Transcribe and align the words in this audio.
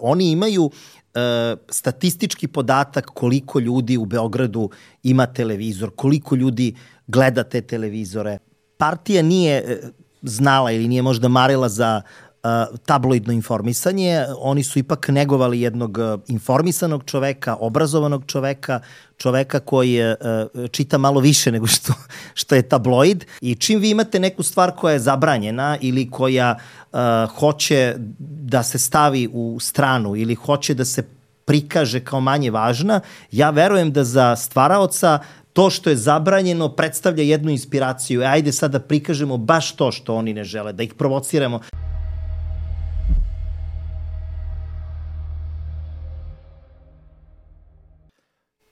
Oni 0.00 0.30
imaju 0.30 0.70
e, 1.14 1.56
statistički 1.70 2.48
podatak 2.48 3.06
koliko 3.06 3.60
ljudi 3.60 3.96
u 3.96 4.04
Beogradu 4.04 4.70
ima 5.02 5.26
televizor, 5.26 5.90
koliko 5.96 6.34
ljudi 6.34 6.74
gleda 7.06 7.44
te 7.44 7.60
televizore. 7.60 8.38
Partija 8.76 9.22
nije 9.22 9.56
e, 9.56 9.80
znala 10.22 10.70
ili 10.70 10.88
nije 10.88 11.02
možda 11.02 11.28
marila 11.28 11.68
za 11.68 12.02
tabloidno 12.86 13.32
informisanje, 13.32 14.24
oni 14.38 14.62
su 14.62 14.78
ipak 14.78 15.08
negovali 15.08 15.60
jednog 15.60 15.98
informisanog 16.28 17.04
čoveka, 17.04 17.56
obrazovanog 17.60 18.22
čoveka, 18.26 18.80
čoveka 19.16 19.60
koji 19.60 19.92
je, 19.92 20.16
čita 20.70 20.98
malo 20.98 21.20
više 21.20 21.52
nego 21.52 21.66
što, 21.66 21.92
što 22.34 22.54
je 22.54 22.68
tabloid 22.68 23.24
i 23.40 23.54
čim 23.54 23.80
vi 23.80 23.90
imate 23.90 24.20
neku 24.20 24.42
stvar 24.42 24.76
koja 24.76 24.92
je 24.92 24.98
zabranjena 24.98 25.78
ili 25.80 26.10
koja 26.10 26.58
uh, 26.92 27.30
hoće 27.38 27.94
da 28.18 28.62
se 28.62 28.78
stavi 28.78 29.28
u 29.32 29.58
stranu 29.60 30.16
ili 30.16 30.34
hoće 30.34 30.74
da 30.74 30.84
se 30.84 31.02
prikaže 31.44 32.00
kao 32.00 32.20
manje 32.20 32.50
važna, 32.50 33.00
ja 33.32 33.50
verujem 33.50 33.92
da 33.92 34.04
za 34.04 34.36
stvaraoca 34.36 35.18
to 35.52 35.70
što 35.70 35.90
je 35.90 35.96
zabranjeno 35.96 36.68
predstavlja 36.68 37.22
jednu 37.22 37.50
inspiraciju. 37.50 38.22
E, 38.22 38.26
ajde 38.26 38.52
sad 38.52 38.70
da 38.70 38.80
prikažemo 38.80 39.36
baš 39.36 39.72
to 39.76 39.92
što 39.92 40.14
oni 40.14 40.34
ne 40.34 40.44
žele, 40.44 40.72
da 40.72 40.82
ih 40.82 40.94
provociramo. 40.94 41.60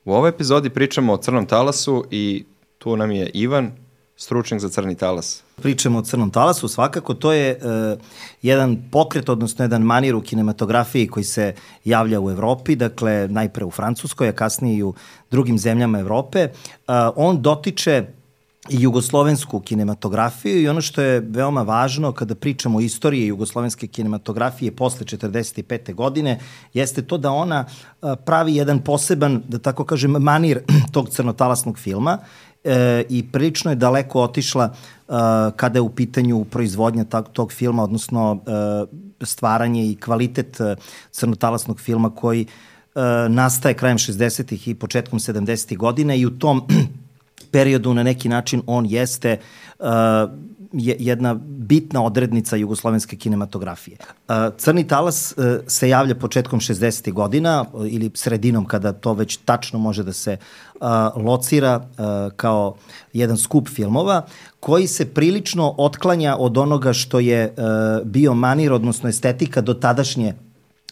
U 0.04 0.12
ovoj 0.12 0.28
epizodi 0.28 0.70
pričamo 0.70 1.12
o 1.12 1.16
crnom 1.16 1.46
talasu 1.46 2.04
i 2.10 2.44
tu 2.78 2.96
nam 2.96 3.10
je 3.10 3.30
Ivan, 3.34 3.72
stručnjak 4.16 4.60
za 4.60 4.68
crni 4.68 4.94
talas. 4.94 5.42
Pričamo 5.62 5.98
o 5.98 6.02
crnom 6.02 6.30
talasu, 6.30 6.68
svakako 6.68 7.14
to 7.14 7.32
je 7.32 7.56
uh, 7.56 8.00
jedan 8.42 8.76
pokret, 8.90 9.28
odnosno 9.28 9.64
jedan 9.64 9.82
manir 9.82 10.14
u 10.14 10.20
kinematografiji 10.20 11.06
koji 11.06 11.24
se 11.24 11.54
javlja 11.84 12.20
u 12.20 12.30
Evropi, 12.30 12.76
dakle 12.76 13.28
najpre 13.28 13.64
u 13.64 13.70
Francuskoj, 13.70 14.28
a 14.28 14.32
kasnije 14.32 14.78
i 14.78 14.82
u 14.82 14.94
drugim 15.30 15.58
zemljama 15.58 16.00
Evrope. 16.00 16.48
Uh, 16.48 16.94
on 17.16 17.42
dotiče 17.42 18.06
i 18.68 18.82
jugoslovensku 18.82 19.60
kinematografiju 19.60 20.62
i 20.62 20.68
ono 20.68 20.80
što 20.80 21.02
je 21.02 21.20
veoma 21.20 21.62
važno 21.62 22.12
kada 22.12 22.34
pričamo 22.34 22.78
o 22.78 22.80
istoriji 22.80 23.26
jugoslovenske 23.26 23.86
kinematografije 23.86 24.72
posle 24.72 25.06
45. 25.06 25.94
godine 25.94 26.38
jeste 26.74 27.02
to 27.02 27.18
da 27.18 27.30
ona 27.32 27.64
pravi 28.24 28.56
jedan 28.56 28.78
poseban, 28.78 29.42
da 29.48 29.58
tako 29.58 29.84
kažem, 29.84 30.10
manir 30.10 30.60
tog 30.94 31.08
crnotalasnog 31.08 31.78
filma 31.78 32.18
e, 32.66 33.04
i 33.08 33.24
prilično 33.32 33.70
je 33.70 33.74
daleko 33.74 34.22
otišla 34.22 34.64
e, 34.64 35.12
kada 35.56 35.78
je 35.78 35.80
u 35.80 35.88
pitanju 35.88 36.44
proizvodnja 36.44 37.04
tog, 37.04 37.28
tog 37.32 37.52
filma, 37.52 37.82
odnosno 37.82 38.42
e, 39.20 39.24
stvaranje 39.24 39.90
i 39.90 39.96
kvalitet 39.96 40.60
e, 40.60 40.76
crnotalasnog 41.10 41.80
filma 41.80 42.10
koji 42.10 42.42
e, 42.42 42.48
nastaje 43.28 43.74
krajem 43.74 43.98
60. 43.98 44.70
i 44.70 44.74
početkom 44.74 45.18
70. 45.18 45.76
godina 45.76 46.14
i 46.14 46.26
u 46.26 46.38
tom 46.38 46.68
periodu 47.52 47.94
na 47.94 48.02
neki 48.02 48.28
način 48.28 48.62
on 48.66 48.86
jeste 48.86 49.38
uh, 49.78 49.86
jedna 50.78 51.34
bitna 51.42 52.02
odrednica 52.02 52.56
jugoslovenske 52.56 53.16
kinematografije. 53.16 53.96
Uh, 54.28 54.34
Crni 54.58 54.86
talas 54.88 55.34
uh, 55.36 55.44
se 55.66 55.88
javlja 55.88 56.14
početkom 56.14 56.60
60. 56.60 57.12
godina 57.12 57.64
ili 57.88 58.10
sredinom 58.14 58.64
kada 58.64 58.92
to 58.92 59.12
već 59.12 59.36
tačno 59.36 59.78
može 59.78 60.02
da 60.02 60.12
se 60.12 60.36
locira 61.16 61.86
kao 62.36 62.76
jedan 63.12 63.36
skup 63.36 63.68
filmova 63.68 64.26
koji 64.60 64.86
se 64.86 65.06
prilično 65.14 65.74
otklanja 65.78 66.36
od 66.38 66.58
onoga 66.58 66.92
što 66.92 67.20
je 67.20 67.54
bio 68.04 68.34
manir, 68.34 68.72
odnosno 68.72 69.08
estetika 69.08 69.60
do 69.60 69.74
tadašnje 69.74 70.34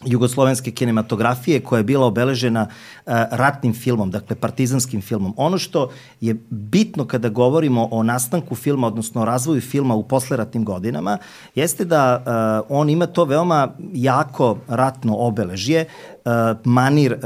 jugoslovenske 0.05 0.71
kinematografije 0.71 1.59
koja 1.59 1.77
je 1.77 1.83
bila 1.83 2.05
obeležena 2.05 2.67
uh, 2.67 3.13
ratnim 3.31 3.73
filmom, 3.73 4.11
dakle 4.11 4.35
partizanskim 4.35 5.01
filmom. 5.01 5.33
Ono 5.37 5.57
što 5.57 5.89
je 6.21 6.33
bitno 6.49 7.05
kada 7.05 7.29
govorimo 7.29 7.87
o 7.91 8.03
nastanku 8.03 8.55
filma, 8.55 8.87
odnosno 8.87 9.21
o 9.21 9.25
razvoju 9.25 9.61
filma 9.61 9.95
u 9.95 10.03
posleratnim 10.03 10.65
godinama, 10.65 11.17
jeste 11.55 11.85
da 11.85 12.23
uh, 12.69 12.77
on 12.77 12.89
ima 12.89 13.05
to 13.05 13.25
veoma 13.25 13.69
jako 13.93 14.57
ratno 14.67 15.15
obeležje. 15.17 15.85
Uh, 16.25 16.31
manir, 16.63 17.17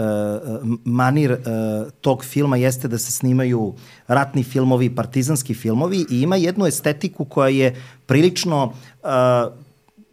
manir 0.86 1.38
tog 2.02 2.26
filma 2.26 2.58
jeste 2.58 2.88
da 2.88 2.98
se 2.98 3.12
snimaju 3.12 3.74
ratni 4.08 4.44
filmovi, 4.44 4.96
partizanski 4.96 5.53
filmovi 5.53 6.06
i 6.09 6.22
ima 6.22 6.36
jednu 6.36 6.66
estetiku 6.66 7.26
koja 7.26 7.50
je 7.50 7.76
prilično 8.06 8.74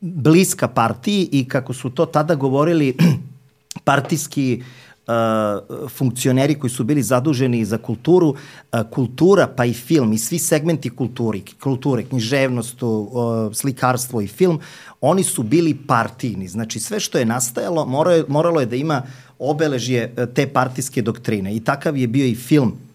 bliska 0.01 0.69
partiji 0.69 1.29
i 1.33 1.49
kako 1.49 1.73
su 1.73 1.91
to 1.91 2.07
tada 2.07 2.35
govorili 2.35 2.97
partijski 3.85 4.63
uh, 5.07 5.89
funkcioneri 5.89 6.55
koji 6.55 6.71
su 6.71 6.85
bili 6.85 7.03
zaduženi 7.03 7.65
za 7.65 7.79
kulturu, 7.79 8.29
uh, 8.29 8.81
kultura 8.91 9.47
pa 9.57 9.65
i 9.65 9.73
film 9.73 10.13
i 10.13 10.19
svi 10.19 10.39
segmenti 10.39 10.91
kulturi, 10.91 11.43
kulture, 11.63 12.03
književnost, 12.03 12.83
uh, 12.83 13.09
slikarstvo 13.53 14.21
i 14.21 14.27
film, 14.27 14.61
oni 15.01 15.23
su 15.23 15.43
bili 15.43 15.79
partijni. 15.87 16.49
Znači 16.49 16.81
sve 16.81 17.01
što 17.01 17.19
je 17.19 17.25
nastajalo 17.25 17.87
moralo 17.87 18.17
je, 18.17 18.25
moralo 18.29 18.61
je 18.61 18.67
da 18.67 18.77
ima 18.77 19.03
obeležje 19.39 20.15
uh, 20.17 20.35
te 20.35 20.47
partijske 20.47 21.03
doktrine 21.03 21.57
i 21.57 21.61
takav 21.61 21.97
je 21.97 22.07
bio 22.07 22.27
i 22.27 22.35
film 22.35 22.86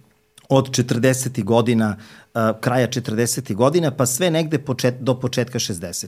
od 0.51 0.69
40. 0.69 1.43
godina 1.43 1.95
uh, 1.95 2.41
kraja 2.61 2.87
40. 2.87 3.55
godina, 3.55 3.91
pa 3.91 4.05
sve 4.05 4.31
negde 4.31 4.59
počet, 4.59 4.95
do 4.99 5.19
početka 5.19 5.59
60. 5.59 6.07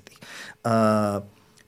Uh, 0.63 1.23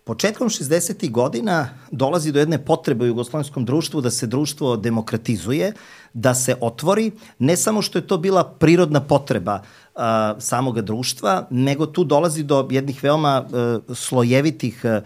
Početkom 0.06 0.50
60. 0.50 1.12
godina 1.12 1.70
dolazi 1.92 2.32
do 2.32 2.40
jedne 2.40 2.60
potrebe 2.66 3.06
u 3.06 3.08
jugoslovenskom 3.08 3.66
društvu 3.66 4.02
da 4.02 4.12
se 4.12 4.28
društvo 4.28 4.76
demokratizuje, 4.78 5.72
da 6.14 6.34
se 6.34 6.56
otvori, 6.62 7.12
ne 7.40 7.56
samo 7.58 7.82
što 7.82 7.98
je 7.98 8.08
to 8.08 8.18
bila 8.18 8.44
prirodna 8.44 9.02
potreba 9.02 9.56
uh, 9.96 10.02
samoga 10.40 10.82
društva, 10.82 11.48
nego 11.50 11.86
tu 11.86 12.04
dolazi 12.04 12.44
do 12.44 12.68
jednih 12.72 13.04
veoma 13.04 13.46
uh, 13.46 13.96
slojevitih 13.96 14.82
uh, 14.86 15.02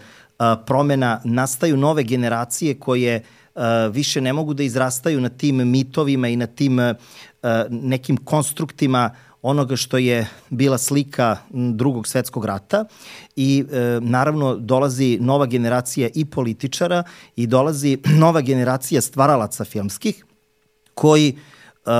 promena, 0.66 1.20
nastaju 1.24 1.76
nove 1.76 2.02
generacije 2.02 2.74
koje 2.78 3.22
uh, 3.54 3.62
više 3.92 4.20
ne 4.20 4.32
mogu 4.32 4.54
da 4.54 4.62
izrastaju 4.62 5.20
na 5.20 5.28
tim 5.28 5.68
mitovima 5.68 6.28
i 6.28 6.36
na 6.36 6.46
tim 6.46 6.78
uh, 6.78 6.92
nekim 7.70 8.16
konstruktima 8.16 9.10
onoga 9.42 9.76
što 9.76 9.98
je 9.98 10.28
bila 10.50 10.78
slika 10.78 11.36
drugog 11.50 12.06
svetskog 12.06 12.44
rata 12.44 12.84
i 13.36 13.64
e, 13.72 13.98
naravno 14.02 14.56
dolazi 14.56 15.18
nova 15.20 15.46
generacija 15.46 16.08
i 16.14 16.24
političara 16.24 17.02
i 17.36 17.46
dolazi 17.46 17.98
nova 18.24 18.40
generacija 18.40 19.00
stvaralaca 19.00 19.64
filmskih 19.64 20.24
koji 20.94 21.28
e, 21.28 21.90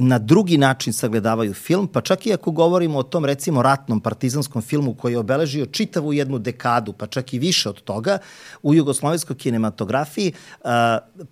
na 0.00 0.18
drugi 0.18 0.58
način 0.58 0.92
sagledavaju 0.92 1.54
film, 1.54 1.86
pa 1.86 2.00
čak 2.00 2.26
i 2.26 2.32
ako 2.32 2.50
govorimo 2.50 2.98
o 2.98 3.02
tom 3.02 3.24
recimo 3.24 3.62
ratnom 3.62 4.00
partizanskom 4.00 4.62
filmu 4.62 4.94
koji 4.94 5.12
je 5.12 5.18
obeležio 5.18 5.66
čitavu 5.66 6.12
jednu 6.12 6.38
dekadu, 6.38 6.92
pa 6.92 7.06
čak 7.06 7.34
i 7.34 7.38
više 7.38 7.68
od 7.68 7.82
toga, 7.82 8.18
u 8.62 8.74
jugoslovenskoj 8.74 9.36
kinematografiji 9.36 10.32
uh, 10.32 10.70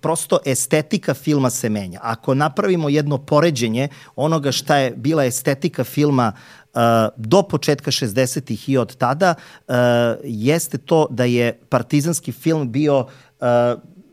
prosto 0.00 0.38
estetika 0.44 1.14
filma 1.14 1.50
se 1.50 1.68
menja. 1.68 2.00
Ako 2.02 2.34
napravimo 2.34 2.88
jedno 2.88 3.18
poređenje 3.18 3.88
onoga 4.16 4.52
šta 4.52 4.76
je 4.76 4.90
bila 4.90 5.24
estetika 5.24 5.84
filma 5.84 6.32
Uh, 6.76 6.82
do 7.16 7.42
početka 7.42 7.90
60-ih 7.90 8.68
i 8.68 8.76
od 8.76 8.96
tada 8.96 9.34
uh, 9.68 9.74
jeste 10.24 10.78
to 10.78 11.06
da 11.10 11.24
je 11.24 11.60
partizanski 11.68 12.32
film 12.32 12.72
bio 12.72 13.00
uh, 13.00 13.46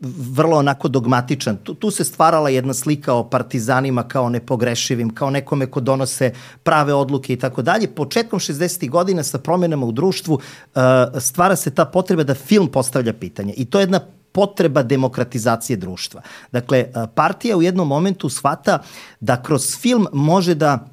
vrlo 0.04 0.58
onako 0.58 0.88
dogmatičan. 0.88 1.58
Tu, 1.58 1.74
tu 1.74 1.92
se 1.92 2.04
stvarala 2.04 2.50
jedna 2.50 2.74
slika 2.74 3.14
o 3.14 3.30
partizanima 3.30 4.04
kao 4.08 4.30
nepogrešivim, 4.30 5.16
kao 5.16 5.30
nekome 5.30 5.66
ko 5.66 5.80
donose 5.80 6.34
prave 6.64 6.94
odluke 6.94 7.34
i 7.34 7.40
tako 7.40 7.62
dalje. 7.62 7.88
Početkom 7.88 8.40
60. 8.40 8.90
godina 8.90 9.24
sa 9.24 9.38
promenama 9.38 9.86
u 9.86 9.92
društvu 9.92 10.34
uh, 10.34 10.82
stvara 11.20 11.56
se 11.56 11.72
ta 11.72 11.86
potreba 11.86 12.24
da 12.24 12.36
film 12.36 12.68
postavlja 12.68 13.14
pitanje 13.14 13.54
i 13.58 13.66
to 13.66 13.80
je 13.80 13.84
jedna 13.84 14.00
potreba 14.32 14.84
demokratizacije 14.84 15.78
društva. 15.78 16.22
Dakle, 16.52 16.86
uh, 16.88 17.10
partija 17.16 17.58
u 17.58 17.62
jednom 17.62 17.88
momentu 17.88 18.30
shvata 18.30 18.80
da 19.20 19.44
kroz 19.44 19.78
film 19.78 20.08
može 20.14 20.56
da 20.56 20.93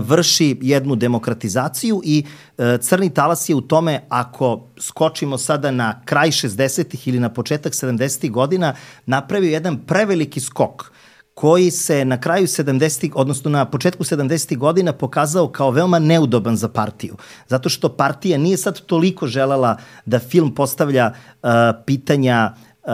vrši 0.00 0.58
jednu 0.62 0.96
demokratizaciju 0.96 2.00
i 2.04 2.24
e, 2.58 2.78
crni 2.80 3.10
talas 3.10 3.48
je 3.48 3.54
u 3.54 3.60
tome 3.60 4.00
ako 4.08 4.66
skočimo 4.80 5.38
sada 5.38 5.70
na 5.70 6.00
kraj 6.04 6.30
60-ih 6.30 7.08
ili 7.08 7.20
na 7.20 7.28
početak 7.28 7.72
70-ih 7.72 8.30
godina 8.30 8.74
napravio 9.06 9.50
jedan 9.50 9.76
preveliki 9.86 10.40
skok 10.40 10.90
koji 11.34 11.70
se 11.70 12.04
na 12.04 12.20
kraju 12.20 12.46
70 12.46 13.10
odnosno 13.14 13.50
na 13.50 13.64
početku 13.64 14.04
70 14.04 14.56
godina 14.56 14.92
pokazao 14.92 15.48
kao 15.48 15.70
veoma 15.70 15.98
neudoban 15.98 16.56
za 16.56 16.68
partiju. 16.68 17.16
Zato 17.48 17.68
što 17.68 17.96
partija 17.96 18.38
nije 18.38 18.56
sad 18.56 18.80
toliko 18.80 19.26
želela 19.26 19.76
da 20.06 20.18
film 20.18 20.54
postavlja 20.54 21.12
uh, 21.12 21.50
pitanja 21.86 22.54
uh, 22.82 22.90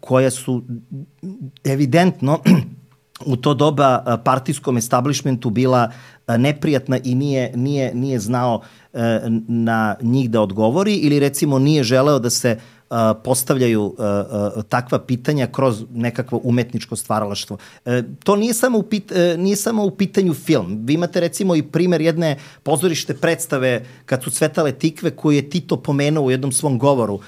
koja 0.00 0.30
su 0.30 0.62
evidentno 1.64 2.38
u 3.26 3.36
to 3.36 3.54
doba 3.54 4.18
partijskom 4.24 4.76
establishmentu 4.76 5.50
bila 5.50 5.90
neprijatna 6.38 6.98
i 7.04 7.14
nije, 7.14 7.52
nije, 7.56 7.94
nije 7.94 8.18
znao 8.18 8.60
e, 8.92 9.20
na 9.48 9.96
njih 10.02 10.30
da 10.30 10.40
odgovori 10.40 10.94
ili 10.94 11.18
recimo 11.18 11.58
nije 11.58 11.82
želeo 11.84 12.18
da 12.18 12.30
se 12.30 12.58
postavljaju 13.24 13.96
takva 14.68 14.98
pitanja 14.98 15.46
kroz 15.46 15.84
nekakvo 15.90 16.40
umetničko 16.44 16.96
stvaralaštvo. 16.96 17.56
To 18.24 18.36
nije 18.36 18.54
samo, 18.54 18.78
u 18.78 18.82
pit, 18.82 19.12
nije 19.38 19.56
samo 19.56 19.84
u 19.84 19.90
pitanju 19.90 20.34
film. 20.34 20.78
Vi 20.84 20.94
imate 20.94 21.20
recimo 21.20 21.56
i 21.56 21.62
primer 21.62 22.00
jedne 22.00 22.36
pozorište 22.62 23.14
predstave 23.14 23.84
kad 24.06 24.22
su 24.22 24.30
cvetale 24.30 24.72
tikve 24.72 25.10
koju 25.10 25.36
je 25.36 25.50
Tito 25.50 25.76
pomenuo 25.76 26.24
u 26.24 26.30
jednom 26.30 26.52
svom 26.52 26.78
govoru. 26.78 27.20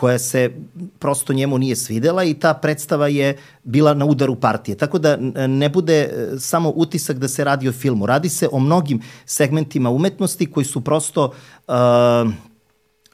Uh, 0.00 0.10
koja 0.10 0.18
se 0.18 0.50
prosto 0.98 1.32
njemu 1.32 1.58
nije 1.58 1.76
svidela 1.76 2.24
i 2.24 2.34
ta 2.34 2.54
predstava 2.54 3.08
je 3.08 3.36
bila 3.64 3.94
na 3.94 4.04
udaru 4.04 4.34
partije. 4.34 4.76
Tako 4.76 4.98
da 4.98 5.16
ne 5.46 5.68
bude 5.68 5.94
e, 5.94 6.38
samo 6.38 6.72
utisak 6.76 7.18
da 7.18 7.28
se 7.28 7.44
radi 7.44 7.68
o 7.68 7.72
filmu. 7.72 8.06
Radi 8.06 8.28
se 8.28 8.48
o 8.52 8.58
mnogim 8.58 9.02
segmentima 9.26 9.90
umetnosti 9.90 10.46
koji 10.46 10.64
su 10.64 10.80
prosto 10.80 11.32
uh, 11.68 11.74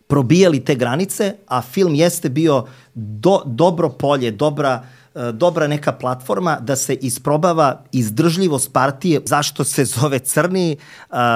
probijali 0.06 0.65
te 0.65 0.75
granice, 0.75 1.35
a 1.47 1.62
film 1.62 1.94
jeste 1.94 2.29
bio 2.29 2.67
do, 2.94 3.43
dobro 3.44 3.88
polje, 3.88 4.31
dobra 4.31 4.83
E, 4.83 5.06
dobra 5.33 5.67
neka 5.67 5.93
platforma 5.93 6.59
da 6.61 6.77
se 6.77 6.95
isprobava 6.95 7.83
izdržljivost 7.93 8.73
partije, 8.73 9.21
zašto 9.25 9.65
se 9.65 9.85
zove 9.85 10.19
crni, 10.19 10.77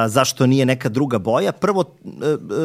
zašto 0.06 0.46
nije 0.46 0.66
neka 0.66 0.88
druga 0.88 1.18
boja. 1.18 1.52
Prvo, 1.52 1.84
e, 2.04 2.08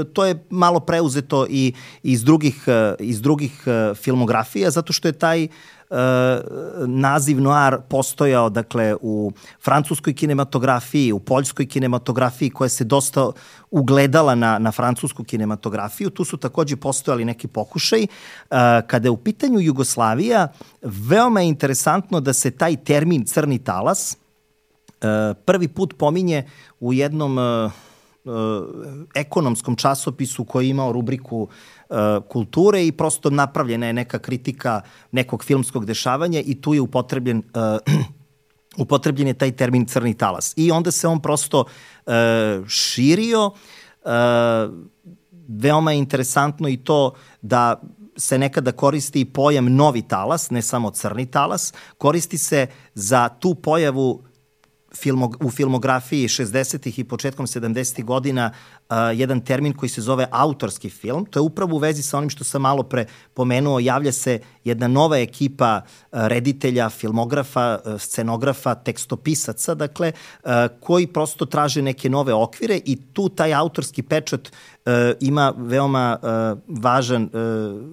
e, 0.01 0.03
to 0.13 0.25
je 0.25 0.45
malo 0.49 0.79
preuzeto 0.79 1.45
i 1.49 1.73
iz 2.03 2.23
drugih, 2.23 2.65
iz 2.99 3.21
drugih 3.21 3.63
filmografija, 3.95 4.71
zato 4.71 4.93
što 4.93 5.07
je 5.07 5.11
taj 5.11 5.47
E, 5.89 6.41
naziv 6.87 7.41
noir 7.41 7.77
postojao 7.89 8.49
dakle 8.49 8.95
u 9.01 9.31
francuskoj 9.63 10.13
kinematografiji, 10.13 11.11
u 11.11 11.19
poljskoj 11.19 11.67
kinematografiji 11.67 12.49
koja 12.49 12.69
se 12.69 12.83
dosta 12.83 13.31
ugledala 13.71 14.35
na, 14.35 14.59
na 14.59 14.71
francusku 14.71 15.23
kinematografiju. 15.23 16.09
Tu 16.09 16.25
su 16.25 16.37
takođe 16.37 16.75
postojali 16.75 17.25
neki 17.25 17.47
pokušaj. 17.47 18.03
E, 18.03 18.07
kada 18.87 19.07
je 19.07 19.11
u 19.11 19.17
pitanju 19.17 19.59
Jugoslavija, 19.59 20.47
veoma 20.81 21.41
je 21.41 21.47
interesantno 21.47 22.19
da 22.19 22.33
se 22.33 22.51
taj 22.51 22.75
termin 22.75 23.25
crni 23.25 23.59
talas 23.59 24.13
e, 24.13 24.17
prvi 25.45 25.67
put 25.67 25.93
pominje 25.97 26.45
u 26.79 26.93
jednom 26.93 27.37
ekonomskom 29.15 29.75
časopisu 29.75 30.43
koji 30.43 30.65
je 30.65 30.69
imao 30.69 30.91
rubriku 30.91 31.47
E, 31.47 31.74
kulture 32.27 32.85
i 32.85 32.91
prosto 32.91 33.29
napravljena 33.29 33.87
je 33.87 33.93
neka 33.93 34.19
kritika 34.19 34.81
nekog 35.11 35.43
filmskog 35.43 35.85
dešavanja 35.85 36.41
i 36.45 36.61
tu 36.61 36.73
je 36.73 36.81
upotrebljen 36.81 37.37
uh, 37.37 38.03
upotrebljen 38.83 39.27
je 39.27 39.33
taj 39.33 39.51
termin 39.51 39.85
crni 39.85 40.13
talas. 40.13 40.53
I 40.55 40.71
onda 40.71 40.91
se 40.91 41.07
on 41.07 41.21
prosto 41.21 41.59
uh, 42.05 42.13
širio. 42.67 43.45
Uh, 43.45 44.11
veoma 45.47 45.91
je 45.91 45.97
interesantno 45.97 46.69
i 46.69 46.77
to 46.77 47.13
da 47.41 47.81
se 48.17 48.37
nekada 48.37 48.71
koristi 48.71 49.25
pojam 49.25 49.75
novi 49.75 50.01
talas, 50.01 50.49
ne 50.49 50.61
samo 50.61 50.91
crni 50.91 51.25
talas, 51.25 51.73
koristi 51.97 52.37
se 52.37 52.67
za 52.93 53.29
tu 53.29 53.55
pojavu 53.55 54.23
filmo, 54.95 55.31
u 55.43 55.51
filmografiji 55.51 56.27
60. 56.27 56.99
i 56.99 57.03
početkom 57.03 57.47
70. 57.47 58.03
godina 58.03 58.51
uh, 58.89 58.95
jedan 59.13 59.41
termin 59.41 59.73
koji 59.73 59.89
se 59.89 60.01
zove 60.01 60.27
autorski 60.31 60.89
film. 60.89 61.25
To 61.25 61.39
je 61.39 61.41
upravo 61.41 61.75
u 61.75 61.79
vezi 61.79 62.03
sa 62.03 62.17
onim 62.17 62.29
što 62.29 62.43
sam 62.43 62.61
malo 62.61 62.83
pre 62.83 63.05
pomenuo. 63.33 63.79
Javlja 63.79 64.11
se 64.11 64.39
jedna 64.63 64.87
nova 64.87 65.17
ekipa 65.17 65.81
uh, 65.85 66.19
reditelja, 66.27 66.89
filmografa, 66.89 67.79
uh, 67.85 68.01
scenografa, 68.01 68.75
tekstopisaca, 68.75 69.75
dakle, 69.75 70.11
uh, 70.43 70.51
koji 70.79 71.07
prosto 71.07 71.45
traže 71.45 71.81
neke 71.81 72.09
nove 72.09 72.33
okvire 72.33 72.79
i 72.85 72.97
tu 73.13 73.29
taj 73.29 73.53
autorski 73.53 74.01
pečat 74.01 74.47
e, 74.47 74.51
ima 75.19 75.53
veoma 75.57 76.17
e, 76.21 76.27
važan, 76.67 77.23
e, 77.23 77.37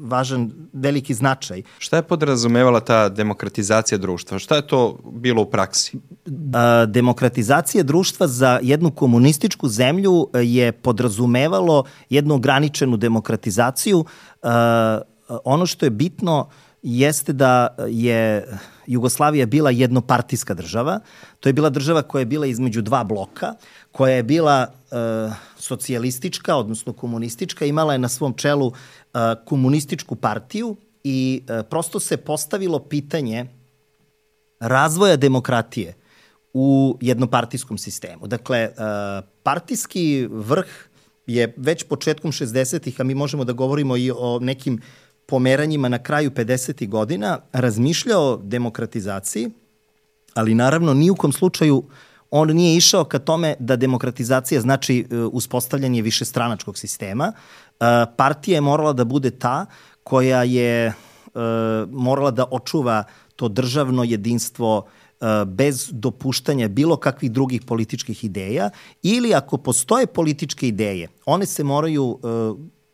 važan 0.00 0.50
veliki 0.72 1.14
značaj. 1.14 1.62
Šta 1.78 1.96
je 1.96 2.02
podrazumevala 2.02 2.80
ta 2.80 3.08
demokratizacija 3.08 3.98
društva? 3.98 4.38
Šta 4.38 4.56
je 4.56 4.66
to 4.66 4.98
bilo 5.12 5.42
u 5.42 5.50
praksi? 5.50 5.96
E, 5.96 6.86
demokratizacija 6.86 7.84
društva 7.84 8.26
za 8.26 8.58
jednu 8.62 8.90
komunističku 8.90 9.68
zemlju 9.68 10.28
je 10.34 10.72
podrazumevalo 10.72 11.84
jednu 12.10 12.34
ograničenu 12.34 12.96
demokratizaciju. 12.96 14.04
E, 14.42 14.48
ono 15.44 15.66
što 15.66 15.86
je 15.86 15.90
bitno 15.90 16.48
jeste 16.82 17.32
da 17.32 17.76
je 17.88 18.46
Jugoslavija 18.86 19.46
bila 19.46 19.70
jednopartijska 19.70 20.54
država. 20.54 21.00
To 21.40 21.48
je 21.48 21.52
bila 21.52 21.70
država 21.70 22.02
koja 22.02 22.20
je 22.20 22.26
bila 22.26 22.46
između 22.46 22.82
dva 22.82 23.04
bloka, 23.04 23.54
koja 23.92 24.14
je 24.14 24.22
bila 24.22 24.66
e, 24.66 24.96
socijalistička, 25.58 26.56
odnosno 26.56 26.92
komunistička, 26.92 27.64
imala 27.64 27.92
je 27.92 27.98
na 27.98 28.08
svom 28.08 28.34
čelu 28.34 28.66
uh, 28.66 28.74
komunističku 29.44 30.16
partiju 30.16 30.76
i 31.04 31.42
uh, 31.42 31.66
prosto 31.70 32.00
se 32.00 32.16
postavilo 32.16 32.78
pitanje 32.78 33.46
razvoja 34.60 35.16
demokratije 35.16 35.94
u 36.54 36.98
jednopartijskom 37.00 37.78
sistemu. 37.78 38.26
Dakle, 38.26 38.68
uh, 38.68 39.24
partijski 39.42 40.28
vrh 40.30 40.66
je 41.26 41.54
već 41.56 41.84
početkom 41.84 42.32
60-ih, 42.32 43.00
a 43.00 43.04
mi 43.04 43.14
možemo 43.14 43.44
da 43.44 43.52
govorimo 43.52 43.96
i 43.96 44.10
o 44.10 44.38
nekim 44.40 44.80
pomeranjima 45.32 45.88
na 45.88 45.98
kraju 45.98 46.30
50. 46.30 46.88
godina, 46.88 47.38
razmišljao 47.52 48.22
o 48.22 48.36
demokratizaciji, 48.36 49.50
ali 50.34 50.54
naravno 50.54 50.94
ni 50.94 51.10
u 51.10 51.14
kom 51.16 51.32
slučaju 51.32 51.84
on 52.30 52.48
nije 52.48 52.76
išao 52.76 53.04
ka 53.04 53.18
tome 53.18 53.54
da 53.58 53.76
demokratizacija 53.76 54.60
znači 54.60 54.98
e, 54.98 55.16
uspostavljanje 55.16 56.02
višestranačkog 56.02 56.78
sistema. 56.78 57.32
E, 57.32 57.84
partija 58.16 58.54
je 58.54 58.60
morala 58.60 58.92
da 58.92 59.04
bude 59.04 59.30
ta 59.30 59.66
koja 60.04 60.42
je 60.42 60.86
e, 60.86 60.92
morala 61.90 62.30
da 62.30 62.44
očuva 62.50 63.04
to 63.36 63.48
državno 63.48 64.04
jedinstvo 64.04 64.84
bez 65.46 65.88
dopuštanja 65.92 66.68
bilo 66.68 66.96
kakvih 66.96 67.30
drugih 67.32 67.62
političkih 67.62 68.24
ideja 68.24 68.70
ili 69.02 69.34
ako 69.34 69.56
postoje 69.56 70.06
političke 70.06 70.68
ideje, 70.68 71.08
one 71.26 71.46
se 71.46 71.64
moraju 71.64 72.18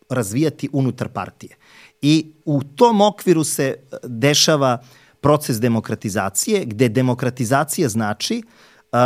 razvijati 0.09 0.69
unutar 0.73 1.09
partije. 1.09 1.57
I 2.03 2.33
u 2.45 2.63
tom 2.63 3.01
okviru 3.01 3.45
se 3.45 3.75
dešava 4.03 4.83
proces 5.21 5.61
demokratizacije, 5.61 6.65
gde 6.65 6.89
demokratizacija 6.89 7.89
znači 7.89 8.43
uh, 8.45 8.53
Uh, 8.93 8.99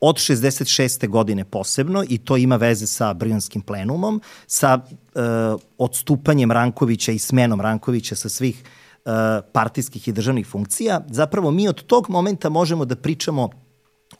od 0.00 0.16
66. 0.16 1.08
godine 1.08 1.44
posebno 1.44 2.04
i 2.08 2.18
to 2.18 2.36
ima 2.36 2.56
veze 2.56 2.86
sa 2.86 3.14
Brijanskim 3.14 3.62
plenumom, 3.62 4.22
sa 4.46 4.78
uh, 4.78 5.60
odstupanjem 5.78 6.52
Rankovića 6.52 7.12
i 7.12 7.18
smenom 7.18 7.60
Rankovića 7.60 8.16
sa 8.16 8.28
svih 8.28 8.62
uh, 9.04 9.12
partijskih 9.52 10.08
i 10.08 10.12
državnih 10.12 10.46
funkcija. 10.46 11.00
Zapravo 11.10 11.50
mi 11.50 11.68
od 11.68 11.82
tog 11.82 12.10
momenta 12.10 12.48
možemo 12.48 12.84
da 12.84 12.96
pričamo 12.96 13.50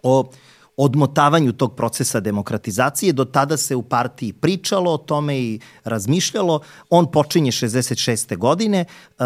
o 0.02 0.30
odmotavanju 0.76 1.52
tog 1.52 1.76
procesa 1.76 2.20
demokratizacije. 2.20 3.12
Do 3.12 3.24
tada 3.24 3.56
se 3.56 3.76
u 3.76 3.82
partiji 3.82 4.32
pričalo 4.32 4.92
o 4.92 4.98
tome 4.98 5.38
i 5.38 5.60
razmišljalo. 5.84 6.60
On 6.90 7.10
počinje 7.10 7.50
66. 7.50 8.36
godine. 8.36 8.84
Uh, 9.18 9.24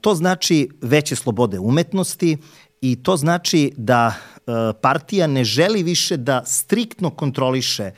to 0.00 0.14
znači 0.14 0.68
veće 0.80 1.16
slobode 1.16 1.58
umetnosti 1.58 2.36
i 2.80 3.02
to 3.02 3.16
znači 3.16 3.72
da 3.76 4.14
E, 4.48 4.72
partija 4.80 5.26
ne 5.26 5.44
želi 5.44 5.82
više 5.82 6.16
da 6.16 6.42
striktno 6.44 7.10
kontroliše 7.10 7.82
e, 7.82 7.92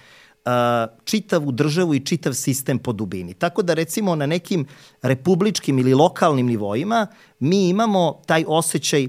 čitavu 1.04 1.52
državu 1.52 1.94
i 1.94 2.00
čitav 2.00 2.32
sistem 2.32 2.78
po 2.78 2.92
dubini. 2.92 3.34
Tako 3.34 3.62
da 3.62 3.74
recimo 3.74 4.14
na 4.14 4.26
nekim 4.26 4.66
republičkim 5.02 5.78
ili 5.78 5.94
lokalnim 5.94 6.46
nivoima 6.46 7.06
mi 7.38 7.68
imamo 7.68 8.22
taj 8.26 8.44
osjećaj 8.48 9.08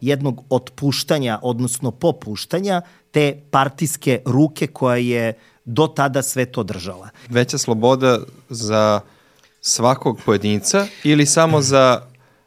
jednog 0.00 0.44
otpuštanja, 0.50 1.38
odnosno 1.42 1.90
popuštanja 1.90 2.82
te 3.10 3.42
partijske 3.50 4.22
ruke 4.26 4.66
koja 4.66 4.96
je 4.96 5.32
do 5.64 5.86
tada 5.86 6.22
sve 6.22 6.46
to 6.46 6.62
držala. 6.62 7.08
Veća 7.28 7.58
sloboda 7.58 8.18
za 8.48 9.00
svakog 9.60 10.20
pojedinca 10.26 10.86
ili 11.04 11.26
samo 11.26 11.60
za 11.60 12.02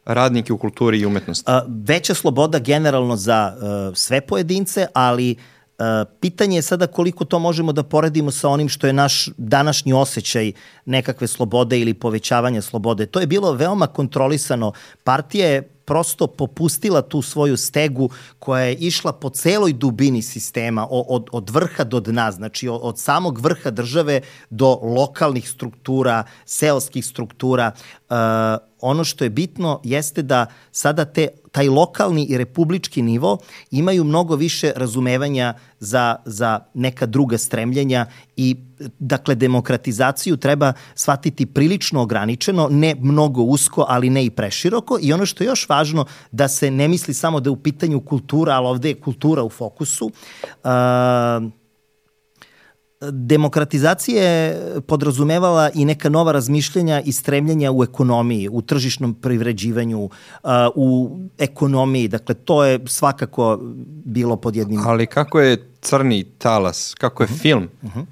radnike 0.06 0.54
u 0.54 0.58
kulturi 0.58 1.00
i 1.00 1.06
umetnosti? 1.06 1.44
A, 1.48 1.62
veća 1.68 2.14
sloboda 2.14 2.60
generalno 2.60 3.16
za 3.16 3.54
uh, 3.56 3.96
sve 3.96 4.22
pojedince, 4.22 4.88
ali 4.94 5.32
uh, 5.78 5.86
pitanje 6.20 6.58
je 6.58 6.62
sada 6.62 6.88
koliko 6.88 7.26
to 7.26 7.40
možemo 7.40 7.72
da 7.72 7.84
poredimo 7.84 8.32
sa 8.32 8.50
onim 8.50 8.70
što 8.70 8.88
je 8.88 8.94
naš 8.94 9.30
današnji 9.38 9.94
osjećaj 9.94 10.52
nekakve 10.86 11.28
slobode 11.28 11.80
ili 11.80 11.94
povećavanja 11.94 12.62
slobode. 12.62 13.06
To 13.06 13.20
je 13.20 13.28
bilo 13.28 13.52
veoma 13.52 13.88
kontrolisano. 13.88 14.72
Partija 15.04 15.48
je 15.48 15.77
prosto 15.88 16.28
popustila 16.28 17.02
tu 17.02 17.22
svoju 17.22 17.58
stegu 17.58 18.10
koja 18.40 18.64
je 18.64 18.76
išla 18.76 19.14
po 19.14 19.30
celoj 19.30 19.74
dubini 19.74 20.22
sistema, 20.22 20.88
od, 20.92 21.30
od 21.32 21.50
vrha 21.50 21.84
do 21.84 22.00
dna, 22.00 22.32
znači 22.32 22.68
od, 22.68 23.00
samog 23.00 23.40
vrha 23.40 23.72
države 23.72 24.22
do 24.50 24.80
lokalnih 24.84 25.50
struktura, 25.50 26.24
seoskih 26.46 27.06
struktura. 27.06 27.72
Uh, 28.10 28.16
ono 28.82 29.04
što 29.04 29.24
je 29.24 29.30
bitno 29.30 29.82
jeste 29.84 30.22
da 30.22 30.46
sada 30.72 31.06
te, 31.06 31.28
taj 31.58 31.68
lokalni 31.68 32.26
i 32.30 32.38
republički 32.38 33.02
nivo 33.02 33.38
imaju 33.72 34.04
mnogo 34.04 34.36
više 34.36 34.72
razumevanja 34.76 35.54
za, 35.80 36.16
za 36.26 36.60
neka 36.74 37.06
druga 37.06 37.38
stremljenja 37.38 38.06
i 38.36 38.56
dakle 39.00 39.36
demokratizaciju 39.36 40.38
treba 40.38 40.74
shvatiti 40.96 41.46
prilično 41.46 42.02
ograničeno, 42.02 42.68
ne 42.72 42.96
mnogo 43.00 43.42
usko, 43.42 43.86
ali 43.90 44.10
ne 44.10 44.26
i 44.26 44.30
preširoko 44.30 45.00
i 45.02 45.14
ono 45.14 45.26
što 45.26 45.44
je 45.44 45.48
još 45.48 45.70
važno 45.70 46.06
da 46.32 46.48
se 46.48 46.72
ne 46.72 46.88
misli 46.88 47.14
samo 47.14 47.40
da 47.40 47.48
je 47.48 47.52
u 47.52 47.64
pitanju 47.64 48.00
kultura, 48.00 48.54
ali 48.54 48.68
ovde 48.68 48.90
je 48.90 49.02
kultura 49.02 49.44
u 49.44 49.50
fokusu. 49.50 50.06
Uh, 50.06 50.72
demokratizacija 53.02 54.24
je 54.24 54.62
podrazumevala 54.88 55.70
i 55.74 55.86
neka 55.86 56.10
nova 56.10 56.32
razmišljanja 56.32 57.02
i 57.06 57.12
stremljenja 57.12 57.72
u 57.72 57.84
ekonomiji, 57.84 58.50
u 58.52 58.62
tržišnom 58.62 59.14
privređivanju, 59.14 60.10
u 60.76 61.20
ekonomiji. 61.38 62.08
Dakle, 62.08 62.36
to 62.36 62.64
je 62.64 62.80
svakako 62.86 63.60
bilo 64.06 64.36
pod 64.38 64.56
jednim... 64.56 64.80
Ali 64.88 65.08
kako 65.08 65.40
je 65.40 65.72
crni 65.82 66.24
talas, 66.24 66.96
kako 66.98 67.24
je 67.24 67.26
uh 67.26 67.32
mhm. 67.32 67.38
-huh. 67.38 67.42
film 67.42 67.70
uh 67.82 67.90
mhm. 67.90 68.00
-huh. 68.00 68.06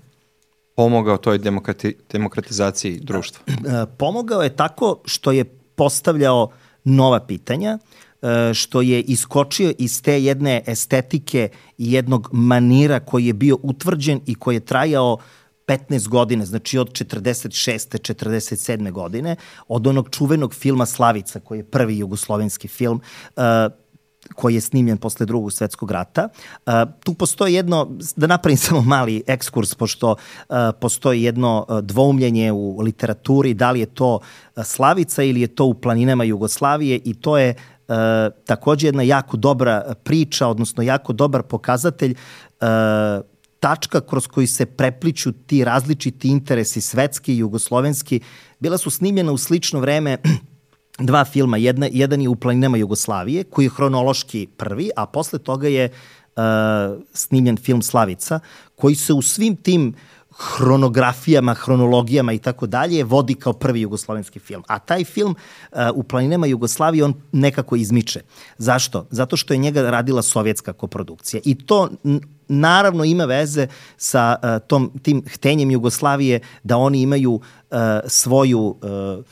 pomogao 0.75 1.17
toj 1.17 1.37
demokrati, 1.37 1.95
demokratizaciji 2.11 2.99
društva? 2.99 3.45
Pomogao 3.97 4.41
je 4.41 4.55
tako 4.55 5.01
što 5.05 5.31
je 5.31 5.43
postavljao 5.75 6.49
nova 6.83 7.19
pitanja, 7.19 7.77
E, 7.77 8.04
što 8.53 8.81
je 8.81 9.01
iskočio 9.01 9.73
iz 9.77 10.01
te 10.01 10.23
jedne 10.23 10.61
estetike 10.65 11.49
i 11.77 11.93
jednog 11.93 12.29
manira 12.31 12.99
koji 12.99 13.25
je 13.25 13.33
bio 13.33 13.57
utvrđen 13.63 14.19
i 14.25 14.35
koji 14.35 14.55
je 14.55 14.65
trajao 14.65 15.17
15 15.67 16.07
godine, 16.07 16.45
znači 16.45 16.77
od 16.77 16.91
46. 16.91 18.13
47. 18.13 18.91
godine, 18.91 19.35
od 19.67 19.87
onog 19.87 20.09
čuvenog 20.09 20.53
filma 20.53 20.85
Slavica, 20.85 21.39
koji 21.39 21.59
je 21.59 21.63
prvi 21.63 21.97
jugoslovenski 21.97 22.67
film, 22.67 23.01
uh, 23.35 23.43
koji 24.35 24.55
je 24.55 24.61
snimljen 24.61 24.97
posle 24.97 25.25
drugog 25.25 25.53
svetskog 25.53 25.91
rata. 25.91 26.29
Uh, 26.65 26.73
tu 27.03 27.13
postoji 27.13 27.53
jedno, 27.53 27.91
da 28.15 28.27
napravim 28.27 28.57
samo 28.67 28.81
mali 28.81 29.23
ekskurs, 29.27 29.75
pošto 29.75 30.15
postoji 30.79 31.23
jedno 31.23 31.65
dvoumljenje 31.81 32.51
u 32.51 32.79
literaturi, 32.81 33.53
da 33.53 33.71
li 33.71 33.79
je 33.79 33.85
to 33.85 34.19
Slavica 34.63 35.23
ili 35.23 35.41
je 35.41 35.47
to 35.47 35.65
u 35.65 35.73
planinama 35.73 36.23
Jugoslavije 36.23 36.99
i 37.03 37.13
to 37.13 37.37
je 37.37 37.55
e, 37.87 38.29
takođe 38.45 38.87
jedna 38.87 39.03
jako 39.03 39.37
dobra 39.37 39.93
priča, 40.03 40.47
odnosno 40.47 40.83
jako 40.83 41.13
dobar 41.13 41.43
pokazatelj 41.43 42.11
e, 42.11 42.15
tačka 43.59 44.01
kroz 44.01 44.27
koji 44.27 44.47
se 44.47 44.65
prepliču 44.65 45.31
ti 45.31 45.63
različiti 45.63 46.27
interesi 46.27 46.81
svetski 46.81 47.33
i 47.33 47.37
jugoslovenski. 47.37 48.19
Bila 48.59 48.77
su 48.77 48.89
snimljena 48.89 49.31
u 49.31 49.37
slično 49.37 49.79
vreme 49.79 50.17
dva 51.09 51.25
filma. 51.25 51.57
Jedna, 51.57 51.87
jedan 51.91 52.21
je 52.21 52.29
u 52.29 52.35
planinama 52.35 52.77
Jugoslavije, 52.77 53.43
koji 53.43 53.65
je 53.65 53.69
hronološki 53.69 54.47
prvi, 54.57 54.89
a 54.95 55.05
posle 55.05 55.39
toga 55.39 55.67
je 55.67 55.89
uh, 55.89 56.43
snimljen 57.13 57.57
film 57.57 57.81
Slavica, 57.81 58.39
koji 58.75 58.95
se 58.95 59.13
u 59.13 59.21
svim 59.21 59.55
tim 59.55 59.87
uh, 59.87 60.14
hronografijama, 60.37 61.53
hronologijama 61.53 62.33
i 62.33 62.39
tako 62.39 62.67
dalje, 62.67 63.03
vodi 63.03 63.35
kao 63.35 63.53
prvi 63.53 63.81
jugoslovenski 63.81 64.39
film. 64.39 64.63
A 64.67 64.79
taj 64.79 65.03
film 65.03 65.35
uh, 65.71 65.77
u 65.93 66.03
planinama 66.03 66.47
Jugoslavije 66.47 67.03
on 67.03 67.13
nekako 67.31 67.75
izmiče. 67.75 68.21
Zašto? 68.57 69.07
Zato 69.11 69.37
što 69.37 69.53
je 69.53 69.57
njega 69.57 69.89
radila 69.89 70.21
sovjetska 70.21 70.73
koprodukcija. 70.73 71.41
I 71.45 71.55
to 71.65 71.89
naravno 72.47 73.03
ima 73.03 73.25
veze 73.25 73.67
sa 73.97 74.35
uh, 74.43 74.67
tom, 74.67 74.91
tim 75.01 75.23
htenjem 75.33 75.71
Jugoslavije 75.71 76.39
da 76.63 76.77
oni 76.77 77.01
imaju 77.01 77.31
uh, 77.31 77.77
svoju 78.07 78.59
uh, 78.59 79.25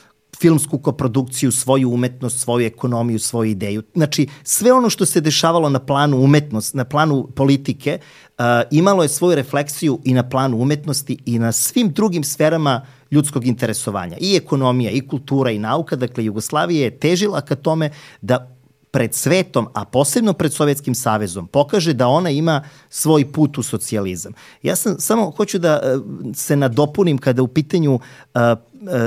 filmsku 0.43 0.77
koprodukciju, 0.79 1.51
svoju 1.51 1.91
umetnost, 1.91 2.39
svoju 2.39 2.65
ekonomiju, 2.67 3.19
svoju 3.19 3.51
ideju. 3.51 3.83
Znači, 3.95 4.27
sve 4.43 4.73
ono 4.73 4.89
što 4.89 5.05
se 5.05 5.21
dešavalo 5.21 5.69
na 5.69 5.79
planu 5.79 6.17
umetnost, 6.19 6.73
na 6.75 6.83
planu 6.83 7.27
politike, 7.35 8.00
uh, 8.00 8.43
imalo 8.71 9.03
je 9.03 9.09
svoju 9.09 9.35
refleksiju 9.35 10.00
i 10.03 10.13
na 10.13 10.23
planu 10.29 10.59
umetnosti 10.59 11.17
i 11.25 11.39
na 11.39 11.51
svim 11.51 11.91
drugim 11.91 12.23
sferama 12.23 12.81
ljudskog 13.12 13.45
interesovanja. 13.47 14.17
I 14.19 14.35
ekonomija, 14.35 14.91
i 14.91 15.07
kultura, 15.07 15.51
i 15.51 15.59
nauka. 15.59 15.95
Dakle, 15.95 16.25
Jugoslavija 16.25 16.83
je 16.83 17.00
težila 17.00 17.41
ka 17.41 17.55
tome 17.55 17.91
da 18.21 18.52
pred 18.93 19.13
svetom, 19.13 19.67
a 19.73 19.85
posebno 19.85 20.33
pred 20.33 20.53
Sovjetskim 20.53 20.95
savezom, 20.95 21.47
pokaže 21.47 21.93
da 21.93 22.07
ona 22.07 22.29
ima 22.29 22.62
svoj 22.89 23.31
put 23.31 23.57
u 23.57 23.63
socijalizam. 23.63 24.33
Ja 24.62 24.75
sam 24.75 25.00
samo 25.00 25.31
hoću 25.31 25.59
da 25.59 25.81
e, 25.83 25.97
se 26.33 26.55
nadopunim 26.55 27.17
kada 27.17 27.41
u 27.41 27.47
pitanju 27.47 27.93
uh, 27.93 28.41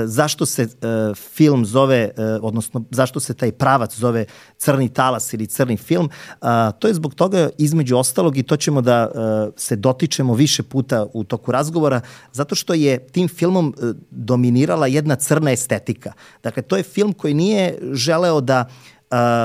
zašto 0.05 0.45
se 0.45 0.63
uh, 0.63 1.15
film 1.15 1.65
zove, 1.65 2.11
uh, 2.17 2.23
odnosno 2.41 2.83
zašto 2.91 3.19
se 3.19 3.33
taj 3.33 3.51
pravac 3.51 3.95
zove 3.95 4.25
Crni 4.57 4.89
talas 4.89 5.33
ili 5.33 5.47
Crni 5.47 5.77
film, 5.77 6.09
uh, 6.41 6.47
to 6.79 6.87
je 6.87 6.93
zbog 6.93 7.15
toga 7.15 7.49
između 7.57 7.97
ostalog 7.97 8.37
i 8.37 8.43
to 8.43 8.57
ćemo 8.57 8.81
da 8.81 9.07
uh, 9.07 9.53
se 9.57 9.75
dotičemo 9.75 10.33
više 10.33 10.63
puta 10.63 11.05
u 11.13 11.23
toku 11.23 11.51
razgovora, 11.51 12.01
zato 12.31 12.55
što 12.55 12.73
je 12.73 12.99
tim 13.07 13.27
filmom 13.27 13.73
uh, 13.77 13.95
dominirala 14.11 14.87
jedna 14.87 15.15
crna 15.15 15.51
estetika. 15.51 16.13
Dakle, 16.43 16.63
to 16.63 16.77
je 16.77 16.83
film 16.83 17.13
koji 17.13 17.33
nije 17.33 17.79
želeo 17.93 18.41
da 18.41 18.65
uh, 18.67 18.96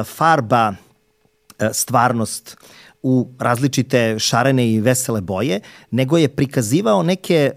farba 0.04 0.75
stvarnost 1.73 2.57
u 3.02 3.28
različite 3.38 4.19
šarene 4.19 4.73
i 4.73 4.81
vesele 4.81 5.21
boje, 5.21 5.61
nego 5.90 6.19
je 6.19 6.28
prikazivao 6.28 7.02
neke 7.02 7.50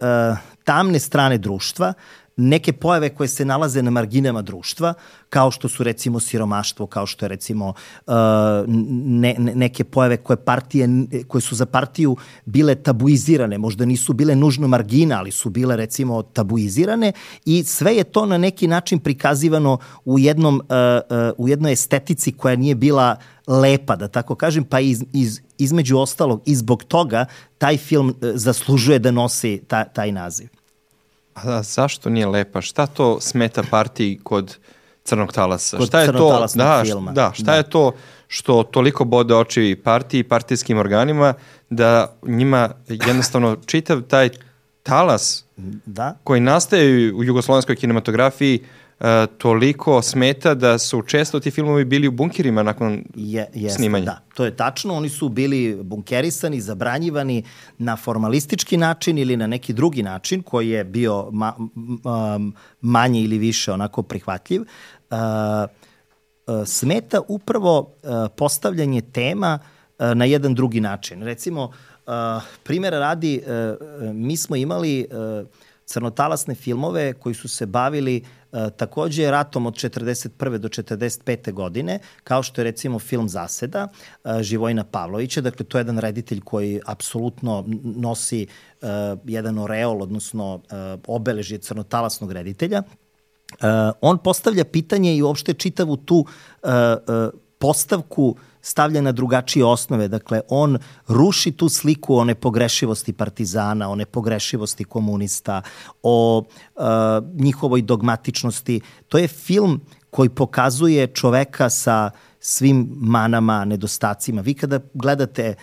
tamne 0.64 1.00
strane 1.00 1.38
društva, 1.38 1.94
neke 2.38 2.74
pojave 2.74 3.10
koje 3.10 3.27
se 3.27 3.46
nalaze 3.46 3.82
na 3.82 3.92
marginama 3.92 4.42
društva, 4.42 4.94
kao 5.30 5.51
što 5.51 5.70
su 5.70 5.84
recimo 5.84 6.20
siromaštvo, 6.20 6.88
kao 6.88 7.06
što 7.06 7.25
je 7.25 7.30
recimo 7.30 7.74
uh, 8.08 8.13
ne, 8.68 9.36
ne, 9.38 9.56
neke 9.56 9.84
pojave 9.84 10.18
koje, 10.18 10.38
partije, 10.38 10.89
koje 11.27 11.42
su 11.42 11.56
za 11.56 11.65
partiju 11.65 12.15
bile 12.46 12.75
tabuizirane, 12.75 13.58
možda 13.58 13.86
nisu 13.86 14.13
bile 14.13 14.36
nužno 14.36 14.68
margina, 14.68 15.20
ali 15.20 15.32
su 15.32 15.50
bile 15.50 15.75
recimo 15.75 16.22
tabuizirane 16.22 17.12
i 17.46 17.63
sve 17.63 17.96
je 17.96 18.04
to 18.04 18.25
na 18.25 18.38
neki 18.38 18.68
način 18.68 19.00
prikazivano 19.00 19.77
u, 20.06 20.20
jednom, 20.20 20.56
uh, 20.56 20.62
uh, 21.18 21.46
u 21.46 21.48
jednoj 21.48 21.72
estetici 21.72 22.32
koja 22.32 22.56
nije 22.56 22.75
bila 22.75 23.15
lepa, 23.48 23.96
da 23.96 24.08
tako 24.08 24.36
kažem, 24.36 24.63
pa 24.63 24.80
iz, 24.80 25.04
iz, 25.13 25.42
između 25.58 25.98
ostalog 25.98 26.42
i 26.46 26.56
zbog 26.56 26.84
toga 26.84 27.25
taj 27.58 27.77
film 27.77 28.15
zaslužuje 28.22 29.00
da 29.00 29.12
nosi 29.12 29.62
ta, 29.68 29.84
taj 29.84 30.12
naziv. 30.12 30.65
A 31.36 31.63
zašto 31.63 32.10
nije 32.10 32.27
lepa? 32.27 32.62
Šta 32.62 32.88
to 32.88 33.20
smeta 33.22 33.63
partiji 33.72 34.20
kod 34.24 34.58
Crnog 35.04 35.34
talasa? 35.34 35.77
Kod 35.77 35.88
šta 35.88 36.01
je 36.01 36.12
to? 36.12 36.48
Da, 36.56 36.82
filma. 36.86 37.12
da, 37.12 37.32
šta 37.34 37.44
da. 37.44 37.56
je 37.56 37.70
to 37.70 37.92
što 38.27 38.63
toliko 38.63 39.06
bode 39.06 39.36
oči 39.36 39.82
partiji 39.84 40.20
i 40.20 40.24
partijskim 40.24 40.77
organima 40.77 41.34
da 41.70 42.15
njima 42.24 42.70
jednostavno 42.88 43.58
čitav 43.65 44.01
taj 44.01 44.30
talas 44.84 45.46
da. 45.86 46.18
koji 46.24 46.42
nastaje 46.42 47.13
u 47.13 47.24
jugoslovenskoj 47.24 47.75
kinematografiji 47.75 48.60
uh, 48.62 48.85
toliko 49.38 50.02
smeta 50.02 50.54
da 50.54 50.78
su 50.78 51.02
često 51.02 51.40
ti 51.40 51.52
filmovi 51.52 51.86
bili 51.86 52.08
u 52.08 52.12
bunkirima 52.12 52.64
nakon 52.64 53.04
je, 53.16 53.48
jest, 53.54 53.75
snimanja. 53.75 54.06
Da, 54.06 54.22
to 54.34 54.46
je 54.46 54.56
tačno. 54.56 54.94
Oni 54.94 55.10
su 55.10 55.30
bili 55.30 55.80
bunkerisani, 55.84 56.62
zabranjivani 56.62 57.44
na 57.78 57.96
formalistički 57.96 58.78
način 58.78 59.18
ili 59.18 59.38
na 59.38 59.48
neki 59.48 59.74
drugi 59.74 60.04
način 60.04 60.44
koji 60.44 60.70
je 60.70 60.84
bio 60.84 61.30
ma, 61.32 61.54
um, 61.58 62.56
manje 62.82 63.22
ili 63.22 63.38
više 63.38 63.72
onako 63.72 64.02
prihvatljiv. 64.02 64.62
Uh, 64.62 65.18
uh, 65.18 66.68
smeta 66.68 67.22
upravo 67.28 67.80
uh, 67.80 68.10
postavljanje 68.38 69.02
tema 69.02 69.60
uh, 69.60 70.06
na 70.14 70.25
jedan 70.25 70.56
drugi 70.56 70.82
način. 70.82 71.24
Recimo, 71.24 71.64
uh, 71.64 72.14
primjera 72.64 73.00
radi, 73.00 73.42
uh, 73.46 74.14
mi 74.14 74.38
smo 74.38 74.56
imali 74.56 75.08
uh, 75.12 75.48
crnotalasne 75.86 76.56
filmove 76.56 77.14
koji 77.14 77.36
su 77.36 77.48
se 77.48 77.66
bavili 77.66 78.18
e, 78.18 78.22
takođe 78.78 79.32
ratom 79.32 79.66
od 79.66 79.74
41. 79.74 80.58
do 80.58 80.68
45. 80.68 81.54
godine, 81.54 82.00
kao 82.24 82.44
što 82.44 82.62
je 82.62 82.64
recimo 82.64 83.00
film 83.00 83.30
Zaseda 83.30 83.88
e, 83.88 84.44
Živojna 84.44 84.84
Pavlovića. 84.84 85.42
Dakle, 85.42 85.66
to 85.66 85.78
je 85.78 85.80
jedan 85.80 85.98
reditelj 85.98 86.42
koji 86.42 86.82
apsolutno 86.86 87.64
nosi 87.84 88.42
e, 88.44 88.48
jedan 89.26 89.60
oreol, 89.60 90.02
odnosno 90.02 90.62
e, 90.64 90.76
obeležje 91.08 91.58
crnotalasnog 91.58 92.32
reditelja. 92.32 92.78
E, 92.82 93.68
on 94.02 94.18
postavlja 94.18 94.66
pitanje 94.66 95.16
i 95.16 95.22
uopšte 95.22 95.54
čitavu 95.54 95.98
tu 95.98 96.26
e, 96.64 96.70
e, 96.70 96.96
postavku 97.60 98.36
stavlja 98.66 99.02
na 99.02 99.12
drugačije 99.12 99.66
osnove. 99.66 100.08
Dakle, 100.08 100.42
on 100.50 100.78
ruši 101.08 101.52
tu 101.52 101.70
sliku 101.70 102.16
o 102.16 102.24
nepogrešivosti 102.24 103.14
partizana, 103.14 103.90
o 103.90 103.96
nepogrešivosti 103.96 104.84
komunista, 104.84 105.62
o 106.04 106.44
uh, 106.44 106.84
njihovoj 107.34 107.82
dogmatičnosti. 107.82 108.82
To 109.08 109.18
je 109.18 109.28
film 109.28 109.82
koji 110.10 110.30
pokazuje 110.30 111.08
čoveka 111.08 111.70
sa 111.70 112.10
svim 112.40 112.90
manama, 112.96 113.66
nedostacima. 113.66 114.42
Vi 114.42 114.54
kada 114.54 114.80
gledate 114.94 115.56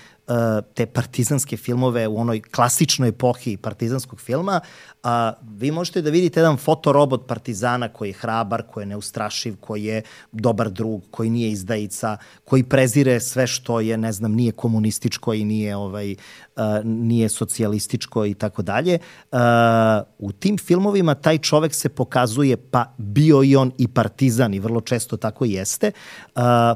te 0.74 0.86
partizanske 0.86 1.56
filmove 1.56 2.08
u 2.08 2.18
onoj 2.18 2.42
klasičnoj 2.42 3.08
epohi 3.08 3.56
partizanskog 3.56 4.20
filma, 4.20 4.60
a, 5.02 5.32
vi 5.42 5.70
možete 5.70 6.02
da 6.02 6.10
vidite 6.10 6.40
jedan 6.40 6.56
fotorobot 6.56 7.26
partizana 7.26 7.88
koji 7.88 8.08
je 8.08 8.12
hrabar, 8.12 8.62
koji 8.62 8.82
je 8.82 8.86
neustrašiv, 8.86 9.56
koji 9.60 9.84
je 9.84 10.02
dobar 10.32 10.70
drug, 10.70 11.02
koji 11.10 11.30
nije 11.30 11.50
izdajica, 11.50 12.16
koji 12.44 12.62
prezire 12.62 13.20
sve 13.20 13.46
što 13.46 13.80
je, 13.80 13.96
ne 13.96 14.12
znam, 14.12 14.32
nije 14.32 14.52
komunističko 14.52 15.34
i 15.34 15.44
nije, 15.44 15.76
ovaj, 15.76 16.14
a, 16.56 16.80
nije 16.84 17.28
socijalističko 17.28 18.26
i 18.26 18.34
tako 18.34 18.62
dalje. 18.62 18.98
U 20.18 20.32
tim 20.32 20.58
filmovima 20.58 21.14
taj 21.14 21.38
čovek 21.38 21.74
se 21.74 21.88
pokazuje, 21.88 22.56
pa 22.56 22.94
bio 22.98 23.42
i 23.42 23.56
on 23.56 23.72
i 23.78 23.88
partizan 23.88 24.54
i 24.54 24.60
vrlo 24.60 24.80
često 24.80 25.16
tako 25.16 25.44
jeste, 25.44 25.92
a, 26.34 26.74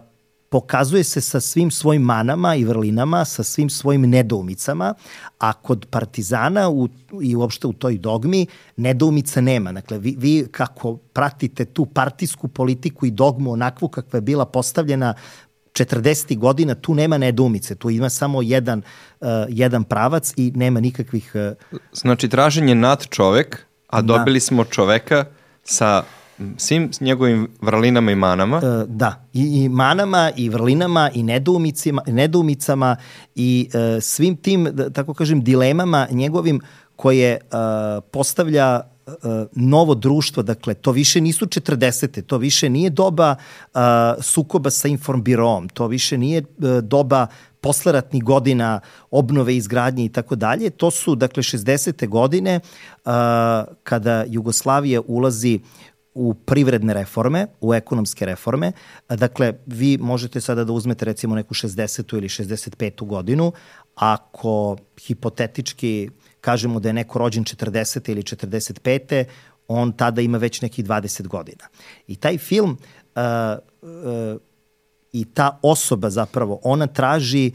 pokazuje 0.57 1.05
se 1.05 1.21
sa 1.21 1.41
svim 1.41 1.71
svojim 1.71 2.03
manama 2.03 2.55
i 2.55 2.65
vrlinama, 2.65 3.25
sa 3.25 3.43
svim 3.43 3.71
svojim 3.71 4.09
nedoumicama, 4.09 4.95
a 5.39 5.53
kod 5.53 5.87
Partizana 5.91 6.71
u, 6.71 6.89
i 7.23 7.37
uopšte 7.37 7.67
u 7.67 7.73
toj 7.73 7.99
dogmi 7.99 8.47
nedoumica 8.77 9.41
nema. 9.41 9.73
Dakle, 9.73 9.99
vi, 9.99 10.15
vi 10.19 10.47
kako 10.51 10.97
pratite 10.97 11.65
tu 11.65 11.87
partijsku 11.87 12.49
politiku 12.49 13.07
i 13.07 13.11
dogmu 13.11 13.53
onakvu 13.53 13.89
kakva 13.89 14.17
je 14.17 14.21
bila 14.21 14.47
postavljena 14.47 15.15
40. 15.73 16.39
godina, 16.39 16.75
tu 16.75 16.95
nema 16.95 17.19
nedoumice, 17.19 17.75
tu 17.75 17.91
ima 17.91 18.09
samo 18.11 18.43
jedan, 18.43 18.83
uh, 19.21 19.29
jedan 19.49 19.85
pravac 19.85 20.33
i 20.37 20.53
nema 20.55 20.81
nikakvih... 20.81 21.33
Uh... 21.35 21.79
Znači, 21.93 22.29
traženje 22.29 22.75
nad 22.75 23.07
čovek, 23.07 23.67
a 23.87 24.03
dobili 24.03 24.41
da. 24.41 24.45
smo 24.45 24.65
čoveka 24.65 25.25
sa 25.65 26.05
svim 26.57 26.91
njegovim 27.01 27.49
vrlinama 27.61 28.13
i 28.13 28.17
manama. 28.17 28.57
E, 28.57 28.85
da, 28.89 29.27
i, 29.33 29.65
i 29.65 29.69
manama 29.69 30.31
i 30.37 30.49
vrlinama 30.49 31.11
i 31.15 31.23
nedoumicama, 31.23 32.03
nedoumicama 32.07 32.97
i 33.35 33.69
e, 33.75 34.01
svim 34.01 34.37
tim, 34.37 34.69
da, 34.73 34.91
tako 34.91 35.15
kažem, 35.15 35.45
dilemama 35.45 36.07
njegovim 36.11 36.61
koje 36.97 37.31
e, 37.33 37.39
postavlja 38.11 38.81
e, 39.07 39.11
novo 39.53 39.95
društvo, 39.95 40.43
dakle, 40.43 40.75
to 40.75 40.93
više 40.93 41.21
nisu 41.21 41.47
40. 41.47 42.23
To 42.23 42.39
više 42.39 42.71
nije 42.71 42.91
doba 42.91 43.37
uh, 43.75 43.81
sukoba 44.21 44.71
sa 44.71 44.89
informbirom, 44.89 45.69
to 45.69 45.87
više 45.87 46.19
nije 46.19 46.41
uh, 46.41 46.79
doba 46.83 47.27
posleratnih 47.61 48.25
godina 48.25 48.81
obnove, 49.11 49.57
izgradnje 49.57 50.05
i 50.05 50.09
tako 50.09 50.37
dalje. 50.37 50.71
To 50.71 50.91
su, 50.91 51.15
dakle, 51.15 51.43
60. 51.43 52.09
godine 52.09 52.61
uh, 52.61 53.13
kada 53.83 54.25
Jugoslavija 54.29 55.01
ulazi 55.07 55.61
u 56.19 56.35
privredne 56.35 56.95
reforme, 56.95 57.47
u 57.61 57.75
ekonomske 57.75 58.27
reforme. 58.27 58.73
Dakle, 59.09 59.53
vi 59.67 59.99
možete 60.01 60.41
sada 60.41 60.65
da 60.65 60.73
uzmete 60.73 61.05
recimo 61.05 61.35
neku 61.35 61.55
60. 61.55 62.17
ili 62.17 62.29
65. 62.29 63.07
godinu, 63.07 63.53
ako 63.95 64.77
hipotetički 65.07 66.09
kažemo 66.41 66.81
da 66.81 66.89
je 66.89 66.93
neko 66.93 67.19
rođen 67.19 67.45
40. 67.45 68.11
ili 68.11 68.23
45. 68.23 69.25
on 69.69 69.93
tada 69.93 70.21
ima 70.21 70.39
već 70.39 70.63
nekih 70.63 70.85
20 70.85 71.27
godina. 71.27 71.65
I 72.07 72.17
taj 72.17 72.39
film 72.39 72.71
uh, 72.71 73.23
uh, 73.83 74.41
i 75.13 75.25
ta 75.25 75.59
osoba 75.63 76.11
zapravo, 76.11 76.61
ona 76.63 76.87
traži 76.87 77.53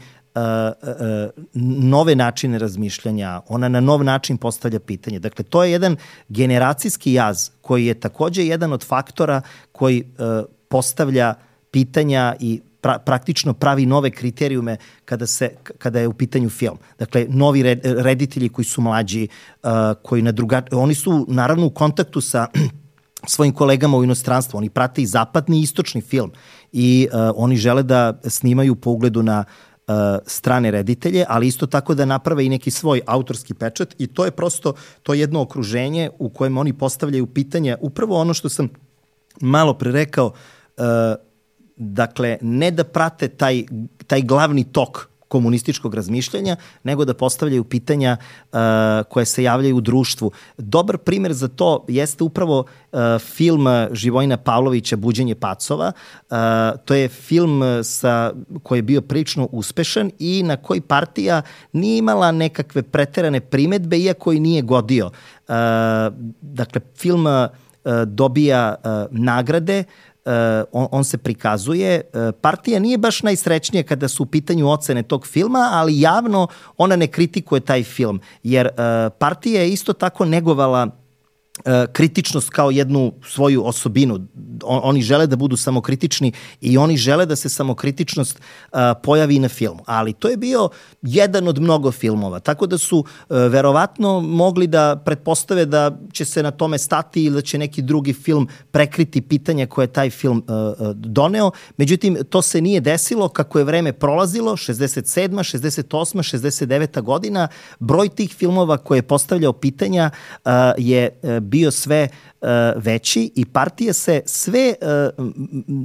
nove 1.82 2.14
načine 2.14 2.58
razmišljanja, 2.58 3.40
ona 3.48 3.68
na 3.68 3.80
nov 3.80 4.04
način 4.04 4.36
postavlja 4.36 4.80
pitanje. 4.80 5.18
Dakle, 5.18 5.44
to 5.44 5.64
je 5.64 5.72
jedan 5.72 5.96
generacijski 6.28 7.12
jaz 7.12 7.50
koji 7.60 7.86
je 7.86 7.94
takođe 7.94 8.46
jedan 8.46 8.72
od 8.72 8.84
faktora 8.84 9.40
koji 9.72 10.02
uh, 10.02 10.44
postavlja 10.68 11.34
pitanja 11.70 12.34
i 12.40 12.60
pra, 12.80 12.98
praktično 12.98 13.52
pravi 13.52 13.86
nove 13.86 14.10
kriterijume 14.10 14.76
kada, 15.04 15.26
se, 15.26 15.50
kada 15.78 16.00
je 16.00 16.08
u 16.08 16.12
pitanju 16.12 16.50
film. 16.50 16.78
Dakle, 16.98 17.26
novi 17.28 17.62
red, 17.62 17.80
reditelji 17.84 18.48
koji 18.48 18.64
su 18.64 18.80
mlađi, 18.80 19.28
uh, 19.62 19.70
koji 20.02 20.22
na 20.22 20.32
druga, 20.32 20.62
oni 20.72 20.94
su 20.94 21.26
naravno 21.28 21.66
u 21.66 21.70
kontaktu 21.70 22.20
sa 22.20 22.46
svojim 23.26 23.54
kolegama 23.54 23.96
u 23.96 24.04
inostranstvu. 24.04 24.58
Oni 24.58 24.70
prate 24.70 25.02
i 25.02 25.06
zapadni 25.06 25.58
i 25.58 25.62
istočni 25.62 26.00
film 26.00 26.32
i 26.72 27.08
uh, 27.12 27.20
oni 27.36 27.56
žele 27.56 27.82
da 27.82 28.20
snimaju 28.24 28.74
po 28.74 28.90
ugledu 28.90 29.22
na 29.22 29.44
uh, 29.46 29.71
uh, 29.86 29.94
strane 30.26 30.70
reditelje, 30.70 31.24
ali 31.28 31.46
isto 31.46 31.66
tako 31.66 31.94
da 31.94 32.04
naprave 32.04 32.46
i 32.46 32.48
neki 32.48 32.70
svoj 32.70 33.00
autorski 33.06 33.54
pečat 33.54 33.94
i 33.98 34.06
to 34.06 34.24
je 34.24 34.30
prosto 34.30 34.74
to 35.02 35.14
jedno 35.14 35.40
okruženje 35.40 36.10
u 36.18 36.28
kojem 36.28 36.58
oni 36.58 36.72
postavljaju 36.72 37.26
pitanja, 37.26 37.76
upravo 37.80 38.20
ono 38.20 38.34
što 38.34 38.48
sam 38.48 38.68
malo 39.40 39.74
pre 39.74 39.92
rekao, 39.92 40.26
uh, 40.26 40.84
dakle, 41.76 42.38
ne 42.40 42.70
da 42.70 42.84
prate 42.84 43.28
taj, 43.28 43.64
taj 44.06 44.22
glavni 44.22 44.64
tok 44.64 45.11
komunističkog 45.32 45.94
razmišljanja, 45.94 46.56
nego 46.84 47.04
da 47.08 47.14
postavljaju 47.14 47.64
pitanja 47.64 48.16
uh, 48.16 48.58
koje 49.08 49.24
se 49.24 49.42
javljaju 49.42 49.76
u 49.76 49.80
društvu. 49.80 50.30
Dobar 50.58 50.98
primer 50.98 51.32
za 51.32 51.48
to 51.48 51.84
jeste 51.88 52.24
upravo 52.24 52.58
uh, 52.60 52.98
film 53.18 53.66
Živojina 53.92 54.36
Pavlovića 54.36 54.96
Buđenje 54.96 55.34
pacova. 55.34 55.92
Uh, 55.92 56.36
to 56.84 56.94
je 56.94 57.08
film 57.08 57.62
sa, 57.82 58.32
koji 58.62 58.78
je 58.78 58.82
bio 58.82 59.00
prilično 59.00 59.48
uspešan 59.52 60.10
i 60.18 60.42
na 60.42 60.56
koji 60.56 60.80
partija 60.80 61.42
nije 61.72 61.98
imala 61.98 62.32
nekakve 62.32 62.82
preterane 62.82 63.40
primetbe, 63.40 63.98
iako 63.98 64.32
i 64.32 64.40
nije 64.40 64.62
godio. 64.62 65.06
Uh, 65.06 65.54
dakle, 66.40 66.80
film 66.96 67.26
uh, 67.26 67.48
dobija 68.06 68.74
uh, 68.74 68.90
nagrade, 69.10 69.84
uh, 69.84 70.11
on, 70.72 70.88
on 70.90 71.04
se 71.04 71.18
prikazuje. 71.18 72.00
Uh, 72.14 72.34
partija 72.40 72.80
nije 72.80 72.98
baš 72.98 73.22
najsrećnija 73.22 73.82
kada 73.82 74.08
su 74.08 74.22
u 74.22 74.26
pitanju 74.26 74.70
ocene 74.70 75.02
tog 75.02 75.26
filma, 75.26 75.68
ali 75.72 76.00
javno 76.00 76.46
ona 76.76 76.96
ne 76.96 77.06
kritikuje 77.06 77.60
taj 77.60 77.82
film, 77.82 78.20
jer 78.42 78.66
uh, 78.66 79.12
partija 79.18 79.62
je 79.62 79.70
isto 79.70 79.92
tako 79.92 80.24
negovala 80.24 81.01
kritičnost 81.92 82.50
kao 82.50 82.70
jednu 82.70 83.12
svoju 83.28 83.64
osobinu. 83.64 84.26
oni 84.64 85.02
žele 85.02 85.26
da 85.26 85.36
budu 85.36 85.56
samokritični 85.56 86.32
i 86.60 86.78
oni 86.78 86.96
žele 86.96 87.26
da 87.26 87.36
se 87.36 87.48
samokritičnost 87.48 88.38
uh, 88.38 88.78
pojavi 89.02 89.38
na 89.38 89.48
filmu. 89.48 89.82
Ali 89.86 90.12
to 90.12 90.28
je 90.28 90.36
bio 90.36 90.68
jedan 91.02 91.48
od 91.48 91.60
mnogo 91.60 91.92
filmova, 91.92 92.40
tako 92.40 92.66
da 92.66 92.78
su 92.78 92.98
uh, 92.98 93.36
verovatno 93.36 94.20
mogli 94.20 94.66
da 94.66 95.02
pretpostave 95.04 95.64
da 95.64 95.98
će 96.12 96.24
se 96.24 96.42
na 96.42 96.50
tome 96.50 96.78
stati 96.78 97.24
ili 97.24 97.34
da 97.34 97.42
će 97.42 97.58
neki 97.58 97.82
drugi 97.82 98.12
film 98.12 98.48
prekriti 98.70 99.20
pitanja 99.20 99.66
koje 99.66 99.84
je 99.84 99.92
taj 99.92 100.10
film 100.10 100.44
doneo. 100.94 101.50
Međutim, 101.76 102.16
to 102.30 102.42
se 102.42 102.60
nije 102.60 102.80
desilo 102.80 103.28
kako 103.28 103.58
je 103.58 103.64
vreme 103.64 103.92
prolazilo, 103.92 104.52
67. 104.52 105.28
68. 105.28 106.36
69. 106.36 107.02
godina, 107.02 107.48
broj 107.78 108.08
tih 108.08 108.34
filmova 108.34 108.76
koje 108.76 108.98
je 108.98 109.02
postavljao 109.02 109.52
pitanja 109.52 110.10
je 110.78 111.10
bio 111.42 111.70
sve 111.70 112.08
uh, 112.40 112.48
veći 112.76 113.32
i 113.34 113.44
partija 113.44 113.92
se 113.92 114.20
sve, 114.26 114.74
uh, 115.18 115.26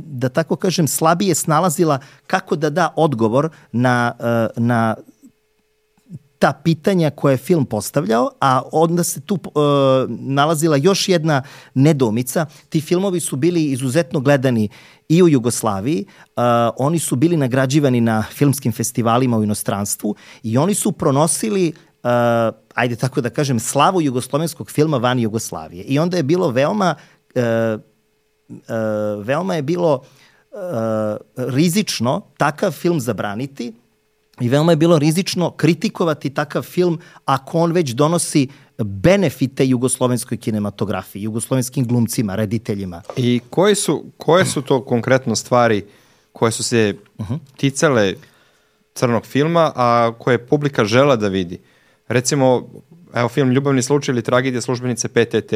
da 0.06 0.30
tako 0.30 0.56
kažem, 0.56 0.88
slabije 0.88 1.36
snalazila 1.36 2.00
kako 2.28 2.56
da 2.56 2.70
da 2.70 2.94
odgovor 2.96 3.50
na, 3.72 4.14
uh, 4.20 4.64
na 4.64 4.96
ta 6.40 6.54
pitanja 6.64 7.10
koje 7.10 7.34
je 7.34 7.38
film 7.38 7.66
postavljao, 7.66 8.32
a 8.42 8.62
onda 8.72 9.04
se 9.04 9.22
tu 9.22 9.34
uh, 9.34 9.42
nalazila 10.10 10.78
još 10.78 11.10
jedna 11.10 11.44
nedomica. 11.74 12.46
Ti 12.70 12.82
filmovi 12.82 13.20
su 13.20 13.36
bili 13.36 13.64
izuzetno 13.64 14.20
gledani 14.20 14.70
i 15.10 15.24
u 15.24 15.28
Jugoslaviji, 15.28 16.06
uh, 16.08 16.44
oni 16.78 17.00
su 17.00 17.16
bili 17.16 17.38
nagrađivani 17.38 18.02
na 18.02 18.24
filmskim 18.34 18.72
festivalima 18.72 19.38
u 19.38 19.44
inostranstvu 19.44 20.16
i 20.44 20.58
oni 20.58 20.74
su 20.74 20.92
pronosili 20.92 21.74
ajde 22.74 22.96
tako 22.96 23.22
da 23.22 23.30
kažem, 23.30 23.60
slavu 23.60 24.02
jugoslovenskog 24.02 24.72
filma 24.72 24.98
van 24.98 25.20
Jugoslavije. 25.20 25.84
I 25.84 26.00
onda 26.00 26.18
je 26.18 26.24
bilo 26.24 26.50
veoma, 26.50 26.96
uh, 27.36 27.82
uh, 28.50 29.26
veoma 29.26 29.56
je 29.56 29.62
bilo 29.62 29.94
uh, 30.52 30.58
rizično 31.36 32.22
takav 32.38 32.72
film 32.72 33.00
zabraniti 33.00 33.74
i 34.40 34.50
veoma 34.50 34.72
je 34.72 34.76
bilo 34.76 35.00
rizično 35.00 35.52
kritikovati 35.52 36.30
takav 36.30 36.64
film 36.64 37.00
ako 37.26 37.60
on 37.60 37.72
već 37.72 37.90
donosi 37.90 38.48
benefite 38.78 39.68
jugoslovenskoj 39.68 40.38
kinematografiji, 40.38 41.24
jugoslovenskim 41.24 41.88
glumcima, 41.88 42.36
rediteljima. 42.36 43.02
I 43.16 43.42
koje 43.50 43.76
su, 43.76 44.06
koje 44.18 44.46
su 44.46 44.62
to 44.62 44.86
konkretno 44.86 45.36
stvari 45.36 45.86
koje 46.32 46.52
su 46.52 46.64
se 46.64 46.96
uh 47.18 47.30
-huh. 47.30 47.40
ticale 47.58 48.14
crnog 48.94 49.26
filma, 49.26 49.72
a 49.76 50.12
koje 50.20 50.48
publika 50.48 50.86
žela 50.86 51.16
da 51.16 51.28
vidi? 51.28 51.56
Uh, 51.56 51.77
recimo, 52.08 52.70
evo 53.14 53.30
film 53.30 53.52
Ljubavni 53.52 53.82
slučaj 53.82 54.14
ili 54.14 54.22
tragedija 54.22 54.62
službenice 54.62 55.08
PTT. 55.08 55.54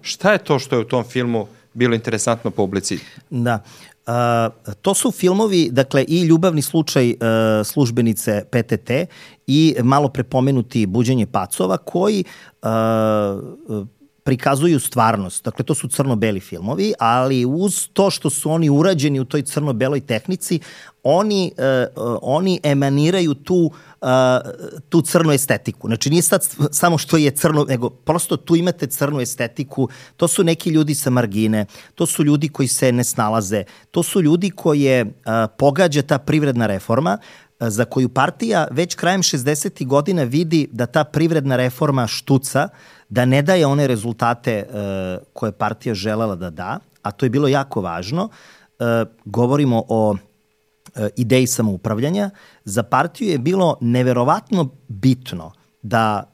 Šta 0.00 0.32
je 0.32 0.38
to 0.38 0.58
što 0.58 0.76
je 0.76 0.80
u 0.80 0.88
tom 0.88 1.04
filmu 1.04 1.46
bilo 1.74 1.94
interesantno 1.94 2.50
publici? 2.50 2.98
Da. 3.30 3.62
Uh, 4.06 4.74
to 4.82 4.94
su 4.94 5.10
filmovi, 5.10 5.68
dakle, 5.72 6.04
i 6.08 6.22
Ljubavni 6.22 6.62
slučaj 6.62 7.10
uh, 7.10 7.16
službenice 7.66 8.44
PTT 8.50 8.90
i 9.46 9.76
malo 9.82 10.08
prepomenuti 10.08 10.86
Buđenje 10.86 11.26
pacova, 11.26 11.76
koji 11.76 12.24
uh, 12.62 12.68
prikazuju 14.30 14.80
stvarnost. 14.80 15.44
Dakle, 15.44 15.64
to 15.64 15.74
su 15.74 15.88
crno-beli 15.88 16.40
filmovi, 16.40 16.92
ali 16.98 17.44
uz 17.44 17.88
to 17.92 18.10
što 18.10 18.30
su 18.30 18.50
oni 18.50 18.70
urađeni 18.70 19.20
u 19.20 19.24
toj 19.24 19.42
crno-beloj 19.42 20.00
tehnici, 20.00 20.60
oni, 21.02 21.52
uh, 21.58 22.18
oni 22.22 22.60
emaniraju 22.62 23.34
tu 23.34 23.70
uh, 24.00 24.08
tu 24.88 25.02
crnu 25.02 25.32
estetiku. 25.32 25.88
Znači 25.88 26.10
nije 26.10 26.22
sad 26.22 26.46
samo 26.70 26.98
što 26.98 27.16
je 27.16 27.30
crno, 27.30 27.64
nego 27.68 27.90
prosto 27.90 28.36
tu 28.36 28.56
imate 28.56 28.86
crnu 28.86 29.20
estetiku, 29.20 29.88
to 30.16 30.28
su 30.28 30.44
neki 30.44 30.70
ljudi 30.70 30.94
sa 30.94 31.10
margine, 31.10 31.66
to 31.94 32.06
su 32.06 32.24
ljudi 32.24 32.48
koji 32.48 32.68
se 32.68 32.92
ne 32.92 33.04
snalaze, 33.04 33.64
to 33.90 34.02
su 34.02 34.22
ljudi 34.22 34.50
koje 34.50 35.04
uh, 35.04 35.10
pogađa 35.58 36.02
ta 36.02 36.18
privredna 36.18 36.66
reforma, 36.66 37.18
za 37.60 37.84
koju 37.84 38.08
partija 38.08 38.66
već 38.70 38.94
krajem 38.94 39.22
60. 39.22 39.86
godina 39.86 40.22
vidi 40.22 40.68
da 40.72 40.86
ta 40.86 41.04
privredna 41.04 41.56
reforma 41.56 42.06
štuca, 42.06 42.68
da 43.08 43.24
ne 43.24 43.42
daje 43.42 43.66
one 43.66 43.86
rezultate 43.86 44.66
uh, 44.68 45.26
koje 45.32 45.52
partija 45.52 45.94
želela 45.94 46.36
da 46.36 46.50
da, 46.50 46.78
a 47.02 47.10
to 47.10 47.26
je 47.26 47.30
bilo 47.30 47.48
jako 47.48 47.80
važno. 47.80 48.24
Uh, 48.24 48.86
govorimo 49.24 49.84
o 49.88 50.16
ideji 51.16 51.46
samoupravljanja. 51.46 52.30
Za 52.64 52.82
partiju 52.82 53.28
je 53.28 53.38
bilo 53.38 53.76
neverovatno 53.80 54.68
bitno 54.88 55.52
da 55.82 56.32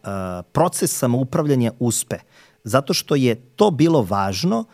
proces 0.52 0.98
samoupravljanja 0.98 1.72
uspe, 1.78 2.16
zato 2.64 2.94
što 2.94 3.14
je 3.14 3.34
to 3.34 3.70
bilo 3.70 4.02
važno 4.02 4.64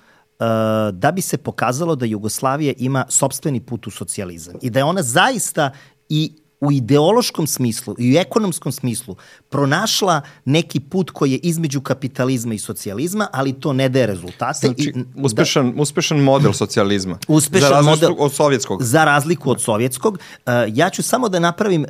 da 0.92 1.12
bi 1.14 1.20
se 1.20 1.38
pokazalo 1.38 1.96
da 1.96 2.06
Jugoslavija 2.06 2.74
ima 2.78 3.04
sobstveni 3.08 3.60
put 3.60 3.86
u 3.86 3.90
socijalizam 3.90 4.54
i 4.62 4.70
da 4.70 4.78
je 4.78 4.84
ona 4.84 5.02
zaista 5.02 5.70
i 6.08 6.32
u 6.62 6.72
ideološkom 6.72 7.46
smislu 7.46 7.94
i 7.98 8.16
u 8.16 8.20
ekonomskom 8.20 8.72
smislu 8.72 9.16
pronašla 9.48 10.20
neki 10.44 10.80
put 10.80 11.10
koji 11.10 11.32
je 11.32 11.38
između 11.38 11.80
kapitalizma 11.80 12.54
i 12.54 12.58
socijalizma, 12.58 13.28
ali 13.32 13.52
to 13.52 13.72
ne 13.72 13.88
daje 13.88 14.06
rezultate. 14.06 14.66
Znači, 14.66 14.92
I, 14.96 15.04
uspešan, 15.22 15.72
da, 15.72 15.82
uspešan 15.82 16.20
model 16.20 16.52
socijalizma. 16.52 17.18
Uspešan 17.28 17.68
za 17.68 17.90
model 17.90 18.14
od 18.18 18.32
sovjetskog. 18.32 18.82
Za 18.82 19.04
razliku 19.04 19.50
od 19.50 19.60
sovjetskog. 19.60 20.14
Uh, 20.14 20.52
ja 20.68 20.90
ću 20.90 21.02
samo 21.02 21.28
da 21.28 21.38
napravim 21.38 21.82
uh, 21.82 21.88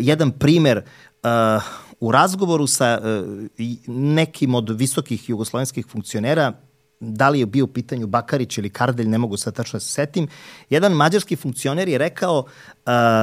jedan 0.00 0.30
primer 0.30 0.82
uh, 1.22 1.62
u 2.00 2.12
razgovoru 2.12 2.66
sa 2.66 3.00
uh, 3.02 3.68
nekim 3.86 4.54
od 4.54 4.70
visokih 4.70 5.28
jugoslovenskih 5.28 5.86
funkcionera, 5.86 6.52
da 7.00 7.28
li 7.28 7.40
je 7.40 7.46
bio 7.46 7.64
u 7.64 7.68
pitanju 7.68 8.06
Bakarić 8.06 8.58
ili 8.58 8.70
Kardelj, 8.70 9.08
ne 9.08 9.18
mogu 9.18 9.36
sad 9.36 9.54
tačno 9.54 9.76
da 9.76 9.80
se 9.80 9.92
setim, 9.92 10.28
jedan 10.70 10.92
mađarski 10.92 11.36
funkcioner 11.36 11.88
je 11.88 11.98
rekao 11.98 12.38
uh, 12.38 12.46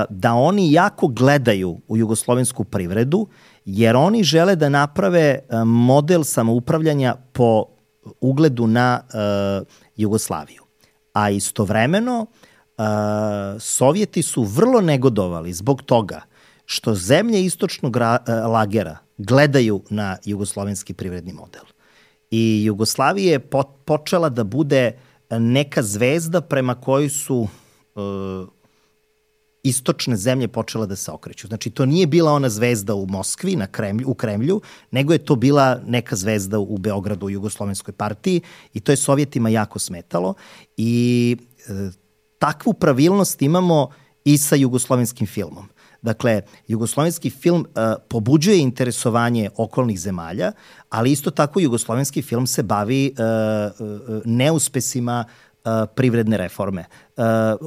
da 0.10 0.34
oni 0.34 0.72
jako 0.72 1.08
gledaju 1.08 1.82
u 1.88 1.98
jugoslovensku 1.98 2.64
privredu, 2.64 3.28
jer 3.66 3.96
oni 3.96 4.24
žele 4.24 4.56
da 4.56 4.70
naprave 4.70 5.40
uh, 5.40 5.64
model 5.66 6.24
samoupravljanja 6.24 7.16
po 7.32 7.66
ugledu 8.22 8.68
na 8.68 9.02
uh, 9.04 9.68
Jugoslaviju. 9.96 10.64
A 11.14 11.30
istovremeno, 11.30 12.26
uh, 12.78 12.86
Sovjeti 13.60 14.22
su 14.22 14.44
vrlo 14.44 14.82
negodovali 14.82 15.54
zbog 15.54 15.82
toga 15.82 16.22
što 16.66 16.96
zemlje 16.96 17.46
istočnog 17.46 17.96
uh, 17.96 18.52
lagera 18.52 18.98
gledaju 19.18 19.84
na 19.90 20.18
jugoslovenski 20.26 20.94
privredni 20.94 21.34
model 21.34 21.64
i 22.32 22.64
Jugoslavija 22.64 23.32
je 23.32 23.40
po, 23.40 23.64
počela 23.64 24.30
da 24.30 24.44
bude 24.44 24.92
neka 25.30 25.84
zvezda 25.84 26.42
prema 26.42 26.76
kojoj 26.76 27.10
su 27.10 27.48
uh, 27.96 28.48
istočne 29.64 30.18
zemlje 30.18 30.48
počela 30.48 30.86
da 30.86 30.96
se 30.96 31.12
okreću. 31.12 31.48
Znači, 31.48 31.70
to 31.70 31.86
nije 31.86 32.08
bila 32.08 32.32
ona 32.32 32.50
zvezda 32.50 32.96
u 32.96 33.08
Moskvi, 33.08 33.56
na 33.56 33.68
Kremlju, 33.68 34.10
u 34.10 34.14
Kremlju, 34.14 34.62
nego 34.92 35.14
je 35.14 35.26
to 35.26 35.36
bila 35.36 35.80
neka 35.88 36.16
zvezda 36.16 36.60
u 36.60 36.78
Beogradu, 36.78 37.26
u 37.26 37.30
Jugoslovenskoj 37.30 37.94
partiji 37.94 38.42
i 38.74 38.80
to 38.80 38.92
je 38.92 38.96
Sovjetima 38.96 39.50
jako 39.50 39.80
smetalo 39.80 40.34
i 40.78 41.38
e, 41.68 41.92
takvu 42.40 42.74
pravilnost 42.74 43.42
imamo 43.42 43.90
i 44.26 44.38
sa 44.38 44.56
jugoslovenskim 44.56 45.28
filmom. 45.28 45.68
Dakle, 46.02 46.42
jugoslovenski 46.68 47.30
film 47.30 47.66
uh, 47.66 47.82
pobuđuje 48.08 48.60
interesovanje 48.60 49.50
okolnih 49.58 50.00
zemalja, 50.00 50.52
ali 50.90 51.12
isto 51.12 51.32
tako 51.32 51.60
jugoslovenski 51.60 52.22
film 52.22 52.48
se 52.48 52.64
bavi 52.64 53.14
uh, 53.18 53.88
neuspesima 54.26 55.26
uh, 55.26 55.72
privredne 55.96 56.38
reforme. 56.38 56.86
Uh, 57.18 57.24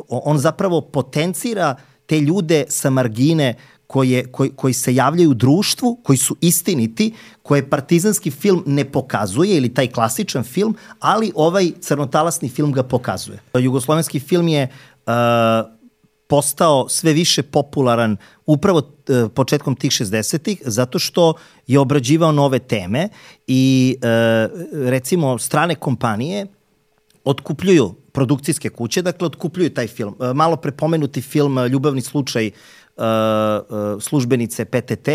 on 0.08 0.38
zapravo 0.38 0.80
potencira 0.80 1.76
te 2.06 2.20
ljude 2.20 2.64
sa 2.68 2.90
margine 2.90 3.54
koje, 3.86 4.26
koji, 4.32 4.50
koji 4.50 4.74
se 4.74 4.94
javljaju 4.94 5.30
u 5.30 5.34
društvu, 5.34 6.00
koji 6.02 6.16
su 6.16 6.36
istiniti, 6.40 7.14
koje 7.42 7.70
partizanski 7.70 8.30
film 8.30 8.62
ne 8.66 8.84
pokazuje 8.84 9.56
ili 9.56 9.74
taj 9.74 9.86
klasičan 9.86 10.42
film, 10.42 10.76
ali 11.00 11.32
ovaj 11.34 11.70
crnotalasni 11.80 12.48
film 12.48 12.72
ga 12.72 12.82
pokazuje. 12.82 13.38
Jugoslovenski 13.54 14.20
film 14.20 14.48
je 14.48 14.68
uh, 15.06 15.12
postao 16.26 16.88
sve 16.88 17.12
više 17.12 17.42
popularan 17.42 18.16
upravo 18.46 18.82
e, 19.08 19.28
početkom 19.34 19.76
tih 19.76 19.90
60-ih 19.90 20.62
zato 20.64 20.98
što 20.98 21.34
je 21.66 21.78
obrađivao 21.78 22.32
nove 22.32 22.58
teme 22.58 23.08
i 23.46 23.96
e, 24.02 24.08
recimo 24.72 25.38
strane 25.38 25.74
kompanije 25.74 26.46
otkupljuju 27.24 27.94
produkcijske 28.12 28.68
kuće, 28.68 29.02
dakle 29.02 29.26
otkupljuju 29.26 29.74
taj 29.74 29.86
film. 29.86 30.16
E, 30.20 30.34
malo 30.34 30.56
prepomenuti 30.56 31.22
film 31.22 31.66
Ljubavni 31.66 32.00
slučaj 32.00 32.50
službenice 34.00 34.64
PTT 34.64 35.08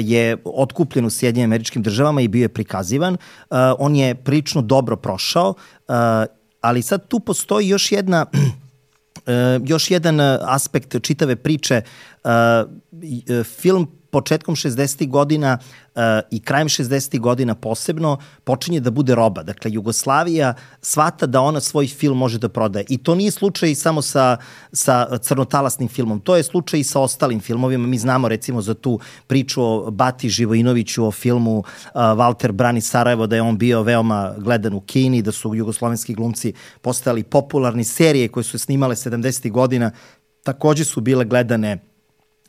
je 0.00 0.36
otkupljen 0.44 1.04
u 1.04 1.10
Sjedinjenim 1.10 1.50
američkim 1.50 1.82
državama 1.82 2.20
i 2.20 2.28
bio 2.28 2.42
je 2.42 2.48
prikazivan. 2.48 3.16
On 3.78 3.96
je 3.96 4.14
prilično 4.14 4.62
dobro 4.62 4.96
prošao, 4.96 5.54
ali 6.60 6.82
sad 6.82 7.08
tu 7.08 7.20
postoji 7.20 7.68
još 7.68 7.92
jedna 7.92 8.26
još 9.64 9.90
jedan 9.90 10.20
e, 10.20 10.38
aspekt 10.42 11.02
čitave 11.02 11.36
priče, 11.36 11.82
e, 12.24 13.44
film 13.44 13.88
početkom 14.10 14.54
60. 14.54 15.08
godina 15.08 15.58
i 16.30 16.40
krajem 16.40 16.68
60. 16.68 17.20
godina 17.20 17.54
posebno 17.54 18.18
počinje 18.44 18.80
da 18.80 18.90
bude 18.90 19.14
roba. 19.14 19.42
Dakle, 19.42 19.72
Jugoslavija 19.72 20.54
svata 20.80 21.26
da 21.26 21.40
ona 21.40 21.60
svoj 21.60 21.86
film 21.86 22.18
može 22.18 22.38
da 22.38 22.48
prodaje. 22.48 22.84
I 22.88 22.98
to 22.98 23.14
nije 23.14 23.30
slučaj 23.30 23.74
samo 23.74 24.02
sa, 24.02 24.36
sa 24.72 25.18
crnotalasnim 25.18 25.88
filmom, 25.88 26.20
to 26.20 26.36
je 26.36 26.42
slučaj 26.42 26.80
i 26.80 26.84
sa 26.84 27.00
ostalim 27.00 27.40
filmovima. 27.40 27.86
Mi 27.86 27.98
znamo 27.98 28.28
recimo 28.28 28.62
za 28.62 28.74
tu 28.74 29.00
priču 29.26 29.62
o 29.62 29.90
Bati 29.90 30.28
Živojinoviću, 30.28 31.06
o 31.06 31.10
filmu 31.10 31.58
uh, 31.58 31.64
Walter 31.94 32.52
Brani 32.52 32.80
Sarajevo, 32.80 33.26
da 33.26 33.36
je 33.36 33.42
on 33.42 33.58
bio 33.58 33.82
veoma 33.82 34.34
gledan 34.38 34.74
u 34.74 34.80
Kini, 34.80 35.22
da 35.22 35.32
su 35.32 35.54
jugoslovenski 35.54 36.14
glumci 36.14 36.52
postali 36.82 37.22
popularni 37.22 37.84
serije 37.84 38.28
koje 38.28 38.44
su 38.44 38.58
snimale 38.58 38.94
70. 38.94 39.50
godina, 39.50 39.90
takođe 40.42 40.84
su 40.84 41.00
bile 41.00 41.24
gledane 41.24 41.87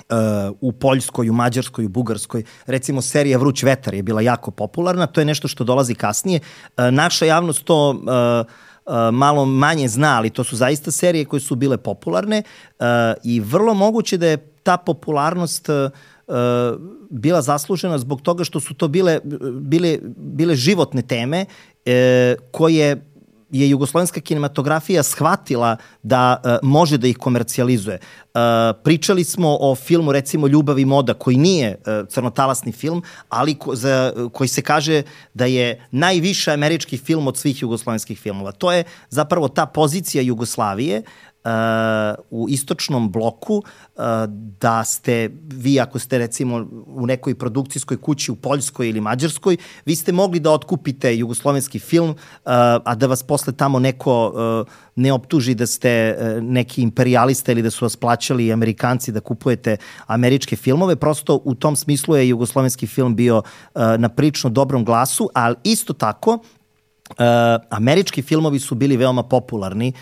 uh, 0.10 0.58
u 0.62 0.72
Poljskoj, 0.72 1.30
u 1.30 1.34
Mađarskoj, 1.34 1.86
u 1.86 1.90
Bugarskoj. 1.90 2.44
Recimo 2.66 3.02
serija 3.02 3.38
Vruć 3.38 3.64
vetar 3.64 3.94
je 3.94 4.04
bila 4.04 4.22
jako 4.22 4.52
popularna, 4.52 5.08
to 5.08 5.22
je 5.22 5.26
nešto 5.26 5.48
što 5.48 5.64
dolazi 5.64 5.96
kasnije. 5.96 6.40
Uh, 6.40 6.84
naša 6.92 7.26
javnost 7.26 7.64
to 7.64 7.90
uh, 7.90 8.48
malo 9.12 9.46
manje 9.46 9.88
zna, 9.88 10.18
ali 10.18 10.30
to 10.30 10.44
su 10.44 10.56
zaista 10.56 10.92
serije 10.92 11.26
koje 11.26 11.40
su 11.40 11.56
bile 11.56 11.78
popularne 11.78 12.44
uh, 12.80 12.86
i 13.24 13.40
vrlo 13.40 13.74
moguće 13.74 14.18
da 14.18 14.28
je 14.28 14.38
ta 14.64 14.78
popularnost 14.78 15.70
uh, 15.70 15.92
bila 17.10 17.42
zaslužena 17.42 17.98
zbog 17.98 18.22
toga 18.22 18.44
što 18.44 18.60
su 18.60 18.74
to 18.74 18.88
bile, 18.88 19.20
bile, 19.62 19.98
bile 20.18 20.56
životne 20.56 21.02
teme 21.02 21.46
uh, 21.46 21.92
koje 22.52 23.09
je 23.52 23.70
jugoslovenska 23.70 24.22
kinematografija 24.22 25.04
shvatila 25.04 25.78
da 26.04 26.42
uh, 26.44 26.70
može 26.70 26.98
da 26.98 27.08
ih 27.08 27.18
komercijalizuje. 27.18 28.00
Uh, 28.00 28.42
pričali 28.84 29.24
smo 29.24 29.58
o 29.62 29.76
filmu 29.76 30.12
recimo 30.12 30.48
Ljubav 30.48 30.80
i 30.80 30.86
moda 30.86 31.14
koji 31.14 31.38
nije 31.38 31.76
uh, 31.80 32.08
crnotalasni 32.08 32.72
film, 32.72 33.04
ali 33.30 33.56
ko, 33.56 33.76
za, 33.76 34.14
uh, 34.16 34.32
koji 34.32 34.48
se 34.48 34.62
kaže 34.62 35.02
da 35.34 35.46
je 35.46 35.88
najviše 35.92 36.52
američki 36.52 36.98
film 36.98 37.28
od 37.28 37.38
svih 37.38 37.62
jugoslovenskih 37.62 38.20
filmova. 38.20 38.52
To 38.52 38.72
je 38.72 38.84
zapravo 39.10 39.48
ta 39.48 39.66
pozicija 39.66 40.22
Jugoslavije 40.22 41.04
u 42.30 42.50
istočnom 42.50 43.12
bloku 43.12 43.64
da 44.60 44.84
ste 44.84 45.30
vi 45.44 45.80
ako 45.80 46.00
ste 46.00 46.18
recimo 46.18 46.68
u 46.88 47.06
nekoj 47.06 47.36
produkcijskoj 47.36 47.98
kući 47.98 48.32
u 48.32 48.36
Poljskoj 48.36 48.90
ili 48.90 49.02
Mađarskoj, 49.02 49.58
vi 49.86 49.96
ste 49.96 50.12
mogli 50.12 50.40
da 50.40 50.52
otkupite 50.52 51.18
jugoslovenski 51.18 51.80
film, 51.80 52.16
a 52.84 52.96
da 52.96 53.08
vas 53.08 53.24
posle 53.24 53.54
tamo 53.54 53.80
neko 53.80 54.34
ne 54.96 55.14
optuži 55.14 55.56
da 55.56 55.68
ste 55.68 56.18
neki 56.42 56.82
imperialista 56.82 57.52
ili 57.52 57.62
da 57.62 57.72
su 57.72 57.86
vas 57.86 57.96
plaćali 57.96 58.54
Amerikanci 58.54 59.12
da 59.12 59.20
kupujete 59.20 59.78
američke 60.08 60.56
filmove. 60.56 60.96
Prosto 60.96 61.42
u 61.44 61.56
tom 61.56 61.76
smislu 61.76 62.16
je 62.16 62.30
jugoslovenski 62.30 62.88
film 62.88 63.16
bio 63.16 63.42
na 63.76 64.10
prilično 64.10 64.50
dobrom 64.50 64.86
glasu, 64.86 65.30
ali 65.34 65.56
isto 65.64 65.94
tako 65.94 66.40
Uh, 67.10 67.16
američki 67.70 68.22
filmovi 68.22 68.60
su 68.60 68.76
bili 68.76 68.98
veoma 68.98 69.24
popularni 69.24 69.94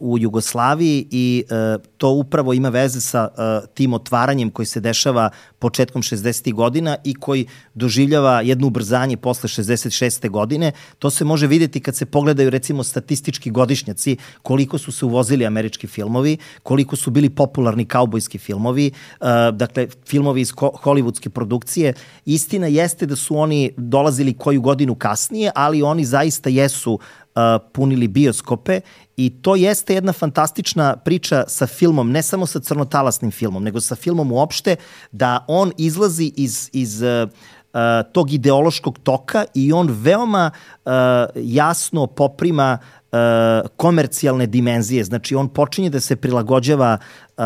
u 0.00 0.18
Jugoslaviji 0.18 1.06
i 1.10 1.44
uh, 1.44 1.82
to 1.96 2.10
upravo 2.10 2.52
ima 2.52 2.68
veze 2.68 3.00
sa 3.00 3.28
uh, 3.28 3.68
tim 3.74 3.94
otvaranjem 3.94 4.50
koji 4.50 4.66
se 4.66 4.80
dešava 4.80 5.30
početkom 5.58 6.02
60. 6.02 6.52
godina 6.54 6.96
i 7.04 7.14
koji 7.14 7.46
doživljava 7.74 8.40
jedno 8.40 8.66
ubrzanje 8.66 9.16
posle 9.16 9.48
66. 9.48 10.30
godine. 10.30 10.72
To 10.98 11.10
se 11.10 11.24
može 11.24 11.46
videti 11.46 11.80
kad 11.80 11.96
se 11.96 12.06
pogledaju 12.06 12.50
recimo 12.50 12.84
statistički 12.84 13.50
godišnjaci 13.50 14.16
koliko 14.42 14.78
su 14.78 14.92
se 14.92 15.04
uvozili 15.04 15.46
američki 15.46 15.86
filmovi, 15.86 16.36
koliko 16.62 16.96
su 16.96 17.10
bili 17.10 17.30
popularni 17.30 17.84
kaubojski 17.84 18.38
filmovi, 18.38 18.90
uh, 19.20 19.26
dakle 19.52 19.88
filmovi 20.06 20.40
iz 20.40 20.52
hollywoodske 20.52 21.28
produkcije. 21.28 21.94
Istina 22.24 22.66
jeste 22.66 23.06
da 23.06 23.16
su 23.16 23.36
oni 23.36 23.70
dolazili 23.76 24.34
koju 24.34 24.60
godinu 24.60 24.94
kasnije, 24.94 25.50
ali 25.54 25.82
oni 25.82 26.04
zaista 26.04 26.50
jesu 26.50 26.98
punili 27.72 28.08
bioskope 28.08 28.80
i 29.20 29.30
to 29.42 29.56
jeste 29.56 29.94
jedna 29.94 30.12
fantastična 30.12 30.96
priča 30.96 31.44
sa 31.48 31.66
filmom, 31.66 32.10
ne 32.10 32.22
samo 32.22 32.46
sa 32.46 32.60
crnotalasnim 32.60 33.30
filmom, 33.30 33.62
nego 33.62 33.80
sa 33.80 33.94
filmom 33.94 34.32
uopšte, 34.32 34.76
da 35.12 35.44
on 35.48 35.72
izlazi 35.78 36.32
iz, 36.36 36.70
iz 36.72 37.02
uh, 37.02 37.28
tog 38.12 38.32
ideološkog 38.32 38.98
toka 38.98 39.44
i 39.54 39.72
on 39.72 39.88
veoma 39.90 40.50
uh, 40.50 40.92
jasno 41.36 42.06
poprima 42.06 42.78
uh, 42.78 43.18
komercijalne 43.76 44.46
dimenzije. 44.46 45.04
Znači, 45.04 45.34
on 45.34 45.48
počinje 45.48 45.90
da 45.90 46.00
se 46.00 46.16
prilagođava 46.16 46.98
uh, 47.36 47.44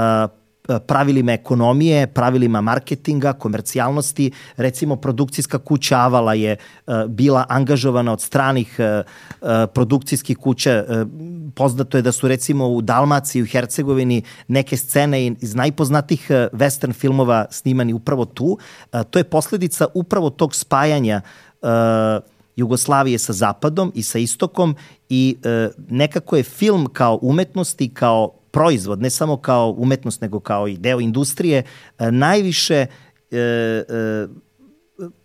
pravilima 0.87 1.33
ekonomije, 1.33 2.07
pravilima 2.07 2.61
marketinga, 2.61 3.33
komercijalnosti. 3.33 4.31
Recimo, 4.57 4.96
produkcijska 4.96 5.59
kuća 5.59 5.98
Avala 5.98 6.35
je 6.35 6.53
e, 6.53 6.59
bila 7.09 7.46
angažovana 7.48 8.12
od 8.12 8.20
stranih 8.20 8.77
e, 8.79 9.03
produkcijskih 9.74 10.38
kuća. 10.38 10.85
Poznato 11.55 11.98
je 11.98 12.03
da 12.03 12.12
su 12.12 12.29
recimo 12.29 12.68
u 12.68 12.81
Dalmaciji, 12.83 13.42
u 13.42 13.46
Hercegovini 13.46 14.22
neke 14.48 14.77
scene 14.77 15.27
iz 15.27 15.55
najpoznatih 15.55 16.31
western 16.31 16.92
filmova 16.92 17.46
snimani 17.50 17.92
upravo 17.92 18.24
tu. 18.24 18.59
To 19.11 19.18
je 19.18 19.24
posledica 19.24 19.87
upravo 19.94 20.31
tog 20.31 20.55
spajanja 20.55 21.20
Jugoslavije 22.57 23.18
sa 23.18 23.33
zapadom 23.33 23.92
i 23.94 24.03
sa 24.03 24.18
istokom 24.18 24.77
i 25.09 25.37
nekako 25.88 26.37
je 26.37 26.42
film 26.42 26.87
kao 26.92 27.18
umetnost 27.22 27.81
i 27.81 27.88
kao 27.88 28.33
proizvod, 28.55 29.03
ne 29.03 29.11
samo 29.11 29.37
kao 29.37 29.75
umetnost, 29.79 30.21
nego 30.21 30.40
kao 30.40 30.69
i 30.69 30.77
deo 30.77 31.01
industrije, 31.01 31.62
e, 31.99 32.11
najviše 32.12 32.87
e, 33.31 33.37
e, 33.38 34.27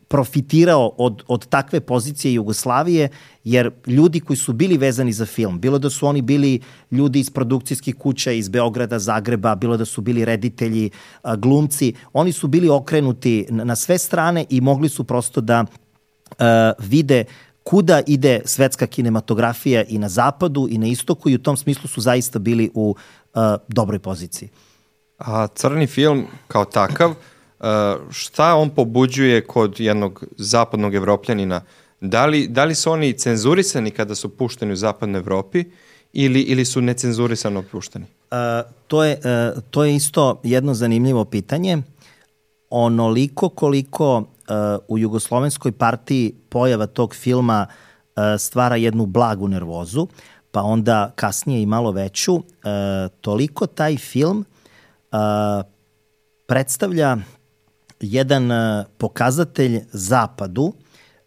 profitirao 0.07 0.93
od, 0.97 1.23
od 1.27 1.45
takve 1.47 1.79
pozicije 1.79 2.33
Jugoslavije, 2.33 3.09
jer 3.43 3.71
ljudi 3.87 4.19
koji 4.19 4.37
su 4.37 4.53
bili 4.53 4.77
vezani 4.77 5.13
za 5.13 5.25
film, 5.25 5.59
bilo 5.59 5.77
da 5.79 5.89
su 5.89 6.07
oni 6.07 6.21
bili 6.21 6.59
ljudi 6.91 7.19
iz 7.19 7.29
produkcijskih 7.29 7.95
kuća 7.95 8.31
iz 8.31 8.49
Beograda, 8.49 8.99
Zagreba, 8.99 9.55
bilo 9.55 9.77
da 9.77 9.85
su 9.85 10.01
bili 10.01 10.25
reditelji, 10.25 10.89
glumci, 11.37 11.93
oni 12.13 12.31
su 12.31 12.47
bili 12.47 12.69
okrenuti 12.69 13.45
na 13.49 13.75
sve 13.75 13.97
strane 13.97 14.45
i 14.49 14.61
mogli 14.61 14.89
su 14.89 15.03
prosto 15.03 15.41
da 15.41 15.65
uh, 15.65 16.45
vide 16.79 17.25
kuda 17.69 18.01
ide 18.07 18.41
svetska 18.45 18.87
kinematografija 18.87 19.83
i 19.83 19.97
na 19.97 20.09
zapadu 20.09 20.67
i 20.71 20.77
na 20.77 20.87
istoku 20.87 21.29
i 21.29 21.35
u 21.35 21.39
tom 21.39 21.57
smislu 21.57 21.87
su 21.87 22.01
zaista 22.01 22.39
bili 22.39 22.71
u 22.73 22.95
dobroj 23.67 23.99
poziciji. 23.99 24.49
A 25.17 25.47
crni 25.47 25.87
film 25.87 26.27
kao 26.47 26.65
takav, 26.65 27.09
uh, 27.09 27.65
šta 28.11 28.55
on 28.55 28.69
pobuđuje 28.69 29.47
kod 29.47 29.79
jednog 29.79 30.23
zapadnog 30.37 30.95
evropljanina? 30.95 31.61
Da 32.01 32.25
li, 32.25 32.47
da 32.47 32.65
li 32.65 32.75
su 32.75 32.91
oni 32.91 33.13
cenzurisani 33.13 33.91
kada 33.91 34.15
su 34.15 34.29
pušteni 34.29 34.73
u 34.73 34.75
zapadnoj 34.75 35.19
Evropi 35.19 35.63
ili, 36.13 36.41
ili 36.41 36.65
su 36.65 36.81
necenzurisano 36.81 37.63
pušteni? 37.71 38.05
Uh, 38.05 38.37
to, 38.87 39.03
je, 39.03 39.19
uh, 39.55 39.63
to 39.69 39.83
je 39.83 39.95
isto 39.95 40.41
jedno 40.43 40.73
zanimljivo 40.73 41.25
pitanje. 41.25 41.77
Onoliko 42.69 43.49
koliko 43.49 44.17
uh, 44.17 44.25
u 44.87 44.97
Jugoslovenskoj 44.97 45.71
partiji 45.71 46.33
pojava 46.49 46.87
tog 46.87 47.15
filma 47.15 47.67
uh, 47.67 48.23
stvara 48.39 48.75
jednu 48.75 49.05
blagu 49.05 49.47
nervozu, 49.47 50.07
pa 50.51 50.61
onda 50.61 51.11
kasnije 51.15 51.61
i 51.61 51.65
malo 51.65 51.91
veću, 51.91 52.35
uh, 52.35 52.43
toliko 53.21 53.67
taj 53.67 53.97
film 53.97 54.45
uh, 55.11 55.17
predstavlja 56.47 57.17
jedan 57.99 58.51
uh, 58.51 58.85
pokazatelj 58.97 59.81
zapadu 59.91 60.73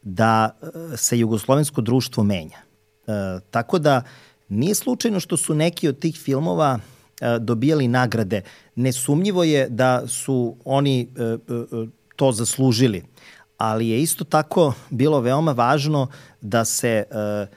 da 0.03 0.59
uh, 0.61 0.69
se 0.97 1.19
jugoslovensko 1.19 1.81
društvo 1.81 2.25
menja. 2.25 2.59
Uh, 3.07 3.15
tako 3.51 3.79
da 3.79 4.03
nije 4.49 4.75
slučajno 4.75 5.21
što 5.21 5.37
su 5.37 5.55
neki 5.55 5.89
od 5.89 5.99
tih 5.99 6.17
filmova 6.17 6.79
uh, 6.79 7.29
dobijali 7.41 7.89
nagrade. 7.89 8.43
Nesumnjivo 8.75 9.45
je 9.45 9.69
da 9.69 10.07
su 10.07 10.57
oni 10.65 11.09
uh, 11.49 11.73
uh, 11.73 11.89
to 12.17 12.33
zaslužili, 12.33 13.05
ali 13.57 13.89
je 13.89 14.03
isto 14.03 14.25
tako 14.25 14.73
bilo 14.91 15.21
veoma 15.21 15.53
važno 15.53 16.09
da 16.41 16.65
se 16.65 17.05
uh, 17.11 17.49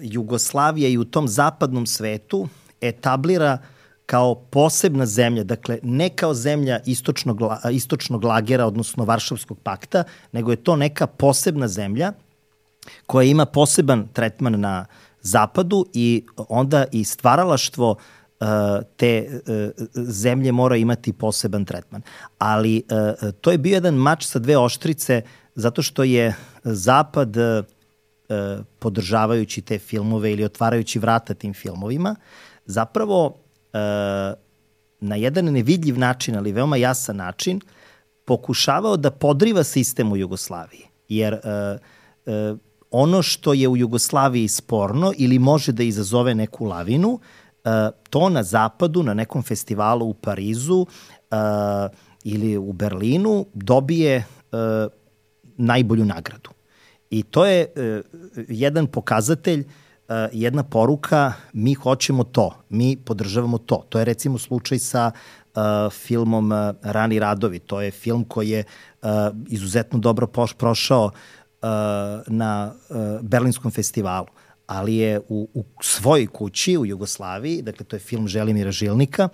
Jugoslavija 0.00 0.88
i 0.88 0.98
u 0.98 1.04
tom 1.04 1.28
zapadnom 1.28 1.86
svetu 1.86 2.48
etablira 2.80 3.58
kao 4.06 4.34
posebna 4.34 5.06
zemlja, 5.06 5.44
dakle 5.44 5.78
ne 5.82 6.08
kao 6.08 6.34
zemlja 6.34 6.80
istočnog, 6.86 7.40
istočnog 7.72 8.24
lagera, 8.24 8.66
odnosno 8.66 9.04
Varšavskog 9.04 9.58
pakta, 9.62 10.04
nego 10.32 10.50
je 10.50 10.56
to 10.56 10.76
neka 10.76 11.06
posebna 11.06 11.68
zemlja 11.68 12.12
koja 13.06 13.24
ima 13.24 13.46
poseban 13.46 14.08
tretman 14.12 14.60
na 14.60 14.86
zapadu 15.22 15.86
i 15.92 16.24
onda 16.48 16.84
i 16.92 17.04
stvaralaštvo 17.04 17.90
uh, 17.90 18.46
te 18.96 19.28
uh, 19.28 19.86
zemlje 19.94 20.52
mora 20.52 20.76
imati 20.76 21.12
poseban 21.12 21.64
tretman. 21.64 22.02
Ali 22.38 22.82
uh, 23.22 23.30
to 23.40 23.50
je 23.50 23.58
bio 23.58 23.74
jedan 23.74 23.94
mač 23.94 24.26
sa 24.26 24.38
dve 24.38 24.58
oštrice 24.58 25.22
zato 25.56 25.82
što 25.82 26.04
je 26.04 26.34
zapad 26.64 27.36
e, 27.36 27.62
podržavajući 28.78 29.60
te 29.60 29.78
filmove 29.78 30.32
ili 30.32 30.44
otvarajući 30.44 30.98
vrata 30.98 31.34
tim 31.34 31.54
filmovima, 31.54 32.16
zapravo 32.64 33.34
e, 33.72 33.78
na 35.00 35.16
jedan 35.16 35.44
nevidljiv 35.44 35.98
način, 35.98 36.36
ali 36.36 36.52
veoma 36.52 36.76
jasan 36.76 37.16
način, 37.16 37.60
pokušavao 38.24 38.96
da 38.96 39.10
podriva 39.10 39.64
sistem 39.64 40.12
u 40.12 40.16
Jugoslaviji. 40.16 40.84
Jer 41.08 41.34
e, 41.34 41.38
e, 42.26 42.54
ono 42.90 43.22
što 43.22 43.52
je 43.52 43.68
u 43.68 43.76
Jugoslaviji 43.76 44.48
sporno 44.48 45.12
ili 45.16 45.38
može 45.38 45.72
da 45.72 45.82
izazove 45.82 46.34
neku 46.34 46.64
lavinu, 46.64 47.20
e, 47.64 47.90
to 48.10 48.28
na 48.28 48.42
zapadu, 48.42 49.02
na 49.02 49.14
nekom 49.14 49.42
festivalu 49.42 50.06
u 50.06 50.14
Parizu 50.14 50.86
e, 51.30 51.36
ili 52.24 52.56
u 52.56 52.72
Berlinu 52.72 53.46
dobije 53.54 54.16
e, 54.16 54.24
najbolju 55.56 56.04
nagradu. 56.04 56.55
I 57.10 57.22
to 57.22 57.46
je 57.46 57.66
uh, 57.66 58.04
jedan 58.48 58.86
pokazatelj, 58.86 59.60
uh, 59.60 60.14
jedna 60.32 60.62
poruka, 60.62 61.32
mi 61.52 61.74
hoćemo 61.74 62.24
to, 62.24 62.54
mi 62.68 62.96
podržavamo 62.96 63.58
to. 63.58 63.84
To 63.88 63.98
je 63.98 64.04
recimo 64.04 64.38
slučaj 64.38 64.78
sa 64.78 65.10
uh, 65.10 65.62
filmom 65.92 66.52
uh, 66.52 66.58
Rani 66.82 67.18
radovi. 67.18 67.58
To 67.58 67.80
je 67.80 67.90
film 67.90 68.24
koji 68.24 68.50
je 68.50 68.64
uh, 69.02 69.08
izuzetno 69.48 69.98
dobro 69.98 70.26
poš, 70.26 70.52
prošao 70.52 71.04
uh, 71.04 71.68
na 72.26 72.72
uh, 72.88 72.96
Berlinskom 73.22 73.70
festivalu 73.70 74.26
ali 74.66 74.96
je 74.96 75.20
u, 75.28 75.48
u 75.54 75.64
svojoj 75.80 76.26
kući 76.26 76.78
u 76.78 76.86
Jugoslaviji, 76.86 77.62
dakle 77.62 77.86
to 77.86 77.96
je 77.96 78.00
film 78.00 78.28
Želimira 78.28 78.70
Žilnika, 78.70 79.28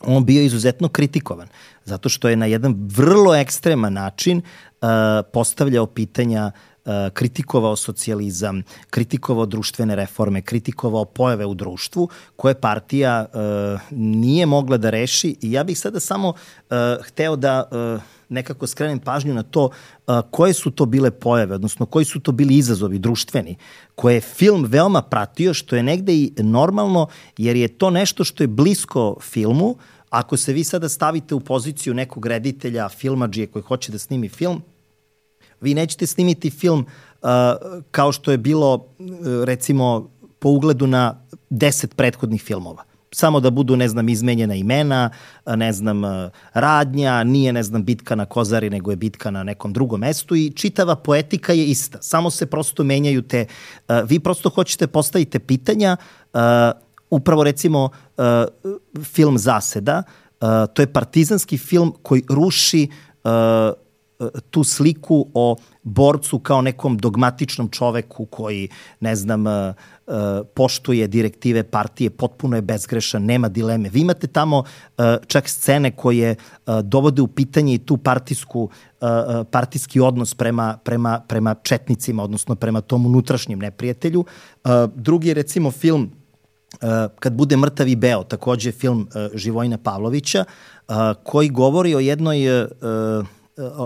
on 0.00 0.24
bio 0.24 0.42
izuzetno 0.42 0.88
kritikovan, 0.88 1.48
zato 1.84 2.08
što 2.08 2.28
je 2.28 2.36
na 2.36 2.46
jedan 2.46 2.74
vrlo 2.96 3.34
ekstreman 3.34 3.92
način 3.92 4.38
uh, 4.38 4.88
postavljao 5.32 5.86
pitanja 5.86 6.52
uh, 6.54 6.71
kritikovao 7.12 7.76
socijalizam, 7.76 8.62
kritikovao 8.90 9.46
društvene 9.46 9.96
reforme, 9.96 10.42
kritikovao 10.42 11.04
pojave 11.04 11.46
u 11.46 11.54
društvu 11.54 12.08
koje 12.36 12.54
partija 12.54 13.26
uh, 13.26 13.80
nije 13.90 14.46
mogla 14.46 14.76
da 14.76 14.90
reši. 14.90 15.36
I 15.40 15.52
ja 15.52 15.64
bih 15.64 15.78
sada 15.78 16.00
samo 16.00 16.28
uh, 16.28 16.76
hteo 17.04 17.36
da 17.36 17.64
nekako 18.28 18.66
skrenem 18.66 18.98
pažnju 18.98 19.34
na 19.34 19.42
to 19.42 19.70
koje 20.30 20.52
su 20.52 20.70
to 20.70 20.86
bile 20.86 21.10
pojave, 21.10 21.54
odnosno 21.54 21.86
koji 21.86 22.04
su 22.04 22.20
to 22.20 22.32
bili 22.32 22.56
izazovi 22.56 22.98
društveni, 22.98 23.56
koje 23.94 24.14
je 24.14 24.20
film 24.20 24.64
veoma 24.64 25.02
pratio, 25.02 25.54
što 25.54 25.76
je 25.76 25.82
negde 25.82 26.14
i 26.14 26.32
normalno, 26.38 27.06
jer 27.38 27.56
je 27.56 27.68
to 27.68 27.90
nešto 27.90 28.24
što 28.24 28.42
je 28.42 28.48
blisko 28.48 29.16
filmu, 29.20 29.76
Ako 30.12 30.36
se 30.36 30.52
vi 30.52 30.64
sada 30.64 30.88
stavite 30.88 31.34
u 31.34 31.40
poziciju 31.40 31.94
nekog 31.94 32.26
reditelja, 32.26 32.88
filmađije 32.88 33.46
koji 33.46 33.62
hoće 33.62 33.92
da 33.92 33.98
snimi 33.98 34.28
film, 34.28 34.60
Vi 35.62 35.74
nećete 35.74 36.06
snimiti 36.06 36.50
film 36.50 36.80
uh, 37.22 37.28
kao 37.90 38.12
što 38.12 38.30
je 38.30 38.38
bilo, 38.38 38.74
uh, 38.74 39.08
recimo, 39.44 40.10
po 40.38 40.48
ugledu 40.48 40.86
na 40.86 41.26
deset 41.50 41.96
prethodnih 41.96 42.42
filmova 42.42 42.84
samo 43.14 43.40
da 43.40 43.50
budu, 43.50 43.76
ne 43.76 43.88
znam, 43.88 44.08
izmenjena 44.08 44.54
imena, 44.54 45.10
uh, 45.46 45.54
ne 45.56 45.72
znam, 45.72 46.04
uh, 46.04 46.10
radnja, 46.54 47.24
nije, 47.24 47.52
ne 47.52 47.62
znam, 47.62 47.84
bitka 47.84 48.14
na 48.14 48.24
Kozari, 48.24 48.70
nego 48.70 48.90
je 48.90 48.96
bitka 48.96 49.30
na 49.30 49.42
nekom 49.42 49.72
drugom 49.72 50.00
mestu 50.00 50.36
i 50.36 50.50
čitava 50.50 50.96
poetika 50.96 51.52
je 51.52 51.66
ista. 51.66 51.98
Samo 52.02 52.30
se 52.30 52.46
prosto 52.46 52.84
menjaju 52.84 53.22
te, 53.22 53.46
vi 54.04 54.20
prosto 54.20 54.48
hoćete 54.50 54.86
postavite 54.86 55.38
pitanja 55.38 55.96
upravo 57.12 57.44
recimo 57.44 57.84
uh, 57.84 58.24
film 59.04 59.38
Zaseda, 59.38 60.02
uh, 60.40 60.48
to 60.74 60.82
je 60.82 60.92
partizanski 60.92 61.58
film 61.58 61.94
koji 62.02 62.22
ruši 62.28 62.88
uh, 63.24 63.30
tu 64.50 64.64
sliku 64.64 65.26
o 65.34 65.56
borcu 65.82 66.38
kao 66.38 66.62
nekom 66.62 66.98
dogmatičnom 66.98 67.68
čoveku 67.68 68.26
koji, 68.26 68.68
ne 69.00 69.16
znam, 69.16 69.46
uh, 69.46 69.52
uh, 70.06 70.14
poštuje 70.54 71.06
direktive 71.06 71.62
partije, 71.62 72.10
potpuno 72.10 72.56
je 72.56 72.62
bezgrešan, 72.62 73.24
nema 73.24 73.48
dileme. 73.48 73.88
Vi 73.88 74.00
imate 74.00 74.26
tamo 74.26 74.58
uh, 74.58 75.04
čak 75.26 75.48
scene 75.48 75.90
koje 75.90 76.34
dovode 76.82 77.22
u 77.22 77.26
pitanje 77.26 77.74
i 77.74 77.78
tu 77.78 77.96
partijsku 77.96 78.70
partijski 79.50 80.00
odnos 80.00 80.34
prema, 80.34 80.78
prema, 80.84 81.20
prema 81.28 81.54
četnicima, 81.54 82.22
odnosno 82.22 82.54
prema 82.54 82.80
tom 82.80 83.06
unutrašnjem 83.06 83.58
neprijatelju. 83.58 84.24
Drugi 84.94 85.28
je 85.28 85.34
recimo 85.34 85.70
film 85.70 86.10
kad 87.18 87.32
bude 87.32 87.56
mrtav 87.56 87.88
i 87.88 87.96
beo, 87.96 88.22
takođe 88.24 88.72
film 88.72 89.08
Živojna 89.34 89.78
Pavlovića, 89.78 90.44
koji 91.22 91.48
govori 91.48 91.94
o 91.94 92.00
jednoj 92.00 92.38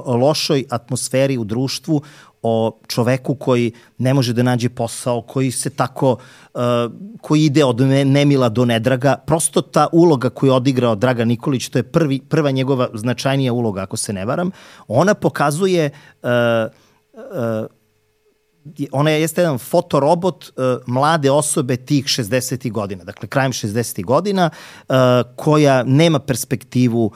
lošoj 0.07 0.65
atmosferi 0.71 1.39
u 1.39 1.45
društvu, 1.45 2.03
o 2.43 2.79
čoveku 2.87 3.35
koji 3.35 3.73
ne 3.99 4.15
može 4.15 4.33
da 4.33 4.43
nađe 4.43 4.69
posao, 4.69 5.23
koji 5.23 5.51
se 5.51 5.71
tako, 5.71 6.17
uh, 6.55 6.61
koji 7.21 7.45
ide 7.45 7.65
od 7.65 7.81
nemila 8.07 8.49
do 8.49 8.65
nedraga. 8.65 9.17
Prosto 9.27 9.62
ta 9.62 9.89
uloga 9.93 10.31
koju 10.31 10.51
je 10.51 10.55
odigrao 10.55 10.95
Draga 10.95 11.25
Nikolić, 11.25 11.69
to 11.69 11.79
je 11.79 11.83
prvi, 11.83 12.21
prva 12.21 12.51
njegova 12.51 12.89
značajnija 12.95 13.53
uloga, 13.53 13.83
ako 13.83 13.97
se 13.97 14.12
ne 14.12 14.25
varam, 14.25 14.51
ona 14.89 15.15
pokazuje 15.15 15.91
uh, 16.23 16.31
uh, 17.12 17.67
ona 18.93 19.11
je 19.11 19.21
jeste 19.21 19.41
jedan 19.41 19.59
fotorobot 19.59 20.45
uh, 20.45 20.65
mlade 20.87 21.31
osobe 21.31 21.77
tih 21.77 22.05
60. 22.05 22.73
godina, 22.73 23.05
dakle 23.05 23.29
krajem 23.29 23.53
60. 23.53 24.05
godina, 24.05 24.51
uh, 24.89 24.95
koja 25.37 25.83
nema 25.83 26.19
perspektivu, 26.19 27.12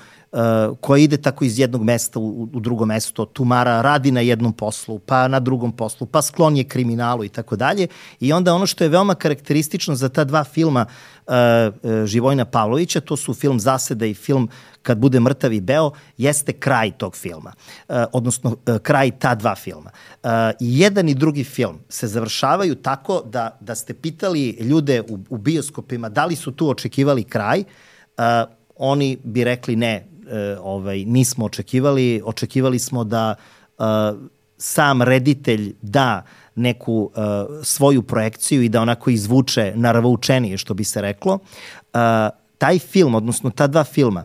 koja 0.81 1.03
ide 1.03 1.17
tako 1.17 1.45
iz 1.45 1.59
jednog 1.59 1.83
mesta 1.83 2.19
u, 2.19 2.49
u 2.53 2.61
drugo 2.61 2.87
mesto, 2.87 3.25
tumara, 3.25 3.83
radi 3.83 4.11
na 4.11 4.21
jednom 4.21 4.53
poslu, 4.53 4.99
pa 4.99 5.29
na 5.29 5.41
drugom 5.41 5.73
poslu, 5.73 6.07
pa 6.07 6.23
sklon 6.23 6.57
je 6.57 6.65
kriminalu 6.65 7.25
i 7.25 7.29
tako 7.29 7.57
dalje. 7.57 7.87
I 8.21 8.33
onda 8.33 8.55
ono 8.55 8.67
što 8.67 8.85
je 8.85 8.89
veoma 8.89 9.15
karakteristično 9.15 9.95
za 9.95 10.09
ta 10.09 10.25
dva 10.25 10.45
filma 10.45 10.87
uh, 11.27 11.35
Živojna 12.05 12.45
Pavlovića, 12.45 13.01
to 13.01 13.17
su 13.17 13.35
film 13.35 13.61
Zaseda 13.61 14.07
i 14.07 14.15
film 14.15 14.49
Kad 14.83 14.99
bude 14.99 15.21
mrtav 15.21 15.53
i 15.53 15.61
beo, 15.61 15.91
jeste 16.17 16.53
kraj 16.53 16.91
tog 16.91 17.17
filma, 17.17 17.53
uh, 17.89 17.97
odnosno 18.13 18.51
uh, 18.51 18.79
kraj 18.79 19.11
ta 19.11 19.35
dva 19.35 19.55
filma. 19.55 19.91
I 20.61 20.81
jedan 20.81 21.09
i 21.09 21.15
drugi 21.15 21.45
film 21.45 21.79
se 21.89 22.07
završavaju 22.07 22.75
tako 22.75 23.23
da, 23.27 23.59
da 23.61 23.75
ste 23.75 23.95
pitali 23.95 24.51
ljude 24.51 25.01
u, 25.01 25.19
u 25.29 25.37
bioskopima 25.37 26.09
da 26.09 26.25
li 26.25 26.37
su 26.37 26.53
tu 26.53 26.69
očekivali 26.69 27.25
kraj, 27.25 27.65
oni 28.77 29.19
bi 29.25 29.45
rekli 29.45 29.77
ne, 29.77 30.07
ovaj, 30.63 31.05
nismo 31.05 31.45
očekivali. 31.45 32.23
Očekivali 32.25 32.79
smo 32.79 33.05
da 33.05 33.35
e, 33.79 33.83
sam 34.57 35.03
reditelj 35.03 35.75
da 35.83 36.23
neku 36.55 37.11
e, 37.15 37.21
svoju 37.63 38.03
projekciju 38.03 38.63
i 38.63 38.69
da 38.69 38.83
onako 38.83 39.11
izvuče 39.11 39.73
narvučenije, 39.77 40.59
što 40.59 40.75
bi 40.75 40.85
se 40.85 41.01
reklo. 41.01 41.39
E, 41.39 41.99
taj 42.59 42.79
film, 42.79 43.15
odnosno 43.15 43.51
ta 43.51 43.67
dva 43.67 43.85
filma, 43.85 44.25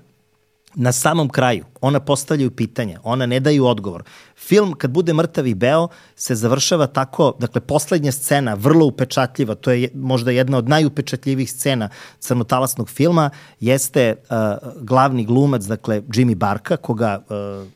na 0.76 0.92
samom 0.92 1.30
kraju 1.30 1.66
ona 1.82 2.00
postavljaju 2.00 2.52
pitanja, 2.52 3.00
ona 3.04 3.26
ne 3.26 3.40
daju 3.40 3.66
odgovor. 3.66 4.04
Film 4.36 4.74
kad 4.74 4.92
bude 4.92 5.14
mrtav 5.14 5.48
i 5.48 5.54
beo 5.54 5.88
se 6.16 6.36
završava 6.36 6.88
tako, 6.88 7.34
dakle 7.40 7.62
poslednja 7.62 8.12
scena 8.12 8.54
vrlo 8.54 8.86
upečatljiva, 8.86 9.56
to 9.56 9.72
je 9.72 9.90
možda 9.94 10.32
jedna 10.32 10.58
od 10.58 10.70
najupečatljivih 10.70 11.52
scena 11.52 11.90
crnotalasnog 12.20 12.90
filma, 12.90 13.30
jeste 13.60 14.16
uh, 14.16 14.72
glavni 14.82 15.26
glumac, 15.26 15.64
dakle 15.64 16.02
Jimmy 16.02 16.36
Barka, 16.36 16.78
koga 16.78 17.24
uh, 17.30 17.68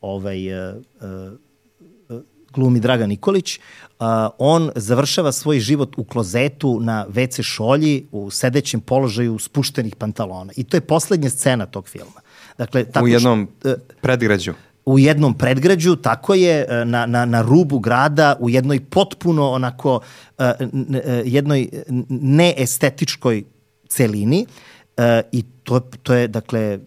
ovaj 0.00 0.70
uh, 0.70 0.76
uh, 1.00 1.38
glumi 2.54 2.80
Draga 2.80 3.06
Nikolić, 3.06 3.58
uh, 3.58 4.06
on 4.38 4.70
završava 4.74 5.32
svoj 5.32 5.60
život 5.60 5.94
u 5.96 6.04
klozetu 6.04 6.80
na 6.80 7.06
WC 7.08 7.42
šolji 7.42 8.06
u 8.12 8.30
sedećem 8.30 8.80
položaju 8.80 9.38
spuštenih 9.38 9.96
pantalona. 9.96 10.52
I 10.56 10.64
to 10.64 10.76
je 10.76 10.80
poslednja 10.80 11.30
scena 11.30 11.66
tog 11.66 11.88
filma. 11.88 12.20
Dakle, 12.58 12.84
tako 12.84 13.04
u 13.04 13.08
jednom 13.08 13.48
što, 13.60 13.68
e, 13.68 13.74
predgrađu. 14.00 14.52
u 14.84 14.98
jednom 14.98 15.34
predgrađu, 15.34 15.96
tako 15.96 16.34
je, 16.34 16.66
e, 16.68 16.84
na, 16.84 17.06
na, 17.06 17.24
na 17.24 17.42
rubu 17.42 17.78
grada, 17.78 18.36
u 18.40 18.50
jednoj 18.50 18.80
potpuno 18.80 19.50
onako, 19.50 20.00
e, 20.38 20.52
jednoj 21.24 21.68
neestetičkoj 22.08 23.44
celini 23.88 24.46
i 25.32 25.42
to, 25.62 25.80
to 25.80 26.14
je, 26.14 26.28
dakle, 26.28 26.78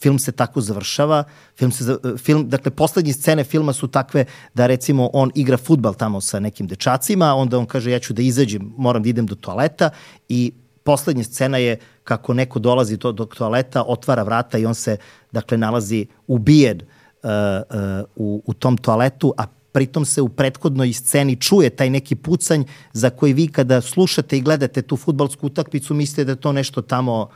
film 0.00 0.18
se 0.18 0.32
tako 0.32 0.60
završava, 0.60 1.24
film 1.56 1.72
se, 1.72 1.96
film, 2.18 2.48
dakle, 2.48 2.70
poslednje 2.70 3.12
scene 3.12 3.44
filma 3.44 3.72
su 3.72 3.88
takve 3.88 4.24
da 4.54 4.66
recimo 4.66 5.10
on 5.12 5.30
igra 5.34 5.56
futbal 5.56 5.94
tamo 5.94 6.20
sa 6.20 6.40
nekim 6.40 6.66
dečacima, 6.66 7.34
onda 7.34 7.58
on 7.58 7.66
kaže 7.66 7.90
ja 7.90 7.98
ću 7.98 8.12
da 8.12 8.22
izađem, 8.22 8.72
moram 8.76 9.02
da 9.02 9.08
idem 9.08 9.26
do 9.26 9.34
toaleta. 9.34 9.90
I 10.28 10.52
poslednja 10.82 11.24
scena 11.24 11.58
je 11.58 11.78
kako 12.08 12.34
neko 12.34 12.58
dolazi 12.58 12.96
do, 12.96 13.12
do 13.12 13.24
toaleta, 13.24 13.82
otvara 13.86 14.22
vrata 14.22 14.58
i 14.58 14.66
on 14.66 14.74
se, 14.74 14.96
dakle, 15.32 15.58
nalazi 15.58 16.06
ubijen 16.26 16.80
uh, 16.80 17.30
uh, 17.30 18.08
u, 18.16 18.42
u 18.46 18.54
tom 18.54 18.76
toaletu, 18.76 19.34
a 19.36 19.44
pritom 19.72 20.04
se 20.04 20.22
u 20.22 20.28
prethodnoj 20.28 20.92
sceni 20.92 21.36
čuje 21.36 21.70
taj 21.70 21.90
neki 21.90 22.16
pucanj 22.16 22.64
za 22.92 23.10
koji 23.10 23.32
vi 23.32 23.48
kada 23.48 23.80
slušate 23.80 24.38
i 24.38 24.40
gledate 24.40 24.82
tu 24.82 24.96
futbalsku 24.96 25.46
utakmicu 25.46 25.94
mislite 25.94 26.24
da 26.24 26.36
to 26.36 26.52
nešto 26.52 26.82
tamo 26.82 27.28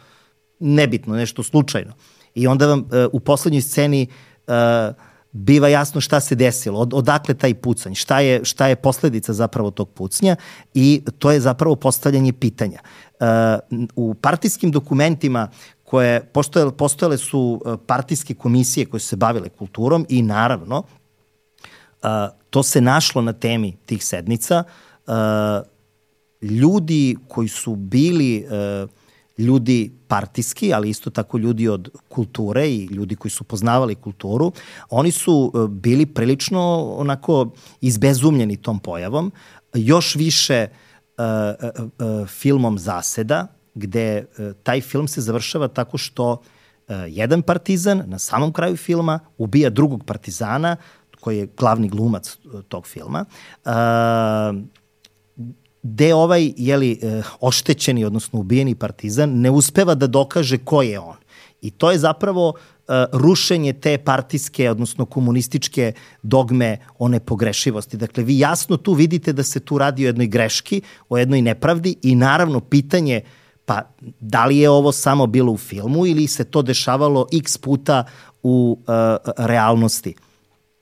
nebitno, 0.58 1.16
nešto 1.16 1.42
slučajno. 1.42 1.92
I 2.34 2.46
onda 2.46 2.66
vam 2.66 2.80
uh, 2.80 2.86
u 3.12 3.20
poslednjoj 3.20 3.62
sceni 3.62 4.06
uh, 4.46 4.54
biva 5.32 5.68
jasno 5.68 6.00
šta 6.00 6.20
se 6.20 6.34
desilo, 6.34 6.80
od, 6.80 6.94
odakle 6.94 7.34
taj 7.34 7.54
pucanj, 7.54 7.94
šta 7.94 8.20
je, 8.20 8.44
šta 8.44 8.66
je 8.66 8.76
posledica 8.76 9.32
zapravo 9.32 9.70
tog 9.70 9.90
pucnja 9.90 10.36
i 10.74 11.02
to 11.18 11.30
je 11.30 11.40
zapravo 11.40 11.76
postavljanje 11.76 12.32
pitanja. 12.32 12.78
Uh, 13.22 13.28
u 13.96 14.14
partijskim 14.14 14.70
dokumentima 14.70 15.48
koje 15.84 16.24
postojale, 16.24 16.72
postojale 16.76 17.18
su 17.18 17.60
uh, 17.64 17.74
partijske 17.86 18.34
komisije 18.34 18.86
koje 18.86 19.00
su 19.00 19.06
se 19.06 19.16
bavile 19.16 19.48
kulturom 19.48 20.06
i 20.08 20.22
naravno 20.22 20.78
uh, 20.78 22.08
to 22.50 22.62
se 22.62 22.80
našlo 22.80 23.22
na 23.22 23.32
temi 23.32 23.76
tih 23.86 24.04
sednica. 24.04 24.64
Ljudi 26.42 27.16
koji 27.28 27.48
su 27.48 27.76
bili 27.76 28.46
ljudi 29.38 29.92
partijski, 30.08 30.72
ali 30.74 30.90
isto 30.90 31.10
tako 31.10 31.38
ljudi 31.38 31.68
od 31.68 31.90
kulture 32.08 32.68
i 32.68 32.84
ljudi 32.84 33.16
koji 33.16 33.32
su 33.32 33.44
poznavali 33.44 33.94
kulturu, 33.94 34.52
oni 34.90 35.10
su 35.10 35.52
bili 35.70 36.06
prilično 36.06 36.94
onako 36.96 37.50
izbezumljeni 37.80 38.56
tom 38.56 38.78
pojavom. 38.78 39.32
Još 39.74 40.14
više 40.14 40.66
uh, 40.70 40.91
filmom 42.28 42.78
Zaseda, 42.78 43.46
gde 43.74 44.24
taj 44.62 44.80
film 44.80 45.08
se 45.08 45.20
završava 45.20 45.68
tako 45.68 45.98
što 45.98 46.42
jedan 47.08 47.42
partizan 47.42 48.02
na 48.06 48.18
samom 48.18 48.52
kraju 48.52 48.76
filma 48.76 49.20
ubija 49.38 49.70
drugog 49.70 50.04
partizana, 50.04 50.76
koji 51.20 51.38
je 51.38 51.48
glavni 51.56 51.88
glumac 51.88 52.38
tog 52.68 52.86
filma. 52.86 53.24
Gde 55.82 56.14
ovaj 56.14 56.52
jeli, 56.56 57.00
oštećeni, 57.40 58.04
odnosno 58.04 58.40
ubijeni 58.40 58.74
partizan 58.74 59.30
ne 59.40 59.50
uspeva 59.50 59.94
da 59.94 60.06
dokaže 60.06 60.58
ko 60.58 60.82
je 60.82 61.00
on. 61.00 61.16
I 61.60 61.70
to 61.70 61.90
je 61.90 61.98
zapravo 61.98 62.54
rušenje 63.12 63.72
te 63.72 63.98
partijske, 63.98 64.70
odnosno 64.70 65.04
komunističke 65.04 65.92
dogme 66.22 66.76
o 66.98 67.08
nepogrešivosti. 67.08 67.96
Dakle, 67.96 68.24
vi 68.24 68.38
jasno 68.38 68.76
tu 68.76 68.92
vidite 68.92 69.32
da 69.32 69.42
se 69.42 69.60
tu 69.60 69.78
radi 69.78 70.06
o 70.06 70.08
jednoj 70.08 70.26
greški, 70.26 70.82
o 71.08 71.18
jednoj 71.18 71.42
nepravdi 71.42 71.96
i 72.02 72.14
naravno 72.14 72.60
pitanje 72.60 73.20
pa 73.64 73.82
da 74.20 74.46
li 74.46 74.58
je 74.58 74.70
ovo 74.70 74.92
samo 74.92 75.26
bilo 75.26 75.52
u 75.52 75.56
filmu 75.56 76.06
ili 76.06 76.26
se 76.26 76.44
to 76.44 76.62
dešavalo 76.62 77.26
x 77.32 77.58
puta 77.58 78.04
u 78.42 78.78
uh, 78.80 79.32
realnosti. 79.36 80.14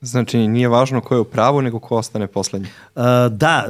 Znači, 0.01 0.37
nije 0.37 0.67
važno 0.67 1.01
ko 1.01 1.15
je 1.15 1.21
u 1.21 1.23
pravu, 1.23 1.61
nego 1.61 1.79
ko 1.79 1.97
ostane 1.97 2.27
poslednji. 2.27 2.67
Uh, 2.95 3.03
da, 3.31 3.65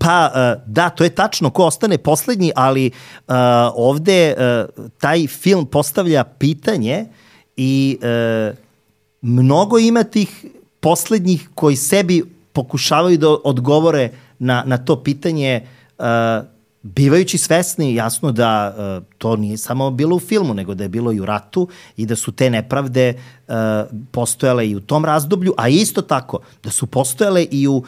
pa 0.00 0.30
uh, 0.34 0.62
da, 0.66 0.88
to 0.88 1.04
je 1.04 1.10
tačno, 1.10 1.50
ko 1.50 1.64
ostane 1.64 1.98
poslednji, 1.98 2.52
ali 2.56 2.90
uh, 2.90 3.34
ovde 3.74 4.34
uh, 4.36 4.84
taj 4.98 5.26
film 5.26 5.66
postavlja 5.66 6.24
pitanje 6.24 7.06
i 7.56 7.98
uh, 8.00 8.56
mnogo 9.22 9.78
ima 9.78 10.04
tih 10.04 10.46
poslednjih 10.80 11.48
koji 11.54 11.76
sebi 11.76 12.24
pokušavaju 12.52 13.18
da 13.18 13.28
odgovore 13.44 14.10
na, 14.38 14.62
na 14.66 14.78
to 14.78 15.02
pitanje 15.02 15.66
uh, 15.98 16.04
bivajući 16.82 17.38
svesni 17.38 17.94
jasno 17.94 18.32
da 18.32 18.74
uh, 18.76 19.06
to 19.18 19.36
nije 19.36 19.56
samo 19.56 19.90
bilo 19.90 20.16
u 20.16 20.20
filmu, 20.20 20.54
nego 20.54 20.74
da 20.74 20.84
je 20.84 20.88
bilo 20.88 21.12
i 21.12 21.20
u 21.20 21.26
ratu 21.26 21.68
i 21.96 22.06
da 22.06 22.16
su 22.16 22.32
te 22.32 22.50
nepravde 22.50 23.14
postojale 24.10 24.68
i 24.68 24.76
u 24.76 24.80
tom 24.80 25.04
razdoblju, 25.04 25.54
a 25.56 25.68
isto 25.68 26.02
tako 26.02 26.38
da 26.64 26.70
su 26.70 26.86
postojale 26.86 27.46
i 27.50 27.68
u 27.68 27.84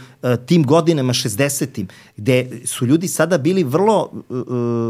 tim 0.47 0.63
godinama 0.63 1.13
60-im, 1.13 1.89
gde 2.17 2.51
su 2.65 2.87
ljudi 2.87 3.09
sada 3.09 3.39
bili 3.39 3.65
vrlo 3.65 4.13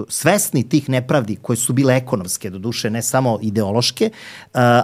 svesni 0.08 0.68
tih 0.68 0.88
nepravdi 0.88 1.36
koje 1.36 1.56
su 1.56 1.72
bile 1.72 1.96
ekonomske, 1.96 2.50
do 2.50 2.58
duše, 2.58 2.90
ne 2.90 3.02
samo 3.02 3.38
ideološke, 3.42 4.10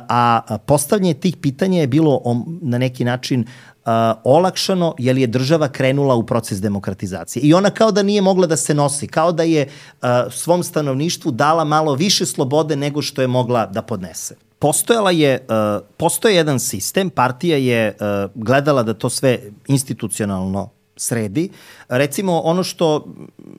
a 0.08 0.58
postavljanje 0.66 1.14
tih 1.14 1.36
pitanja 1.36 1.80
je 1.80 1.86
bilo 1.86 2.22
na 2.62 2.78
neki 2.78 3.04
način 3.04 3.46
uh, 3.84 3.92
olakšano 4.24 4.94
jer 4.98 5.18
je 5.18 5.26
država 5.26 5.68
krenula 5.68 6.14
u 6.14 6.26
proces 6.26 6.60
demokratizacije. 6.60 7.42
I 7.42 7.54
ona 7.54 7.70
kao 7.70 7.92
da 7.92 8.02
nije 8.02 8.22
mogla 8.22 8.46
da 8.46 8.56
se 8.56 8.74
nosi, 8.74 9.06
kao 9.06 9.32
da 9.32 9.42
je 9.42 9.66
uh, 9.66 10.08
svom 10.30 10.62
stanovništvu 10.62 11.30
dala 11.30 11.64
malo 11.64 11.94
više 11.94 12.26
slobode 12.26 12.76
nego 12.76 13.02
što 13.02 13.22
je 13.22 13.28
mogla 13.28 13.66
da 13.66 13.82
podnese. 13.82 14.34
Postojala 14.58 15.10
je, 15.10 15.46
uh, 15.48 15.86
postoje 15.96 16.36
jedan 16.36 16.60
sistem, 16.60 17.10
partija 17.10 17.56
je 17.56 17.96
uh, 18.00 18.30
gledala 18.34 18.82
da 18.82 18.94
to 18.94 19.10
sve 19.10 19.38
institucionalno 19.66 20.68
sredi. 20.96 21.50
Recimo 21.88 22.40
ono 22.40 22.62
što, 22.62 23.04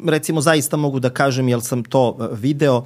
recimo 0.06 0.42
zaista 0.42 0.78
mogu 0.78 1.00
da 1.00 1.10
kažem, 1.10 1.50
jer 1.50 1.62
sam 1.62 1.84
to 1.84 2.10
uh, 2.10 2.28
video, 2.32 2.78
uh, 2.78 2.86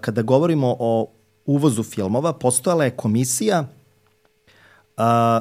kada 0.00 0.22
govorimo 0.22 0.76
o 0.78 1.06
uvozu 1.46 1.82
filmova, 1.82 2.32
postojala 2.32 2.84
je 2.84 2.96
komisija 2.96 3.64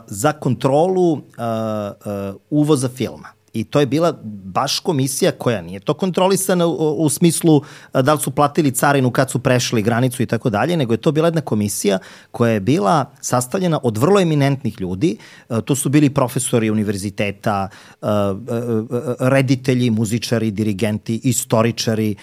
za 0.08 0.34
kontrolu 0.34 1.12
uh, 1.14 1.20
uh, 1.20 2.36
uvoza 2.50 2.90
filma. 2.90 3.28
I 3.54 3.64
to 3.64 3.80
je 3.80 3.86
bila 3.86 4.14
baš 4.44 4.80
komisija 4.80 5.32
koja 5.32 5.62
nije 5.62 5.80
to 5.80 5.94
kontrolisana 5.94 6.68
u, 6.68 6.96
u 7.00 7.10
smislu 7.10 7.62
da 7.94 8.14
li 8.14 8.20
su 8.20 8.32
platili 8.32 8.72
carinu 8.72 9.12
kad 9.12 9.32
su 9.32 9.40
prešli 9.40 9.82
granicu 9.82 10.24
i 10.24 10.26
tako 10.26 10.50
dalje, 10.50 10.78
nego 10.78 10.94
je 10.94 10.98
to 10.98 11.12
bila 11.12 11.28
jedna 11.28 11.42
komisija 11.42 12.00
koja 12.32 12.52
je 12.52 12.60
bila 12.60 13.12
sastavljena 13.22 13.80
od 13.84 13.98
vrlo 13.98 14.20
eminentnih 14.20 14.82
ljudi. 14.82 15.18
To 15.66 15.76
su 15.76 15.90
bili 15.90 16.10
profesori 16.10 16.70
univerziteta, 16.70 17.70
reditelji, 19.20 19.90
muzičari, 19.90 20.52
dirigenti, 20.52 21.22
istoričari, 21.24 22.16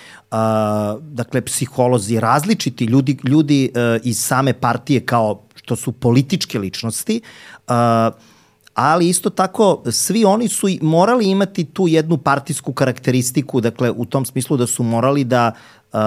dakle 1.00 1.40
psiholozi, 1.40 2.20
različiti 2.20 2.84
ljudi, 2.84 3.18
ljudi 3.24 3.70
iz 4.02 4.18
same 4.18 4.52
partije 4.52 5.00
kao 5.00 5.42
što 5.54 5.76
su 5.76 5.92
političke 5.92 6.58
ličnosti, 6.58 7.20
uh, 7.68 7.74
ali 8.76 9.08
isto 9.08 9.30
tako 9.30 9.82
svi 9.90 10.24
oni 10.24 10.48
su 10.48 10.66
morali 10.80 11.30
imati 11.30 11.64
tu 11.64 11.88
jednu 11.88 12.18
partijsku 12.18 12.72
karakteristiku, 12.72 13.60
dakle 13.60 13.90
u 13.90 14.04
tom 14.04 14.24
smislu 14.24 14.56
da 14.56 14.66
su 14.66 14.82
morali 14.82 15.24
da 15.24 15.52
uh, 15.92 15.98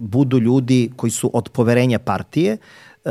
budu 0.00 0.38
ljudi 0.38 0.90
koji 0.96 1.10
su 1.10 1.30
od 1.32 1.48
poverenja 1.48 1.98
partije, 1.98 2.56
Uh, 3.04 3.10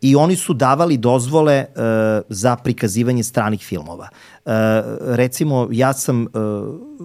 i 0.00 0.16
oni 0.16 0.36
su 0.36 0.54
davali 0.54 0.96
dozvole 0.96 1.64
uh, 1.68 1.82
za 2.28 2.56
prikazivanje 2.56 3.22
stranih 3.22 3.60
filmova. 3.60 4.08
Uh, 4.44 4.52
recimo, 5.00 5.68
ja 5.72 5.92
sam 5.92 6.22
uh, 6.22 6.28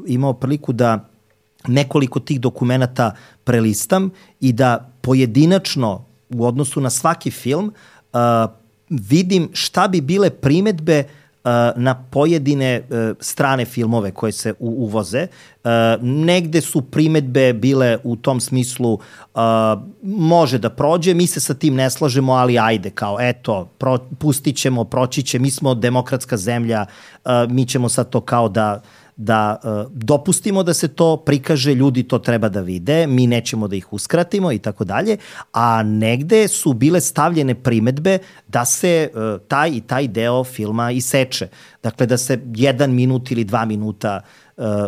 imao 0.08 0.34
priliku 0.34 0.74
da 0.74 1.00
nekoliko 1.68 2.20
tih 2.20 2.42
dokumenta 2.42 3.12
prelistam 3.44 4.10
i 4.40 4.54
da 4.54 4.90
pojedinačno 5.02 6.06
u 6.30 6.46
odnosu 6.46 6.82
na 6.82 6.90
svaki 6.90 7.32
film 7.32 7.74
uh, 8.14 8.20
vidim 8.90 9.50
šta 9.54 9.88
bi 9.88 10.02
bile 10.02 10.30
primetbe 10.30 11.04
uh, 11.46 11.52
na 11.76 12.04
pojedine 12.12 12.82
uh, 12.82 13.18
strane 13.20 13.66
filmove 13.66 14.12
koje 14.12 14.32
se 14.32 14.54
u, 14.60 14.70
uvoze. 14.84 15.28
Uh, 15.64 15.70
negde 16.02 16.62
su 16.62 16.82
primetbe 16.82 17.54
bile 17.54 17.98
u 18.04 18.16
tom 18.16 18.40
smislu 18.40 18.94
uh, 18.94 19.42
može 20.04 20.58
da 20.58 20.70
prođe, 20.70 21.14
mi 21.14 21.28
se 21.28 21.40
sa 21.40 21.54
tim 21.54 21.76
ne 21.76 21.90
slažemo, 21.90 22.34
ali 22.34 22.60
ajde, 22.60 22.90
kao 22.90 23.18
eto, 23.20 23.70
pro, 23.78 23.98
pustit 24.20 24.58
ćemo, 24.58 24.84
proći 24.84 25.24
će, 25.24 25.40
mi 25.40 25.52
smo 25.52 25.76
demokratska 25.76 26.38
zemlja, 26.38 26.86
uh, 27.26 27.32
mi 27.50 27.66
ćemo 27.66 27.90
sad 27.90 28.10
to 28.10 28.22
kao 28.22 28.50
da 28.50 28.82
da 29.18 29.60
uh, 29.64 29.92
dopustimo 29.92 30.64
da 30.64 30.74
se 30.74 30.88
to 30.88 31.18
prikaže, 31.18 31.74
ljudi 31.74 32.04
to 32.04 32.20
treba 32.20 32.50
da 32.50 32.62
vide, 32.62 33.08
mi 33.08 33.28
nećemo 33.28 33.68
da 33.68 33.76
ih 33.76 33.94
uskratimo 33.94 34.52
i 34.52 34.60
tako 34.60 34.84
dalje, 34.84 35.18
a 35.54 35.84
negde 35.84 36.48
su 36.48 36.74
bile 36.74 37.02
stavljene 37.02 37.56
primetbe 37.56 38.18
da 38.48 38.66
se 38.66 39.10
uh, 39.14 39.42
taj 39.48 39.70
i 39.70 39.82
taj 39.82 40.08
deo 40.08 40.44
filma 40.44 40.92
iseče. 40.92 41.48
Dakle, 41.84 42.06
da 42.06 42.18
se 42.18 42.40
jedan 42.56 42.92
minut 42.92 43.32
ili 43.32 43.44
dva 43.44 43.66
minuta 43.66 44.22
uh, 44.24 44.45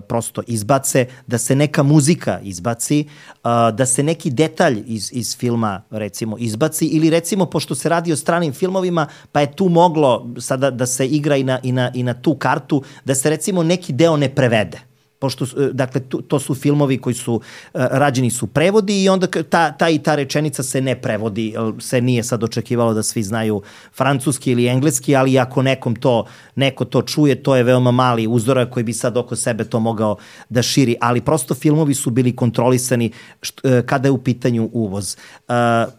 prosto 0.07 0.41
izbace, 0.47 1.05
da 1.27 1.37
se 1.37 1.55
neka 1.55 1.83
muzika 1.83 2.39
izbaci, 2.43 3.07
uh, 3.07 3.41
da 3.75 3.85
se 3.85 4.03
neki 4.03 4.29
detalj 4.29 4.83
iz, 4.85 5.09
iz 5.13 5.37
filma 5.37 5.81
recimo 5.89 6.37
izbaci 6.39 6.85
ili 6.85 7.09
recimo 7.09 7.45
pošto 7.45 7.75
se 7.75 7.89
radi 7.89 8.13
o 8.13 8.15
stranim 8.15 8.53
filmovima 8.53 9.07
pa 9.31 9.41
je 9.41 9.55
tu 9.55 9.69
moglo 9.69 10.29
sada 10.39 10.71
da 10.71 10.85
se 10.85 11.07
igra 11.07 11.35
i 11.35 11.43
na, 11.43 11.59
i 11.63 11.71
na, 11.71 11.91
i 11.93 12.03
na 12.03 12.13
tu 12.13 12.35
kartu 12.35 12.83
da 13.05 13.15
se 13.15 13.29
recimo 13.29 13.63
neki 13.63 13.93
deo 13.93 14.17
ne 14.17 14.35
prevede 14.35 14.86
pošto, 15.19 15.45
e, 15.45 15.69
dakle, 15.73 16.01
to, 16.01 16.21
to 16.21 16.39
su 16.39 16.55
filmovi 16.55 16.97
koji 16.97 17.13
su, 17.13 17.33
uh, 17.33 17.41
rađeni 17.73 18.29
su 18.29 18.47
prevodi 18.47 19.03
i 19.03 19.09
onda 19.09 19.27
ta, 19.27 19.71
ta 19.71 19.89
i 19.89 19.99
ta 19.99 20.15
rečenica 20.15 20.63
se 20.63 20.81
ne 20.81 20.95
prevodi, 21.01 21.53
se 21.79 22.01
nije 22.01 22.23
sad 22.23 22.43
očekivalo 22.43 22.93
da 22.93 23.03
svi 23.03 23.23
znaju 23.23 23.61
francuski 23.93 24.51
ili 24.51 24.67
engleski, 24.67 25.15
ali 25.15 25.39
ako 25.39 25.61
nekom 25.61 25.95
to, 25.95 26.25
neko 26.55 26.85
to 26.85 27.01
čuje, 27.01 27.35
to 27.43 27.55
je 27.55 27.63
veoma 27.63 27.91
mali 27.91 28.27
uzorak 28.27 28.69
koji 28.69 28.83
bi 28.83 28.93
sad 28.93 29.17
oko 29.17 29.35
sebe 29.35 29.63
to 29.63 29.79
mogao 29.79 30.17
da 30.49 30.61
širi, 30.61 30.95
ali 31.01 31.21
prosto 31.21 31.55
filmovi 31.55 31.93
su 31.93 32.09
bili 32.09 32.35
kontrolisani 32.35 33.11
št, 33.41 33.61
uh, 33.63 33.85
kada 33.85 34.07
je 34.07 34.11
u 34.11 34.23
pitanju 34.23 34.69
uvoz. 34.73 35.17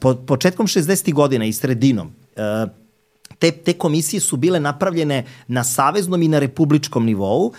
Po, 0.01 0.15
početkom 0.15 0.67
60. 0.67 1.13
godina 1.13 1.45
i 1.45 1.53
sredinom, 1.53 2.13
te, 3.39 3.51
te 3.51 3.73
komisije 3.73 4.21
su 4.21 4.37
bile 4.37 4.61
napravljene 4.61 5.25
na 5.49 5.65
saveznom 5.65 6.23
i 6.23 6.29
na 6.29 6.39
republičkom 6.39 7.05
nivou, 7.05 7.47
uh, 7.47 7.53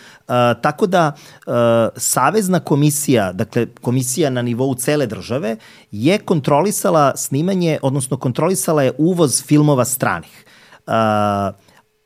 tako 0.61 0.87
da 0.87 1.11
uh, 1.15 1.53
savezna 1.97 2.59
komisija, 2.59 3.31
dakle 3.33 3.67
komisija 3.81 4.29
na 4.29 4.41
nivou 4.41 4.75
cele 4.75 5.07
države, 5.07 5.57
je 5.91 6.17
kontrolisala 6.17 7.15
snimanje, 7.15 7.79
odnosno 7.81 8.17
kontrolisala 8.17 8.83
je 8.83 8.93
uvoz 8.97 9.43
filmova 9.43 9.85
stranih. 9.85 10.45
Uh, 10.87 10.93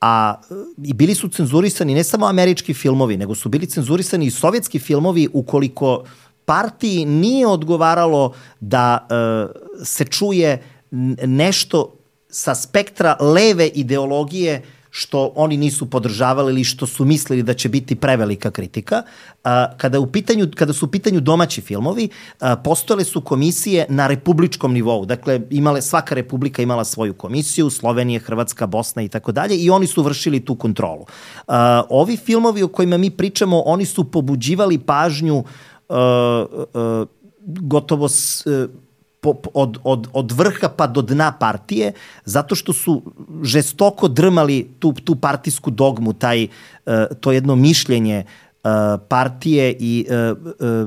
a 0.02 0.36
i 0.84 0.94
bili 0.94 1.16
su 1.16 1.28
cenzurisani 1.28 1.94
ne 1.96 2.04
samo 2.04 2.26
američki 2.26 2.74
filmovi, 2.74 3.18
nego 3.18 3.36
su 3.36 3.50
bili 3.50 3.66
cenzurisani 3.66 4.26
i 4.26 4.32
sovjetski 4.32 4.80
filmovi 4.80 5.30
ukoliko 5.34 6.04
partiji 6.46 7.06
nije 7.06 7.48
odgovaralo 7.48 8.34
da 8.60 9.08
uh, 9.08 9.86
se 9.86 10.06
čuje 10.06 10.64
nešto 11.26 12.03
sa 12.34 12.56
spektra 12.56 13.18
leve 13.20 13.68
ideologije 13.68 14.62
što 14.90 15.32
oni 15.36 15.58
nisu 15.58 15.90
podržavali 15.90 16.52
ili 16.52 16.64
što 16.64 16.86
su 16.86 17.06
mislili 17.06 17.44
da 17.44 17.54
će 17.54 17.70
biti 17.70 17.96
prevelika 17.96 18.52
kritika. 18.52 19.04
Kada, 19.78 20.00
u 20.00 20.08
pitanju, 20.12 20.48
kada 20.56 20.74
su 20.74 20.86
u 20.86 20.90
pitanju 20.90 21.20
domaći 21.20 21.62
filmovi, 21.62 22.10
postojale 22.64 23.04
su 23.04 23.22
komisije 23.22 23.86
na 23.90 24.08
republičkom 24.08 24.74
nivou. 24.74 25.06
Dakle, 25.06 25.42
imale, 25.50 25.82
svaka 25.82 26.16
republika 26.16 26.62
imala 26.62 26.84
svoju 26.84 27.14
komisiju, 27.14 27.70
Slovenija, 27.70 28.20
Hrvatska, 28.20 28.68
Bosna 28.68 29.02
i 29.02 29.10
tako 29.10 29.32
dalje, 29.32 29.58
i 29.58 29.70
oni 29.70 29.88
su 29.88 30.04
vršili 30.04 30.46
tu 30.46 30.56
kontrolu. 30.56 31.06
Ovi 31.90 32.18
filmovi 32.18 32.64
o 32.64 32.68
kojima 32.68 32.98
mi 32.98 33.10
pričamo, 33.10 33.62
oni 33.66 33.86
su 33.86 34.12
pobuđivali 34.12 34.78
pažnju 34.78 35.44
gotovo 37.46 38.10
s, 38.10 38.46
po, 39.24 39.36
od, 39.54 39.78
od, 39.84 40.08
od 40.14 40.32
vrha 40.32 40.70
pa 40.70 40.88
do 40.88 41.02
dna 41.02 41.32
partije, 41.32 41.94
zato 42.26 42.56
što 42.56 42.74
su 42.74 43.02
žestoko 43.44 44.08
drmali 44.08 44.68
tu, 44.80 44.94
tu 44.94 45.16
partijsku 45.16 45.72
dogmu, 45.72 46.14
taj, 46.14 46.44
uh, 46.44 46.94
to 47.20 47.32
jedno 47.32 47.56
mišljenje 47.56 48.24
uh, 48.26 48.70
partije 49.08 49.76
i 49.80 50.06
uh, 50.10 50.38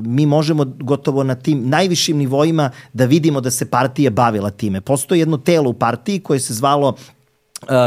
mi 0.05 0.25
možemo 0.25 0.65
gotovo 0.65 1.23
na 1.23 1.35
tim 1.35 1.69
najvišim 1.69 2.17
nivoima 2.17 2.69
da 2.93 3.05
vidimo 3.05 3.41
da 3.41 3.51
se 3.51 3.65
partija 3.65 4.11
bavila 4.11 4.49
time. 4.49 4.81
Postoji 4.81 5.19
jedno 5.19 5.37
telo 5.37 5.69
u 5.69 5.73
partiji 5.73 6.19
koje 6.19 6.39
se 6.39 6.53
zvalo 6.53 6.95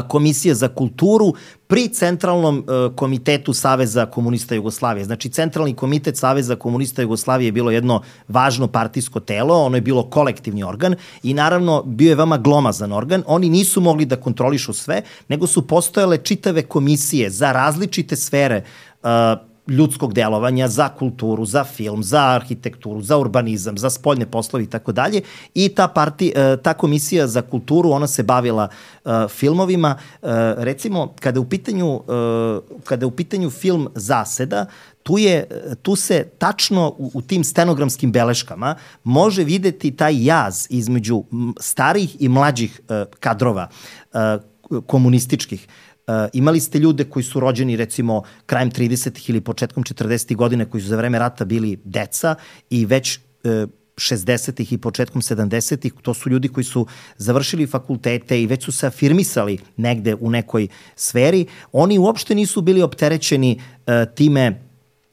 Komisija 0.09 0.55
za 0.55 0.69
kulturu 0.69 1.35
pri 1.71 1.89
Centralnom 1.89 2.65
komitetu 2.97 3.53
Saveza 3.53 4.07
komunista 4.07 4.55
Jugoslavije. 4.55 5.05
Znači, 5.05 5.29
Centralni 5.29 5.75
komitet 5.75 6.17
Saveza 6.17 6.57
komunista 6.57 7.03
Jugoslavije 7.03 7.49
je 7.49 7.53
bilo 7.53 7.71
jedno 7.71 8.03
važno 8.29 8.67
partijsko 8.67 9.21
telo, 9.21 9.55
ono 9.55 9.77
je 9.77 9.81
bilo 9.81 10.03
kolektivni 10.03 10.65
organ 10.65 10.95
i 11.23 11.35
naravno 11.35 11.83
bio 11.83 12.09
je 12.09 12.15
vama 12.15 12.39
glomazan 12.39 12.93
organ. 12.93 13.23
Oni 13.27 13.49
nisu 13.49 13.81
mogli 13.81 14.05
da 14.05 14.17
kontrolišu 14.17 14.73
sve, 14.73 15.03
nego 15.29 15.47
su 15.47 15.67
postojale 15.67 16.19
čitave 16.19 16.63
komisije 16.63 17.31
za 17.31 17.53
različite 17.53 18.17
sfere 18.17 18.65
ljudskog 19.69 20.15
delovanja, 20.15 20.69
za 20.69 20.89
kulturu, 20.89 21.45
za 21.45 21.65
film, 21.65 22.03
za 22.03 22.21
arhitekturu, 22.21 23.03
za 23.03 23.19
urbanizam, 23.19 23.79
za 23.79 23.91
spoljne 23.91 24.27
poslove 24.27 24.65
i 24.65 24.67
tako 24.67 24.93
dalje. 24.93 25.23
I 25.55 25.69
ta, 25.69 25.89
parti, 25.89 26.33
e, 26.37 26.57
ta 26.63 26.75
komisija 26.75 27.27
za 27.27 27.43
kulturu, 27.43 27.91
ona 27.91 28.07
se 28.07 28.23
bavila 28.23 28.69
uh, 29.05 29.13
filmovima. 29.29 29.97
Uh, 30.23 30.29
recimo, 30.57 31.15
kada 31.21 31.37
je 31.37 31.41
u 31.41 31.49
pitanju, 31.49 31.95
uh, 31.95 32.03
kada 32.85 33.03
je 33.03 33.07
u 33.07 33.11
pitanju 33.11 33.51
film 33.51 33.89
Zaseda, 33.95 34.67
tu, 35.03 35.19
je, 35.19 35.47
tu 35.83 35.97
se 35.97 36.29
tačno 36.39 36.95
u, 36.99 37.11
u 37.15 37.23
tim 37.23 37.45
stenogramskim 37.45 38.13
beleškama 38.13 38.75
može 39.05 39.45
videti 39.45 39.91
taj 39.91 40.25
jaz 40.25 40.67
između 40.71 41.25
starih 41.61 42.17
i 42.23 42.29
mlađih 42.29 42.81
kadrova 43.21 43.69
komunističkih. 44.87 45.67
Uh, 46.07 46.15
imali 46.33 46.61
ste 46.61 46.79
ljude 46.79 47.05
koji 47.05 47.23
su 47.23 47.41
rođeni 47.41 47.77
recimo 47.77 48.23
krajem 48.47 48.71
30. 48.71 49.31
ili 49.31 49.41
početkom 49.41 49.85
40. 49.85 50.37
godine 50.37 50.65
koji 50.65 50.81
su 50.81 50.89
za 50.89 50.97
vreme 50.97 51.19
rata 51.19 51.45
bili 51.45 51.79
deca 51.85 52.35
i 52.71 52.87
već 52.87 53.19
uh, 53.19 53.71
60-ih 54.01 54.73
i 54.73 54.79
početkom 54.79 55.23
70-ih, 55.23 55.93
to 56.03 56.15
su 56.15 56.31
ljudi 56.31 56.49
koji 56.49 56.65
su 56.65 56.87
završili 57.17 57.67
fakultete 57.67 58.43
i 58.43 58.47
već 58.47 58.65
su 58.65 58.73
se 58.73 58.87
afirmisali 58.87 59.59
negde 59.77 60.15
u 60.15 60.31
nekoj 60.31 60.69
sferi, 60.97 61.47
oni 61.73 61.99
uopšte 61.99 62.35
nisu 62.35 62.63
bili 62.63 62.83
opterećeni 62.83 63.61
uh, 63.61 63.93
time 64.15 64.70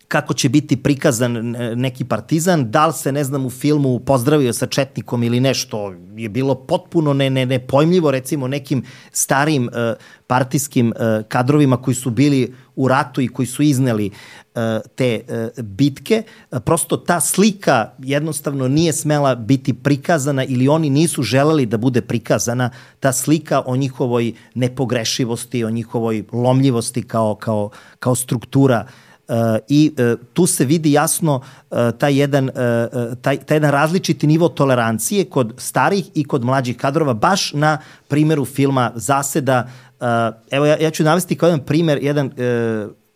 kako 0.08 0.34
će 0.34 0.50
biti 0.50 0.84
prikazan 0.84 1.56
neki 1.76 2.06
partizan, 2.06 2.72
da 2.72 2.88
li 2.88 2.94
se, 2.94 3.12
ne 3.12 3.24
znam, 3.24 3.46
u 3.46 3.50
filmu 3.50 4.00
pozdravio 4.00 4.54
sa 4.54 4.66
četnikom 4.66 5.24
ili 5.24 5.40
nešto, 5.40 5.94
je 6.16 6.30
bilo 6.30 6.56
potpuno 6.56 7.14
ne, 7.14 7.30
ne, 7.30 7.46
nepojmljivo, 7.46 8.12
recimo, 8.12 8.48
nekim 8.48 8.84
starim 9.12 9.64
uh, 9.68 9.72
partijskim 10.28 10.88
uh, 10.88 11.26
kadrovima 11.28 11.82
koji 11.82 11.96
su 11.96 12.10
bili 12.10 12.54
u 12.76 12.88
ratu 12.88 13.22
i 13.22 13.28
koji 13.28 13.46
su 13.46 13.64
izneli 13.64 14.08
uh, 14.10 14.62
te 14.96 15.22
uh, 15.28 15.64
bitke. 15.64 16.24
Prosto 16.66 16.98
ta 16.98 17.20
slika 17.20 17.92
jednostavno 18.00 18.68
nije 18.68 18.94
smela 18.94 19.36
biti 19.36 19.74
prikazana 19.74 20.44
ili 20.44 20.68
oni 20.68 20.90
nisu 20.90 21.24
želeli 21.24 21.66
da 21.66 21.78
bude 21.78 22.02
prikazana 22.02 22.70
ta 23.00 23.12
slika 23.12 23.62
o 23.66 23.76
njihovoj 23.76 24.34
nepogrešivosti, 24.56 25.64
o 25.64 25.70
njihovoj 25.70 26.24
lomljivosti 26.32 27.04
kao, 27.04 27.36
kao, 27.36 27.70
kao 28.00 28.16
struktura 28.16 28.88
i 29.68 29.92
uh, 29.98 30.20
tu 30.34 30.46
se 30.46 30.66
vidi 30.66 30.92
jasno 30.92 31.36
uh, 31.36 31.78
taj, 31.98 32.20
jedan, 32.20 32.50
taj, 33.22 33.38
taj 33.38 33.56
jedan 33.56 33.72
različiti 33.72 34.28
nivo 34.28 34.50
tolerancije 34.50 35.26
kod 35.26 35.54
starih 35.58 36.06
i 36.14 36.24
kod 36.24 36.44
mlađih 36.44 36.78
kadrova, 36.78 37.14
baš 37.14 37.54
na 37.54 37.78
primeru 38.08 38.46
filma 38.46 38.92
Zaseda. 38.96 39.68
Evo, 40.52 40.66
ja, 40.66 40.78
ja 40.78 40.92
ću 40.92 41.04
navesti 41.04 41.36
kao 41.36 41.48
jedan 41.48 41.66
primer, 41.66 42.00
jedan 42.02 42.32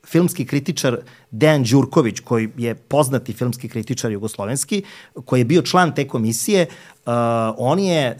filmski 0.07 0.45
kritičar 0.45 0.97
Dejan 1.31 1.63
Đurković, 1.63 2.19
koji 2.19 2.49
je 2.57 2.75
poznati 2.75 3.33
filmski 3.33 3.69
kritičar 3.69 4.11
jugoslovenski, 4.11 4.83
koji 5.25 5.39
je 5.39 5.45
bio 5.45 5.61
član 5.61 5.95
te 5.95 6.07
komisije, 6.07 6.65
on 7.57 7.79
je 7.79 8.17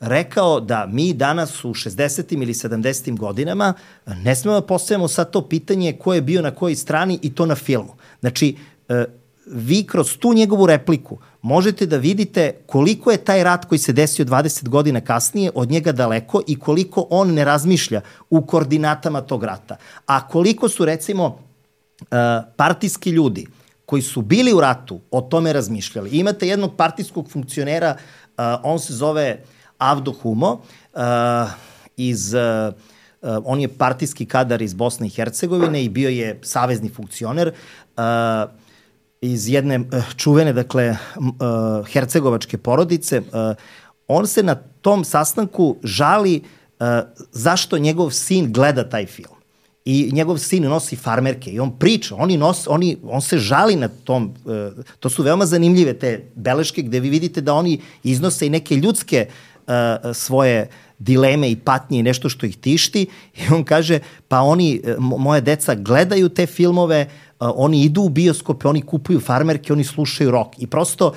rekao 0.00 0.60
da 0.60 0.86
mi 0.86 1.12
danas 1.12 1.64
u 1.64 1.68
60. 1.68 2.42
ili 2.42 2.54
70. 2.54 3.18
godinama 3.18 3.74
ne 4.06 4.36
smemo 4.36 4.60
da 4.60 4.66
postavimo 4.66 5.08
sad 5.08 5.30
to 5.30 5.48
pitanje 5.48 5.92
ko 5.92 6.14
je 6.14 6.22
bio 6.22 6.42
na 6.42 6.50
kojoj 6.50 6.74
strani 6.74 7.18
i 7.22 7.34
to 7.34 7.46
na 7.46 7.54
filmu. 7.54 7.94
Znači, 8.20 8.56
e, 8.88 9.04
vi 9.46 9.84
kroz 9.84 10.16
tu 10.18 10.34
njegovu 10.34 10.66
repliku 10.66 11.18
možete 11.42 11.86
da 11.86 11.96
vidite 11.96 12.52
koliko 12.66 13.10
je 13.10 13.16
taj 13.16 13.44
rat 13.44 13.64
koji 13.64 13.78
se 13.78 13.92
desio 13.92 14.24
20 14.24 14.68
godina 14.68 15.00
kasnije 15.00 15.50
od 15.54 15.70
njega 15.70 15.92
daleko 15.92 16.42
i 16.46 16.58
koliko 16.58 17.06
on 17.10 17.32
ne 17.32 17.44
razmišlja 17.44 18.00
u 18.30 18.46
koordinatama 18.46 19.20
tog 19.20 19.44
rata. 19.44 19.76
A 20.06 20.28
koliko 20.28 20.68
su 20.68 20.84
recimo 20.84 21.38
e, 22.00 22.04
partijski 22.56 23.10
ljudi 23.10 23.46
koji 23.86 24.02
su 24.02 24.22
bili 24.22 24.52
u 24.52 24.60
ratu 24.60 25.00
o 25.10 25.20
tome 25.20 25.52
razmišljali. 25.52 26.10
Imate 26.10 26.48
jednog 26.48 26.76
partijskog 26.76 27.30
funkcionera, 27.30 27.96
e, 27.96 28.42
on 28.62 28.78
se 28.78 28.94
zove 28.94 29.42
Avdo 29.78 30.12
Humo 30.12 30.52
uh, 30.52 31.00
iz 31.96 32.34
uh, 32.34 32.74
on 33.44 33.60
je 33.60 33.68
partijski 33.68 34.26
kadar 34.26 34.62
iz 34.62 34.74
Bosne 34.74 35.06
i 35.06 35.10
Hercegovine 35.10 35.84
i 35.84 35.88
bio 35.88 36.08
je 36.08 36.40
savezni 36.42 36.88
funkcioner 36.88 37.52
uh, 37.96 38.02
iz 39.20 39.48
jedne 39.48 39.78
uh, 39.78 39.86
čuvene, 40.16 40.52
dakle, 40.52 40.96
uh, 41.16 41.86
hercegovačke 41.92 42.58
porodice. 42.58 43.20
Uh, 43.20 43.56
on 44.08 44.26
se 44.26 44.42
na 44.42 44.54
tom 44.54 45.04
sastanku 45.04 45.76
žali 45.82 46.42
uh, 46.42 46.86
zašto 47.32 47.78
njegov 47.78 48.10
sin 48.10 48.52
gleda 48.52 48.88
taj 48.88 49.06
film 49.06 49.38
i 49.84 50.10
njegov 50.12 50.38
sin 50.38 50.62
nosi 50.62 50.96
farmerke 50.96 51.50
i 51.50 51.60
on 51.60 51.78
priča, 51.78 52.14
oni 52.14 52.36
nos, 52.36 52.66
oni, 52.66 52.96
on 53.04 53.20
se 53.20 53.38
žali 53.38 53.76
na 53.76 53.88
tom, 53.88 54.34
to 55.00 55.08
su 55.08 55.22
veoma 55.22 55.46
zanimljive 55.46 55.94
te 55.94 56.24
beleške 56.34 56.82
gde 56.82 57.00
vi 57.00 57.10
vidite 57.10 57.40
da 57.40 57.54
oni 57.54 57.80
iznose 58.02 58.46
i 58.46 58.50
neke 58.50 58.76
ljudske 58.76 59.26
uh, 59.28 59.47
svoje 60.14 60.68
dileme 60.98 61.50
i 61.50 61.56
patnje 61.56 61.98
i 61.98 62.02
nešto 62.02 62.28
što 62.28 62.46
ih 62.46 62.56
tišti 62.56 63.06
i 63.36 63.54
on 63.54 63.64
kaže 63.64 63.98
pa 64.28 64.40
oni, 64.40 64.80
e, 64.84 64.94
moje 64.98 65.40
deca 65.40 65.74
gledaju 65.74 66.28
te 66.28 66.46
filmove, 66.46 67.06
uh, 67.06 67.28
oni 67.40 67.82
idu 67.82 68.02
u 68.02 68.08
bioskope, 68.08 68.68
oni 68.68 68.82
kupuju 68.82 69.20
farmerke, 69.20 69.72
oni 69.72 69.84
slušaju 69.84 70.30
rock 70.30 70.58
i 70.58 70.66
prosto 70.66 71.12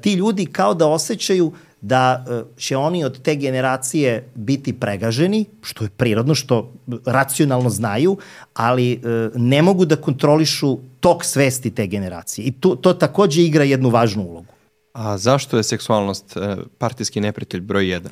ti 0.00 0.12
ljudi 0.12 0.46
kao 0.46 0.74
da 0.74 0.86
osjećaju 0.86 1.52
da 1.80 2.24
će 2.56 2.76
oni 2.76 3.04
od 3.04 3.22
te 3.22 3.34
generacije 3.34 4.28
biti 4.34 4.72
pregaženi, 4.72 5.44
što 5.62 5.84
je 5.84 5.90
prirodno, 5.90 6.34
što 6.34 6.72
racionalno 7.06 7.70
znaju, 7.70 8.16
ali 8.54 9.00
ne 9.34 9.62
mogu 9.62 9.84
da 9.84 9.96
kontrolišu 9.96 10.78
tok 11.00 11.24
svesti 11.24 11.70
te 11.70 11.86
generacije. 11.86 12.44
I 12.44 12.52
to, 12.52 12.74
to 12.74 12.92
takođe 12.92 13.42
igra 13.42 13.64
jednu 13.64 13.90
važnu 13.90 14.22
ulogu. 14.22 14.57
A 14.98 15.18
zašto 15.18 15.56
je 15.56 15.62
seksualnost 15.62 16.36
e, 16.36 16.56
partijski 16.78 17.20
neprijatelj 17.20 17.60
broj 17.60 17.84
1? 17.84 18.08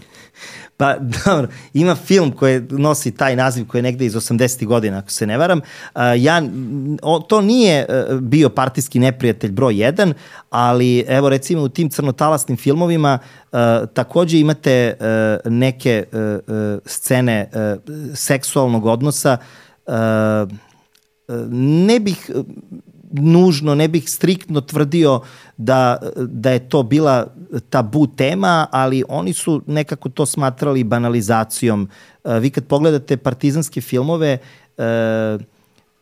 Pa 0.76 0.96
dobro, 0.98 1.48
ima 1.74 1.94
film 1.94 2.32
koji 2.32 2.60
nosi 2.70 3.10
taj 3.10 3.36
naziv 3.36 3.66
koji 3.66 3.78
je 3.78 3.82
negde 3.82 4.06
iz 4.06 4.14
80. 4.14 4.66
godina, 4.66 4.98
ako 4.98 5.10
se 5.10 5.26
ne 5.26 5.38
varam. 5.38 5.60
Ja, 6.18 6.42
o, 7.02 7.20
to 7.20 7.40
nije 7.40 7.78
e, 7.78 8.04
bio 8.20 8.48
partijski 8.48 8.98
neprijatelj 8.98 9.50
broj 9.50 9.74
1, 9.74 10.12
ali 10.50 11.04
evo 11.08 11.28
recimo 11.28 11.62
u 11.62 11.68
tim 11.68 11.90
crnotalasnim 11.90 12.56
filmovima 12.56 13.18
takođe 13.94 14.38
imate 14.38 14.94
neke 15.44 16.04
scene 16.84 17.50
seksualnog 18.14 18.86
odnosa 18.86 19.36
ne 21.50 22.00
bih 22.00 22.30
nužno, 23.12 23.74
ne 23.74 23.88
bih 23.88 24.10
striktno 24.10 24.60
tvrdio 24.60 25.20
da, 25.56 25.96
da 26.16 26.50
je 26.50 26.68
to 26.68 26.82
bila 26.82 27.26
tabu 27.70 28.06
tema, 28.06 28.66
ali 28.70 29.04
oni 29.08 29.32
su 29.32 29.62
nekako 29.66 30.08
to 30.08 30.26
smatrali 30.26 30.84
banalizacijom. 30.84 31.88
E, 32.24 32.40
vi 32.40 32.50
kad 32.50 32.64
pogledate 32.64 33.16
partizanske 33.16 33.80
filmove, 33.80 34.38
e, 34.78 35.38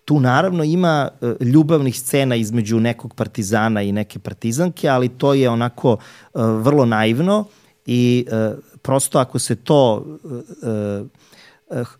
tu 0.05 0.21
naravno 0.21 0.65
ima 0.65 1.09
e, 1.21 1.45
ljubavnih 1.45 2.01
scena 2.01 2.37
između 2.37 2.81
nekog 2.81 3.15
partizana 3.15 3.83
i 3.83 3.93
neke 3.93 4.19
partizanke, 4.19 4.89
ali 4.89 5.09
to 5.09 5.35
je 5.35 5.51
onako 5.51 5.97
vrlo 6.35 6.85
naivno 6.85 7.45
i 7.87 8.27
prosto 8.83 9.19
ako 9.19 9.39
se 9.39 9.57
to 9.57 10.05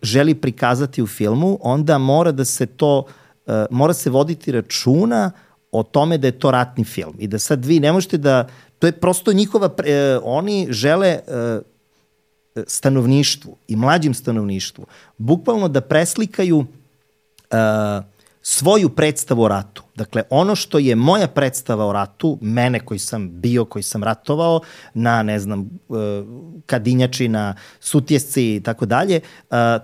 želi 0.01 0.35
prikazati 0.35 1.03
u 1.03 1.07
filmu, 1.07 1.57
onda 1.61 1.97
mora 1.97 2.31
da 2.31 2.45
se 2.45 2.65
to 2.65 2.99
uh, 2.99 3.05
mora 3.69 3.93
se 3.93 4.09
voditi 4.09 4.51
računa 4.51 5.31
o 5.71 5.83
tome 5.83 6.17
da 6.17 6.27
je 6.27 6.39
to 6.39 6.51
ratni 6.51 6.83
film 6.83 7.15
i 7.19 7.27
da 7.27 7.39
sad 7.39 7.65
vi 7.65 7.79
ne 7.79 7.91
možete 7.91 8.17
da, 8.17 8.47
to 8.79 8.87
je 8.87 8.91
prosto 8.91 9.33
njihova, 9.33 9.67
uh, 9.67 9.73
oni 10.23 10.67
žele 10.69 11.19
uh, 11.27 11.61
stanovništvu 12.67 13.57
i 13.67 13.75
mlađim 13.75 14.13
stanovništvu 14.13 14.85
bukvalno 15.17 15.67
da 15.67 15.81
preslikaju 15.81 16.65
svoju 18.41 18.89
predstavu 18.89 19.43
o 19.43 19.47
ratu. 19.47 19.83
Dakle, 19.95 20.23
ono 20.29 20.55
što 20.55 20.79
je 20.79 20.95
moja 20.95 21.27
predstava 21.27 21.85
o 21.85 21.93
ratu, 21.93 22.37
mene 22.41 22.79
koji 22.79 22.99
sam 22.99 23.29
bio, 23.29 23.65
koji 23.65 23.83
sam 23.83 24.03
ratovao 24.03 24.61
na, 24.93 25.23
ne 25.23 25.39
znam, 25.39 25.69
Kadinjači, 26.65 27.27
na 27.27 27.55
Sutjesci 27.79 28.55
i 28.55 28.61
tako 28.63 28.85
dalje, 28.85 29.19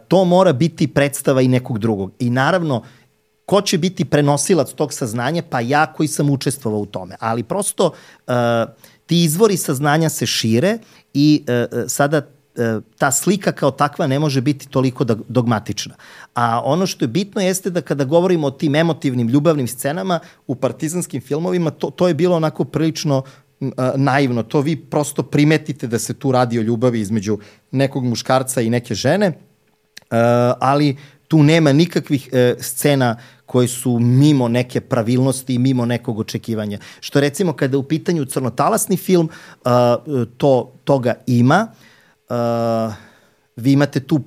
to 0.07 0.25
mora 0.25 0.53
biti 0.53 0.87
predstava 0.87 1.41
i 1.41 1.47
nekog 1.47 1.79
drugog. 1.79 2.11
I 2.19 2.29
naravno, 2.29 2.83
ko 3.51 3.61
će 3.61 3.77
biti 3.77 4.05
prenosilac 4.05 4.73
tog 4.73 4.93
saznanja? 4.93 5.43
Pa 5.49 5.59
ja 5.59 5.85
koji 5.93 6.07
sam 6.07 6.29
učestvovao 6.29 6.79
u 6.79 6.85
tome. 6.85 7.15
Ali 7.19 7.43
prosto 7.43 7.85
uh, 7.87 8.33
ti 9.05 9.23
izvori 9.23 9.57
saznanja 9.57 10.09
se 10.09 10.25
šire 10.25 10.77
i 11.13 11.43
uh, 11.43 11.83
sada 11.87 12.17
uh, 12.17 12.83
ta 12.97 13.11
slika 13.11 13.51
kao 13.51 13.71
takva 13.71 14.07
ne 14.07 14.19
može 14.19 14.41
biti 14.41 14.69
toliko 14.69 15.03
dogmatična. 15.27 15.95
A 16.33 16.61
ono 16.63 16.87
što 16.87 17.03
je 17.03 17.09
bitno 17.09 17.41
jeste 17.41 17.69
da 17.69 17.81
kada 17.81 18.03
govorimo 18.03 18.47
o 18.47 18.51
tim 18.51 18.75
emotivnim, 18.75 19.27
ljubavnim 19.27 19.67
scenama 19.67 20.19
u 20.47 20.55
partizanskim 20.55 21.21
filmovima, 21.21 21.71
to, 21.71 21.89
to 21.89 22.07
je 22.07 22.13
bilo 22.13 22.35
onako 22.35 22.63
prilično 22.63 23.23
naivno. 23.95 24.43
To 24.43 24.61
vi 24.61 24.75
prosto 24.75 25.23
primetite 25.23 25.87
da 25.87 25.99
se 25.99 26.13
tu 26.13 26.31
radi 26.31 26.59
o 26.59 26.61
ljubavi 26.61 26.99
između 26.99 27.39
nekog 27.71 28.05
muškarca 28.05 28.61
i 28.61 28.69
neke 28.69 28.95
žene, 28.95 29.33
ali 30.59 30.95
tu 31.31 31.43
nema 31.43 31.71
nikakvih 31.73 32.29
e, 32.31 32.55
scena 32.59 33.15
koje 33.51 33.67
su 33.67 33.99
mimo 33.99 34.47
neke 34.47 34.81
pravilnosti 34.81 35.55
i 35.55 35.59
mimo 35.59 35.85
nekog 35.85 36.19
očekivanja. 36.19 36.79
Što 36.99 37.19
recimo 37.19 37.53
kada 37.53 37.75
je 37.75 37.79
u 37.79 37.83
pitanju 37.83 38.25
crnotalasni 38.25 38.97
film, 38.97 39.29
uh, 39.29 39.71
to, 40.37 40.71
toga 40.83 41.13
ima. 41.27 41.67
Uh, 42.29 42.93
vi 43.55 43.71
imate 43.71 43.99
tu 43.99 44.21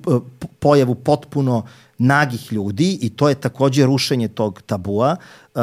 pojavu 0.59 0.95
potpuno 0.95 1.65
nagih 1.97 2.53
ljudi 2.53 2.99
i 3.01 3.09
to 3.09 3.29
je 3.29 3.35
takođe 3.35 3.85
rušenje 3.85 4.27
tog 4.27 4.61
tabua. 4.61 5.15
Uh, 5.55 5.61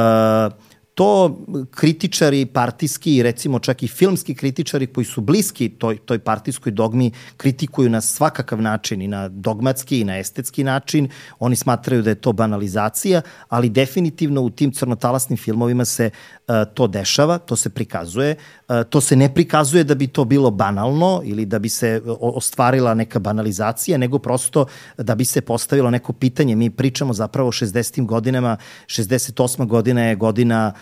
to 0.95 1.39
kritičari 1.71 2.47
partijski 2.47 3.17
i 3.17 3.23
recimo 3.23 3.59
čak 3.59 3.83
i 3.83 3.89
filmski 3.89 4.35
kritičari 4.35 4.87
koji 4.87 5.05
su 5.05 5.21
bliski 5.21 5.69
toj, 5.69 5.97
toj 5.97 6.19
partijskoj 6.19 6.73
dogmi 6.73 7.11
kritikuju 7.37 7.91
na 7.91 8.01
svakakav 8.01 8.63
način 8.63 9.03
i 9.03 9.09
na 9.09 9.29
dogmatski 9.29 10.01
i 10.01 10.05
na 10.05 10.19
estetski 10.19 10.65
način. 10.65 11.09
Oni 11.39 11.57
smatraju 11.57 12.03
da 12.03 12.11
je 12.11 12.21
to 12.21 12.33
banalizacija, 12.33 13.23
ali 13.49 13.71
definitivno 13.71 14.43
u 14.43 14.51
tim 14.51 14.73
crnotalasnim 14.73 15.37
filmovima 15.37 15.85
se 15.85 16.11
uh, 16.49 16.55
to 16.75 16.87
dešava, 16.87 17.39
to 17.39 17.57
se 17.57 17.71
prikazuje. 17.71 18.37
Uh, 18.69 18.77
to 18.91 19.01
se 19.01 19.17
ne 19.17 19.35
prikazuje 19.35 19.85
da 19.85 19.95
bi 19.95 20.07
to 20.07 20.25
bilo 20.25 20.51
banalno 20.51 21.23
ili 21.25 21.47
da 21.47 21.59
bi 21.59 21.69
se 21.69 22.03
ostvarila 22.21 22.95
neka 22.95 23.19
banalizacija, 23.19 23.99
nego 23.99 24.19
prosto 24.19 24.67
da 24.99 25.15
bi 25.15 25.25
se 25.25 25.41
postavilo 25.41 25.91
neko 25.91 26.13
pitanje. 26.13 26.57
Mi 26.57 26.71
pričamo 26.71 27.13
zapravo 27.13 27.49
o 27.49 27.53
60. 27.53 28.07
godinama, 28.07 28.57
68. 28.87 29.67
godina 29.67 30.03
je 30.03 30.17
godina 30.17 30.73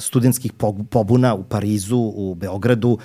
studentskih 0.00 0.52
pobuna 0.90 1.34
u 1.34 1.42
Parizu, 1.42 1.98
u 1.98 2.34
Beogradu. 2.34 2.98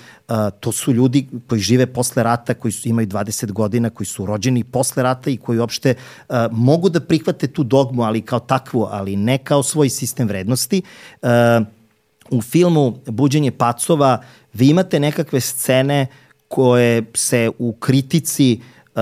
To 0.59 0.71
su 0.71 0.93
ljudi 0.93 1.27
koji 1.47 1.61
žive 1.61 1.85
posle 1.85 2.23
rata, 2.23 2.53
koji 2.53 2.71
su, 2.71 2.89
imaju 2.89 3.07
20 3.07 3.51
godina, 3.51 3.89
koji 3.89 4.07
su 4.07 4.25
rođeni 4.25 4.63
posle 4.63 5.03
rata 5.03 5.29
i 5.29 5.37
koji 5.37 5.59
uopšte 5.59 5.95
mogu 6.51 6.89
da 6.89 6.99
prihvate 6.99 7.47
tu 7.47 7.63
dogmu, 7.63 8.03
ali 8.03 8.21
kao 8.21 8.39
takvu, 8.39 8.87
ali 8.91 9.15
ne 9.15 9.37
kao 9.37 9.63
svoj 9.63 9.89
sistem 9.89 10.27
vrednosti. 10.27 10.81
U 12.31 12.41
filmu 12.41 12.97
Buđenje 13.05 13.51
pacova 13.51 14.21
vi 14.53 14.69
imate 14.69 14.99
nekakve 14.99 15.41
scene 15.41 16.07
koje 16.47 17.03
se 17.13 17.51
u 17.59 17.73
kritici 17.73 18.61
uh, 18.95 19.01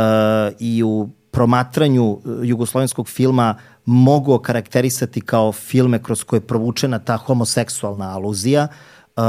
i 0.59 0.83
u 0.83 1.09
promatranju 1.31 2.19
jugoslovenskog 2.43 3.09
filma 3.09 3.55
uh, 3.57 3.70
mogu 3.85 4.39
karakterisati 4.39 5.21
kao 5.21 5.51
filme 5.51 6.03
kroz 6.03 6.23
koje 6.23 6.37
je 6.37 6.47
provučena 6.47 6.99
ta 6.99 7.17
homoseksualna 7.17 8.15
aluzija, 8.15 8.67
uh, 9.15 9.23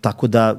tako 0.00 0.26
da 0.26 0.56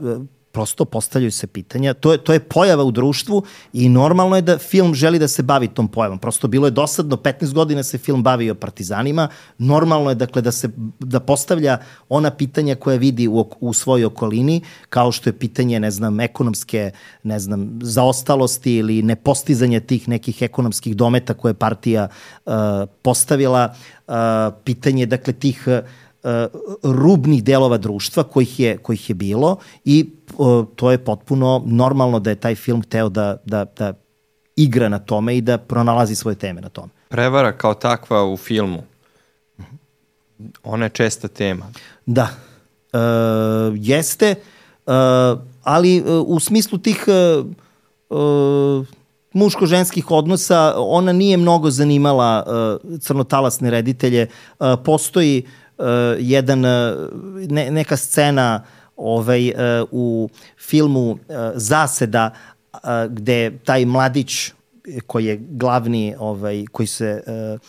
prosto 0.55 0.85
postavljaju 0.85 1.31
se 1.31 1.47
pitanja. 1.47 1.93
To 1.93 2.11
je, 2.11 2.17
to 2.17 2.33
je 2.33 2.39
pojava 2.39 2.83
u 2.83 2.91
društvu 2.91 3.43
i 3.73 3.89
normalno 3.89 4.35
je 4.35 4.41
da 4.41 4.57
film 4.57 4.93
želi 4.95 5.19
da 5.19 5.27
se 5.27 5.43
bavi 5.43 5.67
tom 5.67 5.87
pojavom. 5.87 6.19
Prosto 6.19 6.47
bilo 6.47 6.67
je 6.67 6.71
dosadno, 6.71 7.17
15 7.17 7.53
godina 7.53 7.83
se 7.83 7.97
film 7.97 8.23
bavio 8.23 8.55
partizanima, 8.55 9.27
normalno 9.57 10.09
je 10.09 10.15
dakle 10.15 10.41
da 10.41 10.51
se 10.51 10.69
da 10.99 11.19
postavlja 11.19 11.77
ona 12.09 12.31
pitanja 12.31 12.75
koje 12.75 12.97
vidi 12.97 13.27
u, 13.27 13.43
u 13.59 13.73
svojoj 13.73 14.05
okolini, 14.05 14.61
kao 14.89 15.11
što 15.11 15.29
je 15.29 15.33
pitanje, 15.33 15.79
ne 15.79 15.91
znam, 15.91 16.19
ekonomske, 16.19 16.91
ne 17.23 17.39
znam, 17.39 17.79
zaostalosti 17.81 18.75
ili 18.75 19.01
nepostizanje 19.01 19.79
tih 19.79 20.07
nekih 20.07 20.41
ekonomskih 20.41 20.95
dometa 20.95 21.33
koje 21.33 21.49
je 21.51 21.59
partija 21.67 22.07
uh, 22.07 22.53
postavila, 23.01 23.75
uh, 24.07 24.15
pitanje, 24.63 25.05
dakle, 25.05 25.33
tih 25.33 25.67
uh, 25.67 26.04
rubnih 26.83 27.43
delova 27.43 27.77
društva 27.77 28.23
kojih 28.23 28.59
je, 28.59 28.77
kojih 28.77 29.09
je 29.09 29.15
bilo 29.15 29.57
i 29.85 30.09
uh, 30.37 30.65
to 30.75 30.91
je 30.91 30.97
potpuno 30.97 31.63
normalno 31.65 32.19
da 32.19 32.29
je 32.29 32.35
taj 32.35 32.55
film 32.55 32.81
hteo 32.81 33.09
da, 33.09 33.37
da, 33.45 33.65
da 33.77 33.93
igra 34.55 34.89
na 34.89 34.99
tome 34.99 35.37
i 35.37 35.41
da 35.41 35.57
pronalazi 35.57 36.15
svoje 36.15 36.35
teme 36.35 36.61
na 36.61 36.69
tome. 36.69 36.89
Prevara 37.09 37.51
kao 37.51 37.73
takva 37.73 38.25
u 38.25 38.37
filmu, 38.37 38.83
ona 40.63 40.85
je 40.85 40.89
česta 40.89 41.27
tema. 41.27 41.65
Da, 42.05 42.29
e, 42.93 42.97
jeste, 43.75 44.29
e, 44.29 44.35
ali 45.63 46.03
u 46.25 46.39
smislu 46.39 46.77
tih 46.77 47.05
e, 47.07 47.43
muško-ženskih 49.33 50.11
odnosa 50.11 50.73
ona 50.77 51.11
nije 51.11 51.37
mnogo 51.37 51.71
zanimala 51.71 52.45
crnotalasne 52.99 53.71
reditelje. 53.71 54.27
Postoji 54.85 55.43
uh, 55.43 55.64
jedan, 56.19 56.65
uh, 56.65 56.71
ne, 57.49 57.71
neka 57.71 57.97
scena 57.97 58.63
ovaj, 58.95 59.49
uh, 59.49 59.55
u 59.91 60.29
filmu 60.57 61.11
uh, 61.11 61.17
Zaseda 61.55 62.31
uh, 62.73 62.79
gde 63.09 63.57
taj 63.65 63.85
mladić 63.85 64.51
koji 65.07 65.25
je 65.25 65.39
glavni, 65.49 66.15
ovaj, 66.19 66.65
koji 66.71 66.87
se 66.87 67.23
uh, 67.27 67.59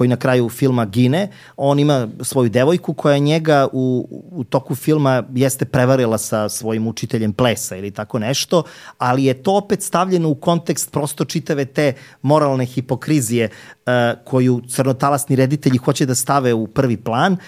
koji 0.00 0.08
na 0.08 0.16
kraju 0.16 0.48
filma 0.48 0.84
gine, 0.86 1.28
on 1.56 1.78
ima 1.78 2.08
svoju 2.22 2.48
devojku 2.48 2.94
koja 2.94 3.18
njega 3.18 3.68
u, 3.72 4.08
u 4.32 4.44
toku 4.44 4.74
filma 4.74 5.22
jeste 5.34 5.64
prevarila 5.64 6.18
sa 6.18 6.48
svojim 6.48 6.86
učiteljem 6.86 7.32
plesa 7.32 7.76
ili 7.76 7.90
tako 7.90 8.18
nešto, 8.18 8.62
ali 8.98 9.24
je 9.24 9.42
to 9.42 9.56
opet 9.56 9.82
stavljeno 9.82 10.28
u 10.28 10.34
kontekst 10.34 10.92
prosto 10.92 11.24
čitave 11.24 11.64
te 11.64 11.92
moralne 12.22 12.64
hipokrizije 12.64 13.48
uh, 13.48 13.92
koju 14.24 14.62
crnotalasni 14.68 15.36
reditelji 15.36 15.76
hoće 15.76 16.06
da 16.06 16.14
stave 16.14 16.54
u 16.54 16.66
prvi 16.66 16.96
plan. 16.96 17.32
Uh, 17.32 17.38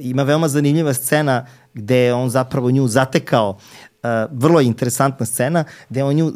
ima 0.00 0.22
veoma 0.22 0.48
zanimljiva 0.48 0.94
scena 0.94 1.46
gde 1.74 2.12
on 2.14 2.30
zapravo 2.30 2.70
nju 2.70 2.88
zatekao 2.88 3.58
vrlo 4.30 4.60
interesantna 4.60 5.26
scena 5.26 5.64
gde 5.88 6.04
on 6.04 6.14
nju 6.14 6.26
uh, 6.26 6.32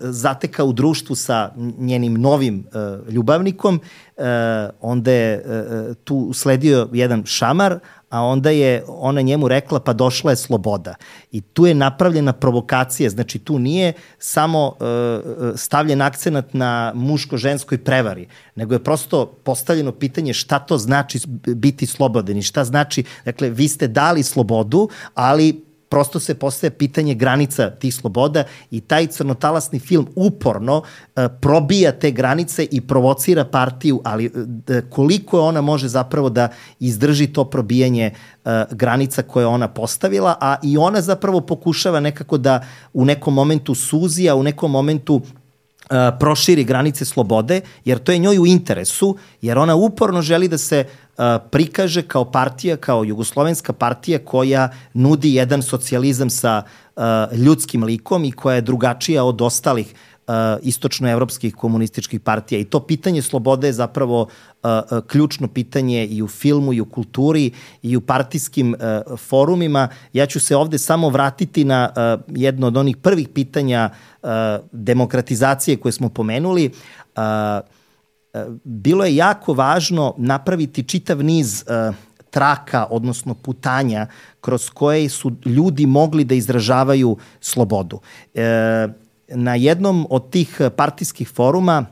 zateka 0.00 0.64
u 0.64 0.72
društvu 0.72 1.16
sa 1.16 1.52
njenim 1.78 2.14
novim 2.14 2.66
uh, 2.66 3.08
ljubavnikom, 3.08 3.80
uh, 4.16 4.24
onda 4.80 5.12
je 5.12 5.44
uh, 5.44 5.94
tu 6.04 6.30
sledio 6.34 6.88
jedan 6.92 7.24
šamar, 7.24 7.78
a 8.10 8.22
onda 8.22 8.50
je 8.50 8.84
ona 8.88 9.20
njemu 9.20 9.48
rekla 9.48 9.80
pa 9.80 9.92
došla 9.92 10.30
je 10.30 10.36
sloboda. 10.36 10.94
I 11.32 11.40
tu 11.40 11.66
je 11.66 11.74
napravljena 11.74 12.32
provokacija, 12.32 13.10
znači 13.10 13.38
tu 13.38 13.58
nije 13.58 13.92
samo 14.18 14.66
uh, 14.66 14.74
stavljen 15.54 16.02
akcenat 16.02 16.54
na 16.54 16.92
muško-ženskoj 16.94 17.78
prevari, 17.78 18.28
nego 18.54 18.74
je 18.74 18.84
prosto 18.84 19.26
postavljeno 19.26 19.92
pitanje 19.92 20.32
šta 20.32 20.58
to 20.58 20.78
znači 20.78 21.20
biti 21.46 21.86
slobodan 21.86 22.36
i 22.36 22.42
šta 22.42 22.64
znači, 22.64 23.04
dakle, 23.24 23.50
vi 23.50 23.68
ste 23.68 23.88
dali 23.88 24.22
slobodu, 24.22 24.88
ali 25.14 25.65
prosto 25.88 26.20
se 26.20 26.34
postaje 26.34 26.70
pitanje 26.70 27.14
granica 27.14 27.70
tih 27.70 27.94
sloboda 27.94 28.44
i 28.70 28.80
taj 28.80 29.06
crnotalasni 29.06 29.78
film 29.78 30.08
uporno 30.16 30.76
uh, 30.76 31.24
probija 31.40 31.92
te 31.92 32.10
granice 32.10 32.66
i 32.70 32.80
provocira 32.80 33.44
partiju, 33.44 34.00
ali 34.04 34.26
uh, 34.26 34.32
koliko 34.90 35.40
ona 35.40 35.60
može 35.60 35.88
zapravo 35.88 36.30
da 36.30 36.48
izdrži 36.80 37.26
to 37.26 37.44
probijanje 37.44 38.10
uh, 38.44 38.50
granica 38.70 39.22
koje 39.22 39.46
ona 39.46 39.68
postavila, 39.68 40.36
a 40.40 40.56
i 40.62 40.78
ona 40.78 41.00
zapravo 41.00 41.40
pokušava 41.40 42.00
nekako 42.00 42.38
da 42.38 42.64
u 42.92 43.04
nekom 43.04 43.34
momentu 43.34 43.74
suzi, 43.74 44.28
a 44.28 44.34
u 44.34 44.42
nekom 44.42 44.70
momentu 44.70 45.20
proširi 46.20 46.64
granice 46.64 47.04
slobode, 47.04 47.60
jer 47.84 47.98
to 47.98 48.12
je 48.12 48.18
njoj 48.18 48.38
u 48.38 48.46
interesu, 48.46 49.16
jer 49.42 49.58
ona 49.58 49.74
uporno 49.74 50.22
želi 50.22 50.48
da 50.48 50.58
se 50.58 50.84
prikaže 51.50 52.02
kao 52.02 52.24
partija, 52.24 52.76
kao 52.76 53.04
jugoslovenska 53.04 53.72
partija 53.72 54.18
koja 54.18 54.68
nudi 54.94 55.34
jedan 55.34 55.62
socijalizam 55.62 56.30
sa 56.30 56.62
ljudskim 57.32 57.84
likom 57.84 58.24
i 58.24 58.32
koja 58.32 58.54
je 58.54 58.60
drugačija 58.60 59.24
od 59.24 59.42
ostalih 59.42 59.86
uh, 59.86 60.15
istočnoevropskih 60.62 61.54
komunističkih 61.54 62.20
partija. 62.20 62.60
I 62.60 62.64
to 62.64 62.80
pitanje 62.80 63.22
slobode 63.22 63.68
je 63.68 63.72
zapravo 63.72 64.22
uh, 64.22 64.70
ključno 65.06 65.48
pitanje 65.48 66.06
i 66.06 66.22
u 66.22 66.28
filmu, 66.28 66.72
i 66.72 66.80
u 66.80 66.84
kulturi, 66.84 67.50
i 67.82 67.96
u 67.96 68.00
partijskim 68.00 68.74
uh, 68.74 69.18
forumima. 69.18 69.88
Ja 70.12 70.26
ću 70.26 70.40
se 70.40 70.56
ovde 70.56 70.78
samo 70.78 71.08
vratiti 71.08 71.64
na 71.64 71.90
uh, 71.90 72.36
jedno 72.36 72.66
od 72.66 72.76
onih 72.76 72.96
prvih 72.96 73.28
pitanja 73.28 73.90
uh, 74.22 74.28
demokratizacije 74.72 75.76
koje 75.76 75.92
smo 75.92 76.08
pomenuli. 76.08 76.70
Uh, 77.16 77.22
bilo 78.64 79.04
je 79.04 79.16
jako 79.16 79.54
važno 79.54 80.14
napraviti 80.18 80.82
čitav 80.82 81.24
niz 81.24 81.64
uh, 81.66 81.94
traka, 82.30 82.86
odnosno 82.90 83.34
putanja 83.34 84.06
kroz 84.40 84.70
koje 84.70 85.08
su 85.08 85.32
ljudi 85.44 85.86
mogli 85.86 86.24
da 86.24 86.34
izražavaju 86.34 87.16
slobodu. 87.40 88.00
Na 89.28 89.54
jednom 89.54 90.06
od 90.10 90.30
tih 90.30 90.60
partijskih 90.76 91.28
foruma 91.28 91.86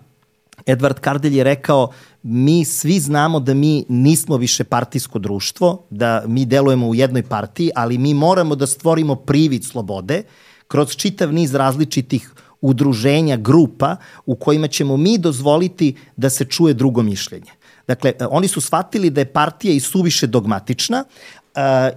Edward 0.66 1.01
Kardelj 1.01 1.39
je 1.39 1.45
rekao 1.45 1.91
mi 2.22 2.64
svi 2.64 3.01
znamo 3.01 3.41
da 3.41 3.55
mi 3.55 3.85
nismo 3.89 4.37
više 4.37 4.64
partijsko 4.64 5.18
društvo, 5.18 5.82
da 5.91 6.22
mi 6.26 6.47
delujemo 6.47 6.89
u 6.89 6.95
jednoj 6.95 7.22
partiji, 7.22 7.70
ali 7.74 7.99
mi 7.99 8.14
moramo 8.14 8.55
da 8.55 8.66
stvorimo 8.66 9.16
privid 9.16 9.64
slobode 9.64 10.22
kroz 10.68 10.97
čitav 10.97 11.32
niz 11.32 11.55
različitih 11.55 12.30
udruženja, 12.61 13.37
grupa 13.37 13.97
u 14.26 14.37
kojima 14.37 14.68
ćemo 14.68 14.97
mi 14.97 15.18
dozvoliti 15.18 15.97
da 16.16 16.30
se 16.30 16.45
čuje 16.45 16.74
drugo 16.74 17.03
mišljenje. 17.03 17.51
Dakle, 17.87 18.12
oni 18.30 18.49
su 18.49 18.61
shvatili 18.61 19.11
da 19.11 19.20
je 19.20 19.32
partija 19.32 19.74
i 19.74 19.80
suviše 19.80 20.26
dogmatična, 20.26 21.05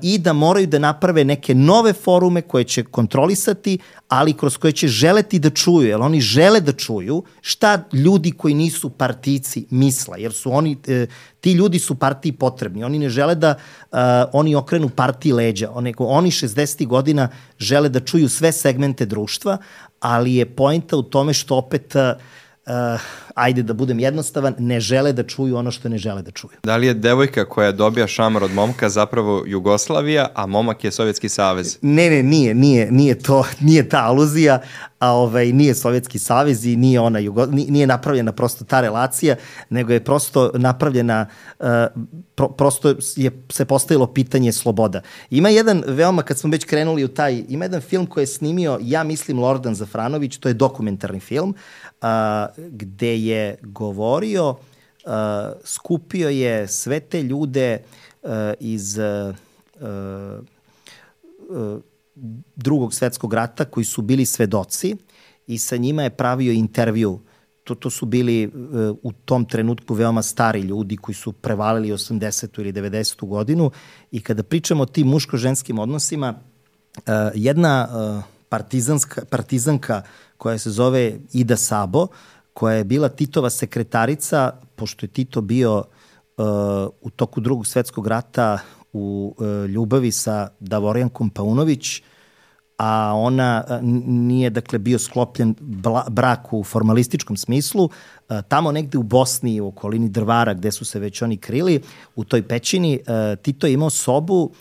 i 0.02 0.18
da 0.18 0.34
moraju 0.34 0.68
da 0.68 0.80
naprave 0.80 1.24
neke 1.24 1.56
nove 1.56 1.94
forume 1.94 2.42
koje 2.42 2.64
će 2.64 2.84
kontrolisati, 2.84 3.80
ali 4.08 4.34
kroz 4.34 4.58
koje 4.58 4.72
će 4.72 4.88
želeti 4.88 5.40
da 5.40 5.50
čuju, 5.50 5.88
jer 5.88 6.02
oni 6.02 6.22
žele 6.22 6.62
da 6.62 6.72
čuju 6.72 7.24
šta 7.42 7.84
ljudi 7.94 8.32
koji 8.32 8.54
nisu 8.54 8.90
partijci 8.90 9.66
misle, 9.70 10.22
jer 10.22 10.34
su 10.34 10.54
oni, 10.54 10.78
e, 10.88 11.08
ti 11.40 11.52
ljudi 11.52 11.80
su 11.80 11.96
partiji 11.96 12.32
potrebni, 12.32 12.84
oni 12.84 13.00
ne 13.00 13.10
žele 13.10 13.36
da 13.36 13.56
uh, 13.92 13.98
oni 14.34 14.56
okrenu 14.56 14.90
partiji 14.90 15.32
leđa, 15.32 15.70
nego 15.82 16.06
oni 16.06 16.32
60. 16.32 16.88
godina 16.88 17.30
žele 17.58 17.90
da 17.90 18.00
čuju 18.00 18.30
sve 18.30 18.52
segmente 18.52 19.06
društva, 19.06 19.58
ali 20.00 20.36
je 20.36 20.46
poenta 20.46 20.98
u 20.98 21.04
tome 21.04 21.34
što 21.34 21.56
opet 21.56 21.96
uh, 21.96 23.02
ajde 23.38 23.64
da 23.64 23.74
budem 23.74 24.00
jednostavan, 24.00 24.56
ne 24.58 24.80
žele 24.80 25.14
da 25.14 25.24
čuju 25.24 25.58
ono 25.58 25.72
što 25.72 25.90
ne 25.90 25.98
žele 25.98 26.22
da 26.22 26.32
čuju. 26.32 26.58
Da 26.64 26.78
li 26.78 26.88
je 26.88 26.94
devojka 26.94 27.46
koja 27.46 27.72
dobija 27.72 28.08
šamar 28.08 28.44
od 28.44 28.54
momka 28.54 28.90
zapravo 28.90 29.44
Jugoslavija, 29.48 30.28
a 30.36 30.46
momak 30.46 30.84
je 30.84 30.92
Sovjetski 30.92 31.30
savez? 31.30 31.78
Ne, 31.82 32.10
ne, 32.10 32.24
nije, 32.24 32.56
nije, 32.56 32.92
nije 32.92 33.20
to, 33.20 33.46
nije 33.60 33.90
ta 33.90 34.04
aluzija, 34.06 34.62
a 35.00 35.12
ovaj, 35.12 35.52
nije 35.54 35.76
Sovjetski 35.76 36.20
savez 36.20 36.66
i 36.66 36.76
nije 36.76 37.00
ona 37.00 37.20
Jugo, 37.20 37.46
nije 37.46 37.88
napravljena 37.88 38.32
prosto 38.32 38.66
ta 38.66 38.82
relacija, 38.82 39.36
nego 39.70 39.94
je 39.94 40.04
prosto 40.04 40.52
napravljena, 40.54 41.26
uh, 41.60 41.66
pro, 42.36 42.50
prosto 42.50 42.96
je 43.16 43.32
se 43.52 43.66
postavilo 43.66 44.08
pitanje 44.08 44.52
sloboda. 44.52 45.02
Ima 45.30 45.50
jedan 45.50 45.84
veoma, 45.88 46.24
kad 46.24 46.38
smo 46.40 46.50
već 46.50 46.66
krenuli 46.66 47.04
u 47.04 47.08
taj, 47.08 47.44
ima 47.50 47.66
jedan 47.66 47.82
film 47.82 48.06
koji 48.06 48.22
je 48.22 48.28
snimio, 48.28 48.80
ja 48.82 49.04
mislim, 49.04 49.40
Lordan 49.40 49.76
Zafranović, 49.76 50.38
to 50.38 50.50
je 50.50 50.54
dokumentarni 50.54 51.20
film, 51.20 51.50
uh, 52.02 52.08
gde 52.58 53.18
je 53.20 53.27
govorio, 53.62 54.50
uh, 54.50 54.58
skupio 55.64 56.30
je 56.30 56.68
sve 56.68 57.00
te 57.00 57.24
ljude 57.24 57.80
uh, 58.22 58.30
iz 58.60 58.98
uh, 58.98 59.36
uh, 61.50 61.82
drugog 62.56 62.94
svetskog 62.94 63.34
rata 63.34 63.66
koji 63.66 63.84
su 63.84 64.02
bili 64.02 64.26
svedoci 64.26 64.96
i 65.48 65.58
sa 65.58 65.78
njima 65.78 66.04
je 66.04 66.10
pravio 66.10 66.52
intervju. 66.52 67.20
To, 67.64 67.76
to 67.76 67.90
su 67.90 68.06
bili 68.06 68.48
uh, 68.48 68.98
u 69.04 69.12
tom 69.12 69.46
trenutku 69.46 69.94
veoma 69.94 70.22
stari 70.22 70.60
ljudi 70.62 70.98
koji 70.98 71.16
su 71.16 71.32
prevalili 71.32 71.92
80. 71.92 72.60
ili 72.60 72.74
90. 72.74 73.28
godinu 73.28 73.72
i 74.12 74.22
kada 74.22 74.44
pričamo 74.44 74.84
o 74.84 74.86
tim 74.86 75.08
muško-ženskim 75.08 75.80
odnosima, 75.80 76.34
uh, 76.98 77.04
jedna 77.36 77.88
uh, 77.90 78.24
partizanska, 78.50 79.26
partizanka 79.30 80.02
koja 80.38 80.58
se 80.58 80.72
zove 80.72 81.20
Ida 81.34 81.58
Sabo, 81.58 82.08
koja 82.58 82.76
je 82.76 82.84
bila 82.84 83.10
Titova 83.10 83.50
sekretarica, 83.50 84.52
pošto 84.76 85.06
je 85.06 85.10
Tito 85.10 85.42
bio 85.42 85.78
uh, 85.78 86.46
u 87.02 87.10
toku 87.10 87.42
drugog 87.42 87.68
svetskog 87.68 88.08
rata 88.08 88.60
u 88.94 89.36
uh, 89.38 89.70
ljubavi 89.70 90.12
sa 90.12 90.50
Davorijankom 90.60 91.30
Paunović, 91.30 92.02
a 92.78 93.14
ona 93.16 93.64
nije 94.08 94.50
dakle 94.50 94.80
bio 94.80 95.00
sklopljen 95.00 95.56
brak 96.10 96.54
u 96.54 96.64
formalističkom 96.64 97.38
smislu, 97.38 97.90
tamo 98.48 98.72
negde 98.72 98.98
u 98.98 99.04
Bosni, 99.04 99.62
u 99.62 99.68
okolini 99.68 100.10
Drvara 100.10 100.54
gde 100.54 100.72
su 100.72 100.86
se 100.86 101.00
već 101.00 101.22
oni 101.22 101.38
krili, 101.38 101.82
u 102.16 102.24
toj 102.24 102.48
pećini 102.48 103.00
Tito 103.42 103.68
je 103.68 103.74
imao 103.74 103.90
sobu 103.90 104.52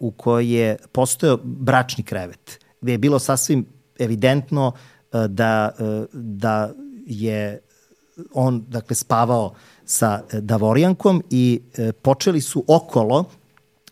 u 0.00 0.10
kojoj 0.10 0.54
je 0.56 0.76
postojao 0.92 1.38
bračni 1.44 2.04
krevet, 2.04 2.64
gde 2.80 2.92
je 2.92 2.98
bilo 2.98 3.18
sasvim 3.18 3.66
evidentno 3.98 4.72
da, 5.12 5.70
da 6.12 6.72
je 7.06 7.60
on 8.32 8.64
dakle 8.68 8.96
spavao 8.96 9.54
sa 9.84 10.22
Davorijankom 10.32 11.22
i 11.30 11.60
počeli 12.02 12.40
su 12.40 12.64
okolo 12.68 13.24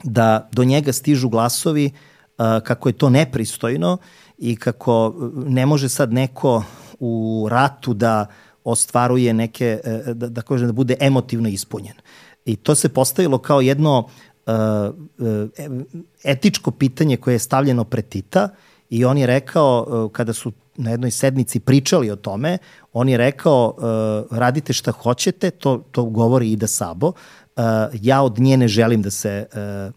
da 0.02 0.48
do 0.52 0.64
njega 0.64 0.92
stižu 0.92 1.28
glasovi 1.28 1.86
uh, 1.86 2.44
kako 2.64 2.88
je 2.88 2.92
to 2.92 3.10
nepristojno 3.10 3.98
i 4.38 4.56
kako 4.56 5.14
ne 5.46 5.66
može 5.66 5.88
sad 5.88 6.12
neko 6.12 6.64
u 7.00 7.46
ratu 7.50 7.94
da 7.94 8.26
ostvaruje 8.64 9.34
neke, 9.34 9.80
e, 9.84 10.14
da, 10.14 10.28
da 10.28 10.42
kažem, 10.42 10.66
da 10.66 10.72
bude 10.72 10.96
emotivno 11.00 11.48
ispunjen. 11.48 11.94
I 12.44 12.56
to 12.56 12.74
se 12.74 12.88
postavilo 12.88 13.38
kao 13.38 13.60
jedno 13.60 14.08
etičko 16.24 16.70
pitanje 16.70 17.16
koje 17.16 17.34
je 17.34 17.38
stavljeno 17.38 17.84
pred 17.84 18.08
Tita 18.08 18.48
i 18.90 19.04
on 19.04 19.18
je 19.18 19.26
rekao, 19.26 20.08
kada 20.12 20.32
su 20.32 20.52
na 20.76 20.90
jednoj 20.90 21.10
sednici 21.10 21.60
pričali 21.60 22.10
o 22.10 22.16
tome, 22.16 22.58
on 22.92 23.08
je 23.08 23.16
rekao, 23.16 23.74
uh, 23.76 24.38
radite 24.38 24.72
šta 24.72 24.92
hoćete, 24.92 25.50
to, 25.50 25.84
to 25.90 26.04
govori 26.04 26.52
Ida 26.52 26.66
Sabo, 26.66 27.06
uh, 27.08 27.62
ja 27.92 28.22
od 28.22 28.38
nje 28.38 28.56
ne 28.56 28.68
želim 28.68 29.02
da 29.02 29.10
se 29.10 29.46
uh, 29.52 29.94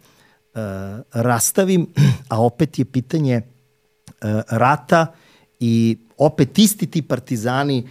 uh, 0.54 1.00
rastavim, 1.12 1.86
a 2.28 2.42
opet 2.42 2.78
je 2.78 2.84
pitanje 2.84 3.42
uh, 3.42 4.40
rata 4.48 5.06
i 5.60 5.98
opet 6.18 6.58
isti 6.58 6.86
ti 6.86 7.02
partizani 7.02 7.78
uh, 7.78 7.90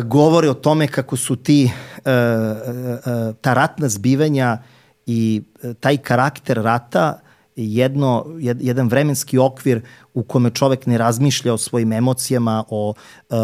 govore 0.00 0.50
o 0.50 0.54
tome 0.54 0.88
kako 0.88 1.16
su 1.16 1.36
ti 1.36 1.64
uh, 1.64 2.02
uh, 2.02 3.34
ta 3.40 3.54
ratna 3.54 3.88
zbivanja 3.88 4.58
i 5.06 5.42
uh, 5.62 5.72
taj 5.80 5.96
karakter 5.96 6.56
rata 6.62 7.20
jedno, 7.56 8.26
jed, 8.38 8.62
jedan 8.62 8.88
vremenski 8.88 9.38
okvir 9.38 9.80
u 10.14 10.22
kome 10.22 10.50
čovek 10.50 10.86
ne 10.86 10.98
razmišlja 10.98 11.54
o 11.54 11.58
svojim 11.58 11.92
emocijama, 11.92 12.64
o 12.68 12.94
uh, 13.28 13.36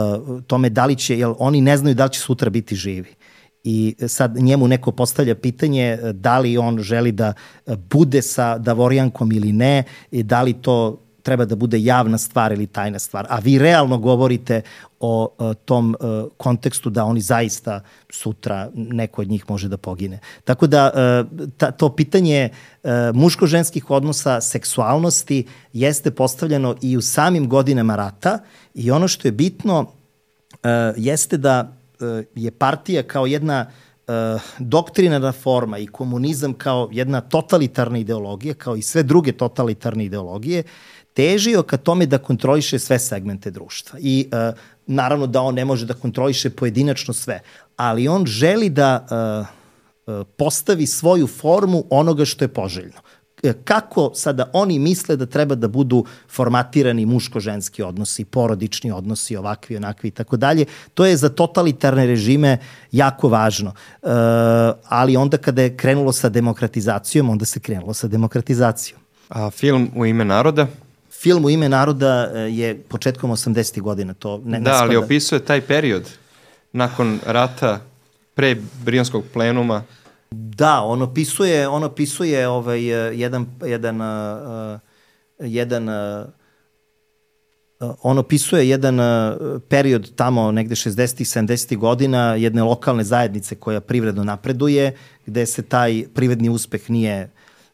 tome 0.46 0.70
da 0.70 0.86
li 0.86 0.96
će, 0.96 1.18
jer 1.18 1.32
oni 1.38 1.60
ne 1.60 1.76
znaju 1.76 1.94
da 1.94 2.04
li 2.04 2.12
će 2.12 2.20
sutra 2.20 2.50
biti 2.50 2.76
živi. 2.76 3.14
I 3.64 3.94
sad 4.08 4.36
njemu 4.36 4.68
neko 4.68 4.92
postavlja 4.92 5.34
pitanje 5.34 5.82
e, 5.82 6.12
da 6.12 6.38
li 6.38 6.58
on 6.58 6.78
želi 6.78 7.12
da 7.12 7.32
e, 7.66 7.76
bude 7.76 8.22
sa 8.22 8.58
Davorijankom 8.58 9.32
ili 9.32 9.52
ne 9.52 9.84
i 10.10 10.22
da 10.22 10.42
li 10.42 10.52
to 10.52 11.07
treba 11.28 11.44
da 11.44 11.56
bude 11.56 11.76
javna 11.82 12.18
stvar 12.18 12.52
ili 12.52 12.66
tajna 12.66 12.98
stvar. 12.98 13.26
A 13.28 13.38
vi 13.38 13.58
realno 13.58 13.98
govorite 13.98 14.62
o, 15.00 15.28
o 15.38 15.54
tom 15.54 15.92
e, 15.94 16.04
kontekstu 16.36 16.90
da 16.90 17.04
oni 17.04 17.20
zaista 17.20 17.82
sutra 18.10 18.70
neko 18.74 19.22
od 19.22 19.28
njih 19.28 19.44
može 19.48 19.68
da 19.68 19.76
pogine. 19.76 20.18
Tako 20.44 20.66
da 20.66 20.90
ta, 21.56 21.70
to 21.70 21.90
pitanje 21.96 22.48
muško-ženskih 23.14 23.90
odnosa, 23.90 24.40
seksualnosti 24.40 25.44
jeste 25.72 26.10
postavljeno 26.10 26.76
i 26.82 26.96
u 26.96 27.02
samim 27.02 27.48
godinama 27.48 27.96
rata 27.96 28.38
i 28.74 28.90
ono 28.90 29.08
što 29.08 29.28
je 29.28 29.32
bitno 29.32 29.86
jeste 30.96 31.36
da 31.36 31.72
je 32.34 32.50
partija 32.50 33.02
kao 33.02 33.26
jedna 33.26 33.66
uh, 34.08 34.40
doktrinarna 34.58 35.32
forma 35.32 35.78
i 35.78 35.86
komunizam 35.86 36.54
kao 36.54 36.88
jedna 36.92 37.20
totalitarna 37.20 37.98
ideologija, 37.98 38.54
kao 38.54 38.76
i 38.76 38.82
sve 38.82 39.02
druge 39.02 39.32
totalitarne 39.32 40.04
ideologije, 40.04 40.62
težio 41.18 41.64
ka 41.66 41.76
tome 41.76 42.06
da 42.06 42.18
kontroliše 42.22 42.78
sve 42.78 42.98
segmente 42.98 43.50
društva. 43.50 43.98
I 43.98 44.28
uh, 44.30 44.54
naravno 44.86 45.26
da 45.26 45.42
on 45.42 45.54
ne 45.54 45.64
može 45.64 45.86
da 45.86 45.94
kontroliše 45.94 46.50
pojedinačno 46.50 47.14
sve, 47.14 47.40
ali 47.76 48.08
on 48.08 48.26
želi 48.26 48.68
da 48.70 48.92
uh, 49.02 50.14
uh, 50.14 50.26
postavi 50.36 50.86
svoju 50.86 51.26
formu 51.26 51.84
onoga 51.90 52.24
što 52.24 52.44
je 52.44 52.48
poželjno. 52.48 53.02
E, 53.42 53.52
kako 53.64 54.10
sada 54.14 54.50
oni 54.52 54.78
misle 54.78 55.16
da 55.16 55.26
treba 55.26 55.54
da 55.54 55.68
budu 55.68 56.04
formatirani 56.28 57.06
muško-ženski 57.06 57.82
odnosi, 57.82 58.24
porodični 58.24 58.90
odnosi, 58.90 59.36
ovakvi, 59.36 59.76
onakvi 59.76 60.08
i 60.08 60.10
tako 60.10 60.36
dalje. 60.36 60.66
To 60.94 61.06
je 61.06 61.16
za 61.16 61.28
totalitarne 61.28 62.06
režime 62.06 62.58
jako 62.92 63.28
važno. 63.28 63.70
E, 63.70 64.08
ali 64.88 65.16
onda 65.16 65.36
kada 65.36 65.62
je 65.62 65.76
krenulo 65.76 66.12
sa 66.12 66.28
demokratizacijom, 66.28 67.30
onda 67.30 67.44
se 67.44 67.60
krenulo 67.60 67.94
sa 67.94 68.08
demokratizacijom. 68.08 69.00
A 69.28 69.50
film 69.50 69.90
U 69.96 70.06
ime 70.06 70.24
naroda? 70.24 70.66
Film 71.22 71.44
U 71.44 71.50
ime 71.50 71.68
naroda 71.68 72.30
e, 72.34 72.38
je 72.38 72.78
početkom 72.88 73.30
80. 73.30 73.80
godina. 73.80 74.14
To 74.14 74.40
ne, 74.44 74.60
da, 74.60 74.70
ne 74.70 74.76
ali 74.78 74.96
opisuje 74.96 75.44
taj 75.44 75.60
period 75.60 76.10
nakon 76.72 77.20
rata, 77.26 77.80
pre 78.34 78.56
Brijanskog 78.84 79.24
plenuma. 79.32 79.82
Da, 80.30 80.80
on 80.80 81.02
opisuje, 81.02 81.68
on 81.68 81.84
opisuje 81.84 82.48
ovaj, 82.48 82.84
jedan, 83.20 83.46
jedan, 83.66 84.00
uh, 84.00 84.80
jedan 85.38 85.88
uh, 85.88 86.26
on 88.02 88.18
opisuje 88.18 88.68
jedan 88.68 89.00
uh, 89.00 89.36
period 89.68 90.14
tamo 90.16 90.52
negde 90.52 90.74
60. 90.74 91.40
70. 91.40 91.76
godina 91.76 92.34
jedne 92.34 92.62
lokalne 92.62 93.04
zajednice 93.04 93.54
koja 93.54 93.80
privredno 93.80 94.24
napreduje, 94.24 94.96
gde 95.26 95.46
se 95.46 95.62
taj 95.62 96.04
privredni 96.14 96.48
uspeh 96.48 96.90
nije, 96.90 97.30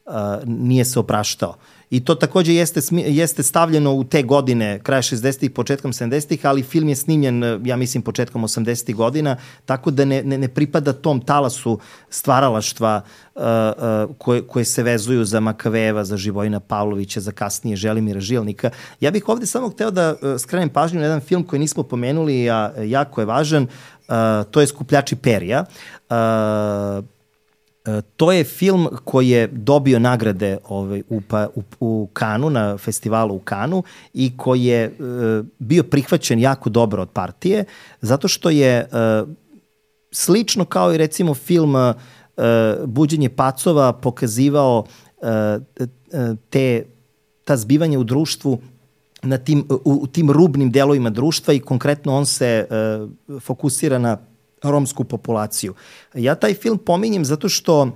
uh, 0.06 0.12
nije 0.44 0.84
se 0.84 0.98
opraštao. 0.98 1.56
I 1.94 2.00
to 2.04 2.14
takođe 2.14 2.54
jeste, 2.54 2.80
jeste 2.90 3.42
stavljeno 3.42 3.92
u 3.94 4.04
te 4.04 4.22
godine, 4.22 4.78
kraja 4.82 5.02
60-ih, 5.02 5.50
početkom 5.50 5.92
70-ih, 5.92 6.46
ali 6.46 6.62
film 6.62 6.88
je 6.88 6.96
snimljen, 6.96 7.60
ja 7.64 7.76
mislim, 7.76 8.02
početkom 8.02 8.42
80-ih 8.42 8.96
godina, 8.96 9.36
tako 9.66 9.90
da 9.90 10.04
ne, 10.04 10.22
ne, 10.22 10.38
ne 10.38 10.48
pripada 10.48 10.92
tom 10.92 11.20
talasu 11.20 11.78
stvaralaštva 12.10 13.02
uh, 13.34 13.42
uh, 13.42 14.16
koje, 14.18 14.42
koje 14.42 14.64
se 14.64 14.82
vezuju 14.82 15.24
za 15.24 15.40
Makaveva, 15.40 16.04
za 16.04 16.16
Živojina 16.16 16.60
Pavlovića, 16.60 17.20
za 17.20 17.32
kasnije 17.32 17.76
Želimira 17.76 18.20
Žilnika. 18.20 18.70
Ja 19.00 19.10
bih 19.10 19.28
ovde 19.28 19.46
samo 19.46 19.68
hteo 19.68 19.90
da 19.90 20.14
uh, 20.14 20.40
skrenem 20.40 20.68
pažnju 20.68 20.98
na 20.98 21.06
jedan 21.06 21.20
film 21.20 21.44
koji 21.44 21.60
nismo 21.60 21.82
pomenuli, 21.82 22.50
a 22.50 22.72
jako 22.84 23.20
je 23.20 23.24
važan, 23.24 23.62
uh, 23.62 24.50
to 24.50 24.60
je 24.60 24.66
Skupljači 24.66 25.16
perija. 25.16 25.64
Uh, 26.10 27.13
to 28.16 28.32
je 28.32 28.44
film 28.44 28.88
koji 29.04 29.28
je 29.28 29.46
dobio 29.46 29.98
nagrade 29.98 30.58
ovaj, 30.68 31.02
u, 31.08 31.20
pa, 31.28 31.48
u, 31.54 31.62
u 31.80 32.08
Kanu, 32.12 32.50
na 32.50 32.78
festivalu 32.78 33.34
u 33.34 33.38
Kanu 33.38 33.82
i 34.14 34.36
koji 34.36 34.64
je 34.64 34.84
e, 34.84 34.92
bio 35.58 35.82
prihvaćen 35.82 36.38
jako 36.38 36.70
dobro 36.70 37.02
od 37.02 37.10
partije, 37.10 37.64
zato 38.00 38.28
što 38.28 38.50
je 38.50 38.70
e, 38.72 38.86
slično 40.12 40.64
kao 40.64 40.94
i 40.94 40.98
recimo 40.98 41.34
film 41.34 41.76
e, 41.76 41.94
Buđenje 42.86 43.28
pacova 43.28 43.92
pokazivao 43.92 44.84
e, 45.22 45.58
te, 46.50 46.86
ta 47.44 47.56
zbivanja 47.56 47.98
u 47.98 48.04
društvu 48.04 48.58
na 49.22 49.38
tim, 49.38 49.64
u, 49.70 49.92
u 50.02 50.06
tim 50.06 50.30
rubnim 50.30 50.70
delovima 50.70 51.10
društva 51.10 51.54
i 51.54 51.60
konkretno 51.60 52.16
on 52.16 52.26
se 52.26 52.66
uh, 52.70 53.42
fokusira 53.42 53.98
na 53.98 54.18
romsku 54.70 55.04
populaciju. 55.04 55.74
Ja 56.14 56.34
taj 56.34 56.54
film 56.54 56.78
pominjem 56.78 57.24
zato 57.24 57.48
što 57.48 57.82
uh, 57.82 57.90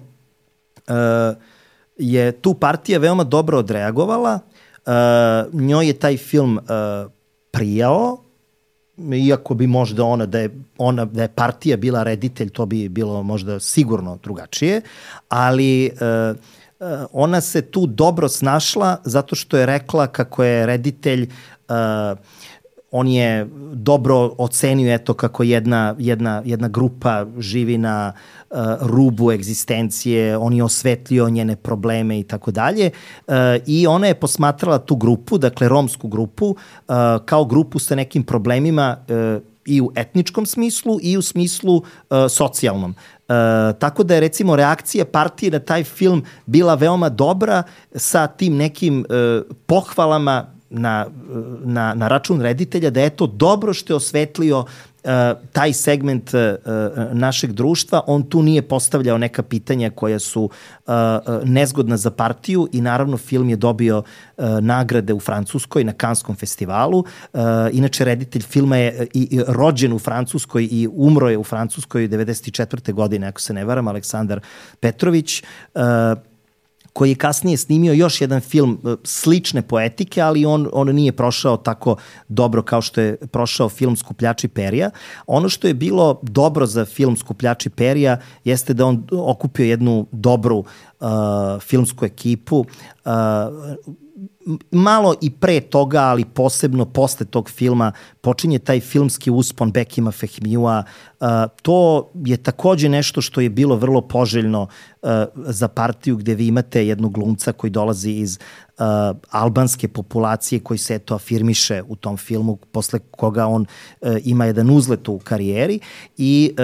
je 1.97 2.33
tu 2.33 2.55
partija 2.55 2.99
veoma 2.99 3.25
dobro 3.25 3.59
odreagovala, 3.59 4.39
uh, 4.87 5.61
njoj 5.61 5.87
je 5.87 5.93
taj 5.93 6.17
film 6.17 6.57
uh, 6.57 7.11
prijao, 7.51 8.19
iako 9.27 9.55
bi 9.55 9.67
možda 9.67 10.05
ona 10.05 10.27
da 10.27 10.39
je 10.39 10.51
ona 10.79 11.05
da 11.05 11.23
je 11.23 11.29
partija 11.29 11.77
bila 11.77 12.03
reditelj 12.03 12.51
to 12.51 12.67
bi 12.67 12.89
bilo 12.89 13.23
možda 13.23 13.61
sigurno 13.61 14.19
drugačije 14.23 14.81
ali 15.29 15.91
uh, 15.93 16.37
ona 17.13 17.41
se 17.41 17.63
tu 17.63 17.87
dobro 17.87 18.29
snašla 18.29 18.97
zato 19.05 19.35
što 19.35 19.57
je 19.57 19.67
rekla 19.67 20.07
kako 20.07 20.45
je 20.45 20.67
reditelj 20.67 21.23
uh, 21.23 22.19
on 22.91 23.09
je 23.09 23.47
dobro 23.73 24.35
ocenio 24.39 24.95
eto 24.95 25.15
kako 25.15 25.43
jedna, 25.43 25.95
jedna, 25.99 26.43
jedna 26.45 26.69
grupa 26.69 27.27
živi 27.39 27.79
na 27.79 28.13
uh, 28.51 28.57
rubu 28.81 29.33
egzistencije, 29.33 30.37
on 30.37 30.53
je 30.53 30.65
osvetlio 30.65 31.29
njene 31.29 31.57
probleme 31.57 32.21
i 32.21 32.23
tako 32.23 32.51
dalje 32.51 32.91
uh, 33.27 33.35
i 33.67 33.87
ona 33.87 34.07
je 34.07 34.15
posmatrala 34.15 34.79
tu 34.79 34.97
grupu, 34.97 35.39
dakle 35.39 35.69
romsku 35.69 36.09
grupu, 36.09 36.47
uh, 36.47 36.95
kao 37.25 37.45
grupu 37.45 37.79
sa 37.79 37.95
nekim 37.95 38.23
problemima 38.23 38.97
uh, 39.09 39.43
i 39.67 39.81
u 39.81 39.93
etničkom 39.97 40.47
smislu 40.47 40.99
i 41.03 41.17
u 41.17 41.23
smislu 41.23 41.77
uh, 41.77 41.83
socijalnom. 42.29 42.91
Uh, 42.91 43.35
tako 43.79 44.03
da 44.03 44.15
je 44.15 44.21
recimo 44.21 44.57
reakcija 44.57 45.05
partije 45.05 45.51
na 45.51 45.59
taj 45.59 45.85
film 45.85 46.25
bila 46.47 46.75
veoma 46.75 47.09
dobra 47.09 47.63
sa 47.95 48.27
tim 48.27 48.57
nekim 48.57 49.01
uh, 49.09 49.57
pohvalama 49.67 50.58
na, 50.71 51.07
na, 51.65 51.95
na 51.95 52.09
račun 52.09 52.41
reditelja 52.41 52.91
da 52.91 53.01
je 53.01 53.11
to 53.11 53.27
dobro 53.27 53.75
što 53.75 53.93
je 53.93 53.97
osvetlio 53.97 54.59
uh, 54.59 55.11
taj 55.53 55.73
segment 55.73 56.35
uh, 56.35 56.41
našeg 57.13 57.53
društva, 57.53 58.01
on 58.07 58.23
tu 58.23 58.43
nije 58.43 58.63
postavljao 58.63 59.19
neka 59.19 59.43
pitanja 59.43 59.91
koja 59.91 60.19
su 60.19 60.51
uh, 60.87 60.93
nezgodna 61.45 61.97
za 61.97 62.11
partiju 62.11 62.69
i 62.73 62.81
naravno 62.81 63.17
film 63.17 63.49
je 63.49 63.57
dobio 63.57 64.03
nagrade 64.61 65.13
u 65.13 65.21
Francuskoj 65.21 65.85
na 65.85 65.93
Kanskom 65.93 66.37
festivalu. 66.37 67.05
Inače, 67.73 68.05
reditelj 68.05 68.43
filma 68.43 68.77
je 68.77 69.07
i, 69.15 69.29
i 69.31 69.41
rođen 69.47 69.93
u 69.93 69.99
Francuskoj 69.99 70.69
i 70.71 70.89
umro 70.93 71.29
je 71.29 71.39
u 71.39 71.45
Francuskoj 71.45 72.09
94. 72.09 72.93
godine, 72.93 73.27
ako 73.27 73.41
se 73.41 73.53
ne 73.53 73.65
varam, 73.65 73.89
Aleksandar 73.89 74.41
Petrović. 74.81 75.43
Koji 76.99 77.11
je 77.11 77.15
kasnije 77.15 77.57
snimio 77.57 77.93
još 77.93 78.21
jedan 78.21 78.41
film 78.41 78.79
e, 78.85 78.97
slične 79.05 79.63
poetike, 79.63 80.21
ali 80.23 80.45
on, 80.47 80.69
on 80.73 80.89
nije 80.95 81.13
prošao 81.13 81.57
tako 81.57 81.97
dobro 82.29 82.63
kao 82.63 82.83
što 82.83 83.01
je 83.01 83.17
prošao 83.17 83.69
film 83.69 83.97
Skupljači 83.97 84.49
perija. 84.49 84.91
Ono 85.27 85.49
što 85.49 85.67
je 85.69 85.75
bilo 85.75 86.21
dobro 86.23 86.67
za 86.67 86.85
film 86.85 87.17
Skupljači 87.17 87.71
perija 87.71 88.21
jeste 88.45 88.75
da 88.75 88.87
on 88.87 89.07
okupio 89.13 89.65
jednu 89.65 90.07
dobru 90.13 90.59
uh, 90.59 91.07
filmsku 91.61 92.05
ekipu, 92.05 92.59
uh, 92.59 93.13
malo 94.71 95.15
i 95.21 95.31
pre 95.31 95.61
toga, 95.61 96.01
ali 96.01 96.25
posebno 96.25 96.85
posle 96.85 97.27
tog 97.27 97.51
filma, 97.51 97.93
počinje 98.21 98.59
taj 98.59 98.81
filmski 98.81 99.31
uspon 99.31 99.73
Bekima 99.73 100.11
Fehmiua. 100.11 100.85
Uh, 101.21 101.27
to 101.63 102.11
je 102.15 102.37
takođe 102.37 102.89
nešto 102.89 103.21
što 103.21 103.41
je 103.41 103.51
bilo 103.51 103.77
vrlo 103.77 104.01
poželjno 104.01 104.63
uh, 104.63 105.11
za 105.37 105.69
partiju 105.69 106.17
gde 106.17 106.35
vi 106.35 106.47
imate 106.47 106.87
jednog 106.87 107.13
glumca 107.13 107.53
koji 107.53 107.71
dolazi 107.71 108.11
iz 108.11 108.39
uh, 108.39 108.85
albanske 109.31 109.89
populacije 109.89 110.61
koji 110.61 110.79
se 110.79 110.95
eto 110.95 111.15
afirmiše 111.15 111.83
u 111.89 111.97
tom 111.97 112.17
filmu, 112.17 112.57
posle 112.57 112.99
koga 113.11 113.47
on 113.47 113.67
ima 114.25 114.45
jedan 114.45 114.71
uzlet 114.71 115.09
u 115.09 115.19
karijeri 115.19 115.81
i 116.17 116.55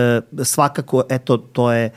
svakako 0.45 1.03
eto 1.09 1.37
to 1.37 1.73
je 1.73 1.91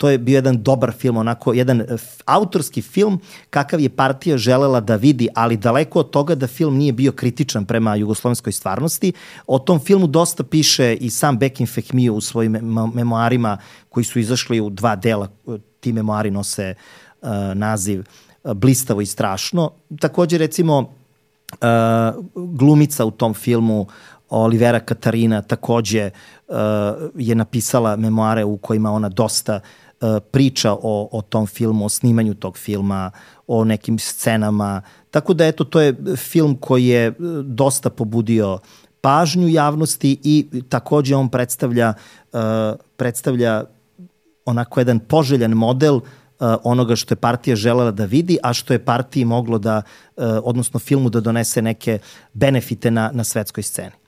to 0.00 0.08
je 0.08 0.18
bio 0.18 0.34
jedan 0.34 0.62
dobar 0.62 0.92
film, 0.92 1.16
onako 1.16 1.52
jedan 1.52 1.82
autorski 2.24 2.82
film 2.82 3.20
kakav 3.50 3.80
je 3.80 3.88
partija 3.88 4.38
želela 4.38 4.80
da 4.80 4.96
vidi, 4.96 5.28
ali 5.34 5.56
daleko 5.56 6.00
od 6.00 6.10
toga 6.10 6.34
da 6.34 6.46
film 6.46 6.76
nije 6.76 6.92
bio 6.92 7.12
kritičan 7.12 7.64
prema 7.64 7.94
jugoslovenskoj 7.94 8.52
stvarnosti. 8.52 9.12
O 9.46 9.58
tom 9.58 9.80
filmu 9.80 10.06
dosta 10.06 10.44
piše 10.44 10.94
i 10.94 11.10
sam 11.10 11.38
Bekim 11.38 11.66
Fehmiju 11.66 12.14
u 12.14 12.20
svojim 12.20 12.52
memoarima 12.94 13.58
koji 13.88 14.04
su 14.04 14.18
izašli 14.18 14.60
u 14.60 14.70
dva 14.70 14.96
dela. 14.96 15.28
Ti 15.80 15.92
memoari 15.92 16.30
nose 16.30 16.74
uh, 17.22 17.28
naziv 17.54 18.00
uh, 18.00 18.52
Blistavo 18.52 19.00
i 19.00 19.06
strašno. 19.06 19.70
Takođe, 20.00 20.38
recimo, 20.38 20.78
uh, 20.78 20.88
glumica 22.34 23.04
u 23.04 23.10
tom 23.10 23.34
filmu 23.34 23.86
Olivera 24.30 24.80
Katarina 24.80 25.42
takođe 25.42 26.10
uh, 26.48 26.56
je 27.14 27.34
napisala 27.34 27.96
memoare 27.96 28.44
u 28.44 28.56
kojima 28.56 28.92
ona 28.92 29.08
dosta 29.08 29.54
E, 29.54 29.60
priča 30.30 30.72
o, 30.72 31.08
o 31.12 31.22
tom 31.22 31.46
filmu, 31.46 31.84
o 31.84 31.88
snimanju 31.88 32.34
tog 32.34 32.58
filma, 32.58 33.10
o 33.46 33.64
nekim 33.64 33.98
scenama. 33.98 34.82
Tako 35.10 35.34
da 35.34 35.46
eto, 35.46 35.64
to 35.64 35.80
je 35.80 35.96
film 36.16 36.56
koji 36.56 36.86
je 36.86 37.06
e, 37.06 37.14
dosta 37.42 37.90
pobudio 37.90 38.58
pažnju 39.00 39.48
javnosti 39.48 40.18
i 40.24 40.62
takođe 40.68 41.16
on 41.16 41.28
predstavlja, 41.28 41.94
uh, 42.32 42.40
predstavlja 42.96 43.64
onako 44.44 44.80
jedan 44.80 44.98
poželjan 44.98 45.50
model 45.50 45.94
uh, 45.94 46.02
onoga 46.64 46.96
što 46.96 47.12
je 47.12 47.16
partija 47.16 47.56
želela 47.56 47.90
da 47.90 48.04
vidi, 48.04 48.38
a 48.42 48.52
što 48.52 48.72
je 48.72 48.84
partiji 48.84 49.24
moglo 49.24 49.58
da, 49.58 49.82
uh, 50.16 50.24
odnosno 50.42 50.80
filmu 50.80 51.10
da 51.10 51.20
donese 51.20 51.62
neke 51.62 51.98
benefite 52.32 52.90
na, 52.90 53.10
na 53.14 53.24
svetskoj 53.24 53.62
sceni. 53.62 53.99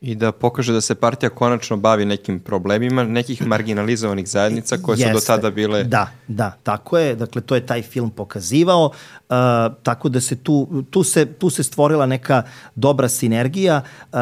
I 0.00 0.14
da 0.14 0.32
pokaže 0.32 0.72
da 0.72 0.80
se 0.80 0.94
partija 0.94 1.30
konačno 1.30 1.76
bavi 1.76 2.04
nekim 2.04 2.40
problemima 2.40 3.04
nekih 3.04 3.46
marginalizovanih 3.52 4.28
zajednica 4.28 4.76
koje 4.76 4.94
Jeste. 4.94 5.08
su 5.08 5.14
do 5.14 5.20
tada 5.26 5.50
bile... 5.50 5.84
Da, 5.84 6.08
da, 6.28 6.56
tako 6.62 6.98
je. 6.98 7.14
Dakle, 7.14 7.42
to 7.42 7.54
je 7.54 7.66
taj 7.66 7.82
film 7.82 8.10
pokazivao. 8.10 8.84
Uh, 8.86 9.36
tako 9.82 10.08
da 10.08 10.20
se 10.20 10.36
tu, 10.36 10.84
tu, 10.90 11.04
se, 11.04 11.26
tu 11.26 11.50
se 11.50 11.62
stvorila 11.62 12.06
neka 12.06 12.42
dobra 12.74 13.08
sinergija, 13.08 13.82
uh, 14.12 14.18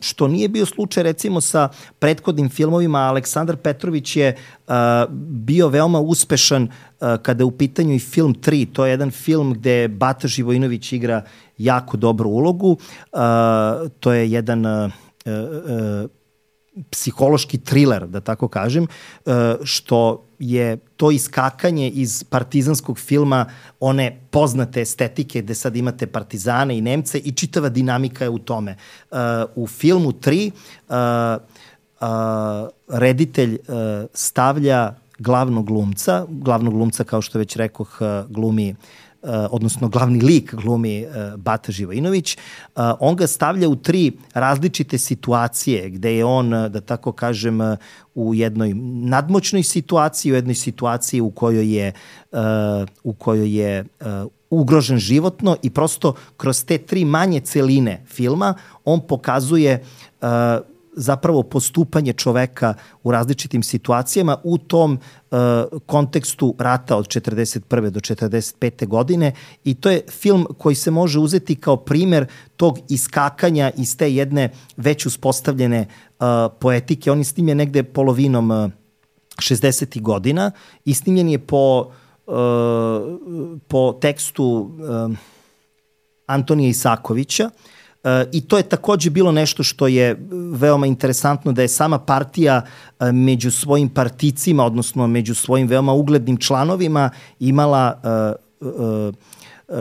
što 0.00 0.28
nije 0.28 0.48
bio 0.48 0.66
slučaj 0.66 1.02
recimo 1.02 1.40
sa 1.40 1.68
prethodnim 1.98 2.48
filmovima. 2.48 2.98
Aleksandar 2.98 3.56
Petrović 3.56 4.16
je 4.16 4.36
uh, 4.66 4.74
bio 5.18 5.68
veoma 5.68 6.00
uspešan 6.00 6.62
uh, 6.62 7.08
kada 7.22 7.40
je 7.40 7.44
u 7.44 7.50
pitanju 7.50 7.94
i 7.94 7.98
film 7.98 8.34
3. 8.34 8.72
To 8.72 8.86
je 8.86 8.90
jedan 8.90 9.10
film 9.10 9.54
gde 9.54 9.88
Bata 9.88 10.28
Živojinović 10.28 10.92
igra 10.92 11.22
jako 11.58 11.96
dobru 11.96 12.30
ulogu. 12.30 12.70
Uh, 12.70 13.18
to 14.00 14.12
je 14.12 14.30
jedan... 14.30 14.66
Uh, 14.66 14.92
E, 15.28 16.04
e, 16.04 16.08
psihološki 16.90 17.58
thriller, 17.58 18.06
da 18.06 18.20
tako 18.20 18.48
kažem, 18.48 18.84
e, 18.84 19.56
što 19.64 20.24
je 20.38 20.76
to 20.96 21.10
iskakanje 21.10 21.88
iz 21.90 22.24
partizanskog 22.24 22.98
filma 22.98 23.46
one 23.80 24.20
poznate 24.30 24.80
estetike 24.80 25.42
gde 25.42 25.54
sad 25.54 25.76
imate 25.76 26.06
partizane 26.06 26.78
i 26.78 26.80
Nemce 26.80 27.18
i 27.18 27.32
čitava 27.32 27.68
dinamika 27.68 28.24
je 28.24 28.30
u 28.30 28.38
tome. 28.38 28.76
U 29.54 29.66
filmu 29.66 30.12
3 30.12 30.50
reditelj 32.88 33.58
stavlja 34.14 34.94
glavnog 35.18 35.66
glumca, 35.66 36.26
glavnog 36.28 36.74
glumca 36.74 37.04
kao 37.04 37.22
što 37.22 37.38
već 37.38 37.56
rekoh 37.56 37.98
glumi 38.28 38.70
Uh, 38.70 39.07
odnosno 39.50 39.88
glavni 39.88 40.20
lik 40.20 40.54
glumi 40.54 41.06
uh, 41.06 41.40
Bata 41.40 41.72
Živojinović, 41.72 42.36
uh, 42.36 42.82
on 43.00 43.16
ga 43.16 43.26
stavlja 43.26 43.68
u 43.68 43.76
tri 43.76 44.12
različite 44.34 44.98
situacije 44.98 45.90
gde 45.90 46.16
je 46.16 46.24
on, 46.24 46.50
da 46.50 46.80
tako 46.80 47.12
kažem, 47.12 47.58
u 48.14 48.34
jednoj 48.34 48.74
nadmoćnoj 49.04 49.62
situaciji, 49.62 50.32
u 50.32 50.34
jednoj 50.34 50.54
situaciji 50.54 51.20
u 51.20 51.30
kojoj 51.30 51.76
je, 51.76 51.92
u 53.04 53.12
kojoj 53.12 53.58
je 53.58 53.84
ugrožen 54.50 54.98
životno 54.98 55.56
i 55.62 55.70
prosto 55.70 56.14
kroz 56.36 56.64
te 56.64 56.78
tri 56.78 57.04
manje 57.04 57.40
celine 57.40 58.04
filma 58.06 58.54
on 58.84 59.00
pokazuje 59.00 59.84
zapravo 60.98 61.42
postupanje 61.42 62.12
čoveka 62.12 62.74
u 63.02 63.10
različitim 63.10 63.62
situacijama 63.62 64.36
u 64.44 64.58
tom 64.58 64.92
uh, 65.30 65.38
kontekstu 65.86 66.54
rata 66.58 66.96
od 66.96 67.06
41. 67.06 67.90
do 67.90 68.00
45. 68.00 68.86
godine 68.86 69.32
i 69.64 69.74
to 69.74 69.90
je 69.90 70.02
film 70.10 70.46
koji 70.58 70.74
se 70.74 70.90
može 70.90 71.18
uzeti 71.18 71.56
kao 71.56 71.76
primer 71.76 72.26
tog 72.56 72.78
iskakanja 72.88 73.70
iz 73.76 73.96
te 73.96 74.14
jedne 74.14 74.50
već 74.76 75.06
uspostavljene 75.06 75.86
uh, 75.86 76.26
poetike. 76.60 77.12
On 77.12 77.18
je 77.18 77.24
snimljen 77.24 77.56
negde 77.56 77.82
polovinom 77.82 78.50
uh, 78.50 78.70
60. 79.36 80.00
godina 80.00 80.50
i 80.84 80.94
snimljen 80.94 81.28
je 81.28 81.38
po, 81.38 81.90
uh, 82.26 82.34
po 83.68 83.92
tekstu 84.00 84.44
uh, 84.44 85.16
Antonija 86.26 86.68
Isakovića 86.68 87.50
E, 87.50 87.50
I 88.32 88.40
to 88.40 88.56
je 88.56 88.62
takođe 88.62 89.10
bilo 89.10 89.32
nešto 89.32 89.62
što 89.62 89.86
je 89.86 90.16
veoma 90.52 90.86
interesantno 90.86 91.52
da 91.52 91.62
je 91.62 91.68
sama 91.68 91.98
partija 91.98 92.62
e, 93.00 93.12
među 93.12 93.50
svojim 93.50 93.88
particima, 93.88 94.64
odnosno 94.64 95.06
među 95.06 95.34
svojim 95.34 95.68
veoma 95.68 95.92
uglednim 95.92 96.36
članovima 96.36 97.10
imala 97.40 98.00
uh, 98.60 98.70
uh, 98.70 99.14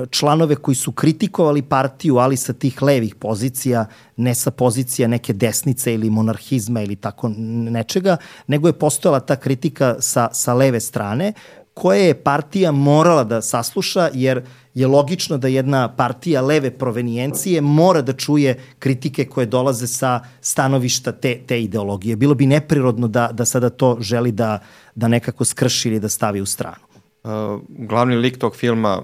članove 0.09 0.55
koji 0.55 0.75
su 0.75 0.91
kritikovali 0.91 1.61
partiju, 1.61 2.17
ali 2.17 2.37
sa 2.37 2.53
tih 2.53 2.81
levih 2.81 3.15
pozicija, 3.15 3.85
ne 4.17 4.35
sa 4.35 4.51
pozicija 4.51 5.07
neke 5.07 5.33
desnice 5.33 5.93
ili 5.93 6.09
monarhizma 6.09 6.81
ili 6.81 6.95
tako 6.95 7.31
nečega, 7.37 8.17
nego 8.47 8.67
je 8.67 8.73
postojala 8.73 9.19
ta 9.19 9.35
kritika 9.35 9.95
sa, 9.99 10.29
sa 10.33 10.53
leve 10.53 10.79
strane, 10.79 11.33
koje 11.77 12.07
je 12.07 12.23
partija 12.23 12.71
morala 12.71 13.23
da 13.23 13.41
sasluša, 13.41 14.09
jer 14.13 14.41
je 14.73 14.87
logično 14.87 15.37
da 15.37 15.47
jedna 15.47 15.95
partija 15.95 16.41
leve 16.41 16.71
provenijencije 16.71 17.61
mora 17.61 18.01
da 18.01 18.13
čuje 18.13 18.55
kritike 18.79 19.25
koje 19.25 19.45
dolaze 19.45 19.87
sa 19.87 20.19
stanovišta 20.41 21.11
te, 21.11 21.39
te 21.47 21.61
ideologije. 21.61 22.15
Bilo 22.15 22.35
bi 22.35 22.45
neprirodno 22.45 23.07
da, 23.07 23.29
da 23.33 23.45
sada 23.45 23.69
to 23.69 23.97
želi 23.99 24.31
da, 24.31 24.59
da 24.95 25.07
nekako 25.07 25.45
skrši 25.45 25.89
ili 25.89 25.99
da 25.99 26.09
stavi 26.09 26.41
u 26.41 26.45
stranu. 26.45 26.81
Uh, 27.23 27.61
glavni 27.67 28.15
lik 28.15 28.37
tog 28.37 28.55
filma 28.55 29.01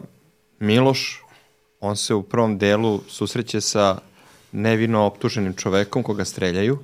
Miloš, 0.59 1.21
on 1.79 1.95
se 1.95 2.13
u 2.13 2.23
prvom 2.23 2.57
delu 2.57 3.01
susreće 3.07 3.61
sa 3.61 3.97
nevino 4.51 5.05
optuženim 5.05 5.53
čovekom 5.53 6.03
koga 6.03 6.25
streljaju, 6.25 6.79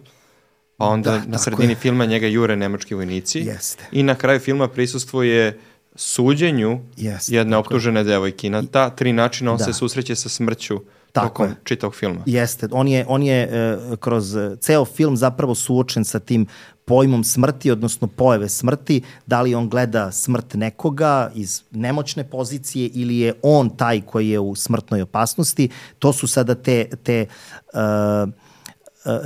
pa 0.77 0.85
onda 0.85 1.11
da, 1.11 1.21
na 1.25 1.37
sredini 1.37 1.71
je. 1.71 1.75
filma 1.75 2.05
njega 2.05 2.27
jure 2.27 2.55
nemački 2.55 2.95
vojnici 2.95 3.39
Jeste. 3.39 3.85
i 3.91 4.03
na 4.03 4.15
kraju 4.15 4.39
filma 4.39 4.67
prisustvuje 4.67 5.59
suđenju 5.99 6.79
Jeste, 6.97 7.35
jedne 7.35 7.57
optužene 7.57 8.03
devojke. 8.03 8.49
Na 8.49 8.63
ta 8.71 8.89
tri 8.89 9.13
načina 9.13 9.51
on 9.51 9.57
da. 9.57 9.63
se 9.63 9.73
susreće 9.73 10.15
sa 10.15 10.29
smrću 10.29 10.79
tako 11.11 11.27
tokom 11.27 11.45
je. 11.45 11.55
čitavog 11.63 11.95
filma. 11.95 12.21
Jeste, 12.25 12.67
on 12.71 12.87
je, 12.87 13.05
on 13.07 13.23
je 13.23 13.43
e, 13.43 13.77
kroz 13.99 14.37
ceo 14.59 14.85
film 14.85 15.17
zapravo 15.17 15.55
suočen 15.55 16.05
sa 16.05 16.19
tim 16.19 16.47
pojmom 16.85 17.23
smrti, 17.23 17.71
odnosno 17.71 18.07
pojave 18.07 18.49
smrti, 18.49 19.01
da 19.25 19.41
li 19.41 19.55
on 19.55 19.69
gleda 19.69 20.11
smrt 20.11 20.53
nekoga 20.53 21.31
iz 21.35 21.63
nemoćne 21.71 22.23
pozicije 22.23 22.89
ili 22.93 23.17
je 23.17 23.33
on 23.41 23.69
taj 23.69 24.01
koji 24.01 24.29
je 24.29 24.39
u 24.39 24.55
smrtnoj 24.55 25.01
opasnosti. 25.01 25.69
To 25.99 26.13
su 26.13 26.27
sada 26.27 26.55
te, 26.55 26.85
te, 27.03 27.25
uh, 27.73 28.29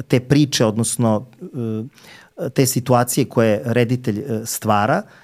te 0.07 0.19
priče, 0.19 0.65
odnosno 0.65 1.25
uh, 1.41 2.49
te 2.53 2.65
situacije 2.65 3.25
koje 3.25 3.61
reditelj 3.65 4.23
stvara 4.45 5.01
uh, 5.05 5.22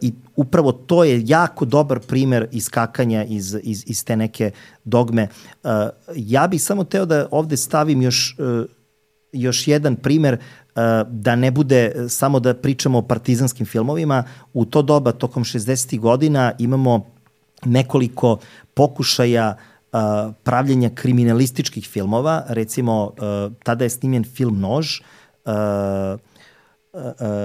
i 0.00 0.12
upravo 0.36 0.72
to 0.72 1.04
je 1.04 1.22
jako 1.26 1.64
dobar 1.64 2.00
primer 2.00 2.48
iskakanja 2.52 3.24
iz, 3.24 3.56
iz, 3.62 3.84
iz 3.86 4.04
te 4.04 4.16
neke 4.16 4.50
dogme. 4.84 5.28
Uh, 5.64 5.70
ja 6.16 6.46
bih 6.46 6.62
samo 6.62 6.84
teo 6.84 7.06
da 7.06 7.28
ovde 7.30 7.56
stavim 7.56 8.02
još, 8.02 8.36
uh, 8.38 8.64
još 9.32 9.68
jedan 9.68 9.96
primer 9.96 10.34
uh, 10.34 10.82
da 11.10 11.36
ne 11.36 11.50
bude 11.50 12.06
samo 12.08 12.40
da 12.40 12.54
pričamo 12.54 12.98
o 12.98 13.02
partizanskim 13.02 13.66
filmovima. 13.66 14.24
U 14.54 14.64
to 14.64 14.82
doba, 14.82 15.12
tokom 15.12 15.44
60. 15.44 16.00
godina, 16.00 16.52
imamo 16.58 17.06
nekoliko 17.64 18.38
pokušaja 18.74 19.56
uh, 19.92 19.98
pravljenja 20.42 20.90
kriminalističkih 20.94 21.88
filmova. 21.88 22.44
Recimo, 22.48 23.04
uh, 23.04 23.52
tada 23.62 23.84
je 23.84 23.90
snimljen 23.90 24.24
film 24.24 24.60
Nož, 24.60 25.00
uh, 25.00 25.52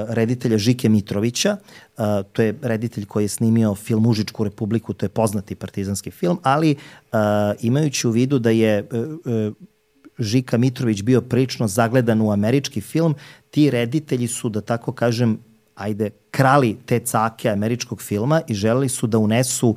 reditelja 0.08 0.58
Žike 0.58 0.90
Mitrovića. 0.90 1.58
To 2.34 2.42
je 2.42 2.56
reditelj 2.62 3.06
koji 3.06 3.24
je 3.24 3.28
snimio 3.28 3.76
film 3.76 4.06
Užičku 4.06 4.44
republiku, 4.44 4.94
to 4.94 5.06
je 5.06 5.10
poznati 5.10 5.56
partizanski 5.56 6.12
film, 6.12 6.40
ali 6.44 6.76
imajući 7.62 8.08
u 8.08 8.12
vidu 8.12 8.40
da 8.40 8.50
je 8.50 8.78
e, 8.78 8.84
e, 9.26 9.52
Žika 10.20 10.58
Mitrović 10.58 11.02
bio 11.02 11.22
prilično 11.22 11.68
zagledan 11.68 12.22
u 12.22 12.32
američki 12.32 12.82
film, 12.82 13.16
ti 13.50 13.70
reditelji 13.70 14.28
su, 14.28 14.50
da 14.50 14.62
tako 14.62 14.92
kažem, 14.92 15.40
ajde, 15.76 16.10
krali 16.32 16.78
te 16.86 17.00
cake 17.00 17.50
američkog 17.50 18.02
filma 18.02 18.42
i 18.48 18.54
želeli 18.54 18.90
su 18.90 19.08
da 19.08 19.18
unesu 19.18 19.76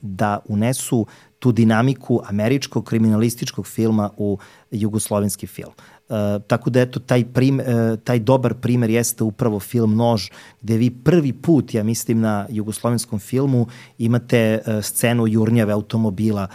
da 0.00 0.38
unesu 0.48 1.06
tu 1.38 1.52
dinamiku 1.52 2.20
američkog 2.26 2.84
kriminalističkog 2.84 3.66
filma 3.66 4.10
u 4.16 4.38
jugoslovenski 4.70 5.46
film. 5.46 5.72
Uh, 6.08 6.42
tako 6.46 6.70
da 6.70 6.80
eto 6.80 7.00
taj 7.00 7.24
prim, 7.24 7.60
uh, 7.60 7.98
taj 8.04 8.18
dobar 8.18 8.54
primer 8.54 8.90
jeste 8.90 9.24
upravo 9.24 9.60
film 9.60 9.96
Nož 9.96 10.30
gde 10.62 10.76
vi 10.76 10.90
prvi 10.90 11.32
put 11.32 11.74
ja 11.74 11.82
mislim 11.82 12.20
na 12.20 12.46
jugoslovenskom 12.50 13.18
filmu 13.18 13.66
imate 13.98 14.60
uh, 14.66 14.84
scenu 14.84 15.26
jurnjave 15.26 15.72
automobila 15.72 16.46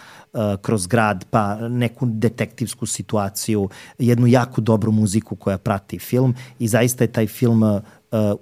kroz 0.61 0.87
grad 0.87 1.25
pa 1.29 1.55
neku 1.69 2.05
detektivsku 2.05 2.85
situaciju 2.85 3.69
jednu 3.97 4.27
jako 4.27 4.61
dobru 4.61 4.91
muziku 4.91 5.35
koja 5.35 5.57
prati 5.57 5.99
film 5.99 6.35
i 6.59 6.67
zaista 6.67 7.03
je 7.03 7.11
taj 7.11 7.27
film 7.27 7.63
uh, 7.63 7.81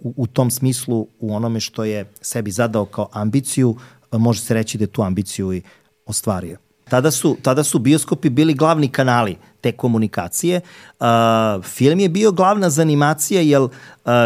u, 0.01 0.13
u 0.17 0.27
tom 0.27 0.51
smislu 0.51 1.07
u 1.19 1.35
onome 1.35 1.59
što 1.59 1.83
je 1.83 2.05
sebi 2.21 2.51
zadao 2.51 2.85
kao 2.85 3.09
ambiciju 3.11 3.69
uh, 3.69 3.77
može 4.11 4.41
se 4.41 4.53
reći 4.53 4.77
da 4.77 4.83
je 4.83 4.87
tu 4.87 5.01
ambiciju 5.01 5.53
i 5.53 5.61
ostvario. 6.05 6.57
Tada 6.89 7.11
su, 7.11 7.37
tada 7.41 7.63
su 7.63 7.79
bioskopi 7.79 8.29
bili 8.29 8.53
glavni 8.53 8.87
kanali 8.87 9.37
te 9.67 9.71
komunikacije. 9.71 10.61
Uh, 10.99 11.63
film 11.63 11.99
je 11.99 12.09
bio 12.09 12.31
glavna 12.31 12.69
zanimacija 12.69 13.41
jer 13.41 13.61
uh, 13.61 13.71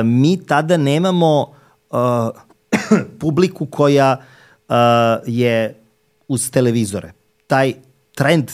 mi 0.04 0.38
tada 0.46 0.78
nemamo 0.78 1.54
uh, 1.90 2.30
publiku 3.22 3.66
koja 3.66 4.18
uh, 4.18 4.76
je 5.26 5.76
uz 6.28 6.52
televizore. 6.52 7.14
Taj 7.48 7.74
trend 8.16 8.52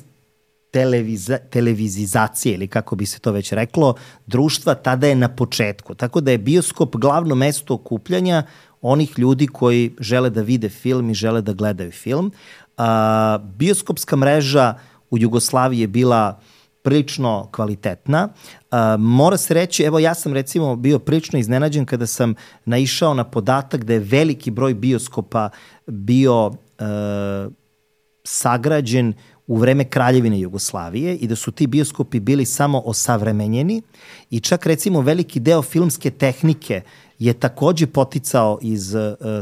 televiza, 0.71 1.37
televizizacije 1.37 2.55
ili 2.55 2.67
kako 2.67 2.95
bi 2.95 3.05
se 3.05 3.19
to 3.19 3.31
već 3.31 3.51
reklo, 3.51 3.95
društva 4.27 4.75
tada 4.75 5.07
je 5.07 5.15
na 5.15 5.29
početku. 5.29 5.95
Tako 5.95 6.21
da 6.21 6.31
je 6.31 6.37
bioskop 6.37 6.95
glavno 6.95 7.35
mesto 7.35 7.73
okupljanja 7.73 8.43
onih 8.81 9.19
ljudi 9.19 9.47
koji 9.47 9.95
žele 9.99 10.29
da 10.29 10.41
vide 10.41 10.69
film 10.69 11.09
i 11.09 11.13
žele 11.13 11.41
da 11.41 11.53
gledaju 11.53 11.91
film. 11.91 12.31
A, 12.77 13.37
bioskopska 13.57 14.15
mreža 14.15 14.75
u 15.09 15.17
Jugoslaviji 15.17 15.79
je 15.79 15.87
bila 15.87 16.39
prilično 16.87 17.49
kvalitetna. 17.51 18.29
A, 18.71 18.97
mora 18.97 19.37
se 19.37 19.53
reći, 19.53 19.83
evo 19.83 19.99
ja 19.99 20.13
sam 20.13 20.33
recimo 20.33 20.75
bio 20.75 20.99
prilično 20.99 21.39
iznenađen 21.39 21.85
kada 21.85 22.07
sam 22.07 22.35
naišao 22.65 23.13
na 23.13 23.23
podatak 23.23 23.83
da 23.83 23.93
je 23.93 23.99
veliki 23.99 24.51
broj 24.51 24.73
bioskopa 24.73 25.49
bio 25.87 26.51
a, 26.79 27.49
sagrađen 28.23 29.13
u 29.47 29.57
vreme 29.57 29.83
kraljevine 29.83 30.39
Jugoslavije 30.39 31.15
i 31.15 31.27
da 31.27 31.35
su 31.35 31.51
ti 31.51 31.67
bioskopi 31.67 32.19
bili 32.19 32.45
samo 32.45 32.81
osavremenjeni 32.85 33.81
i 34.29 34.39
čak 34.39 34.65
recimo 34.65 35.01
veliki 35.01 35.39
deo 35.39 35.61
filmske 35.61 36.11
tehnike 36.11 36.81
je 37.19 37.33
takođe 37.33 37.87
poticao 37.87 38.59
iz 38.61 38.93
uh, 38.93 39.01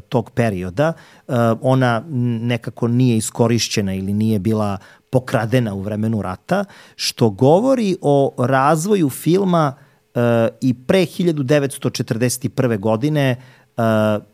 tog 0.10 0.30
perioda. 0.30 0.94
Uh, 1.28 1.36
ona 1.62 2.04
nekako 2.42 2.88
nije 2.88 3.18
iskorišćena 3.18 3.94
ili 3.94 4.14
nije 4.14 4.40
bila 4.40 4.78
pokradena 5.10 5.74
u 5.74 5.82
vremenu 5.82 6.22
rata, 6.22 6.66
što 6.96 7.30
govori 7.30 7.96
o 8.02 8.34
razvoju 8.38 9.10
filma 9.10 9.74
uh, 9.76 10.22
i 10.62 10.74
pre 10.74 11.00
1941. 11.00 12.80
godine 12.80 13.36
uh, 13.78 13.84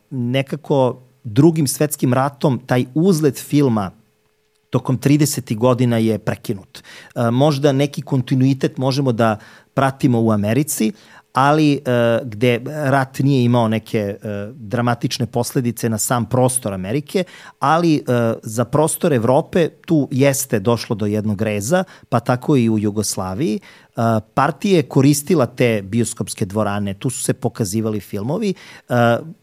nekako 0.10 1.02
drugim 1.24 1.68
svetskim 1.68 2.14
ratom 2.14 2.62
taj 2.66 2.86
uzlet 2.94 3.38
filma 3.39 3.92
tokom 4.70 5.00
30. 5.00 5.58
godina 5.58 5.98
je 5.98 6.20
prekinut. 6.20 6.84
Možda 7.32 7.72
neki 7.72 8.02
kontinuitet 8.02 8.78
možemo 8.78 9.12
da 9.12 9.38
pratimo 9.74 10.22
u 10.22 10.32
Americi, 10.32 10.94
ali 11.34 11.82
uh, 11.82 12.27
gde 12.27 12.61
rat 12.65 13.19
nije 13.19 13.43
imao 13.43 13.67
neke 13.67 14.15
uh, 14.15 14.55
dramatične 14.55 15.25
posledice 15.25 15.89
na 15.89 15.97
sam 15.97 16.25
prostor 16.25 16.73
Amerike, 16.73 17.23
ali 17.59 18.03
uh, 18.07 18.39
za 18.43 18.65
prostor 18.65 19.13
Evrope 19.13 19.69
tu 19.69 20.07
jeste 20.11 20.59
došlo 20.59 20.95
do 20.95 21.05
jednog 21.05 21.41
reza, 21.41 21.84
pa 22.09 22.19
tako 22.19 22.57
i 22.57 22.69
u 22.69 22.79
Jugoslaviji. 22.79 23.59
Uh, 23.95 24.03
partija 24.34 24.77
je 24.77 24.84
koristila 24.84 25.45
te 25.45 25.82
bioskopske 25.82 26.45
dvorane, 26.45 26.93
tu 26.93 27.09
su 27.09 27.23
se 27.23 27.34
pokazivali 27.34 27.99
filmovi. 27.99 28.53
Uh, 28.89 28.95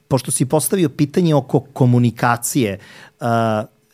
pošto 0.09 0.31
si 0.31 0.47
postavio 0.47 0.89
pitanje 0.89 1.35
oko 1.35 1.61
komunikacije, 1.61 2.79
uh, 3.21 3.27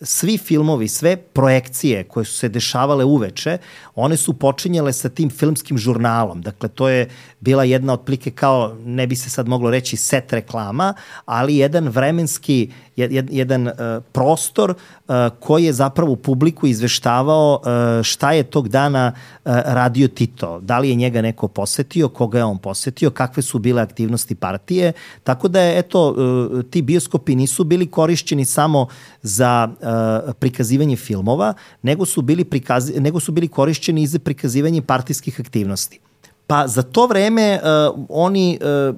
svi 0.00 0.38
filmovi, 0.38 0.88
sve 0.88 1.16
projekcije 1.16 2.04
koje 2.04 2.24
su 2.24 2.32
se 2.32 2.48
dešavale 2.48 3.04
uveče, 3.04 3.58
one 3.94 4.16
su 4.16 4.38
počinjale 4.38 4.92
sa 4.92 5.08
tim 5.08 5.30
filmskim 5.30 5.78
žurnalom. 5.78 6.42
Dakle, 6.42 6.68
to 6.68 6.88
je 6.88 7.08
bila 7.40 7.64
jedna 7.64 7.92
otplike 7.92 8.30
kao, 8.30 8.76
ne 8.84 9.06
bi 9.06 9.16
se 9.16 9.30
sad 9.30 9.48
moglo 9.48 9.70
reći 9.70 9.96
set 9.96 10.32
reklama, 10.32 10.94
ali 11.24 11.56
jedan 11.56 11.88
vremenski, 11.88 12.70
jedan 12.96 13.66
uh, 13.66 13.74
prostor 14.12 14.70
uh, 14.70 15.14
koji 15.40 15.64
je 15.64 15.72
zapravo 15.72 16.16
publiku 16.16 16.66
izveštavao 16.66 17.60
uh, 17.60 18.02
šta 18.02 18.32
je 18.32 18.42
tog 18.42 18.68
dana 18.68 19.12
uh, 19.14 19.52
radio 19.64 20.08
Tito. 20.08 20.60
Da 20.60 20.78
li 20.78 20.88
je 20.88 20.94
njega 20.94 21.22
neko 21.22 21.48
posetio, 21.48 22.08
koga 22.08 22.38
je 22.38 22.44
on 22.44 22.58
posetio, 22.58 23.10
kakve 23.10 23.42
su 23.42 23.58
bile 23.58 23.82
aktivnosti 23.82 24.34
partije. 24.34 24.92
Tako 25.24 25.48
da 25.48 25.60
je, 25.60 25.78
eto, 25.78 26.10
uh, 26.10 26.62
ti 26.70 26.82
bioskopi 26.82 27.34
nisu 27.34 27.64
bili 27.64 27.86
korišćeni 27.86 28.44
samo 28.44 28.86
za 29.22 29.68
uh, 29.68 30.34
prikazivanje 30.38 30.96
filmova, 30.96 31.54
nego 31.82 32.06
su 32.06 32.22
bili, 32.22 32.44
prikazi, 32.44 33.00
nego 33.00 33.20
su 33.20 33.32
bili 33.32 33.48
korišćeni 33.48 34.02
i 34.02 34.06
za 34.06 34.18
prikazivanje 34.18 34.82
partijskih 34.82 35.40
aktivnosti. 35.40 36.00
Pa 36.46 36.66
za 36.68 36.82
to 36.82 37.06
vreme 37.06 37.60
uh, 37.62 38.04
oni, 38.08 38.58
uh, 38.60 38.96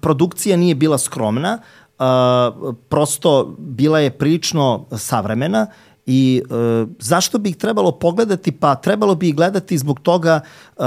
produkcija 0.00 0.56
nije 0.56 0.74
bila 0.74 0.98
skromna, 0.98 1.58
uh, 1.60 1.75
prosto 2.88 3.54
bila 3.58 4.00
je 4.00 4.10
prilično 4.10 4.86
savremena 4.96 5.66
I 6.06 6.42
uh, 6.44 6.88
zašto 6.98 7.38
bi 7.38 7.50
ih 7.50 7.56
trebalo 7.56 7.92
pogledati? 7.92 8.52
Pa 8.52 8.74
trebalo 8.74 9.14
bi 9.14 9.28
ih 9.28 9.36
gledati 9.36 9.78
zbog 9.78 10.00
toga 10.00 10.40
uh, 10.76 10.84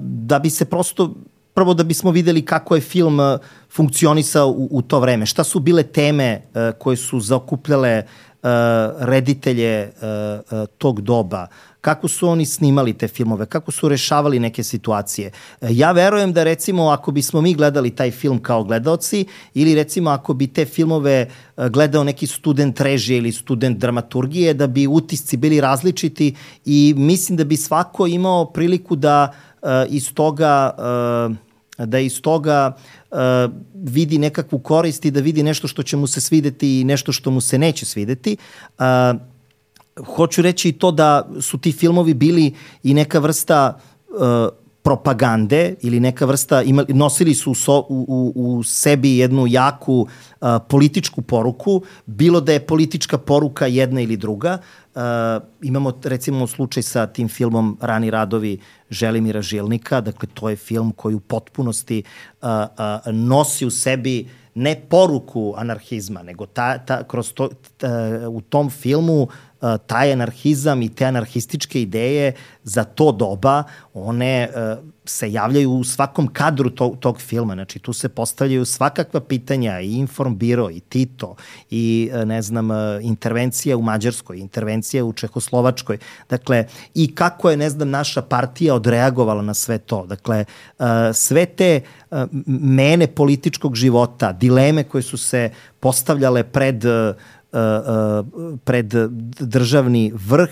da 0.00 0.38
bi 0.38 0.50
se 0.50 0.64
prosto 0.64 1.14
prvo 1.54 1.74
da 1.74 1.84
bismo 1.84 2.10
videli 2.10 2.44
kako 2.44 2.74
je 2.74 2.80
film 2.80 3.18
funkcionisao 3.70 4.48
u, 4.48 4.68
u 4.70 4.82
to 4.82 5.00
vreme. 5.00 5.26
Šta 5.26 5.44
su 5.44 5.60
bile 5.60 5.82
teme 5.82 6.42
uh, 6.42 6.78
koje 6.78 6.96
su 6.96 7.20
zaokupljale 7.20 8.02
uh, 8.02 8.48
reditelje 8.98 9.90
uh, 9.90 10.58
uh, 10.58 10.66
tog 10.78 11.00
doba? 11.00 11.46
Kako 11.80 12.08
su 12.08 12.28
oni 12.28 12.46
snimali 12.46 12.92
te 12.92 13.08
filmove, 13.08 13.46
kako 13.46 13.70
su 13.70 13.88
rešavali 13.88 14.38
neke 14.38 14.62
situacije. 14.62 15.30
Ja 15.60 15.92
verujem 15.92 16.32
da 16.32 16.44
recimo 16.44 16.88
ako 16.88 17.12
bismo 17.12 17.40
mi 17.40 17.54
gledali 17.54 17.90
taj 17.90 18.10
film 18.10 18.42
kao 18.42 18.64
gledaoci 18.64 19.26
ili 19.54 19.74
recimo 19.74 20.10
ako 20.10 20.34
bi 20.34 20.46
te 20.46 20.64
filmove 20.64 21.30
gledao 21.56 22.04
neki 22.04 22.26
student 22.26 22.80
režije 22.80 23.18
ili 23.18 23.32
student 23.32 23.78
dramaturgije, 23.78 24.54
da 24.54 24.66
bi 24.66 24.86
utisci 24.86 25.36
bili 25.36 25.60
različiti 25.60 26.34
i 26.64 26.94
mislim 26.96 27.36
da 27.36 27.44
bi 27.44 27.56
svako 27.56 28.06
imao 28.06 28.44
priliku 28.44 28.96
da 28.96 29.32
uh, 29.62 29.68
iz 29.88 30.14
toga 30.14 30.70
uh, 31.30 31.36
da 31.86 31.98
iz 31.98 32.22
toga 32.22 32.76
uh, 33.10 33.18
vidi 33.74 34.18
nekakvu 34.18 34.58
korist 34.58 35.04
i 35.04 35.10
da 35.10 35.20
vidi 35.20 35.42
nešto 35.42 35.68
što 35.68 35.82
će 35.82 35.96
mu 35.96 36.06
se 36.06 36.20
svideti 36.20 36.80
i 36.80 36.84
nešto 36.84 37.12
što 37.12 37.30
mu 37.30 37.40
se 37.40 37.58
neće 37.58 37.86
svideti. 37.86 38.36
Uh, 38.78 38.84
hoću 40.06 40.42
reći 40.42 40.68
i 40.68 40.72
to 40.72 40.90
da 40.90 41.28
su 41.40 41.58
ti 41.58 41.72
filmovi 41.72 42.14
bili 42.14 42.54
i 42.82 42.94
neka 42.94 43.18
vrsta 43.18 43.78
uh, 44.08 44.60
propagande 44.82 45.74
ili 45.80 46.00
neka 46.00 46.24
vrsta, 46.24 46.62
imali, 46.62 46.94
nosili 46.94 47.34
su 47.34 47.54
so, 47.54 47.78
u, 47.78 48.04
u, 48.08 48.32
u 48.34 48.62
sebi 48.62 49.16
jednu 49.18 49.46
jaku 49.46 50.00
uh, 50.00 50.48
političku 50.68 51.22
poruku, 51.22 51.82
bilo 52.06 52.40
da 52.40 52.52
je 52.52 52.66
politička 52.66 53.18
poruka 53.18 53.66
jedna 53.66 54.00
ili 54.00 54.16
druga. 54.16 54.58
Uh, 54.94 55.00
imamo 55.62 55.92
recimo 56.04 56.46
slučaj 56.46 56.82
sa 56.82 57.06
tim 57.06 57.28
filmom 57.28 57.78
Rani 57.80 58.10
radovi 58.10 58.58
Želimira 58.90 59.42
Žilnika, 59.42 60.00
dakle 60.00 60.28
to 60.34 60.48
je 60.50 60.56
film 60.56 60.92
koji 60.92 61.14
u 61.14 61.20
potpunosti 61.20 62.02
uh, 62.42 62.48
uh, 62.48 63.14
nosi 63.14 63.66
u 63.66 63.70
sebi 63.70 64.28
ne 64.54 64.80
poruku 64.88 65.54
anarhizma, 65.56 66.22
nego 66.22 66.46
ta, 66.46 66.78
ta, 66.78 67.04
kroz 67.04 67.32
to, 67.32 67.48
ta, 67.76 67.88
u 68.28 68.40
tom 68.40 68.70
filmu 68.70 69.28
taj 69.86 70.12
anarhizam 70.12 70.82
i 70.82 70.88
te 70.88 71.04
anarhističke 71.04 71.82
ideje 71.82 72.32
za 72.64 72.84
to 72.84 73.12
doba, 73.12 73.62
one 73.94 74.48
se 75.04 75.32
javljaju 75.32 75.70
u 75.70 75.84
svakom 75.84 76.28
kadru 76.28 76.70
tog, 76.70 76.98
tog 76.98 77.20
filma. 77.20 77.54
Znači, 77.54 77.78
tu 77.78 77.92
se 77.92 78.08
postavljaju 78.08 78.64
svakakva 78.64 79.20
pitanja 79.20 79.80
i 79.80 79.92
Informbiro, 79.92 80.70
i 80.70 80.80
Tito, 80.80 81.34
i, 81.70 82.10
ne 82.24 82.42
znam, 82.42 82.68
intervencija 83.02 83.76
u 83.76 83.82
Mađarskoj, 83.82 84.38
intervencija 84.38 85.04
u 85.04 85.12
Čehoslovačkoj. 85.12 85.98
Dakle, 86.30 86.66
i 86.94 87.14
kako 87.14 87.50
je, 87.50 87.56
ne 87.56 87.70
znam, 87.70 87.90
naša 87.90 88.22
partija 88.22 88.74
odreagovala 88.74 89.42
na 89.42 89.54
sve 89.54 89.78
to. 89.78 90.06
Dakle, 90.06 90.44
sve 91.14 91.46
te 91.46 91.80
mene 92.46 93.06
političkog 93.06 93.74
života, 93.74 94.32
dileme 94.32 94.84
koje 94.84 95.02
su 95.02 95.16
se 95.16 95.50
postavljale 95.80 96.42
pred 96.42 96.84
pred 98.64 98.94
državni 99.40 100.12
vrh, 100.14 100.50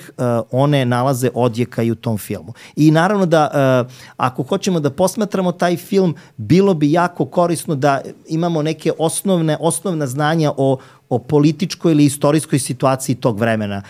one 0.53 0.85
nalaze 0.85 1.31
odjeka 1.35 1.83
i 1.83 1.91
u 1.91 1.95
tom 1.95 2.19
filmu. 2.19 2.53
I 2.77 2.91
naravno 2.91 3.27
da 3.27 3.85
ako 4.17 4.43
hoćemo 4.43 4.81
da 4.81 4.91
posmatramo 4.91 5.53
taj 5.53 5.77
film, 5.77 6.15
bilo 6.37 6.75
bi 6.75 6.93
jako 6.93 7.25
korisno 7.25 7.75
da 7.75 8.01
imamo 8.29 8.63
neke 8.63 8.93
osnovne, 8.99 9.57
osnovna 9.61 10.07
znanja 10.07 10.53
o 10.57 10.79
o 11.09 11.19
političkoj 11.19 11.93
ili 11.93 12.05
istorijskoj 12.05 12.59
situaciji 12.59 13.17
tog 13.17 13.39
vremena. 13.39 13.83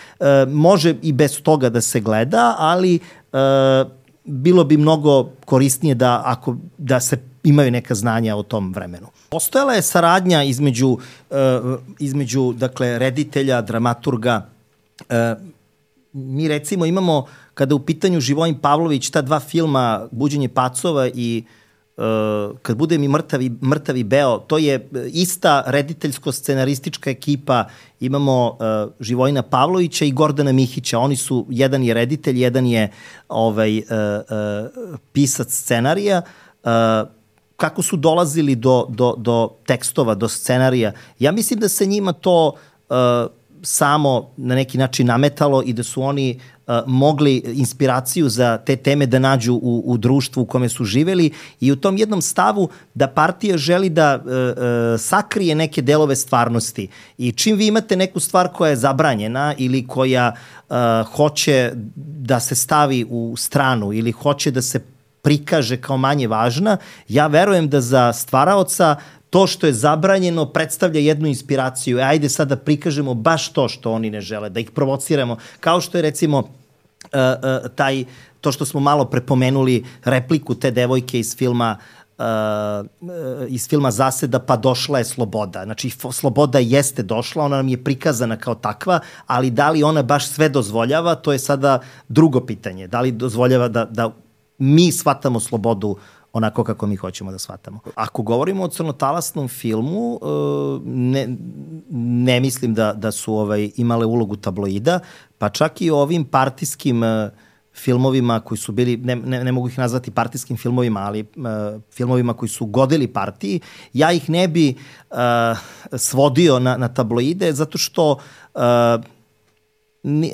Može 0.47 0.95
i 1.01 1.13
bez 1.13 1.41
toga 1.41 1.69
da 1.69 1.81
se 1.81 1.99
gleda, 1.99 2.55
ali 2.59 2.99
bilo 4.23 4.63
bi 4.63 4.77
mnogo 4.77 5.29
korisnije 5.45 5.95
da 5.95 6.21
ako 6.25 6.55
da 6.77 6.99
se 6.99 7.17
imaju 7.43 7.71
neka 7.71 7.95
znanja 7.95 8.35
o 8.35 8.43
tom 8.43 8.73
vremenu. 8.73 9.07
Postojala 9.29 9.73
je 9.73 9.81
saradnja 9.81 10.43
između, 10.43 10.87
uh, 10.89 10.97
između 11.99 12.53
dakle, 12.53 12.99
reditelja, 12.99 13.61
dramaturga. 13.61 14.49
Uh, 14.99 15.15
mi 16.13 16.47
recimo 16.47 16.85
imamo, 16.85 17.25
kada 17.53 17.75
u 17.75 17.79
pitanju 17.79 18.19
Živojin 18.19 18.55
Pavlović, 18.55 19.09
ta 19.09 19.21
dva 19.21 19.39
filma, 19.39 20.07
Buđenje 20.11 20.49
pacova 20.49 21.07
i 21.07 21.43
uh, 21.97 22.03
kad 22.61 22.77
bude 22.77 22.97
mi 22.97 23.07
mrtavi, 23.07 23.51
mrtavi 23.63 24.03
beo, 24.03 24.37
to 24.37 24.57
je 24.57 24.89
ista 25.11 25.63
rediteljsko-scenaristička 25.67 27.09
ekipa, 27.09 27.65
imamo 27.99 28.47
uh, 28.49 28.91
Živojina 28.99 29.41
Pavlovića 29.41 30.05
i 30.05 30.11
Gordana 30.11 30.51
Mihića, 30.51 30.99
oni 30.99 31.15
su, 31.15 31.45
jedan 31.49 31.83
je 31.83 31.93
reditelj, 31.93 32.41
jedan 32.41 32.65
je 32.65 32.91
ovaj, 33.29 33.77
uh, 33.77 33.83
uh, 33.83 34.99
pisac 35.11 35.53
scenarija, 35.53 36.21
uh, 36.63 37.18
kako 37.59 37.81
su 37.81 37.97
dolazili 37.97 38.55
do, 38.55 38.85
do, 38.89 39.13
do 39.17 39.49
tekstova, 39.65 40.15
do 40.15 40.29
scenarija. 40.29 40.91
Ja 41.19 41.31
mislim 41.31 41.59
da 41.59 41.69
se 41.69 41.85
njima 41.85 42.13
to 42.13 42.53
uh, 42.89 42.95
samo 43.61 44.31
na 44.37 44.55
neki 44.55 44.77
način 44.77 45.07
nametalo 45.07 45.63
i 45.65 45.73
da 45.73 45.83
su 45.83 46.01
oni 46.01 46.39
uh, 46.67 46.73
mogli 46.87 47.43
inspiraciju 47.53 48.29
za 48.29 48.57
te 48.57 48.75
teme 48.75 49.05
da 49.05 49.19
nađu 49.19 49.53
u, 49.53 49.83
u 49.85 49.97
društvu 49.97 50.43
u 50.43 50.45
kome 50.45 50.69
su 50.69 50.85
živeli 50.85 51.31
i 51.59 51.71
u 51.71 51.75
tom 51.75 51.97
jednom 51.97 52.21
stavu 52.21 52.69
da 52.93 53.07
partija 53.07 53.57
želi 53.57 53.89
da 53.89 54.15
uh, 54.15 54.23
uh, 54.25 54.99
sakrije 54.99 55.55
neke 55.55 55.81
delove 55.81 56.15
stvarnosti. 56.15 56.87
I 57.17 57.31
čim 57.31 57.57
vi 57.57 57.67
imate 57.67 57.95
neku 57.95 58.19
stvar 58.19 58.47
koja 58.53 58.69
je 58.69 58.75
zabranjena 58.75 59.53
ili 59.57 59.87
koja 59.87 60.31
uh, 60.69 60.75
hoće 61.15 61.71
da 62.05 62.39
se 62.39 62.55
stavi 62.55 63.05
u 63.09 63.35
stranu 63.37 63.93
ili 63.93 64.11
hoće 64.11 64.51
da 64.51 64.61
se 64.61 64.79
prikaže 65.21 65.77
kao 65.81 65.97
manje 65.97 66.27
važna, 66.27 66.77
ja 67.07 67.27
verujem 67.27 67.69
da 67.69 67.81
za 67.81 68.13
stvaraoca 68.13 68.95
to 69.29 69.47
što 69.47 69.67
je 69.67 69.73
zabranjeno 69.73 70.45
predstavlja 70.45 70.99
jednu 70.99 71.27
inspiraciju. 71.27 71.99
E, 71.99 72.03
ajde 72.03 72.29
sad 72.29 72.47
da 72.47 72.55
prikažemo 72.55 73.13
baš 73.13 73.53
to 73.53 73.69
što 73.69 73.91
oni 73.91 74.09
ne 74.09 74.21
žele, 74.21 74.49
da 74.49 74.59
ih 74.59 74.71
provociramo. 74.71 75.37
Kao 75.59 75.81
što 75.81 75.97
je 75.97 76.01
recimo 76.01 76.39
uh, 76.39 76.45
uh, 77.13 77.69
taj, 77.75 78.05
to 78.41 78.51
što 78.51 78.65
smo 78.65 78.79
malo 78.79 79.05
prepomenuli, 79.05 79.85
repliku 80.03 80.55
te 80.55 80.71
devojke 80.71 81.19
iz 81.19 81.35
filma 81.37 81.77
uh, 82.17 82.25
iz 83.47 83.67
filma 83.69 83.91
Zaseda, 83.91 84.39
pa 84.39 84.57
došla 84.57 84.97
je 84.97 85.05
sloboda. 85.05 85.63
Znači, 85.63 85.89
sloboda 86.11 86.59
jeste 86.59 87.03
došla, 87.03 87.45
ona 87.45 87.57
nam 87.57 87.67
je 87.67 87.83
prikazana 87.83 88.37
kao 88.37 88.55
takva, 88.55 88.99
ali 89.27 89.51
da 89.51 89.69
li 89.69 89.83
ona 89.83 90.03
baš 90.03 90.27
sve 90.27 90.49
dozvoljava, 90.49 91.15
to 91.15 91.33
je 91.33 91.39
sada 91.39 91.79
drugo 92.07 92.45
pitanje. 92.45 92.87
Da 92.87 93.01
li 93.01 93.11
dozvoljava 93.11 93.67
da, 93.67 93.85
da 93.85 94.11
mi 94.59 94.91
shvatamo 94.91 95.39
slobodu 95.39 95.95
onako 96.33 96.63
kako 96.63 96.87
mi 96.87 96.95
hoćemo 96.95 97.31
da 97.31 97.39
shvatamo. 97.39 97.79
Ako 97.95 98.21
govorimo 98.23 98.63
o 98.63 98.67
crnotalasnom 98.67 99.47
filmu, 99.47 100.19
e, 100.21 100.25
ne, 100.85 101.27
ne 101.89 102.39
mislim 102.39 102.73
da, 102.73 102.93
da 102.93 103.11
su 103.11 103.33
ovaj, 103.33 103.71
imale 103.75 104.05
ulogu 104.05 104.35
tabloida, 104.35 104.99
pa 105.37 105.49
čak 105.49 105.81
i 105.81 105.89
ovim 105.89 106.25
partijskim 106.25 107.03
e, 107.03 107.31
filmovima 107.73 108.39
koji 108.39 108.57
su 108.57 108.71
bili, 108.71 108.97
ne, 108.97 109.15
ne, 109.15 109.43
ne 109.43 109.51
mogu 109.51 109.67
ih 109.67 109.77
nazvati 109.77 110.11
partijskim 110.11 110.57
filmovima, 110.57 110.99
ali 110.99 111.21
uh, 111.21 111.81
filmovima 111.91 112.33
koji 112.33 112.49
su 112.49 112.65
godili 112.65 113.07
partiji, 113.07 113.59
ja 113.93 114.11
ih 114.11 114.29
ne 114.29 114.47
bi 114.47 114.75
uh, 115.09 115.17
svodio 115.97 116.59
na, 116.59 116.77
na 116.77 116.87
tabloide 116.87 117.53
zato 117.53 117.77
što 117.77 118.11
uh, 118.11 118.61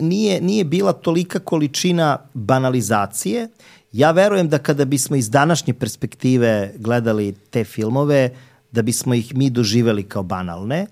nije, 0.01 0.41
nije 0.41 0.63
bila 0.63 0.93
tolika 0.93 1.39
količina 1.39 2.17
banalizacije 2.33 3.47
Ja 3.95 4.11
verujem 4.11 4.49
da 4.49 4.57
kada 4.57 4.85
bismo 4.85 5.15
iz 5.15 5.29
današnje 5.29 5.73
perspektive 5.73 6.73
gledali 6.77 7.35
te 7.49 7.63
filmove, 7.63 8.29
da 8.71 8.81
bismo 8.81 9.13
ih 9.13 9.35
mi 9.35 9.49
doživeli 9.49 10.03
kao 10.03 10.23
banalne, 10.23 10.87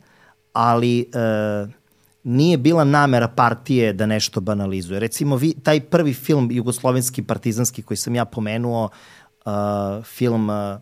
ali 0.53 0.99
e, 0.99 1.05
nije 2.23 2.57
bila 2.57 2.83
namera 2.83 3.27
partije 3.27 3.93
da 3.93 4.05
nešto 4.05 4.41
banalizuje. 4.41 4.99
Recimo, 4.99 5.35
vi, 5.35 5.53
taj 5.53 5.79
prvi 5.79 6.13
film 6.13 6.51
jugoslovenski 6.51 7.23
partizanski 7.23 7.81
koji 7.81 7.97
sam 7.97 8.15
ja 8.15 8.25
pomenuo, 8.25 8.89
uh, 9.45 9.51
film 10.05 10.49
uh, 10.49 10.79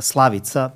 Slavica, 0.00 0.70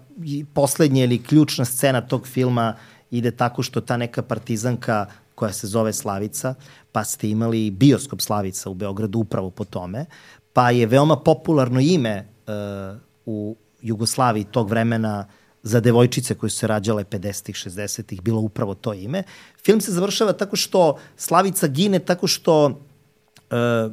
poslednja 0.54 1.04
ili 1.04 1.22
ključna 1.22 1.64
scena 1.64 2.00
tog 2.00 2.26
filma 2.26 2.74
ide 3.10 3.30
tako 3.30 3.62
što 3.62 3.80
ta 3.80 3.96
neka 3.96 4.22
partizanka 4.22 5.06
koja 5.34 5.52
se 5.52 5.66
zove 5.66 5.92
Slavica, 5.92 6.54
pa 6.92 7.04
ste 7.04 7.30
imali 7.30 7.70
bioskop 7.70 8.20
Slavica 8.20 8.70
u 8.70 8.74
Beogradu 8.74 9.18
upravo 9.18 9.50
po 9.50 9.64
tome, 9.64 10.06
pa 10.54 10.70
je 10.70 10.86
veoma 10.86 11.16
popularno 11.16 11.80
ime 11.80 12.26
uh, 12.46 12.96
u 13.26 13.56
Jugoslaviji 13.82 14.44
tog 14.44 14.70
vremena 14.70 15.26
za 15.62 15.80
devojčice 15.80 16.34
koje 16.34 16.50
su 16.50 16.58
se 16.58 16.66
rađale 16.66 17.04
50-ih, 17.04 17.54
60-ih, 17.54 18.22
bilo 18.22 18.40
upravo 18.40 18.74
to 18.74 18.94
ime. 18.94 19.22
Film 19.64 19.80
se 19.80 19.92
završava 19.92 20.32
tako 20.32 20.56
što 20.56 20.96
Slavica 21.16 21.66
gine 21.66 21.98
tako 21.98 22.26
što 22.26 22.66
uh, 22.66 23.92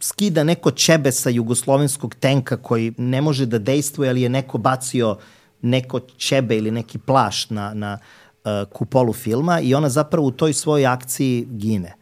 skida 0.00 0.44
neko 0.44 0.70
ćebe 0.70 1.12
sa 1.12 1.30
jugoslovenskog 1.30 2.14
tenka 2.14 2.56
koji 2.56 2.94
ne 2.98 3.20
može 3.20 3.46
da 3.46 3.58
dejstvuje, 3.58 4.10
ali 4.10 4.22
je 4.22 4.28
neko 4.28 4.58
bacio 4.58 5.16
neko 5.62 6.00
ćebe 6.00 6.56
ili 6.56 6.70
neki 6.70 6.98
plašt 6.98 7.50
na, 7.50 7.74
na 7.74 7.98
uh, 7.98 8.50
kupolu 8.72 9.12
filma 9.12 9.60
i 9.60 9.74
ona 9.74 9.88
zapravo 9.88 10.26
u 10.26 10.30
toj 10.30 10.52
svojoj 10.52 10.86
akciji 10.86 11.46
gine. 11.50 11.95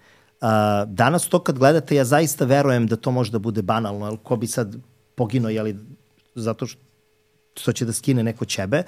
Danas 0.86 1.28
to 1.28 1.38
kad 1.38 1.58
gledate, 1.58 1.96
ja 1.96 2.04
zaista 2.04 2.44
verujem 2.44 2.86
da 2.86 2.96
to 2.96 3.10
može 3.10 3.32
da 3.32 3.38
bude 3.38 3.62
banalno, 3.62 4.06
ali 4.06 4.18
ko 4.22 4.36
bi 4.36 4.46
sad 4.46 4.76
poginuo, 5.14 5.50
jeli, 5.50 5.76
zato 6.34 6.66
što 6.66 6.84
što 7.56 7.72
će 7.72 7.84
da 7.84 7.92
skine 7.92 8.22
neko 8.22 8.44
ćebe, 8.44 8.82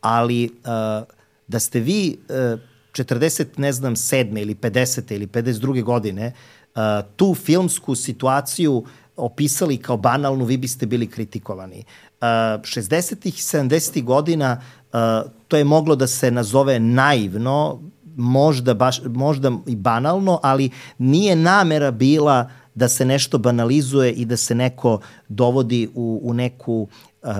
ali 0.00 0.44
uh, 0.44 1.06
da 1.46 1.58
ste 1.58 1.80
vi 1.80 2.18
uh, 2.28 2.60
40, 2.92 3.46
ne 3.56 3.72
znam, 3.72 3.96
7. 3.96 4.40
ili 4.40 4.54
50. 4.54 5.14
ili 5.14 5.26
52. 5.26 5.82
godine 5.82 6.32
uh, 6.74 6.82
tu 7.16 7.34
filmsku 7.34 7.94
situaciju 7.94 8.84
opisali 9.16 9.76
kao 9.76 9.96
banalnu, 9.96 10.44
vi 10.44 10.56
biste 10.56 10.86
bili 10.86 11.06
kritikovani. 11.06 11.78
Uh, 11.78 12.26
60. 12.26 13.16
70. 13.22 14.04
godina 14.04 14.60
uh, 14.92 15.30
to 15.48 15.56
je 15.56 15.64
moglo 15.64 15.96
da 15.96 16.06
se 16.06 16.30
nazove 16.30 16.80
naivno, 16.80 17.80
možda, 18.16 18.74
baš, 18.74 19.00
možda 19.04 19.52
i 19.66 19.76
banalno, 19.76 20.40
ali 20.42 20.70
nije 20.98 21.36
namera 21.36 21.90
bila 21.90 22.50
da 22.74 22.88
se 22.88 23.04
nešto 23.04 23.38
banalizuje 23.38 24.12
i 24.12 24.24
da 24.24 24.36
se 24.36 24.54
neko 24.54 25.00
dovodi 25.28 25.88
u, 25.94 26.20
u 26.22 26.34
neku 26.34 26.88
uh, 27.22 27.30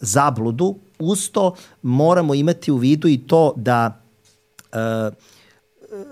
zabludu. 0.00 0.76
Usto 0.98 1.54
moramo 1.82 2.34
imati 2.34 2.70
u 2.70 2.76
vidu 2.76 3.08
i 3.08 3.18
to 3.18 3.52
da 3.56 4.00
uh, 4.72 5.14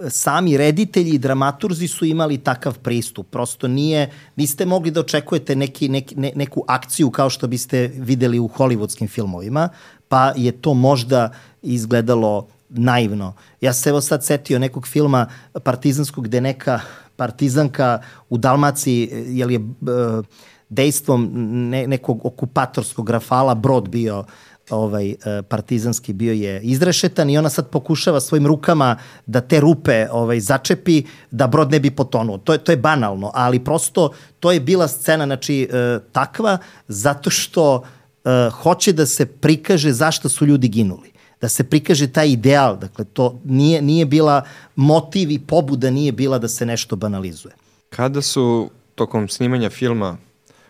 sami 0.08 0.56
reditelji 0.56 1.10
i 1.10 1.18
dramaturzi 1.18 1.88
su 1.88 2.04
imali 2.04 2.38
takav 2.38 2.78
pristup. 2.78 3.26
Prosto 3.30 3.68
nije, 3.68 4.10
niste 4.36 4.66
mogli 4.66 4.90
da 4.90 5.00
očekujete 5.00 5.56
neki, 5.56 5.88
neki, 5.88 6.14
ne, 6.14 6.32
neku 6.34 6.64
akciju 6.68 7.10
kao 7.10 7.30
što 7.30 7.46
biste 7.46 7.90
videli 7.94 8.38
u 8.38 8.48
hollywoodskim 8.48 9.08
filmovima, 9.08 9.68
pa 10.08 10.32
je 10.36 10.52
to 10.52 10.74
možda 10.74 11.30
izgledalo 11.62 12.46
naivno. 12.68 13.34
Ja 13.60 13.72
se 13.72 13.90
evo 13.90 14.00
sad 14.00 14.24
setio 14.24 14.58
nekog 14.58 14.86
filma 14.86 15.26
partizanskog 15.64 16.24
gde 16.24 16.40
neka 16.40 16.80
partizanka 17.16 17.98
u 18.28 18.38
Dalmaciji, 18.38 19.10
jel 19.12 19.50
je 19.50 19.58
uh, 19.58 20.24
dejstvom 20.68 21.30
ne, 21.70 21.86
nekog 21.86 22.26
okupatorskog 22.26 23.10
rafala 23.10 23.54
brod 23.54 23.88
bio 23.88 24.24
ovaj 24.70 25.10
e, 25.10 25.42
partizanski 25.42 26.12
bio 26.12 26.32
je 26.32 26.60
izrešetan 26.60 27.30
i 27.30 27.38
ona 27.38 27.48
sad 27.48 27.70
pokušava 27.70 28.20
svojim 28.20 28.46
rukama 28.46 28.96
da 29.26 29.40
te 29.40 29.60
rupe 29.60 30.06
ovaj 30.10 30.40
začepi 30.40 31.02
da 31.30 31.46
brod 31.46 31.70
ne 31.70 31.80
bi 31.80 31.90
potonuo. 31.90 32.38
To 32.38 32.52
je 32.52 32.58
to 32.58 32.72
je 32.72 32.76
banalno, 32.76 33.30
ali 33.34 33.64
prosto 33.64 34.10
to 34.40 34.52
je 34.52 34.60
bila 34.60 34.88
scena 34.88 35.24
znači 35.24 35.68
takva 36.12 36.58
zato 36.88 37.30
što 37.30 37.82
hoće 38.62 38.92
da 38.92 39.06
se 39.06 39.26
prikaže 39.26 39.92
zašto 39.92 40.28
su 40.28 40.46
ljudi 40.46 40.68
ginuli 40.68 41.15
da 41.46 41.50
se 41.50 41.64
prikaže 41.64 42.08
taj 42.10 42.28
ideal, 42.28 42.76
dakle 42.76 43.04
to 43.04 43.38
nije, 43.44 43.82
nije 43.82 44.06
bila 44.06 44.42
motiv 44.76 45.30
i 45.30 45.38
pobuda 45.38 45.90
nije 45.90 46.12
bila 46.12 46.38
da 46.38 46.48
se 46.48 46.66
nešto 46.66 46.96
banalizuje. 46.96 47.54
Kada 47.90 48.22
su 48.22 48.70
tokom 48.94 49.28
snimanja 49.28 49.70
filma 49.70 50.16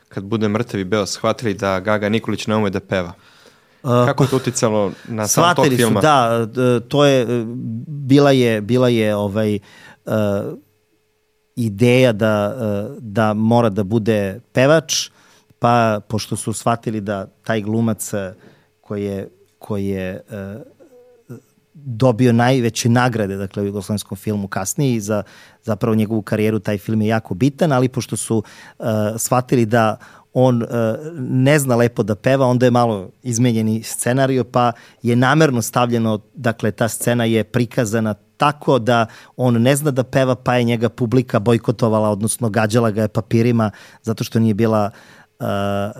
kad 0.09 0.24
bude 0.24 0.48
mrtav 0.48 0.81
i 0.81 0.85
beo 0.85 1.07
shvatili 1.07 1.55
da 1.55 1.81
Gaga 1.81 2.09
Nikolić 2.09 2.47
ne 2.47 2.57
ume 2.57 2.70
da 2.70 2.81
peva? 2.81 3.12
Kako 3.82 4.24
je 4.24 4.31
to 4.31 4.36
uticalo 4.36 4.93
na 5.09 5.27
sam 5.28 5.55
tog 5.55 5.66
filma? 5.77 6.01
Su, 6.01 6.05
da, 6.05 6.81
to 6.89 7.05
je, 7.05 7.27
bila 7.86 8.31
je, 8.31 8.61
bila 8.61 8.89
je 8.89 9.16
ovaj, 9.16 9.59
uh, 10.05 10.12
ideja 11.57 12.12
da, 12.12 12.53
uh, 12.53 12.97
da 13.01 13.35
mora 13.35 13.69
da 13.69 13.85
bude 13.85 14.40
pevač, 14.53 15.09
pa 15.59 16.01
pošto 16.09 16.36
su 16.36 16.53
shvatili 16.53 17.01
da 17.01 17.27
taj 17.44 17.62
glumac 17.62 18.12
koji 18.81 19.05
je, 19.05 19.28
koji 19.58 19.86
je 19.86 20.20
uh, 20.28 20.62
dobio 21.74 22.32
najveće 22.32 22.88
nagrade 22.88 23.36
dakle, 23.36 23.62
u 23.62 23.66
jugoslovenskom 23.66 24.16
filmu 24.16 24.48
kasnije 24.48 24.94
i 24.94 25.00
za 25.00 25.22
zapravo 25.62 25.94
njegovu 25.94 26.22
karijeru 26.22 26.58
taj 26.58 26.78
film 26.78 27.02
je 27.02 27.08
jako 27.08 27.34
bitan, 27.34 27.72
ali 27.72 27.88
pošto 27.88 28.16
su 28.16 28.36
uh, 28.78 28.86
shvatili 29.18 29.66
da 29.66 29.96
on 30.32 30.62
uh, 30.62 30.68
ne 31.18 31.58
zna 31.58 31.76
lepo 31.76 32.02
da 32.02 32.14
peva, 32.14 32.46
onda 32.46 32.66
je 32.66 32.70
malo 32.70 33.10
izmenjeni 33.22 33.82
scenario, 33.82 34.44
pa 34.44 34.72
je 35.02 35.16
namerno 35.16 35.62
stavljeno, 35.62 36.20
dakle, 36.34 36.70
ta 36.70 36.88
scena 36.88 37.24
je 37.24 37.44
prikazana 37.44 38.14
tako 38.36 38.78
da 38.78 39.06
on 39.36 39.62
ne 39.62 39.76
zna 39.76 39.90
da 39.90 40.04
peva, 40.04 40.34
pa 40.34 40.56
je 40.56 40.64
njega 40.64 40.88
publika 40.88 41.38
bojkotovala, 41.38 42.10
odnosno 42.10 42.48
gađala 42.48 42.90
ga 42.90 43.02
je 43.02 43.08
papirima, 43.08 43.70
zato 44.02 44.24
što 44.24 44.38
nije 44.38 44.54
bila 44.54 44.90
uh, 44.92 45.15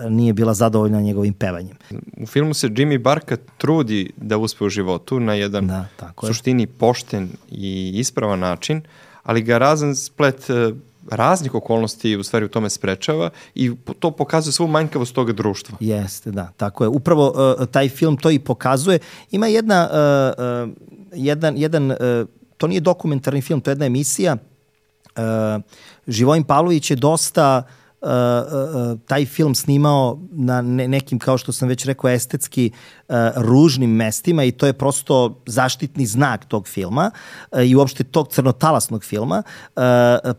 nije 0.09 0.33
bila 0.33 0.53
zadovoljna 0.53 1.01
njegovim 1.01 1.33
pevanjem. 1.33 1.77
U 2.17 2.25
filmu 2.25 2.53
se 2.53 2.67
Jimmy 2.67 2.97
Barka 2.97 3.37
trudi 3.57 4.11
da 4.17 4.37
uspe 4.37 4.63
u 4.63 4.69
životu 4.69 5.19
na 5.19 5.33
jedan 5.33 5.67
da, 5.67 5.85
tako 5.97 6.27
suštini 6.27 6.63
je. 6.63 6.67
pošten 6.67 7.29
i 7.51 7.91
ispravan 7.95 8.39
način, 8.39 8.81
ali 9.23 9.41
ga 9.41 9.57
razan 9.57 9.95
splet 9.95 10.49
uh, 10.49 10.77
raznih 11.11 11.55
okolnosti 11.55 12.15
u 12.15 12.23
stvari 12.23 12.45
u 12.45 12.49
tome 12.49 12.69
sprečava 12.69 13.29
i 13.55 13.71
to 13.99 14.11
pokazuje 14.11 14.53
svu 14.53 14.67
manjkavost 14.67 15.15
toga 15.15 15.33
društva. 15.33 15.77
Jeste, 15.79 16.31
da, 16.31 16.51
tako 16.57 16.83
je. 16.83 16.87
Upravo 16.87 17.55
uh, 17.59 17.65
taj 17.65 17.89
film 17.89 18.17
to 18.17 18.31
i 18.31 18.39
pokazuje. 18.39 18.99
Ima 19.31 19.47
jedna, 19.47 19.89
uh, 19.91 20.69
uh, 20.69 20.75
jedan, 21.13 21.57
jedan 21.57 21.91
uh, 21.91 21.97
to 22.57 22.67
nije 22.67 22.81
dokumentarni 22.81 23.41
film, 23.41 23.61
to 23.61 23.69
je 23.69 23.71
jedna 23.71 23.85
emisija. 23.85 24.37
Uh, 25.15 25.63
Živojin 26.07 26.43
Pavlović 26.43 26.91
je 26.91 26.95
dosta 26.95 27.63
uh, 27.65 27.76
uh, 28.01 28.09
uh, 28.09 28.99
taj 29.05 29.25
film 29.25 29.55
snimao 29.55 30.19
na 30.31 30.61
ne, 30.61 30.87
nekim, 30.87 31.19
kao 31.19 31.37
što 31.37 31.51
sam 31.51 31.69
već 31.69 31.85
rekao, 31.85 32.09
estetski 32.09 32.71
uh, 33.07 33.15
ružnim 33.35 33.91
mestima 33.95 34.43
i 34.43 34.51
to 34.51 34.65
je 34.65 34.73
prosto 34.73 35.41
zaštitni 35.45 36.05
znak 36.05 36.45
tog 36.45 36.67
filma 36.67 37.11
uh, 37.51 37.63
i 37.63 37.75
uopšte 37.75 38.03
tog 38.03 38.27
crnotalasnog 38.27 39.03
filma, 39.03 39.43
uh, 39.75 39.81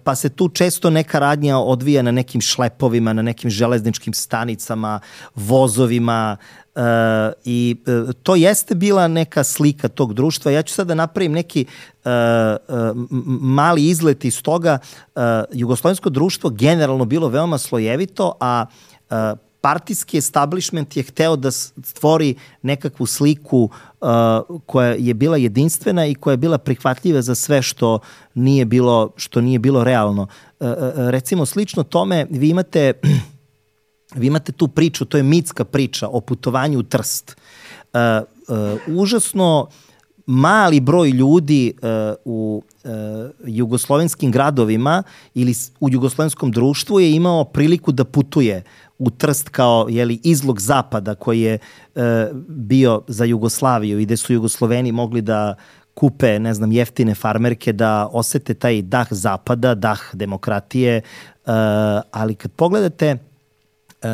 pa 0.05 0.15
se 0.15 0.29
tu 0.29 0.49
često 0.49 0.91
neka 0.91 1.19
radnja 1.19 1.59
odvija 1.59 2.03
na 2.03 2.11
nekim 2.11 2.41
šlepovima, 2.41 3.13
na 3.13 3.23
nekim 3.23 3.51
železničkim 3.51 4.15
stanicama, 4.15 5.01
vozovima, 5.35 6.37
Uh, 6.79 6.85
I 7.45 7.77
uh, 7.87 8.11
to 8.23 8.35
jeste 8.37 8.75
bila 8.75 9.09
neka 9.09 9.45
slika 9.45 9.89
tog 9.89 10.15
društva. 10.15 10.51
Ja 10.51 10.63
ću 10.63 10.75
sad 10.75 10.87
da 10.87 10.95
napravim 10.95 11.33
neki 11.33 11.67
uh, 12.05 12.11
uh, 12.69 13.07
mali 13.41 13.87
izlet 13.87 14.25
iz 14.25 14.43
toga. 14.43 14.79
Uh, 15.15 15.23
jugoslovensko 15.53 16.11
društvo 16.11 16.51
generalno 16.51 17.05
bilo 17.05 17.29
veoma 17.29 17.59
slojevito, 17.59 18.33
a 18.41 18.67
uh, 19.11 19.17
partijski 19.61 20.19
establishment 20.19 20.97
je 20.97 21.03
hteo 21.03 21.37
da 21.37 21.51
stvori 21.51 22.35
nekakvu 22.63 23.07
sliku 23.07 23.71
uh, 24.01 24.09
koja 24.67 24.93
je 24.93 25.15
bila 25.15 25.37
jedinstvena 25.37 26.07
i 26.07 26.15
koja 26.15 26.33
je 26.33 26.37
bila 26.37 26.59
prihvatljiva 26.59 27.23
za 27.23 27.35
sve 27.35 27.63
što 27.63 27.99
nije 28.35 28.65
bilo 28.65 29.11
što 29.17 29.41
nije 29.41 29.59
bilo 29.59 29.85
realno. 29.85 30.27
Uh, 30.61 30.69
uh, 30.69 30.75
recimo 30.97 31.47
slično 31.47 31.83
tome 31.83 32.27
vi 32.31 32.49
imate 32.49 32.93
vi 34.15 34.27
imate 34.27 34.53
tu 34.53 34.69
priču, 34.69 35.05
to 35.05 35.17
je 35.17 35.23
mitska 35.23 35.65
priča 35.65 36.09
o 36.09 36.21
putovanju 36.21 36.79
u 36.79 36.83
Trst. 36.83 37.37
Uh, 37.93 38.01
uh, 38.49 39.01
užasno 39.01 39.69
mali 40.27 40.81
broj 40.81 41.11
ljudi 41.11 41.73
uh, 41.83 41.89
u 42.25 42.63
uh, 42.85 42.91
jugoslovenskim 43.47 44.33
gradovima 44.33 45.03
ili 45.35 45.55
u 45.81 45.91
jugoslovenskom 45.91 46.51
društvu 46.51 47.01
je 47.01 47.13
imao 47.13 47.45
priliku 47.45 47.93
da 47.93 48.05
putuje 48.05 48.63
u 48.99 49.11
Trst 49.11 49.49
kao 49.49 49.87
jeli, 49.91 50.21
izlog 50.25 50.61
zapada 50.61 51.15
koji 51.15 51.41
je 51.41 51.59
uh, 51.95 52.03
bio 52.49 53.03
za 53.07 53.25
Jugoslaviju 53.25 53.99
i 53.99 54.05
gde 54.05 54.17
su 54.17 54.33
Jugosloveni 54.33 54.93
mogli 54.93 55.21
da 55.21 55.55
kupe, 55.95 56.39
ne 56.39 56.55
znam, 56.55 56.73
jeftine 56.73 57.15
farmerke, 57.15 57.73
da 57.73 58.09
osete 58.13 58.55
taj 58.55 58.83
dah 58.83 59.07
zapada, 59.11 59.75
dah 59.75 60.01
demokratije, 60.13 61.03
uh, 61.47 61.53
ali 62.11 62.35
kad 62.35 62.53
pogledate 62.53 63.17
uh, 64.03 64.09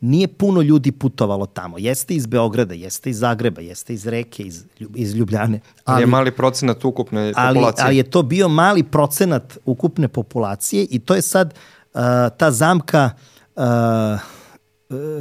nije 0.00 0.28
puno 0.28 0.62
ljudi 0.62 0.92
putovalo 0.92 1.46
tamo. 1.46 1.78
Jeste 1.78 2.14
iz 2.14 2.26
Beograda, 2.26 2.74
jeste 2.74 3.10
iz 3.10 3.18
Zagreba, 3.18 3.60
jeste 3.60 3.94
iz 3.94 4.06
Reke, 4.06 4.42
iz, 4.42 4.64
iz 4.94 5.14
Ljubljane. 5.14 5.60
Ali 5.84 6.02
je 6.02 6.06
mali 6.06 6.30
procenat 6.30 6.84
ukupne 6.84 7.32
ali, 7.36 7.54
populacije. 7.54 7.86
Ali 7.86 7.96
je 7.96 8.10
to 8.10 8.22
bio 8.22 8.48
mali 8.48 8.82
procenat 8.82 9.58
ukupne 9.64 10.08
populacije 10.08 10.86
i 10.90 10.98
to 10.98 11.14
je 11.14 11.22
sad 11.22 11.54
uh, 11.94 12.00
ta 12.36 12.50
zamka 12.50 13.10
uh, 13.14 13.33
呃 13.54 14.20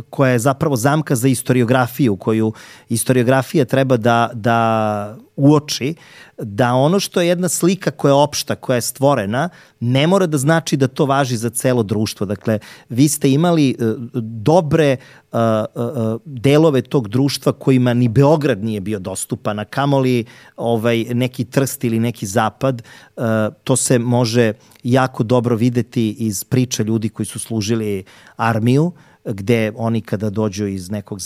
koja 0.09 0.31
je 0.31 0.39
zapravo 0.39 0.75
zamka 0.75 1.15
za 1.15 1.27
istoriografiju, 1.27 2.15
koju 2.15 2.53
istoriografija 2.89 3.65
treba 3.65 3.97
da, 3.97 4.29
da 4.33 5.17
uoči, 5.35 5.95
da 6.37 6.73
ono 6.73 6.99
što 6.99 7.21
je 7.21 7.27
jedna 7.27 7.49
slika 7.49 7.91
koja 7.91 8.09
je 8.09 8.13
opšta, 8.13 8.55
koja 8.55 8.75
je 8.75 8.81
stvorena, 8.81 9.49
ne 9.79 10.07
mora 10.07 10.25
da 10.27 10.37
znači 10.37 10.77
da 10.77 10.87
to 10.87 11.05
važi 11.05 11.37
za 11.37 11.49
celo 11.49 11.83
društvo. 11.83 12.25
Dakle, 12.25 12.59
vi 12.89 13.07
ste 13.07 13.31
imali 13.31 13.75
uh, 13.79 13.95
dobre 14.21 14.97
uh, 15.31 15.39
uh, 15.75 16.21
delove 16.25 16.81
tog 16.81 17.07
društva 17.07 17.51
kojima 17.53 17.93
ni 17.93 18.07
Beograd 18.07 18.63
nije 18.63 18.81
bio 18.81 18.99
dostupan, 18.99 19.59
a 19.59 19.65
kamoli 19.65 20.25
ovaj, 20.57 21.03
neki 21.03 21.45
trst 21.45 21.83
ili 21.83 21.99
neki 21.99 22.25
zapad. 22.25 22.81
To 23.63 23.75
se 23.75 23.99
može 23.99 24.53
jako 24.83 25.23
dobro 25.23 25.55
videti 25.55 26.09
iz 26.11 26.43
priča 26.43 26.83
ljudi 26.83 27.09
koji 27.09 27.25
su 27.25 27.39
služili 27.39 28.03
armiju, 28.35 28.91
gde 29.25 29.71
oni 29.75 30.01
kada 30.01 30.29
dođu 30.29 30.67
iz 30.67 30.91
nekog 30.91 31.19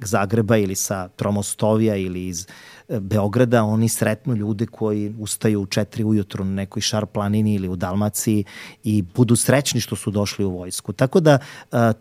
Zagreba 0.00 0.56
ili 0.56 0.74
sa 0.74 1.08
Tromostovija 1.08 1.96
ili 1.96 2.26
iz 2.26 2.46
e, 2.88 3.00
Beograda, 3.00 3.64
oni 3.64 3.88
sretnu 3.88 4.34
ljude 4.34 4.66
koji 4.66 5.14
ustaju 5.18 5.60
u 5.60 5.66
četiri 5.66 6.04
ujutru 6.04 6.44
na 6.44 6.50
nekoj 6.50 6.82
šar 6.82 7.06
planini 7.06 7.54
ili 7.54 7.68
u 7.68 7.76
Dalmaciji 7.76 8.44
i 8.84 9.02
budu 9.02 9.36
srećni 9.36 9.80
što 9.80 9.96
su 9.96 10.10
došli 10.10 10.44
u 10.44 10.50
vojsku. 10.50 10.92
Tako 10.92 11.20
da 11.20 11.38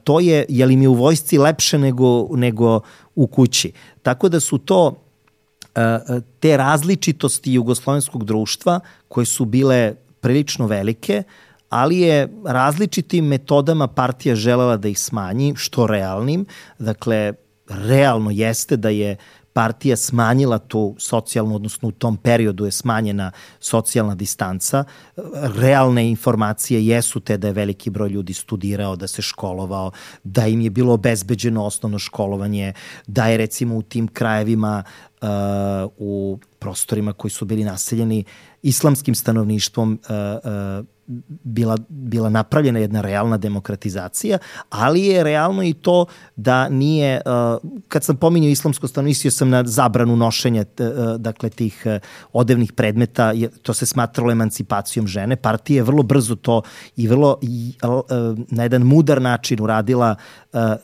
to 0.04 0.20
je, 0.20 0.46
je 0.50 0.66
li 0.66 0.78
mi 0.78 0.88
u 0.88 0.94
vojsci 0.94 1.38
lepše 1.38 1.78
nego, 1.78 2.28
nego 2.38 2.80
u 3.16 3.28
kući. 3.28 3.72
Tako 4.02 4.30
da 4.30 4.40
su 4.40 4.58
to 4.58 5.04
te 6.40 6.58
različitosti 6.58 7.54
jugoslovenskog 7.54 8.24
društva 8.24 8.80
koje 9.08 9.26
su 9.26 9.46
bile 9.46 9.94
prilično 10.22 10.68
velike, 10.68 11.24
ali 11.74 12.00
je 12.00 12.30
različitim 12.46 13.26
metodama 13.26 13.88
partija 13.88 14.36
želela 14.36 14.78
da 14.78 14.88
ih 14.88 15.00
smanji, 15.00 15.54
što 15.58 15.88
realnim. 15.88 16.46
Dakle, 16.80 17.34
realno 17.68 18.32
jeste 18.32 18.78
da 18.78 18.90
je 18.90 19.16
partija 19.54 19.96
smanjila 19.98 20.58
tu 20.58 20.96
socijalnu, 21.00 21.56
odnosno 21.56 21.90
u 21.90 21.92
tom 21.92 22.18
periodu 22.18 22.66
je 22.66 22.72
smanjena 22.72 23.32
socijalna 23.60 24.16
distanca. 24.16 24.84
Realne 25.56 26.10
informacije 26.10 26.86
jesu 26.88 27.20
te 27.20 27.38
da 27.38 27.48
je 27.48 27.54
veliki 27.54 27.90
broj 27.90 28.10
ljudi 28.10 28.34
studirao, 28.34 28.96
da 28.96 29.08
se 29.08 29.22
školovao, 29.22 29.92
da 30.24 30.48
im 30.48 30.62
je 30.62 30.70
bilo 30.70 30.94
obezbeđeno 30.94 31.66
osnovno 31.66 32.00
školovanje, 32.00 32.74
da 33.08 33.28
je 33.28 33.38
recimo 33.38 33.78
u 33.78 33.82
tim 33.82 34.08
krajevima 34.08 34.84
uh, 35.22 35.28
u 35.98 36.40
prostorima 36.60 37.14
koji 37.14 37.32
su 37.32 37.46
bili 37.46 37.64
naseljeni 37.64 38.24
islamskim 38.62 39.16
stanovništvom 39.16 40.00
uh, 40.04 40.10
uh, 40.80 40.93
bila, 41.44 41.78
bila 41.90 42.30
napravljena 42.30 42.80
jedna 42.80 43.02
realna 43.02 43.38
demokratizacija, 43.38 44.38
ali 44.70 45.02
je 45.02 45.24
realno 45.24 45.64
i 45.64 45.74
to 45.74 46.06
da 46.36 46.70
nije, 46.70 47.22
uh, 47.26 47.70
kad 47.88 48.04
sam 48.04 48.18
pominjao 48.18 48.50
islamsko 48.50 48.88
stanovništvo, 48.88 49.32
sam 49.32 49.50
na 49.50 49.64
zabranu 49.66 50.16
nošenja 50.16 50.66
uh, 50.80 50.88
dakle 51.18 51.50
tih 51.50 51.86
odevnih 52.34 52.72
predmeta, 52.72 53.34
to 53.62 53.74
se 53.74 53.86
smatralo 53.86 54.32
emancipacijom 54.32 55.08
žene. 55.08 55.36
Partija 55.36 55.76
je 55.76 55.84
vrlo 55.84 56.04
brzo 56.04 56.36
to 56.36 56.62
i 56.96 57.08
vrlo 57.08 57.40
na 58.50 58.64
jedan 58.64 58.82
mudar 58.82 59.22
način 59.22 59.62
uradila 59.62 60.16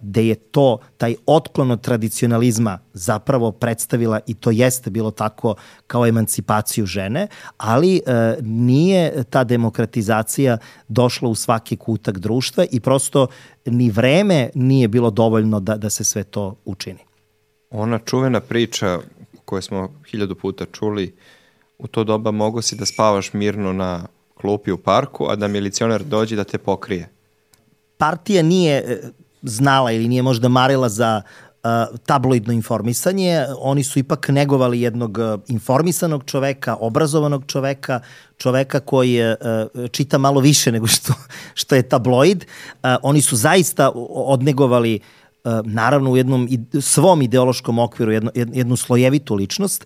da 0.02 0.22
je 0.22 0.36
to, 0.36 0.78
taj 0.98 1.16
otklon 1.26 1.72
od 1.72 1.82
tradicionalizma 1.82 2.80
zapravo 3.00 3.52
predstavila 3.52 4.20
i 4.28 4.34
to 4.34 4.52
jeste 4.52 4.90
bilo 4.90 5.12
tako 5.12 5.56
kao 5.88 6.06
emancipaciju 6.06 6.86
žene, 6.86 7.28
ali 7.58 8.02
nije 8.42 9.24
ta 9.24 9.44
demokratizacija 9.44 10.58
došla 10.88 11.30
u 11.30 11.36
svaki 11.36 11.78
kutak 11.78 12.20
društva 12.20 12.66
i 12.72 12.80
prosto 12.80 13.28
ni 13.66 13.90
vreme 13.90 14.50
nije 14.56 14.88
bilo 14.88 15.12
dovoljno 15.12 15.60
da, 15.60 15.78
da 15.78 15.90
se 15.90 16.04
sve 16.04 16.24
to 16.24 16.56
učini. 16.66 17.00
Ona 17.70 18.00
čuvena 18.00 18.40
priča 18.40 19.00
koju 19.46 19.62
smo 19.62 19.90
hiljadu 20.12 20.36
puta 20.36 20.66
čuli, 20.66 21.16
u 21.78 21.88
to 21.88 22.04
doba 22.04 22.32
mogo 22.32 22.62
si 22.62 22.76
da 22.76 22.86
spavaš 22.86 23.34
mirno 23.34 23.74
na 23.74 24.08
klupi 24.42 24.72
u 24.72 24.78
parku, 24.78 25.26
a 25.30 25.36
da 25.36 25.48
milicioner 25.48 26.04
dođe 26.04 26.36
da 26.36 26.44
te 26.44 26.58
pokrije. 26.58 27.10
Partija 27.98 28.44
nije 28.44 28.78
e, 28.78 29.02
znala 29.42 29.92
ili 29.92 30.08
nije 30.08 30.22
možda 30.22 30.48
marila 30.48 30.90
za 30.90 31.22
tabloidno 32.06 32.54
informisanje. 32.54 33.46
Oni 33.60 33.84
su 33.84 34.00
ipak 34.00 34.30
negovali 34.30 34.82
jednog 34.82 35.18
informisanog 35.48 36.24
čoveka, 36.26 36.76
obrazovanog 36.80 37.44
čoveka, 37.48 38.00
čoveka 38.38 38.80
koji 38.80 39.20
čita 39.92 40.18
malo 40.18 40.42
više 40.42 40.72
nego 40.72 40.88
što, 40.88 41.14
što 41.54 41.76
je 41.76 41.90
tabloid. 41.90 42.46
Oni 43.02 43.22
su 43.22 43.36
zaista 43.36 43.92
odnegovali 44.10 45.00
naravno 45.64 46.12
u 46.12 46.18
jednom 46.18 46.50
svom 46.82 47.22
ideološkom 47.22 47.80
okviru 47.80 48.12
jednu, 48.12 48.32
jednu 48.34 48.76
slojevitu 48.76 49.36
ličnost, 49.36 49.86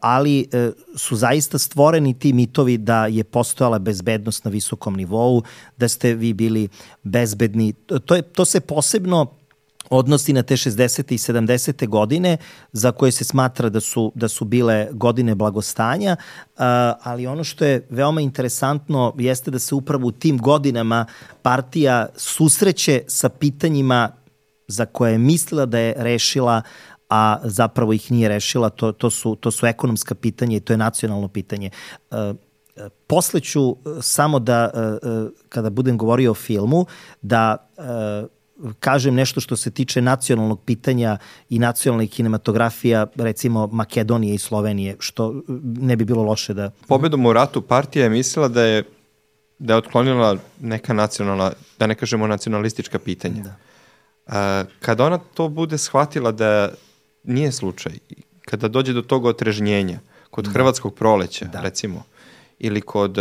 ali 0.00 0.48
e, 0.52 0.70
su 0.96 1.16
zaista 1.16 1.58
stvoreni 1.58 2.18
ti 2.18 2.32
mitovi 2.32 2.78
da 2.78 3.06
je 3.06 3.24
postojala 3.24 3.78
bezbednost 3.78 4.44
na 4.44 4.50
visokom 4.50 4.96
nivou, 4.96 5.42
da 5.76 5.88
ste 5.88 6.14
vi 6.14 6.32
bili 6.32 6.68
bezbedni. 7.02 7.72
To, 8.04 8.14
je, 8.14 8.22
to 8.22 8.44
se 8.44 8.60
posebno 8.60 9.37
odnosi 9.90 10.32
na 10.32 10.42
te 10.42 10.56
60. 10.56 11.12
i 11.12 11.18
70. 11.18 11.88
godine 11.88 12.36
za 12.72 12.92
koje 12.92 13.12
se 13.12 13.24
smatra 13.24 13.68
da 13.68 13.80
su, 13.80 14.12
da 14.14 14.28
su 14.28 14.44
bile 14.44 14.88
godine 14.92 15.34
blagostanja, 15.34 16.16
ali 17.02 17.26
ono 17.26 17.44
što 17.44 17.64
je 17.64 17.86
veoma 17.90 18.20
interesantno 18.20 19.14
jeste 19.18 19.50
da 19.50 19.58
se 19.58 19.74
upravo 19.74 20.06
u 20.06 20.12
tim 20.12 20.38
godinama 20.38 21.06
partija 21.42 22.06
susreće 22.16 23.02
sa 23.06 23.28
pitanjima 23.28 24.10
za 24.68 24.86
koje 24.86 25.12
je 25.12 25.18
mislila 25.18 25.66
da 25.66 25.78
je 25.78 25.94
rešila, 25.96 26.62
a 27.10 27.38
zapravo 27.44 27.92
ih 27.92 28.12
nije 28.12 28.28
rešila, 28.28 28.70
to, 28.70 28.92
to, 28.92 29.10
su, 29.10 29.34
to 29.34 29.50
su 29.50 29.66
ekonomska 29.66 30.14
pitanja 30.14 30.56
i 30.56 30.60
to 30.60 30.72
je 30.72 30.76
nacionalno 30.76 31.28
pitanje. 31.28 31.70
Posle 33.06 33.40
ću 33.40 33.76
samo 34.00 34.38
da, 34.38 34.70
kada 35.48 35.70
budem 35.70 35.98
govorio 35.98 36.30
o 36.30 36.34
filmu, 36.34 36.86
da 37.22 37.68
kažem 38.80 39.14
nešto 39.14 39.40
što 39.40 39.56
se 39.56 39.70
tiče 39.70 40.02
nacionalnog 40.02 40.60
pitanja 40.64 41.18
i 41.48 41.58
nacionalnih 41.58 42.10
kinematografija, 42.10 43.06
recimo 43.14 43.66
Makedonije 43.66 44.34
i 44.34 44.38
Slovenije, 44.38 44.96
što 44.98 45.42
ne 45.62 45.96
bi 45.96 46.04
bilo 46.04 46.22
loše 46.22 46.54
da... 46.54 46.70
Pobedom 46.88 47.26
u 47.26 47.32
ratu 47.32 47.62
partija 47.62 48.04
je 48.04 48.10
mislila 48.10 48.48
da 48.48 48.62
je 48.62 48.84
da 49.58 49.72
je 49.72 49.78
otklonila 49.78 50.36
neka 50.60 50.92
nacionalna, 50.92 51.52
da 51.78 51.86
ne 51.86 51.94
kažemo 51.94 52.26
nacionalistička 52.26 52.98
pitanja. 52.98 53.42
Da. 53.42 53.54
A, 54.26 54.64
kada 54.80 55.06
ona 55.06 55.18
to 55.18 55.48
bude 55.48 55.78
shvatila 55.78 56.32
da 56.32 56.70
nije 57.24 57.52
slučaj, 57.52 57.92
kada 58.42 58.68
dođe 58.68 58.92
do 58.92 59.02
tog 59.02 59.24
otrežnjenja, 59.24 59.98
kod 60.30 60.44
da. 60.44 60.50
hrvatskog 60.50 60.94
proleća, 60.94 61.44
da. 61.44 61.60
recimo, 61.60 62.02
ili 62.58 62.80
kod 62.80 63.18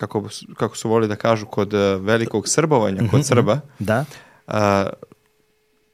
kako, 0.00 0.28
kako 0.56 0.76
su 0.76 0.88
voli 0.88 1.08
da 1.08 1.16
kažu, 1.16 1.46
kod 1.46 1.74
e, 1.74 1.96
velikog 1.96 2.48
srbovanja, 2.48 2.98
kod 2.98 3.20
mhm, 3.20 3.22
Srba. 3.22 3.54
Mhm. 3.54 3.84
Da. 3.84 4.04
A, 4.46 4.86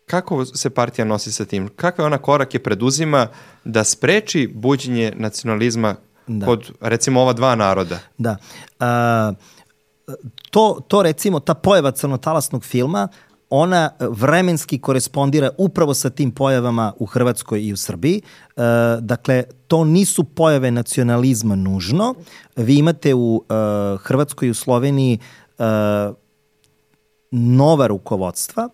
kako 0.07 0.45
se 0.45 0.71
partija 0.71 1.05
nosi 1.05 1.33
sa 1.33 1.45
tim? 1.45 1.69
Kakve 1.69 2.05
ona 2.05 2.19
korake 2.19 2.59
preduzima 2.59 3.29
da 3.65 3.85
spreči 3.85 4.53
buđenje 4.55 5.13
nacionalizma 5.17 5.95
da. 6.27 6.47
kod, 6.47 6.71
recimo, 6.81 7.21
ova 7.21 7.33
dva 7.33 7.55
naroda? 7.55 7.99
Da. 8.19 8.37
A, 8.81 9.33
to, 10.51 10.81
to 10.89 11.03
recimo, 11.03 11.41
ta 11.41 11.55
pojava 11.55 11.93
crnotalasnog 11.93 12.65
filma 12.65 13.09
ona 13.51 13.91
vremenski 14.01 14.79
korespondira 14.79 15.51
upravo 15.59 15.95
sa 15.95 16.11
tim 16.11 16.31
pojavama 16.31 16.93
u 16.99 17.07
Hrvatskoj 17.07 17.63
i 17.63 17.73
u 17.73 17.77
Srbiji. 17.77 18.23
E, 18.23 18.63
dakle, 19.01 19.45
to 19.69 19.85
nisu 19.85 20.25
pojave 20.25 20.71
nacionalizma 20.71 21.55
nužno. 21.55 22.15
Vi 22.57 22.79
imate 22.79 23.15
u 23.15 23.45
e, 23.49 23.55
Hrvatskoj 23.99 24.49
i 24.49 24.51
u 24.51 24.55
Sloveniji 24.55 25.19
e, 25.59 25.63
nova 27.31 27.87
rukovodstva 27.87 28.69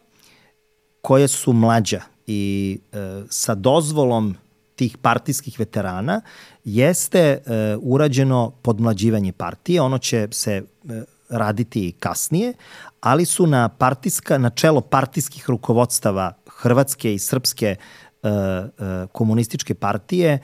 koje 1.00 1.28
su 1.28 1.52
mlađa 1.52 2.00
i 2.26 2.78
e, 2.92 3.22
sa 3.30 3.54
dozvolom 3.54 4.36
tih 4.76 4.98
partijskih 4.98 5.58
veterana 5.58 6.20
jeste 6.64 7.18
e, 7.18 7.40
urađeno 7.82 8.52
podmlađivanje 8.62 9.32
partije. 9.32 9.80
Ono 9.80 9.98
će 9.98 10.28
se 10.30 10.62
e, 10.88 11.02
raditi 11.32 11.92
kasnije, 12.00 12.54
ali 13.00 13.24
su 13.24 13.46
na 13.46 13.68
partijska, 13.68 14.38
na 14.38 14.50
čelo 14.50 14.80
partijskih 14.80 15.50
rukovodstava 15.50 16.32
Hrvatske 16.46 17.14
i 17.14 17.18
Srpske 17.18 17.76
e, 18.22 18.28
e, 18.28 18.68
komunističke 19.12 19.74
partije 19.74 20.38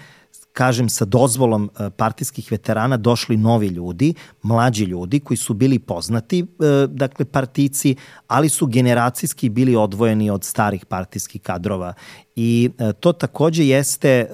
kažem, 0.59 0.89
sa 0.91 1.07
dozvolom 1.07 1.69
e, 1.71 1.91
partijskih 1.91 2.51
veterana 2.51 2.97
došli 2.97 3.37
novi 3.37 3.67
ljudi, 3.67 4.15
mlađi 4.43 4.85
ljudi 4.85 5.21
koji 5.21 5.39
su 5.39 5.55
bili 5.55 5.79
poznati, 5.79 6.41
e, 6.43 6.47
dakle, 6.87 7.25
partici, 7.25 7.95
ali 8.27 8.49
su 8.49 8.67
generacijski 8.67 9.49
bili 9.49 9.77
odvojeni 9.77 10.31
od 10.31 10.45
starih 10.45 10.87
partijskih 10.87 11.43
kadrova. 11.43 11.93
I 12.37 12.71
e, 12.79 12.93
to 12.93 13.13
takođe 13.13 13.67
jeste 13.67 14.27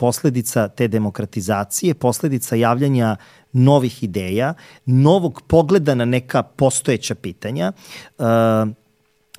posledica 0.00 0.68
te 0.68 0.88
demokratizacije, 0.88 1.94
posledica 1.94 2.56
javljanja 2.56 3.16
novih 3.52 4.02
ideja, 4.02 4.54
novog 4.86 5.42
pogleda 5.46 5.94
na 5.94 6.04
neka 6.04 6.42
postojeća 6.42 7.14
pitanja. 7.14 7.72
E, 8.18 8.22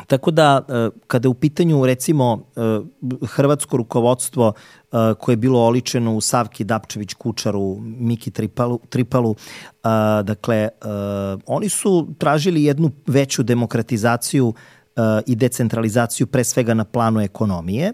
tako 0.07 0.31
da, 0.31 0.61
e, 0.69 0.89
kada 1.07 1.25
je 1.25 1.29
u 1.29 1.33
pitanju, 1.33 1.85
recimo, 1.85 2.45
e, 2.55 2.61
hrvatsko 3.27 3.77
rukovodstvo 3.77 4.53
e, 4.53 4.97
koje 5.19 5.33
je 5.33 5.37
bilo 5.37 5.59
oličeno 5.65 6.15
u 6.15 6.21
Savki 6.21 6.63
Dapčević 6.63 7.13
Kučaru, 7.13 7.77
Miki 7.81 8.31
Tripalu, 8.31 8.79
Tripalu 8.89 9.35
dakle, 10.23 10.69
oni 11.45 11.69
su 11.69 12.07
tražili 12.17 12.63
jednu 12.63 12.91
veću 13.07 13.43
demokratizaciju 13.43 14.53
i 15.25 15.35
decentralizaciju 15.35 16.27
pre 16.27 16.43
svega 16.43 16.73
na 16.73 16.83
planu 16.83 17.21
ekonomije. 17.21 17.93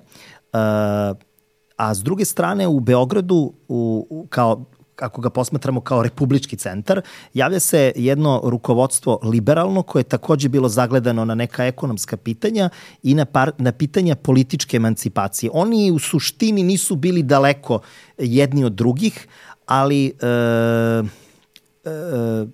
A 1.77 1.95
s 1.95 2.03
druge 2.03 2.25
strane 2.25 2.67
u 2.67 2.79
Beogradu 2.79 3.53
u, 3.67 4.07
u, 4.09 4.27
kao 4.29 4.65
ako 5.01 5.21
ga 5.21 5.29
posmatramo 5.29 5.81
kao 5.81 6.03
republički 6.03 6.57
centar, 6.57 7.01
javlja 7.33 7.59
se 7.59 7.93
jedno 7.95 8.41
rukovodstvo 8.43 9.19
liberalno 9.23 9.83
koje 9.83 9.99
je 9.99 10.03
takođe 10.03 10.49
bilo 10.49 10.69
zagledano 10.69 11.25
na 11.25 11.35
neka 11.35 11.65
ekonomska 11.65 12.17
pitanja 12.17 12.69
i 13.03 13.13
na, 13.13 13.25
par, 13.25 13.51
na 13.57 13.71
pitanja 13.71 14.15
političke 14.15 14.77
emancipacije. 14.77 15.49
Oni 15.53 15.91
u 15.91 15.99
suštini 15.99 16.63
nisu 16.63 16.95
bili 16.95 17.23
daleko 17.23 17.79
jedni 18.17 18.65
od 18.65 18.73
drugih, 18.73 19.27
ali 19.65 20.05
e, 20.05 20.27
e, 21.85 22.45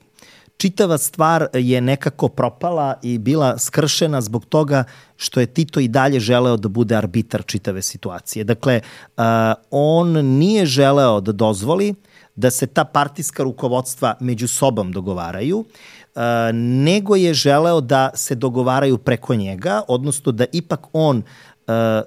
čitava 0.63 0.97
stvar 0.97 1.47
je 1.53 1.81
nekako 1.81 2.27
propala 2.27 2.93
i 3.01 3.17
bila 3.17 3.57
skršena 3.59 4.21
zbog 4.21 4.45
toga 4.45 4.83
što 5.15 5.39
je 5.39 5.45
Tito 5.45 5.79
i 5.79 5.87
dalje 5.87 6.19
želeo 6.19 6.57
da 6.57 6.69
bude 6.69 6.95
arbitar 6.95 7.43
čitave 7.45 7.81
situacije. 7.81 8.43
Dakle, 8.43 8.79
on 9.71 10.11
nije 10.11 10.65
želeo 10.65 11.19
da 11.21 11.31
dozvoli 11.31 11.95
da 12.35 12.51
se 12.51 12.67
ta 12.67 12.85
partijska 12.85 13.43
rukovodstva 13.43 14.15
među 14.19 14.47
sobom 14.47 14.91
dogovaraju, 14.91 15.65
nego 16.53 17.15
je 17.15 17.33
želeo 17.33 17.81
da 17.81 18.09
se 18.15 18.35
dogovaraju 18.35 18.97
preko 18.97 19.35
njega, 19.35 19.81
odnosno 19.87 20.31
da 20.31 20.45
ipak 20.51 20.87
on 20.93 21.23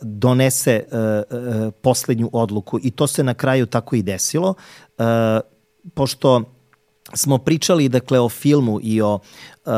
donese 0.02 0.84
poslednju 1.82 2.30
odluku 2.32 2.78
i 2.82 2.90
to 2.90 3.06
se 3.06 3.22
na 3.22 3.34
kraju 3.34 3.66
tako 3.66 3.96
i 3.96 4.02
desilo, 4.02 4.54
pošto 5.94 6.55
smo 7.16 7.38
pričali 7.38 7.88
dakle 7.88 8.20
o 8.20 8.28
filmu 8.28 8.80
i 8.82 9.00
o, 9.02 9.14
uh, 9.14 9.72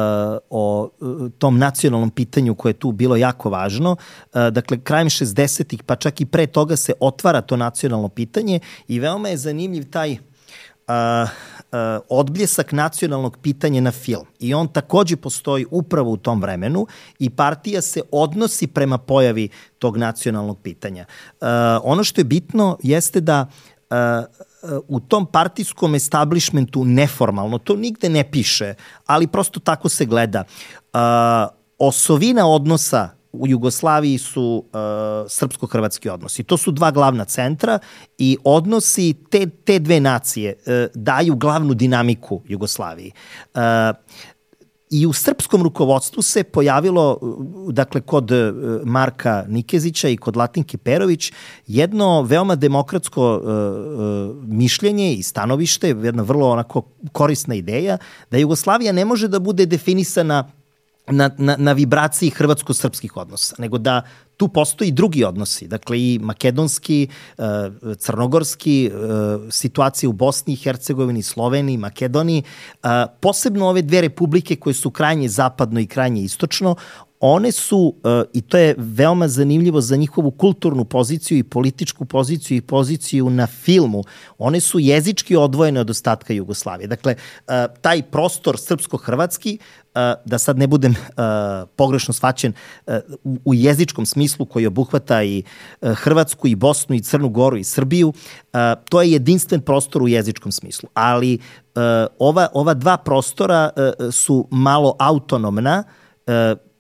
o 0.51 0.91
uh, 1.01 1.31
tom 1.39 1.59
nacionalnom 1.59 2.11
pitanju 2.11 2.55
koje 2.55 2.71
je 2.71 2.79
tu 2.79 2.93
bilo 2.93 3.17
jako 3.17 3.51
važno. 3.51 3.93
Uh, 3.93 4.49
dakle, 4.49 4.81
krajem 4.81 5.09
60-ih, 5.09 5.83
pa 5.83 5.97
čak 5.97 6.21
i 6.21 6.27
pre 6.27 6.47
toga 6.47 6.77
se 6.77 6.93
otvara 7.01 7.41
to 7.41 7.57
nacionalno 7.57 8.09
pitanje 8.09 8.61
i 8.89 9.01
veoma 9.01 9.29
je 9.29 9.37
zanimljiv 9.37 9.91
taj 9.91 10.13
uh, 10.13 11.29
uh, 11.73 12.01
odbljesak 12.09 12.73
nacionalnog 12.73 13.39
pitanja 13.43 13.81
na 13.81 13.91
film. 13.91 14.27
I 14.39 14.55
on 14.55 14.69
takođe 14.69 15.17
postoji 15.17 15.67
upravo 15.71 16.11
u 16.11 16.17
tom 16.17 16.43
vremenu 16.43 16.87
i 17.19 17.31
partija 17.31 17.83
se 17.83 18.01
odnosi 18.13 18.67
prema 18.67 18.99
pojavi 18.99 19.49
tog 19.79 19.97
nacionalnog 19.97 20.59
pitanja. 20.63 21.05
Uh, 21.41 21.47
ono 21.83 22.05
što 22.05 22.21
je 22.21 22.25
bitno 22.25 22.79
jeste 22.83 23.21
da 23.21 23.47
uh, 23.91 23.97
u 24.89 25.01
tom 25.01 25.27
partijskom 25.27 25.95
establishmentu 25.95 26.85
neformalno, 26.85 27.59
to 27.59 27.77
nigde 27.77 28.09
ne 28.09 28.31
piše, 28.31 28.75
ali 29.07 29.27
prosto 29.27 29.61
tako 29.61 29.89
se 29.89 30.05
gleda. 30.05 30.45
Osovina 31.79 32.49
odnosa 32.49 33.19
u 33.33 33.47
Jugoslaviji 33.47 34.19
su 34.19 34.65
uh, 34.67 34.79
srpsko-hrvatski 35.29 36.09
odnosi. 36.09 36.43
To 36.43 36.57
su 36.57 36.71
dva 36.73 36.91
glavna 36.91 37.25
centra 37.25 37.79
i 38.19 38.37
odnosi 38.45 39.15
te, 39.31 39.47
te 39.51 39.79
dve 39.79 40.01
nacije 40.01 40.55
uh, 40.59 40.73
daju 40.95 41.37
glavnu 41.37 41.75
dinamiku 41.75 42.43
Jugoslaviji. 42.49 43.13
Uh, 43.55 43.61
I 44.91 45.07
u 45.07 45.13
srpskom 45.13 45.63
rukovodstvu 45.63 46.23
se 46.23 46.45
pojavilo, 46.45 47.19
dakle, 47.71 48.01
kod 48.01 48.31
e, 48.31 48.53
Marka 48.85 49.45
Nikezića 49.49 50.09
i 50.09 50.17
kod 50.17 50.37
Latinke 50.37 50.79
Perović, 50.79 51.33
jedno 51.67 52.23
veoma 52.23 52.55
demokratsko 52.55 53.37
uh, 53.37 54.47
mišljenje 54.47 55.15
i 55.15 55.23
stanovište, 55.23 55.89
jedna 55.89 56.23
vrlo 56.23 56.51
onako 56.51 56.83
korisna 57.13 57.55
ideja, 57.55 57.99
da 58.31 58.37
Jugoslavija 58.39 58.93
ne 58.93 59.05
može 59.05 59.29
da 59.29 59.39
bude 59.39 59.67
definisana 59.67 60.51
na, 61.11 61.31
na, 61.39 61.57
na 61.59 61.73
vibraciji 61.73 62.31
hrvatsko-srpskih 62.31 63.17
odnosa, 63.17 63.55
nego 63.59 63.79
da 63.79 64.03
tu 64.39 64.49
postoji 64.49 64.91
drugi 64.91 65.25
odnosi, 65.25 65.69
dakle 65.69 65.99
i 66.01 66.19
makedonski, 66.23 67.09
e, 67.39 67.43
crnogorski, 67.99 68.87
e, 68.87 68.91
situacija 69.51 70.11
u 70.11 70.13
Bosni 70.13 70.53
i 70.53 70.57
Hercegovini, 70.57 71.23
Sloveniji, 71.23 71.77
Makedoniji, 71.77 72.43
e, 72.43 72.89
posebno 73.21 73.69
ove 73.69 73.83
dve 73.83 74.01
republike 74.01 74.57
koje 74.57 74.75
su 74.75 74.91
krajnje 74.91 75.29
zapadno 75.29 75.81
i 75.81 75.87
krajnje 75.87 76.23
istočno, 76.23 76.77
one 77.21 77.53
su, 77.53 77.95
i 78.33 78.41
to 78.41 78.59
je 78.59 78.75
veoma 78.79 79.29
zanimljivo 79.29 79.81
za 79.81 79.97
njihovu 79.97 80.31
kulturnu 80.31 80.85
poziciju 80.85 81.39
i 81.39 81.43
političku 81.43 82.05
poziciju 82.05 82.57
i 82.57 82.61
poziciju 82.61 83.31
na 83.31 83.47
filmu, 83.47 84.05
one 84.39 84.61
su 84.61 84.79
jezički 84.79 85.37
odvojene 85.37 85.81
od 85.81 85.91
ostatka 85.91 86.33
Jugoslavije. 86.33 86.87
Dakle, 86.87 87.15
taj 87.81 88.03
prostor 88.03 88.57
srpsko-hrvatski 88.59 89.59
da 90.25 90.39
sad 90.39 90.59
ne 90.59 90.67
budem 90.67 90.95
pogrešno 91.77 92.15
svaćen 92.15 92.53
u 93.45 93.55
jezičkom 93.55 94.07
smislu 94.07 94.47
koji 94.47 94.67
obuhvata 94.67 95.23
i 95.23 95.43
Hrvatsku 95.83 96.49
i 96.49 96.55
Bosnu 96.55 96.97
i 96.97 97.01
Crnu 97.01 97.29
Goru 97.29 97.57
i 97.57 97.65
Srbiju, 97.65 98.13
to 98.89 99.03
je 99.03 99.13
jedinstven 99.13 99.61
prostor 99.61 100.03
u 100.03 100.09
jezičkom 100.09 100.53
smislu. 100.53 100.89
Ali 100.95 101.39
ova, 102.19 102.49
ova 102.53 102.75
dva 102.75 102.97
prostora 102.97 103.71
su 104.13 104.49
malo 104.51 104.97
autonomna, 104.99 105.85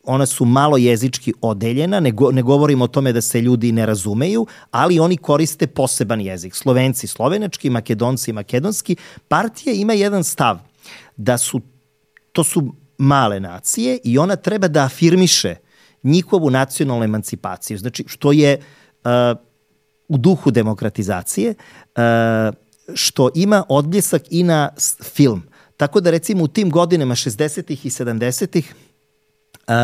ona 0.04 0.26
su 0.26 0.44
malo 0.44 0.76
jezički 0.76 1.32
odeljena, 1.40 2.00
ne, 2.00 2.10
go, 2.10 2.30
ne 2.32 2.42
govorimo 2.42 2.84
o 2.84 2.88
tome 2.88 3.12
da 3.12 3.20
se 3.20 3.40
ljudi 3.40 3.72
ne 3.72 3.86
razumeju, 3.86 4.46
ali 4.70 5.00
oni 5.00 5.16
koriste 5.16 5.66
poseban 5.66 6.20
jezik. 6.20 6.54
Slovenci 6.54 7.06
slovenački, 7.06 7.70
makedonci 7.70 8.32
makedonski. 8.32 8.96
Partija 9.28 9.74
ima 9.74 9.92
jedan 9.92 10.24
stav 10.24 10.58
da 11.16 11.38
su, 11.38 11.60
to 12.32 12.44
su 12.44 12.74
male 12.98 13.40
nacije 13.40 13.98
i 14.04 14.18
ona 14.18 14.36
treba 14.36 14.68
da 14.68 14.84
afirmiše 14.84 15.54
njihovu 16.02 16.50
nacionalnu 16.50 17.04
emancipaciju. 17.04 17.78
Znači, 17.78 18.04
što 18.06 18.32
je 18.32 18.60
uh, 19.04 19.10
u 20.08 20.18
duhu 20.18 20.50
demokratizacije, 20.50 21.54
uh, 21.96 22.54
što 22.94 23.30
ima 23.34 23.64
odbljesak 23.68 24.22
i 24.30 24.42
na 24.42 24.70
film. 25.02 25.42
Tako 25.76 26.00
da 26.00 26.10
recimo 26.10 26.44
u 26.44 26.48
tim 26.48 26.70
godinama 26.70 27.14
60. 27.14 27.86
i 27.86 27.90
70. 27.90 28.62
Uh, 29.68 29.74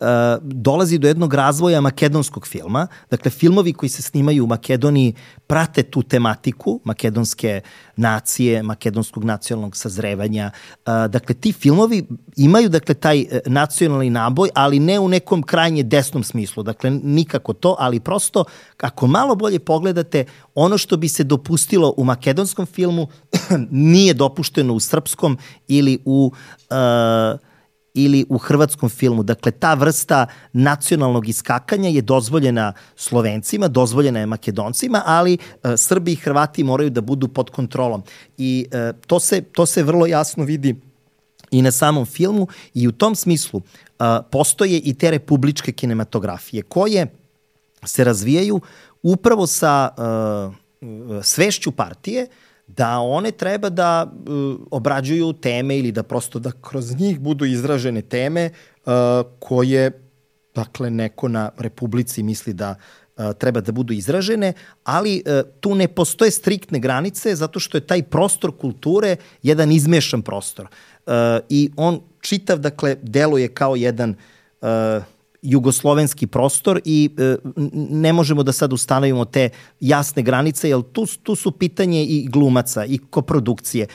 Uh, 0.00 0.06
dolazi 0.42 0.98
do 0.98 1.08
jednog 1.08 1.34
razvoja 1.34 1.80
makedonskog 1.80 2.46
filma. 2.46 2.86
Dakle, 3.10 3.30
filmovi 3.30 3.72
koji 3.72 3.90
se 3.90 4.02
snimaju 4.02 4.44
u 4.44 4.46
Makedoniji 4.46 5.14
prate 5.46 5.82
tu 5.82 6.02
tematiku 6.02 6.80
makedonske 6.84 7.60
nacije, 7.96 8.62
makedonskog 8.62 9.24
nacionalnog 9.24 9.76
sazrevanja. 9.76 10.50
Uh, 10.76 10.92
dakle, 11.10 11.34
ti 11.34 11.52
filmovi 11.52 12.06
imaju 12.36 12.68
dakle, 12.68 12.94
taj 12.94 13.22
uh, 13.22 13.26
nacionalni 13.46 14.10
naboj, 14.10 14.50
ali 14.54 14.78
ne 14.78 14.98
u 15.00 15.08
nekom 15.08 15.42
krajnje 15.42 15.82
desnom 15.82 16.24
smislu. 16.24 16.62
Dakle, 16.62 16.90
nikako 16.90 17.52
to, 17.52 17.76
ali 17.78 18.00
prosto, 18.00 18.44
ako 18.80 19.06
malo 19.06 19.34
bolje 19.34 19.58
pogledate, 19.58 20.24
ono 20.54 20.78
što 20.78 20.96
bi 20.96 21.08
se 21.08 21.24
dopustilo 21.24 21.94
u 21.96 22.04
makedonskom 22.04 22.66
filmu 22.66 23.08
nije 23.70 24.14
dopušteno 24.14 24.74
u 24.74 24.80
srpskom 24.80 25.38
ili 25.68 25.98
u 26.04 26.32
uh, 26.70 27.47
ili 28.04 28.24
u 28.28 28.38
hrvatskom 28.38 28.88
filmu. 28.88 29.22
Dakle, 29.22 29.52
ta 29.52 29.74
vrsta 29.74 30.26
nacionalnog 30.52 31.28
iskakanja 31.28 31.88
je 31.88 32.02
dozvoljena 32.02 32.72
Slovencima, 32.96 33.68
dozvoljena 33.68 34.20
je 34.20 34.26
Makedoncima, 34.26 35.02
ali 35.06 35.34
e, 35.38 35.76
Srbi 35.76 36.12
i 36.12 36.16
Hrvati 36.16 36.64
moraju 36.64 36.90
da 36.90 37.00
budu 37.00 37.28
pod 37.28 37.50
kontrolom. 37.50 38.02
I 38.38 38.66
e, 38.72 38.92
to, 39.06 39.20
se, 39.20 39.40
to 39.42 39.66
se 39.66 39.82
vrlo 39.82 40.06
jasno 40.06 40.44
vidi 40.44 40.76
i 41.50 41.62
na 41.62 41.70
samom 41.70 42.06
filmu 42.06 42.46
i 42.74 42.88
u 42.88 42.92
tom 42.92 43.14
smislu 43.14 43.60
e, 43.60 44.04
postoje 44.30 44.78
i 44.78 44.94
te 44.94 45.10
republičke 45.10 45.72
kinematografije 45.72 46.62
koje 46.62 47.06
se 47.84 48.04
razvijaju 48.04 48.60
upravo 49.02 49.46
sa 49.46 49.88
e, 49.88 50.68
svešću 51.22 51.72
partije, 51.72 52.26
da 52.68 52.98
one 52.98 53.30
treba 53.30 53.68
da 53.68 54.06
uh, 54.06 54.60
obrađuju 54.70 55.32
teme 55.32 55.78
ili 55.78 55.92
da 55.92 56.02
prosto 56.02 56.38
da 56.38 56.52
kroz 56.60 56.96
njih 56.96 57.20
budu 57.20 57.44
izražene 57.44 58.02
teme 58.02 58.50
uh, 58.50 58.92
koje 59.38 60.08
dakle 60.54 60.90
neko 60.90 61.28
na 61.28 61.50
Republici 61.58 62.22
misli 62.22 62.52
da 62.52 62.74
uh, 62.74 63.32
treba 63.38 63.60
da 63.60 63.72
budu 63.72 63.92
izražene, 63.92 64.52
ali 64.84 65.22
uh, 65.26 65.50
tu 65.60 65.74
ne 65.74 65.88
postoje 65.88 66.30
striktne 66.30 66.78
granice 66.78 67.34
zato 67.34 67.60
što 67.60 67.76
je 67.76 67.86
taj 67.86 68.02
prostor 68.02 68.52
kulture 68.58 69.16
jedan 69.42 69.72
izmešan 69.72 70.22
prostor. 70.22 70.66
Uh, 70.66 71.12
I 71.48 71.70
on 71.76 72.00
čitav, 72.20 72.58
dakle, 72.58 72.96
deluje 73.02 73.48
kao 73.48 73.76
jedan 73.76 74.14
uh, 74.60 74.68
jugoslovenski 75.42 76.26
prostor 76.26 76.80
i 76.84 77.10
e, 77.18 77.36
ne 77.90 78.12
možemo 78.12 78.42
da 78.42 78.52
sad 78.52 78.72
ustanovimo 78.72 79.24
te 79.24 79.48
jasne 79.80 80.22
granice, 80.22 80.68
jer 80.68 80.82
tu, 80.92 81.06
tu 81.22 81.34
su 81.34 81.50
pitanje 81.50 82.04
i 82.04 82.28
glumaca 82.30 82.84
i 82.84 82.98
koprodukcije. 82.98 83.86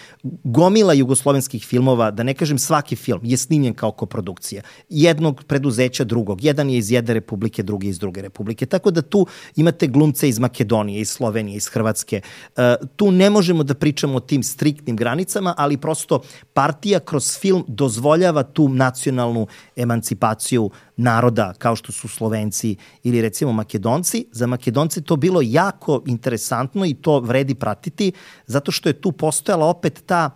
Gomila 0.44 0.94
jugoslovenskih 0.94 1.66
filmova, 1.66 2.12
da 2.12 2.24
ne 2.24 2.34
kažem 2.34 2.60
svaki 2.60 2.96
film, 2.96 3.20
je 3.24 3.38
snimljen 3.38 3.74
kao 3.74 3.92
koprodukcija. 3.92 4.62
Jednog 4.90 5.44
preduzeća 5.44 6.04
drugog. 6.04 6.44
Jedan 6.44 6.70
je 6.70 6.78
iz 6.78 6.92
jedne 6.92 7.14
republike, 7.14 7.64
drugi 7.64 7.88
iz 7.88 8.00
druge 8.00 8.22
republike. 8.22 8.66
Tako 8.66 8.92
da 8.92 9.02
tu 9.02 9.28
imate 9.56 9.88
glumce 9.88 10.30
iz 10.30 10.40
Makedonije, 10.40 11.02
iz 11.02 11.10
Slovenije, 11.10 11.58
iz 11.58 11.68
Hrvatske. 11.68 12.22
E, 12.56 12.76
tu 12.96 13.12
ne 13.12 13.30
možemo 13.30 13.64
da 13.64 13.74
pričamo 13.74 14.16
o 14.18 14.20
tim 14.20 14.44
striktnim 14.44 14.96
granicama, 14.96 15.54
ali 15.58 15.78
prosto 15.78 16.22
partija 16.54 17.00
kroz 17.00 17.38
film 17.40 17.66
dozvoljava 17.68 18.44
tu 18.44 18.70
nacionalnu 18.70 19.48
emancipaciju 19.76 20.70
naroda 20.98 21.54
kao 21.58 21.76
što 21.76 21.92
su 21.92 22.08
Slovenci 22.08 22.76
ili 23.04 23.22
recimo 23.22 23.54
Makedonci. 23.54 24.26
Za 24.32 24.48
Makedonce 24.48 25.02
to 25.02 25.16
bilo 25.16 25.42
jako 25.44 26.02
interesantno 26.06 26.86
i 26.86 26.94
to 26.94 27.20
vredi 27.20 27.56
pratiti 27.56 28.12
zato 28.46 28.72
što 28.72 28.90
je 28.90 29.02
tu 29.02 29.12
postojala 29.12 29.66
opet 29.66 30.04
ta 30.06 30.30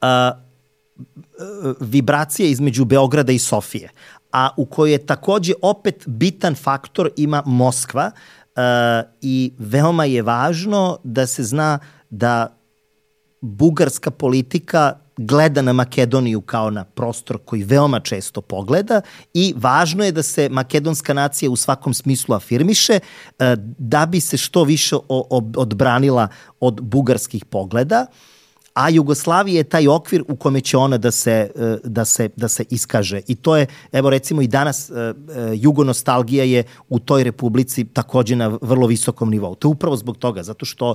a, 0.00 0.32
vibracija 1.80 2.48
između 2.48 2.84
Beograda 2.84 3.32
i 3.32 3.38
Sofije, 3.38 3.90
a 4.32 4.48
u 4.56 4.64
kojoj 4.64 4.92
je 4.92 5.06
takođe 5.06 5.52
opet 5.62 6.04
bitan 6.06 6.54
faktor 6.54 7.10
ima 7.16 7.42
Moskva 7.46 8.10
uh, 8.10 8.62
i 9.20 9.52
veoma 9.58 10.04
je 10.04 10.22
važno 10.22 10.98
da 11.04 11.26
se 11.26 11.44
zna 11.44 11.78
da 12.10 12.56
bugarska 13.40 14.10
politika 14.10 15.01
gleda 15.16 15.62
na 15.62 15.72
Makedoniju 15.72 16.40
kao 16.40 16.70
na 16.70 16.84
prostor 16.84 17.38
koji 17.44 17.64
veoma 17.64 18.00
često 18.00 18.40
pogleda 18.40 19.00
i 19.34 19.54
važno 19.56 20.04
je 20.04 20.12
da 20.12 20.22
se 20.22 20.48
makedonska 20.48 21.14
nacija 21.14 21.50
u 21.50 21.56
svakom 21.56 21.94
smislu 21.94 22.34
afirmiše 22.34 22.98
uh, 22.98 23.46
da 23.78 24.06
bi 24.06 24.20
se 24.20 24.36
što 24.36 24.64
više 24.64 24.96
odbranila 25.56 26.28
od 26.60 26.80
bugarskih 26.80 27.44
pogleda. 27.44 28.06
A 28.74 28.88
Jugoslavija 28.88 29.56
je 29.56 29.64
taj 29.64 29.88
okvir 29.88 30.24
u 30.28 30.36
kome 30.36 30.60
će 30.60 30.76
ona 30.76 30.98
da 30.98 31.10
se, 31.10 31.50
e, 31.56 31.76
da 31.84 32.04
se, 32.04 32.28
da 32.36 32.48
se 32.48 32.64
iskaže. 32.70 33.20
I 33.26 33.34
to 33.34 33.56
je, 33.56 33.66
evo 33.92 34.10
recimo 34.10 34.42
i 34.42 34.46
danas, 34.46 34.90
e, 34.90 34.94
e, 34.94 35.14
jugonostalgija 35.54 36.44
je 36.44 36.64
u 36.88 36.98
toj 36.98 37.24
republici 37.24 37.84
takođe 37.84 38.36
na 38.36 38.58
vrlo 38.62 38.86
visokom 38.86 39.30
nivou. 39.30 39.54
To 39.54 39.68
je 39.68 39.72
upravo 39.72 39.96
zbog 39.96 40.16
toga, 40.16 40.42
zato 40.42 40.64
što 40.64 40.94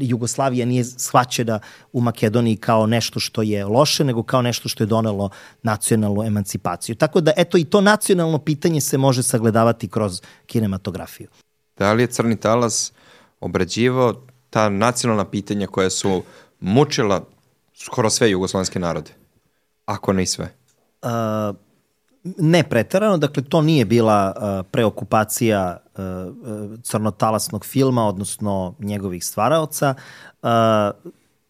Jugoslavija 0.00 0.66
nije 0.66 0.84
shvaćena 0.84 1.60
u 1.92 2.00
Makedoniji 2.00 2.56
kao 2.56 2.86
nešto 2.86 3.20
što 3.20 3.42
je 3.42 3.64
loše, 3.64 4.04
nego 4.04 4.22
kao 4.22 4.42
nešto 4.42 4.68
što 4.68 4.82
je 4.82 4.86
donelo 4.86 5.30
nacionalnu 5.62 6.22
emancipaciju. 6.22 6.94
Tako 6.94 7.20
da, 7.20 7.32
eto, 7.36 7.58
i 7.58 7.64
to 7.64 7.80
nacionalno 7.80 8.38
pitanje 8.38 8.80
se 8.80 8.98
može 8.98 9.22
sagledavati 9.22 9.88
kroz 9.88 10.20
kinematografiju. 10.46 11.28
Da 11.76 11.92
li 11.92 12.02
je 12.02 12.06
Crni 12.06 12.36
talas 12.36 12.92
obrađivao 13.40 14.14
ta 14.50 14.68
nacionalna 14.68 15.24
pitanja 15.24 15.66
koja 15.66 15.90
su 15.90 16.22
mučila 16.60 17.24
skoro 17.74 18.10
sve 18.10 18.30
jugoslovenske 18.30 18.78
narode, 18.78 19.10
ako 19.86 20.12
ne 20.12 20.22
i 20.22 20.26
sve? 20.26 20.54
Uh, 21.02 21.56
ne 22.38 22.62
pretarano, 22.62 23.16
dakle 23.16 23.42
to 23.42 23.62
nije 23.62 23.84
bila 23.84 24.34
uh, 24.36 24.66
preokupacija 24.70 25.76
uh, 25.76 26.04
uh, 26.04 26.80
crnotalasnog 26.82 27.64
filma, 27.64 28.06
odnosno 28.06 28.74
njegovih 28.78 29.24
stvaraoca. 29.24 29.94
Uh, 30.42 30.48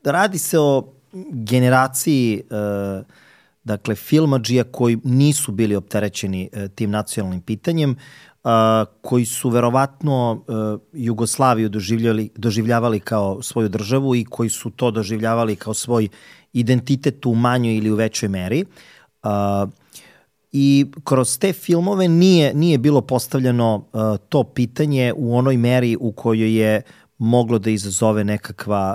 radi 0.04 0.38
se 0.38 0.58
o 0.58 0.84
generaciji 1.32 2.42
uh, 2.50 3.06
dakle 3.64 3.94
filmađija 3.94 4.64
koji 4.64 4.98
nisu 5.04 5.52
bili 5.52 5.76
opterećeni 5.76 6.50
uh, 6.52 6.68
tim 6.74 6.90
nacionalnim 6.90 7.40
pitanjem 7.40 7.96
koji 9.00 9.24
su 9.24 9.48
verovatno 9.48 10.44
Jugoslaviju 10.92 11.68
doživljavali, 11.68 12.30
doživljavali 12.36 13.00
kao 13.00 13.42
svoju 13.42 13.68
državu 13.68 14.14
i 14.14 14.24
koji 14.24 14.50
su 14.50 14.70
to 14.70 14.90
doživljavali 14.90 15.56
kao 15.56 15.74
svoj 15.74 16.08
identitet 16.52 17.26
u 17.26 17.34
manjoj 17.34 17.76
ili 17.76 17.90
u 17.90 17.96
većoj 17.96 18.28
meri. 18.28 18.64
I 20.52 20.86
kroz 21.04 21.38
te 21.38 21.52
filmove 21.52 22.08
nije, 22.08 22.54
nije 22.54 22.78
bilo 22.78 23.00
postavljeno 23.00 23.84
to 24.28 24.44
pitanje 24.44 25.12
u 25.16 25.36
onoj 25.36 25.56
meri 25.56 25.96
u 26.00 26.12
kojoj 26.12 26.58
je 26.58 26.82
moglo 27.18 27.58
da 27.58 27.70
izazove 27.70 28.24
nekakva, 28.24 28.94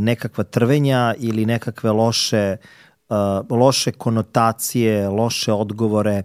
nekakva 0.00 0.44
trvenja 0.44 1.14
ili 1.18 1.46
nekakve 1.46 1.92
loše 1.92 2.56
loše 3.50 3.92
konotacije, 3.92 5.08
loše 5.08 5.52
odgovore 5.52 6.22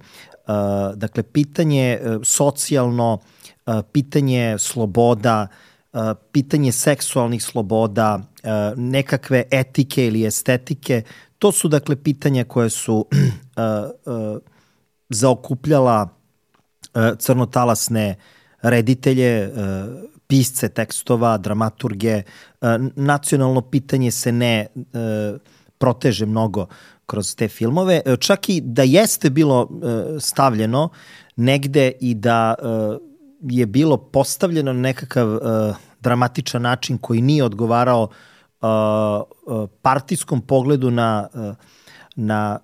dakle, 0.95 1.23
pitanje 1.23 1.99
uh, 2.01 2.21
socijalno, 2.23 3.17
uh, 3.65 3.73
pitanje 3.91 4.55
sloboda, 4.59 5.47
pitanje 6.31 6.71
seksualnih 6.71 7.43
sloboda, 7.43 8.19
nekakve 8.75 9.43
etike 9.51 10.07
ili 10.07 10.25
estetike, 10.25 11.01
to 11.39 11.51
su 11.51 11.67
dakle 11.67 11.95
pitanja 11.95 12.43
koje 12.43 12.69
su 12.69 13.05
zaokupljala 15.19 16.09
crnotalasne 17.17 18.15
reditelje, 18.61 19.51
pisce 20.27 20.69
tekstova, 20.69 21.37
dramaturge. 21.37 22.23
Nacionalno 22.95 23.61
pitanje 23.61 24.11
se 24.11 24.31
ne 24.31 24.67
proteže 25.77 26.25
mnogo 26.25 26.67
kroz 27.05 27.35
te 27.35 27.47
filmove. 27.47 28.01
E, 28.05 28.17
čak 28.17 28.49
i 28.49 28.61
da 28.61 28.83
jeste 28.83 29.29
bilo 29.29 29.69
e, 29.69 30.19
stavljeno 30.19 30.89
negde 31.35 31.91
i 31.99 32.13
da 32.13 32.55
e, 32.57 32.63
je 33.41 33.65
bilo 33.65 33.97
postavljeno 33.97 34.73
na 34.73 34.79
nekakav 34.79 35.39
dramatičan 35.99 36.61
način 36.61 36.97
koji 36.97 37.21
nije 37.21 37.43
odgovarao 37.43 38.07
partijskom 39.81 40.41
pogledu 40.41 40.91
na, 40.91 41.27
na 42.15 42.59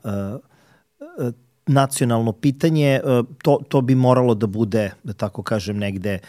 nacionalno 1.67 2.31
pitanje, 2.31 3.01
to, 3.43 3.59
to 3.67 3.81
bi 3.81 3.95
moralo 3.95 4.35
da 4.35 4.47
bude, 4.47 4.91
da 5.03 5.13
tako 5.13 5.43
kažem, 5.43 5.77
negde 5.77 6.19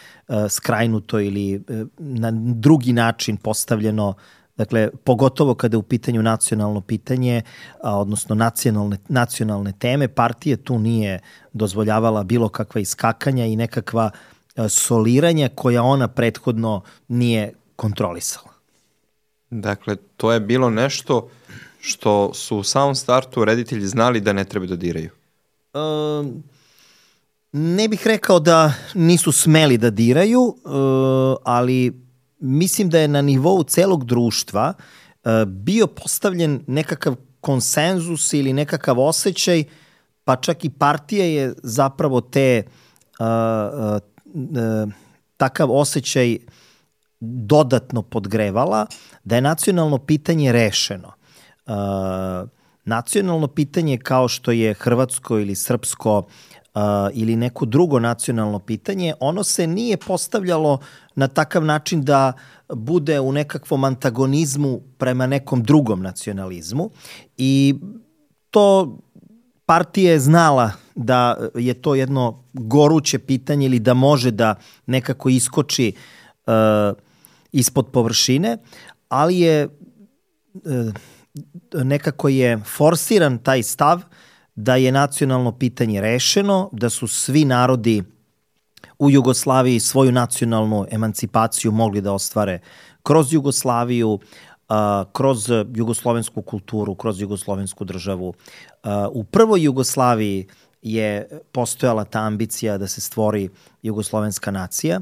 skrajnuto 0.49 1.19
ili 1.19 1.63
na 1.97 2.31
drugi 2.33 2.93
način 2.93 3.37
postavljeno 3.37 4.13
Dakle, 4.57 4.89
pogotovo 5.03 5.55
kada 5.55 5.75
je 5.75 5.79
u 5.79 5.83
pitanju 5.83 6.23
nacionalno 6.23 6.81
pitanje, 6.81 7.41
a, 7.83 7.97
odnosno 7.97 8.35
nacionalne, 8.35 8.97
nacionalne 9.07 9.73
teme, 9.79 10.07
partije 10.07 10.57
tu 10.57 10.79
nije 10.79 11.19
dozvoljavala 11.53 12.23
bilo 12.23 12.49
kakva 12.49 12.81
iskakanja 12.81 13.45
i 13.45 13.55
nekakva 13.55 14.11
a, 14.55 14.69
soliranja 14.69 15.49
koja 15.55 15.83
ona 15.83 16.07
prethodno 16.07 16.81
nije 17.07 17.53
kontrolisala. 17.75 18.51
Dakle, 19.49 19.95
to 20.17 20.31
je 20.31 20.39
bilo 20.39 20.69
nešto 20.69 21.29
što 21.79 22.33
su 22.33 22.57
u 22.57 22.63
samom 22.63 22.95
startu 22.95 23.45
reditelji 23.45 23.87
znali 23.87 24.21
da 24.21 24.33
ne 24.33 24.45
treba 24.45 24.65
da 24.65 24.75
diraju. 24.75 25.09
Um, 25.73 26.43
ne 27.51 27.87
bih 27.87 28.07
rekao 28.07 28.39
da 28.39 28.73
nisu 28.93 29.31
smeli 29.31 29.77
da 29.77 29.89
diraju, 29.89 30.41
uh, 30.41 30.55
ali 31.43 32.01
mislim 32.41 32.89
da 32.89 32.99
je 32.99 33.07
na 33.07 33.21
nivou 33.21 33.63
celog 33.63 34.05
društva 34.05 34.73
uh, 34.73 35.31
bio 35.47 35.87
postavljen 35.87 36.63
nekakav 36.67 37.15
konsenzus 37.41 38.33
ili 38.33 38.53
nekakav 38.53 38.99
osjećaj, 38.99 39.63
pa 40.23 40.35
čak 40.35 40.65
i 40.65 40.69
partija 40.69 41.25
je 41.25 41.53
zapravo 41.63 42.21
te 42.21 42.63
uh, 43.19 43.25
uh, 43.25 44.01
uh, 44.35 44.91
takav 45.37 45.71
osjećaj 45.71 46.37
dodatno 47.19 48.01
podgrevala, 48.01 48.85
da 49.23 49.35
je 49.35 49.41
nacionalno 49.41 49.97
pitanje 49.97 50.51
rešeno. 50.51 51.11
Uh, 51.65 51.73
nacionalno 52.85 53.47
pitanje 53.47 53.97
kao 53.97 54.27
što 54.27 54.51
je 54.51 54.73
hrvatsko 54.73 55.39
ili 55.39 55.55
srpsko 55.55 56.17
uh, 56.17 56.81
ili 57.13 57.35
neko 57.35 57.65
drugo 57.65 57.99
nacionalno 57.99 58.59
pitanje, 58.59 59.13
ono 59.19 59.43
se 59.43 59.67
nije 59.67 59.97
postavljalo 59.97 60.79
na 61.21 61.27
takav 61.27 61.65
način 61.65 62.01
da 62.01 62.33
bude 62.73 63.19
u 63.19 63.31
nekakvom 63.31 63.83
antagonizmu 63.83 64.81
prema 64.97 65.27
nekom 65.27 65.63
drugom 65.63 66.01
nacionalizmu. 66.01 66.89
I 67.37 67.75
to 68.49 68.97
partija 69.65 70.11
je 70.11 70.19
znala 70.19 70.71
da 70.95 71.37
je 71.55 71.73
to 71.73 71.95
jedno 71.95 72.43
goruće 72.53 73.19
pitanje 73.19 73.65
ili 73.65 73.79
da 73.79 73.93
može 73.93 74.31
da 74.31 74.55
nekako 74.85 75.29
iskoči 75.29 75.93
uh, 75.93 76.53
ispod 77.51 77.87
površine, 77.93 78.57
ali 79.09 79.39
je 79.39 79.67
uh, 79.67 80.93
nekako 81.83 82.29
je 82.29 82.57
forsiran 82.77 83.37
taj 83.37 83.63
stav 83.63 84.01
da 84.55 84.75
je 84.75 84.91
nacionalno 84.91 85.51
pitanje 85.51 86.01
rešeno, 86.01 86.69
da 86.71 86.89
su 86.89 87.07
svi 87.07 87.45
narodi 87.45 88.03
u 89.01 89.09
Jugoslaviji 89.09 89.79
svoju 89.79 90.11
nacionalnu 90.11 90.85
emancipaciju 90.91 91.71
mogli 91.71 92.01
da 92.01 92.13
ostvare 92.13 92.59
kroz 93.03 93.33
Jugoslaviju, 93.33 94.19
kroz 95.11 95.49
jugoslovensku 95.75 96.41
kulturu, 96.41 96.95
kroz 96.95 97.21
jugoslovensku 97.21 97.85
državu. 97.85 98.33
U 99.11 99.23
prvoj 99.23 99.63
Jugoslaviji 99.63 100.47
je 100.81 101.27
postojala 101.51 102.03
ta 102.03 102.19
ambicija 102.19 102.77
da 102.77 102.87
se 102.87 103.01
stvori 103.01 103.49
jugoslovenska 103.81 104.51
nacija 104.51 105.01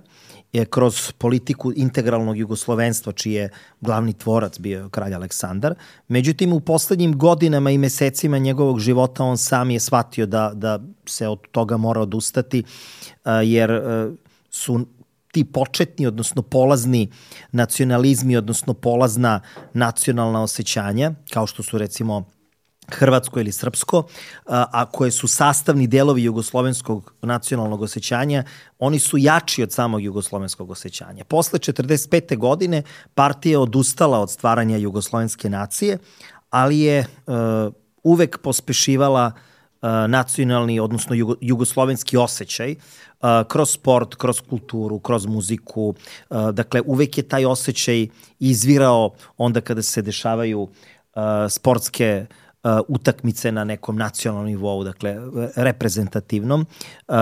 je 0.53 0.65
kroz 0.65 1.11
politiku 1.17 1.73
integralnog 1.75 2.37
jugoslovenstva, 2.37 3.13
čiji 3.13 3.33
je 3.33 3.49
glavni 3.81 4.13
tvorac 4.13 4.59
bio 4.59 4.89
kralj 4.89 5.13
Aleksandar. 5.13 5.75
Međutim, 6.07 6.53
u 6.53 6.59
poslednjim 6.59 7.17
godinama 7.17 7.71
i 7.71 7.77
mesecima 7.77 8.37
njegovog 8.37 8.79
života 8.79 9.23
on 9.23 9.37
sam 9.37 9.69
je 9.69 9.79
shvatio 9.79 10.25
da, 10.25 10.51
da 10.53 10.79
se 11.05 11.27
od 11.27 11.39
toga 11.51 11.77
mora 11.77 12.01
odustati, 12.01 12.63
jer 13.43 13.81
su 14.49 14.85
ti 15.31 15.43
početni, 15.43 16.07
odnosno 16.07 16.41
polazni 16.41 17.11
nacionalizmi, 17.51 18.37
odnosno 18.37 18.73
polazna 18.73 19.41
nacionalna 19.73 20.43
osjećanja, 20.43 21.11
kao 21.33 21.47
što 21.47 21.63
su 21.63 21.77
recimo 21.77 22.23
hrvatsko 22.95 23.39
ili 23.39 23.51
srpsko, 23.51 24.03
a 24.45 24.85
koje 24.85 25.11
su 25.11 25.27
sastavni 25.27 25.87
delovi 25.87 26.23
jugoslovenskog 26.23 27.13
nacionalnog 27.21 27.81
osjećanja, 27.81 28.43
oni 28.79 28.99
su 28.99 29.17
jači 29.17 29.63
od 29.63 29.71
samog 29.71 30.03
jugoslovenskog 30.03 30.71
osjećanja. 30.71 31.23
Posle 31.23 31.59
45. 31.59 32.37
godine 32.37 32.83
partija 33.13 33.51
je 33.51 33.57
odustala 33.57 34.19
od 34.19 34.31
stvaranja 34.31 34.77
jugoslovenske 34.77 35.49
nacije, 35.49 35.97
ali 36.49 36.79
je 36.79 36.99
uh, 36.99 37.35
uvek 38.03 38.37
pospešivala 38.37 39.31
uh, 39.35 39.89
nacionalni, 40.07 40.79
odnosno 40.79 41.15
jugo, 41.15 41.35
jugoslovenski 41.41 42.17
osjećaj 42.17 42.71
uh, 42.71 43.29
kroz 43.47 43.71
sport, 43.71 44.15
kroz 44.15 44.41
kulturu, 44.49 44.99
kroz 44.99 45.25
muziku. 45.25 45.93
Dakle, 46.51 46.81
uvek 46.85 47.17
je 47.17 47.23
taj 47.23 47.45
osjećaj 47.45 48.07
izvirao 48.39 49.13
onda 49.37 49.61
kada 49.61 49.81
se 49.81 50.01
dešavaju 50.01 50.67
sportske 51.49 52.25
uh, 52.29 52.35
uh, 52.63 52.79
utakmice 52.87 53.51
na 53.51 53.63
nekom 53.63 53.97
nacionalnom 53.97 54.47
nivou, 54.47 54.83
dakle 54.83 55.15
reprezentativnom. 55.55 56.65
Uh, 57.07 57.15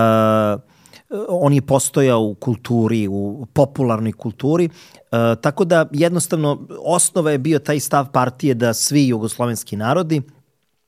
on 1.28 1.52
je 1.52 1.62
postojao 1.62 2.22
u 2.22 2.34
kulturi, 2.34 3.08
u 3.08 3.46
popularnoj 3.52 4.12
kulturi, 4.12 4.68
uh, 4.68 5.40
tako 5.40 5.64
da 5.64 5.86
jednostavno 5.92 6.66
osnova 6.84 7.30
je 7.30 7.38
bio 7.38 7.58
taj 7.58 7.80
stav 7.80 8.12
partije 8.12 8.54
da 8.54 8.74
svi 8.74 9.08
jugoslovenski 9.08 9.76
narodi 9.76 10.22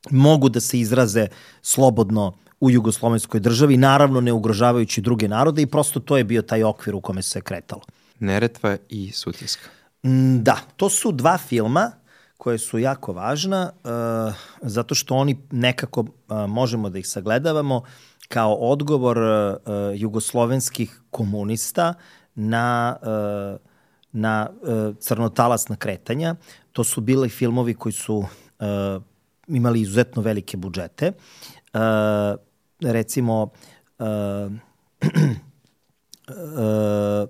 mogu 0.09 0.49
da 0.49 0.59
se 0.59 0.79
izraze 0.79 1.27
slobodno 1.61 2.33
u 2.59 2.71
jugoslovenskoj 2.71 3.39
državi, 3.39 3.77
naravno 3.77 4.21
ne 4.21 4.33
ugrožavajući 4.33 5.01
druge 5.01 5.27
narode 5.27 5.61
i 5.61 5.67
prosto 5.67 5.99
to 5.99 6.17
je 6.17 6.23
bio 6.23 6.41
taj 6.41 6.63
okvir 6.63 6.95
u 6.95 7.01
kome 7.01 7.21
se 7.21 7.41
kretalo. 7.41 7.81
Neretva 8.19 8.77
i 8.89 9.11
Sutjeska. 9.11 9.69
Mm, 10.03 10.43
da, 10.43 10.57
to 10.75 10.89
su 10.89 11.11
dva 11.11 11.37
filma 11.37 11.91
koje 12.41 12.57
su 12.57 12.79
jako 12.79 13.13
važna 13.13 13.71
uh, 13.83 13.91
zato 14.61 14.95
što 14.95 15.15
oni 15.15 15.37
nekako 15.51 16.01
uh, 16.01 16.07
možemo 16.47 16.89
da 16.89 16.99
ih 16.99 17.07
sagledavamo 17.07 17.83
kao 18.27 18.53
odgovor 18.53 19.17
uh, 19.17 19.55
jugoslovenskih 19.95 21.01
komunista 21.09 21.93
na 22.35 22.97
uh, 23.01 23.59
na 24.11 24.49
uh, 24.49 24.95
crnotalasna 24.99 25.75
kretanja. 25.75 26.35
To 26.71 26.83
su 26.83 27.01
bili 27.01 27.29
filmovi 27.29 27.73
koji 27.73 27.93
su 27.93 28.17
uh, 28.17 28.27
imali 29.47 29.81
izuzetno 29.81 30.21
velike 30.21 30.57
budžete. 30.57 31.11
Uh, 31.73 31.79
recimo 32.81 33.49
uh, 33.99 34.51
uh, 36.29 37.29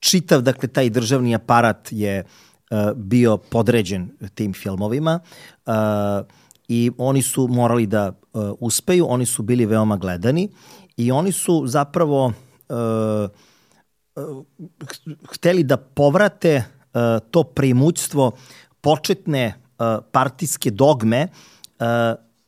čitav 0.00 0.42
dakle 0.42 0.68
taj 0.68 0.90
državni 0.90 1.34
aparat 1.34 1.88
je 1.90 2.24
uh, 2.24 2.49
bio 2.96 3.36
podređen 3.36 4.08
tim 4.34 4.52
filmovima 4.52 5.20
uh, 5.66 5.72
i 6.68 6.90
oni 6.98 7.22
su 7.22 7.48
morali 7.48 7.86
da 7.86 8.08
uh, 8.08 8.42
uspeju, 8.60 9.06
oni 9.08 9.26
su 9.26 9.42
bili 9.42 9.66
veoma 9.66 9.96
gledani 9.96 10.48
i 10.96 11.12
oni 11.12 11.32
su 11.32 11.66
zapravo 11.66 12.32
hteli 15.32 15.62
da 15.62 15.76
povrate 15.76 16.64
to 17.30 17.42
primućstvo 17.42 18.32
početne 18.80 19.54
partijske 20.12 20.70
dogme 20.70 21.28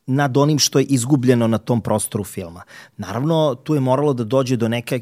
nad 0.07 0.37
onim 0.37 0.59
što 0.59 0.79
je 0.79 0.85
izgubljeno 0.85 1.47
na 1.47 1.59
tom 1.59 1.81
prostoru 1.81 2.25
filma. 2.25 2.63
Naravno, 2.97 3.55
tu 3.55 3.75
je 3.75 3.81
moralo 3.81 4.13
da 4.13 4.25
dođe 4.25 4.57
do, 4.57 4.69
neke, 4.69 5.01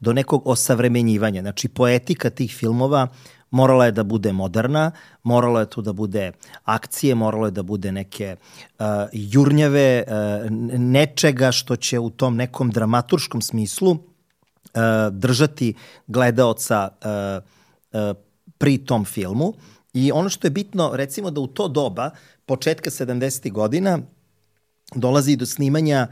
do 0.00 0.12
nekog 0.12 0.42
osavremenjivanja. 0.44 1.40
Znači, 1.40 1.68
poetika 1.68 2.30
tih 2.30 2.54
filmova 2.56 3.08
morala 3.52 3.84
je 3.84 3.92
da 3.92 4.02
bude 4.02 4.32
moderna, 4.32 4.90
moralo 5.22 5.60
je 5.60 5.70
tu 5.70 5.82
da 5.82 5.92
bude 5.92 6.32
akcije, 6.64 7.14
moralo 7.14 7.46
je 7.46 7.50
da 7.50 7.62
bude 7.62 7.92
neke 7.92 8.36
uh, 8.36 8.86
jurnjave, 9.12 10.04
uh, 10.06 10.50
nečega 10.78 11.52
što 11.52 11.76
će 11.76 11.98
u 11.98 12.10
tom 12.10 12.36
nekom 12.36 12.70
dramaturškom 12.70 13.42
smislu 13.42 13.90
uh, 13.90 14.00
držati 15.12 15.74
gledaoca 16.06 16.88
uh, 16.88 17.42
uh, 17.92 18.16
pri 18.58 18.78
tom 18.78 19.04
filmu. 19.04 19.54
I 19.92 20.12
ono 20.12 20.28
što 20.28 20.46
je 20.46 20.50
bitno, 20.50 20.90
recimo 20.94 21.30
da 21.30 21.40
u 21.40 21.46
to 21.46 21.68
doba, 21.68 22.10
početka 22.46 22.90
70. 22.90 23.52
godina, 23.52 23.98
dolazi 24.94 25.36
do 25.36 25.46
snimanja 25.46 26.08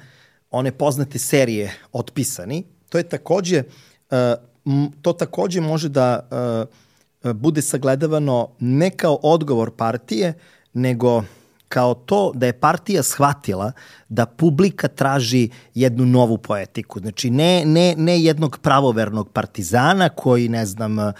one 0.50 0.72
poznate 0.72 1.18
serije 1.18 1.72
Otpisani. 1.92 2.64
To 2.88 2.98
je 2.98 3.08
takođe, 3.08 3.62
uh, 4.10 4.84
to 5.02 5.12
takođe 5.12 5.60
može 5.60 5.88
da 5.88 6.28
uh, 6.30 6.68
E, 6.70 6.89
bude 7.34 7.62
sagledavano 7.62 8.48
ne 8.58 8.90
kao 8.90 9.18
odgovor 9.22 9.70
partije, 9.76 10.34
nego 10.72 11.22
kao 11.70 11.94
to 11.94 12.32
da 12.34 12.46
je 12.46 12.52
partija 12.60 13.02
shvatila 13.02 13.72
da 14.08 14.26
publika 14.26 14.88
traži 14.88 15.48
jednu 15.74 16.06
novu 16.06 16.38
poetiku. 16.38 17.00
Znači, 17.00 17.30
ne, 17.30 17.62
ne, 17.66 17.94
ne 17.96 18.20
jednog 18.22 18.58
pravovernog 18.58 19.30
partizana 19.32 20.08
koji, 20.08 20.48
ne 20.48 20.66
znam, 20.66 20.98
uh, 20.98 21.12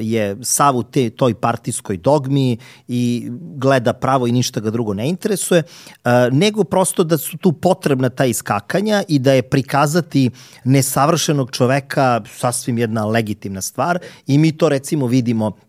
je 0.00 0.36
sav 0.42 0.76
u 0.76 0.82
te, 0.82 1.10
toj 1.10 1.34
partijskoj 1.34 1.96
dogmi 1.96 2.56
i 2.88 3.28
gleda 3.30 3.92
pravo 3.92 4.26
i 4.26 4.32
ništa 4.32 4.60
ga 4.60 4.70
drugo 4.70 4.94
ne 4.94 5.08
interesuje, 5.08 5.62
uh, 5.62 6.10
nego 6.32 6.64
prosto 6.64 7.04
da 7.04 7.18
su 7.18 7.38
tu 7.38 7.52
potrebna 7.52 8.08
ta 8.08 8.24
iskakanja 8.24 9.02
i 9.08 9.18
da 9.18 9.32
je 9.32 9.42
prikazati 9.42 10.30
nesavršenog 10.64 11.50
čoveka 11.50 12.20
sasvim 12.36 12.78
jedna 12.78 13.06
legitimna 13.06 13.60
stvar 13.60 13.98
i 14.26 14.38
mi 14.38 14.56
to 14.56 14.68
recimo 14.68 15.06
vidimo 15.06 15.67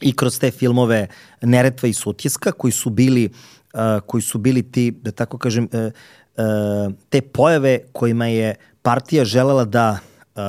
i 0.00 0.12
kroz 0.12 0.38
te 0.38 0.50
filmove 0.50 1.06
Neretva 1.42 1.88
i 1.88 1.92
Sutjeska 1.92 2.52
koji 2.52 2.72
su 2.72 2.90
bili 2.90 3.30
uh, 3.74 4.00
koji 4.06 4.22
su 4.22 4.38
bili 4.38 4.62
ti, 4.72 4.90
da 4.90 5.10
tako 5.10 5.38
kažem, 5.38 5.68
uh, 5.72 5.80
uh, 5.80 6.94
te 7.08 7.20
pojave 7.20 7.78
kojima 7.92 8.26
je 8.26 8.54
partija 8.82 9.24
želela 9.24 9.64
da 9.64 9.98
uh, 10.34 10.42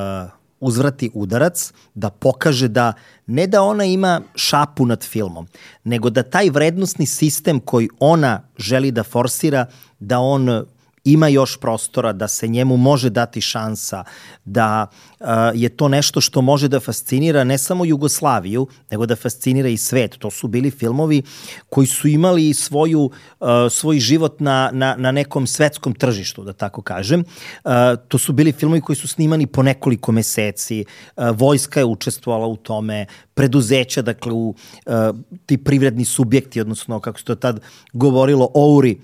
uzvrati 0.59 1.11
udarac, 1.13 1.73
da 1.93 2.09
pokaže 2.09 2.67
da 2.67 2.93
ne 3.27 3.47
da 3.47 3.61
ona 3.61 3.85
ima 3.85 4.21
šapu 4.35 4.85
nad 4.85 5.03
filmom, 5.03 5.47
nego 5.83 6.09
da 6.09 6.23
taj 6.23 6.49
vrednostni 6.49 7.05
sistem 7.05 7.59
koji 7.59 7.89
ona 7.99 8.41
želi 8.57 8.91
da 8.91 9.03
forsira, 9.03 9.65
da 9.99 10.19
on 10.19 10.65
ima 11.11 11.27
još 11.27 11.57
prostora, 11.57 12.13
da 12.13 12.27
se 12.27 12.47
njemu 12.47 12.77
može 12.77 13.09
dati 13.09 13.41
šansa, 13.41 14.03
da 14.45 14.87
uh, 15.19 15.27
je 15.53 15.69
to 15.69 15.87
nešto 15.87 16.21
što 16.21 16.41
može 16.41 16.67
da 16.67 16.79
fascinira 16.79 17.43
ne 17.43 17.57
samo 17.57 17.85
Jugoslaviju, 17.85 18.67
nego 18.91 19.05
da 19.05 19.15
fascinira 19.15 19.69
i 19.69 19.77
svet. 19.77 20.17
To 20.17 20.31
su 20.31 20.47
bili 20.47 20.71
filmovi 20.71 21.21
koji 21.69 21.87
su 21.87 22.07
imali 22.07 22.53
svoju, 22.53 23.01
uh, 23.39 23.47
svoj 23.69 23.99
život 23.99 24.39
na, 24.39 24.69
na, 24.73 24.95
na 24.97 25.11
nekom 25.11 25.47
svetskom 25.47 25.93
tržištu, 25.93 26.43
da 26.43 26.53
tako 26.53 26.81
kažem. 26.81 27.23
Uh, 27.63 27.71
to 28.07 28.17
su 28.17 28.33
bili 28.33 28.51
filmovi 28.51 28.81
koji 28.81 28.95
su 28.95 29.07
snimani 29.07 29.47
po 29.47 29.63
nekoliko 29.63 30.11
meseci, 30.11 30.85
vojska 31.33 31.79
je 31.79 31.85
učestvovala 31.85 32.47
u 32.47 32.55
tome, 32.55 33.05
preduzeća, 33.33 34.01
dakle, 34.01 34.31
u, 34.33 34.49
uh, 34.85 34.93
ti 35.45 35.57
privredni 35.57 36.05
subjekti, 36.05 36.61
odnosno, 36.61 36.99
kako 36.99 37.19
se 37.19 37.25
to 37.25 37.35
tad 37.35 37.61
govorilo, 37.93 38.49
ouri, 38.53 38.99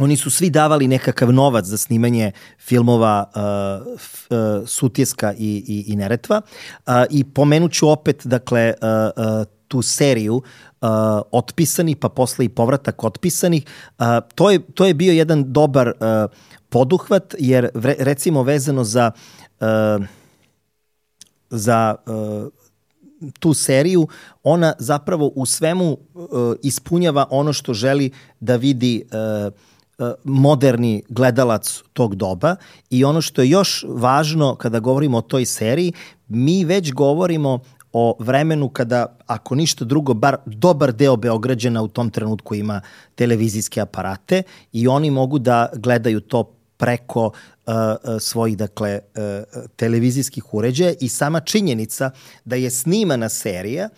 oni 0.00 0.16
su 0.16 0.30
svi 0.30 0.50
davali 0.50 0.88
nekakav 0.88 1.32
novac 1.32 1.64
za 1.64 1.76
snimanje 1.76 2.32
filmova 2.58 3.30
uh, 3.34 3.86
uh, 3.92 4.68
Sutjeska 4.68 5.32
i, 5.32 5.64
i, 5.66 5.92
i 5.92 5.96
Neretva. 5.96 6.40
Uh, 6.86 6.92
i 7.10 7.24
pomenuću 7.24 7.88
opet 7.88 8.26
dakle 8.26 8.74
uh, 8.82 8.88
uh, 9.24 9.46
tu 9.68 9.82
seriju 9.82 10.34
uh, 10.34 10.88
otpisani 11.32 11.94
pa 11.94 12.08
posle 12.08 12.44
i 12.44 12.48
povratak 12.48 13.04
otpisanih. 13.04 13.64
Uh, 13.98 14.06
to 14.34 14.50
je 14.50 14.60
to 14.74 14.86
je 14.86 14.94
bio 14.94 15.12
jedan 15.12 15.52
dobar 15.52 15.88
uh, 15.88 16.30
poduhvat 16.68 17.34
jer 17.38 17.68
vre, 17.74 17.94
recimo 17.98 18.42
vezano 18.42 18.84
za 18.84 19.10
uh, 19.60 20.04
za 21.50 21.94
uh, 22.06 22.52
tu 23.38 23.54
seriju, 23.54 24.08
ona 24.42 24.72
zapravo 24.78 25.26
u 25.26 25.46
svemu 25.46 25.92
uh, 26.14 26.54
ispunjava 26.62 27.26
ono 27.30 27.52
što 27.52 27.74
želi 27.74 28.10
da 28.40 28.56
vidi 28.56 29.02
uh, 29.04 29.52
moderni 30.24 31.02
gledalac 31.08 31.82
tog 31.92 32.14
doba 32.14 32.56
i 32.90 33.04
ono 33.04 33.20
što 33.20 33.42
je 33.42 33.50
još 33.50 33.84
važno 33.88 34.54
kada 34.54 34.80
govorimo 34.80 35.18
o 35.18 35.22
toj 35.22 35.46
seriji, 35.46 35.92
mi 36.28 36.64
već 36.64 36.92
govorimo 36.92 37.60
o 37.92 38.16
vremenu 38.18 38.68
kada, 38.68 39.16
ako 39.26 39.54
ništa 39.54 39.84
drugo, 39.84 40.14
bar 40.14 40.36
dobar 40.46 40.92
deo 40.92 41.16
Beograđana 41.16 41.82
u 41.82 41.88
tom 41.88 42.10
trenutku 42.10 42.54
ima 42.54 42.80
televizijske 43.14 43.80
aparate 43.80 44.42
i 44.72 44.88
oni 44.88 45.10
mogu 45.10 45.38
da 45.38 45.68
gledaju 45.74 46.20
to 46.20 46.52
preko 46.76 47.26
uh, 47.26 47.74
svojih 48.20 48.56
dakle 48.56 48.98
uh, 48.98 49.60
televizijskih 49.76 50.54
uređaja 50.54 50.94
i 51.00 51.08
sama 51.08 51.40
činjenica 51.40 52.10
da 52.44 52.56
je 52.56 52.70
snimana 52.70 53.28
serija 53.28 53.88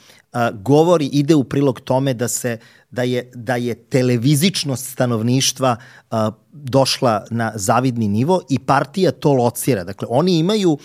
govori 0.53 1.07
ide 1.07 1.35
u 1.35 1.45
prilog 1.45 1.81
tome 1.81 2.15
da 2.15 2.29
se 2.29 2.59
da 2.91 3.03
je, 3.03 3.31
da 3.35 3.57
je 3.57 3.75
televizičnost 3.75 4.93
stanovništva 4.93 5.77
uh, 5.77 6.19
došla 6.53 7.25
na 7.31 7.53
zavidni 7.55 8.09
nivo 8.09 8.41
i 8.49 8.59
partija 8.59 9.13
to 9.13 9.33
locira. 9.33 9.85
Dakle, 9.85 10.09
oni 10.11 10.39
imaju 10.39 10.79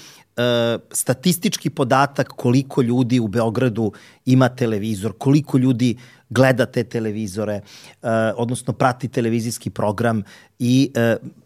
statistički 0.92 1.70
podatak 1.70 2.28
koliko 2.28 2.82
ljudi 2.82 3.20
u 3.20 3.28
Beogradu 3.28 3.92
ima 4.26 4.50
televizor, 4.50 5.14
koliko 5.18 5.58
ljudi 5.58 5.98
gleda 6.30 6.66
te 6.66 6.84
televizore, 6.84 7.62
odnosno 8.36 8.74
prati 8.74 9.08
televizijski 9.08 9.70
program 9.70 10.24
i 10.60 10.92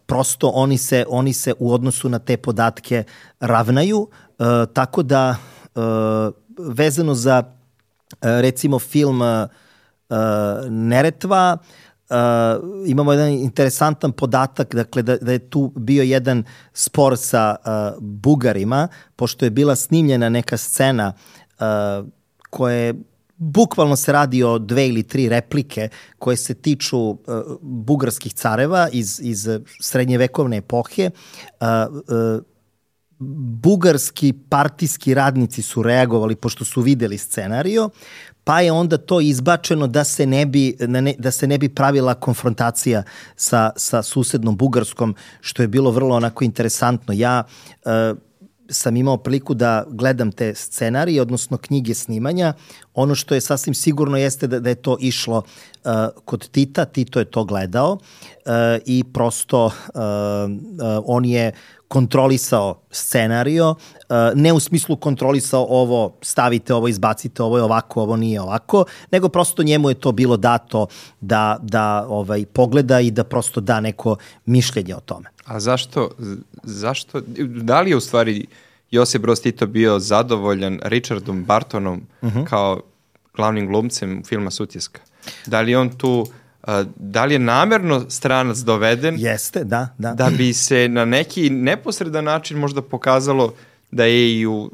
prosto 0.06 0.48
oni 0.48 0.78
se, 0.78 1.04
oni 1.08 1.32
se 1.32 1.54
u 1.58 1.72
odnosu 1.72 2.08
na 2.08 2.18
te 2.18 2.36
podatke 2.36 3.04
ravnaju, 3.40 4.08
tako 4.72 5.02
da 5.02 5.36
vezano 6.58 7.14
za 7.14 7.42
recimo 8.20 8.78
film 8.78 9.20
uh, 9.20 9.46
Neretva, 10.70 11.56
uh, 12.10 12.16
imamo 12.86 13.12
jedan 13.12 13.28
interesantan 13.28 14.12
podatak, 14.12 14.74
dakle 14.74 15.02
da, 15.02 15.16
da 15.16 15.32
je 15.32 15.50
tu 15.50 15.72
bio 15.76 16.02
jedan 16.02 16.44
spor 16.72 17.16
sa 17.18 17.56
uh, 17.58 17.98
Bugarima, 18.00 18.88
pošto 19.16 19.44
je 19.44 19.50
bila 19.50 19.76
snimljena 19.76 20.28
neka 20.28 20.56
scena 20.56 21.12
uh, 21.60 22.06
koja 22.50 22.74
je 22.74 22.94
bukvalno 23.36 23.96
se 23.96 24.12
radi 24.12 24.42
o 24.42 24.58
dve 24.58 24.88
ili 24.88 25.02
tri 25.02 25.28
replike 25.28 25.88
koje 26.18 26.36
se 26.36 26.54
tiču 26.54 26.98
uh, 26.98 27.16
bugarskih 27.60 28.34
careva 28.34 28.88
iz, 28.92 29.20
iz 29.22 29.48
srednjevekovne 29.80 30.56
epohe. 30.56 31.10
Uh, 31.60 31.66
uh, 31.94 32.51
bugarski 33.62 34.32
partijski 34.48 35.14
radnici 35.14 35.62
su 35.62 35.82
reagovali 35.82 36.36
pošto 36.36 36.64
su 36.64 36.80
videli 36.80 37.18
scenario, 37.18 37.90
pa 38.44 38.60
je 38.60 38.72
onda 38.72 38.98
to 38.98 39.20
izbačeno 39.20 39.86
da 39.86 40.04
se 40.04 40.26
ne 40.26 40.46
bi, 40.46 40.76
da 41.18 41.30
se 41.30 41.46
ne 41.46 41.58
bi 41.58 41.68
pravila 41.68 42.14
konfrontacija 42.14 43.02
sa, 43.36 43.70
sa 43.76 44.02
susednom 44.02 44.56
Bugarskom, 44.56 45.14
što 45.40 45.62
je 45.62 45.68
bilo 45.68 45.90
vrlo 45.90 46.16
onako 46.16 46.44
interesantno. 46.44 47.14
Ja 47.14 47.44
uh, 47.84 48.18
sam 48.68 48.96
imao 48.96 49.16
priliku 49.16 49.54
da 49.54 49.84
gledam 49.88 50.32
te 50.32 50.54
scenarije, 50.54 51.22
odnosno 51.22 51.56
knjige 51.56 51.94
snimanja. 51.94 52.54
Ono 52.94 53.14
što 53.14 53.34
je 53.34 53.40
sasvim 53.40 53.74
sigurno 53.74 54.16
jeste 54.16 54.46
da, 54.46 54.60
da 54.60 54.68
je 54.68 54.74
to 54.74 54.96
išlo 55.00 55.36
uh, 55.36 55.90
kod 56.24 56.48
Tita, 56.48 56.84
Tito 56.84 57.18
je 57.18 57.24
to 57.24 57.44
gledao 57.44 57.92
uh, 57.92 58.00
i 58.86 59.04
prosto 59.04 59.66
uh, 59.66 59.72
uh, 59.74 61.04
on 61.04 61.24
je 61.24 61.52
kontrolisao 61.92 62.80
scenario, 62.90 63.70
uh, 63.70 63.76
ne 64.34 64.52
u 64.52 64.60
smislu 64.60 64.96
kontrolisao 64.96 65.66
ovo, 65.68 66.16
stavite 66.22 66.74
ovo, 66.74 66.88
izbacite 66.88 67.42
ovo 67.42 67.56
je 67.56 67.62
ovako, 67.62 68.02
ovo 68.02 68.16
nije 68.16 68.40
ovako, 68.40 68.84
nego 69.10 69.28
prosto 69.28 69.62
njemu 69.62 69.90
je 69.90 69.94
to 69.94 70.12
bilo 70.12 70.36
dato 70.36 70.86
da, 71.20 71.58
da 71.62 72.06
ovaj, 72.08 72.46
pogleda 72.46 73.00
i 73.00 73.10
da 73.10 73.24
prosto 73.24 73.60
da 73.60 73.80
neko 73.80 74.16
mišljenje 74.46 74.96
o 74.96 75.00
tome. 75.00 75.28
A 75.44 75.60
zašto, 75.60 76.10
zašto, 76.62 77.20
da 77.46 77.80
li 77.80 77.90
je 77.90 77.96
u 77.96 78.00
stvari 78.00 78.46
Josip 78.90 79.22
Broz 79.22 79.40
Tito 79.40 79.66
bio 79.66 79.98
zadovoljan 79.98 80.80
Richardom 80.82 81.44
Bartonom 81.44 82.06
uh 82.22 82.28
mhm. 82.28 82.38
-huh. 82.38 82.48
kao 82.48 82.80
glavnim 83.36 83.66
glumcem 83.66 84.22
filma 84.24 84.50
Sutjeska? 84.50 85.00
Da 85.46 85.60
li 85.60 85.74
on 85.74 85.90
tu 85.90 86.26
da 86.96 87.24
li 87.24 87.34
je 87.34 87.38
namerno 87.38 88.10
stranac 88.10 88.58
doveden? 88.58 89.14
Jeste, 89.18 89.64
da, 89.64 89.88
da. 89.98 90.14
Da 90.14 90.30
bi 90.30 90.52
se 90.52 90.88
na 90.88 91.04
neki 91.04 91.50
neposredan 91.50 92.24
način 92.24 92.58
možda 92.58 92.82
pokazalo 92.82 93.54
da 93.90 94.04
je 94.04 94.40
i 94.40 94.46
u 94.46 94.70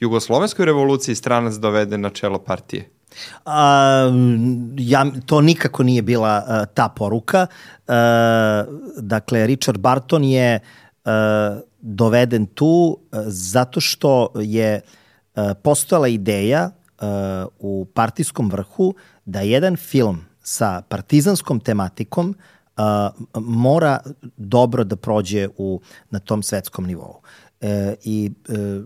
Jugoslovenskoj 0.00 0.66
revoluciji 0.66 1.14
stranac 1.14 1.54
doveden 1.54 2.00
na 2.00 2.10
čelo 2.10 2.38
partije? 2.38 2.88
A, 3.44 4.10
ja, 4.78 5.06
to 5.26 5.40
nikako 5.40 5.82
nije 5.82 6.02
bila 6.02 6.44
a, 6.46 6.64
ta 6.64 6.88
poruka. 6.88 7.46
A, 7.88 8.64
dakle, 8.96 9.46
Richard 9.46 9.78
Barton 9.78 10.24
je 10.24 10.60
a, 11.04 11.60
doveden 11.80 12.46
tu 12.46 12.98
a, 13.12 13.22
zato 13.26 13.80
što 13.80 14.32
je 14.34 14.80
a, 15.34 15.54
postojala 15.54 16.08
ideja 16.08 16.70
a, 16.98 17.46
u 17.58 17.86
partijskom 17.94 18.50
vrhu 18.50 18.94
da 19.24 19.40
jedan 19.40 19.76
film 19.76 20.31
sa 20.42 20.82
partizanskom 20.88 21.60
tematikom 21.60 22.34
a, 22.76 23.10
mora 23.34 24.00
dobro 24.36 24.84
da 24.84 24.96
prođe 24.96 25.48
u, 25.56 25.80
na 26.10 26.18
tom 26.18 26.42
svetskom 26.42 26.86
nivou. 26.86 27.20
E, 27.60 27.94
I 28.04 28.30
e, 28.48 28.82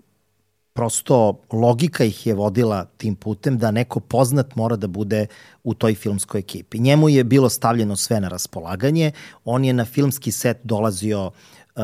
prosto 0.77 1.41
logika 1.53 2.05
ih 2.05 2.27
je 2.27 2.35
vodila 2.35 2.85
tim 2.85 3.15
putem 3.15 3.59
da 3.59 3.71
neko 3.71 4.01
poznat 4.01 4.55
mora 4.57 4.77
da 4.77 4.87
bude 4.87 5.27
u 5.65 5.75
toj 5.75 5.95
filmskoj 5.95 6.39
ekipi. 6.39 6.79
Njemu 6.79 7.09
je 7.09 7.25
bilo 7.25 7.49
stavljeno 7.49 7.97
sve 7.97 8.21
na 8.21 8.29
raspolaganje, 8.29 9.13
on 9.45 9.65
je 9.65 9.73
na 9.73 9.85
filmski 9.85 10.33
set 10.33 10.59
dolazio 10.65 11.31
uh, 11.77 11.83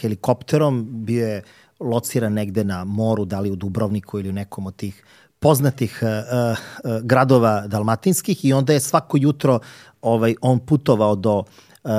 helikopterom, 0.00 0.86
bio 0.90 1.26
je 1.26 1.42
lociran 1.80 2.32
negde 2.32 2.64
na 2.64 2.84
moru, 2.84 3.24
da 3.24 3.40
li 3.40 3.50
u 3.50 3.56
Dubrovniku 3.56 4.18
ili 4.18 4.28
u 4.28 4.32
nekom 4.32 4.66
od 4.66 4.76
tih 4.76 5.04
poznatih 5.40 6.02
uh, 6.02 6.08
uh, 6.08 7.00
gradova 7.02 7.66
dalmatinskih 7.66 8.44
i 8.44 8.52
onda 8.52 8.72
je 8.72 8.80
svako 8.80 9.16
jutro 9.20 9.60
ovaj 10.02 10.34
on 10.40 10.58
putovao 10.58 11.16
do 11.16 11.38
uh, 11.38 11.44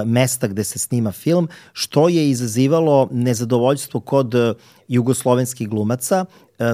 mesta 0.05 0.47
gde 0.47 0.63
se 0.63 0.79
snima 0.79 1.11
film, 1.11 1.47
što 1.73 2.09
je 2.09 2.29
izazivalo 2.29 3.07
nezadovoljstvo 3.11 3.99
kod 3.99 4.35
uh, 4.35 4.55
jugoslovenskih 4.87 5.69
glumaca, 5.69 6.25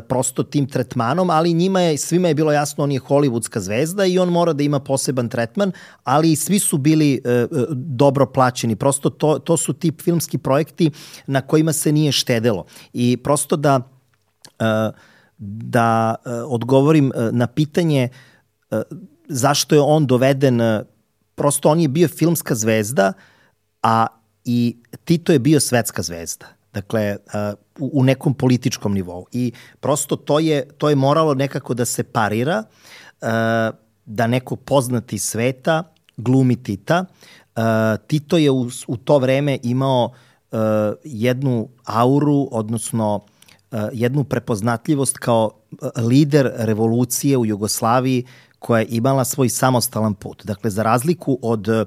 prosto 0.08 0.44
tim 0.44 0.70
tretmanom, 0.70 1.30
ali 1.30 1.54
njima 1.54 1.82
je, 1.82 1.98
svima 1.98 2.28
je 2.28 2.36
bilo 2.36 2.52
jasno 2.52 2.84
on 2.84 2.92
je 2.92 3.00
hollywoodska 3.00 3.60
zvezda 3.60 4.06
i 4.06 4.20
on 4.20 4.30
mora 4.30 4.54
da 4.54 4.64
ima 4.64 4.80
poseban 4.80 5.30
tretman, 5.30 5.72
ali 6.04 6.36
svi 6.36 6.60
su 6.60 6.78
bili 6.78 7.22
uh, 7.26 7.66
dobro 7.72 8.26
plaćeni. 8.26 8.76
Prosto 8.76 9.10
to, 9.10 9.40
to 9.40 9.58
su 9.58 9.74
tip 9.74 10.02
filmski 10.02 10.38
projekti 10.38 10.92
na 11.28 11.42
kojima 11.42 11.74
se 11.74 11.92
nije 11.92 12.12
štedelo. 12.12 12.66
I 12.94 13.18
prosto 13.18 13.56
da 13.56 13.76
uh, 13.76 14.66
da 15.38 16.16
uh, 16.16 16.32
odgovorim 16.48 17.12
uh, 17.16 17.32
na 17.32 17.48
pitanje 17.48 18.10
uh, 18.72 18.82
zašto 19.28 19.76
je 19.76 19.82
on 19.82 20.06
doveden, 20.06 20.62
prosto 21.36 21.70
on 21.70 21.80
je 21.80 21.88
bio 21.88 22.08
filmska 22.08 22.56
zvezda, 22.56 23.14
a 23.84 24.08
i 24.44 24.78
Tito 25.04 25.32
je 25.32 25.40
bio 25.40 25.60
svetska 25.60 26.02
zvezda. 26.02 26.46
Dakle, 26.74 27.18
u 27.80 28.04
nekom 28.04 28.34
političkom 28.34 28.94
nivou. 28.94 29.26
I 29.32 29.52
prosto 29.80 30.16
to 30.16 30.40
je, 30.40 30.68
to 30.78 30.90
je 30.90 30.96
moralo 30.96 31.34
nekako 31.34 31.74
da 31.74 31.86
se 31.86 32.04
parira, 32.04 32.64
da 34.06 34.28
neko 34.28 34.56
poznati 34.56 35.18
sveta 35.18 35.84
glumi 36.18 36.64
Tita. 36.64 37.06
Tito 38.08 38.38
je 38.38 38.52
u, 38.52 38.70
u 38.88 38.98
to 38.98 39.20
vreme 39.20 39.60
imao 39.64 40.12
jednu 41.04 41.70
auru, 41.86 42.48
odnosno 42.52 43.26
jednu 43.94 44.24
prepoznatljivost 44.24 45.18
kao 45.18 45.52
eh, 45.72 46.02
lider 46.02 46.52
revolucije 46.56 47.38
u 47.38 47.46
Jugoslaviji 47.46 48.26
koja 48.60 48.80
je 48.80 48.88
imala 48.90 49.26
svoj 49.26 49.50
samostalan 49.50 50.14
put. 50.14 50.46
Dakle, 50.46 50.70
za 50.70 50.84
razliku 50.84 51.40
od 51.42 51.70
eh, 51.70 51.86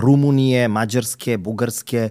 Rumunije, 0.00 0.68
Mađarske, 0.68 1.38
Bugarske, 1.38 2.08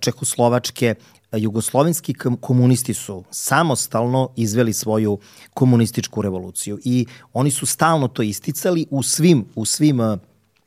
Čehoslovačke, 0.00 0.94
jugoslovenski 1.32 2.14
komunisti 2.40 2.94
su 2.94 3.24
samostalno 3.30 4.28
izveli 4.36 4.72
svoju 4.72 5.18
komunističku 5.54 6.22
revoluciju 6.22 6.78
i 6.84 7.06
oni 7.32 7.50
su 7.50 7.66
stalno 7.66 8.08
to 8.08 8.22
isticali 8.22 8.86
u 8.90 9.02
svim, 9.02 9.44
u 9.54 9.64
svim 9.64 10.00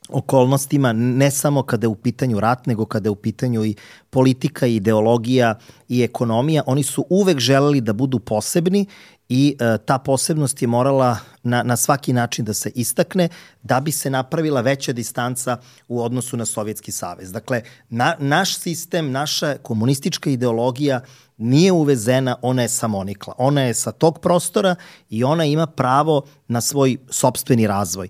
okolnostima, 0.09 0.93
ne 0.93 1.31
samo 1.31 1.63
kada 1.63 1.85
je 1.85 1.89
u 1.89 1.95
pitanju 1.95 2.39
rat, 2.39 2.65
nego 2.65 2.85
kada 2.85 3.07
je 3.07 3.11
u 3.11 3.15
pitanju 3.15 3.65
i 3.65 3.75
politika, 4.09 4.67
i 4.67 4.75
ideologija 4.75 5.59
i 5.89 6.03
ekonomija, 6.03 6.63
oni 6.65 6.83
su 6.83 7.05
uvek 7.09 7.39
želeli 7.39 7.81
da 7.81 7.93
budu 7.93 8.19
posebni 8.19 8.85
i 9.29 9.55
e, 9.59 9.77
ta 9.77 9.97
posebnost 9.97 10.61
je 10.61 10.67
morala 10.67 11.17
na, 11.43 11.63
na 11.63 11.75
svaki 11.75 12.13
način 12.13 12.45
da 12.45 12.53
se 12.53 12.71
istakne 12.75 13.29
da 13.63 13.79
bi 13.79 13.91
se 13.91 14.09
napravila 14.09 14.61
veća 14.61 14.93
distanca 14.93 15.57
u 15.87 16.01
odnosu 16.01 16.37
na 16.37 16.45
Sovjetski 16.45 16.91
savez. 16.91 17.31
Dakle, 17.31 17.61
na, 17.89 18.15
naš 18.19 18.57
sistem, 18.57 19.11
naša 19.11 19.57
komunistička 19.57 20.29
ideologija 20.29 21.01
nije 21.37 21.71
uvezena, 21.71 22.35
ona 22.41 22.61
je 22.61 22.69
samonikla. 22.69 23.33
Ona 23.37 23.61
je 23.61 23.73
sa 23.73 23.91
tog 23.91 24.19
prostora 24.19 24.75
i 25.09 25.23
ona 25.23 25.45
ima 25.45 25.67
pravo 25.67 26.21
na 26.47 26.61
svoj 26.61 26.97
sobstveni 27.09 27.67
razvoj. 27.67 28.07
E, 28.07 28.09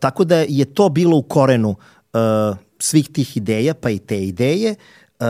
tako 0.00 0.24
da 0.24 0.36
je 0.36 0.64
to 0.74 0.88
bilo 0.88 1.16
u 1.16 1.22
korenu 1.22 1.76
e, 2.12 2.18
svih 2.78 3.08
tih 3.08 3.36
ideja, 3.36 3.74
pa 3.74 3.90
i 3.90 3.98
te 3.98 4.24
ideje 4.24 4.70
e, 4.70 5.24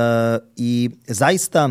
i 0.56 0.90
zaista 1.06 1.70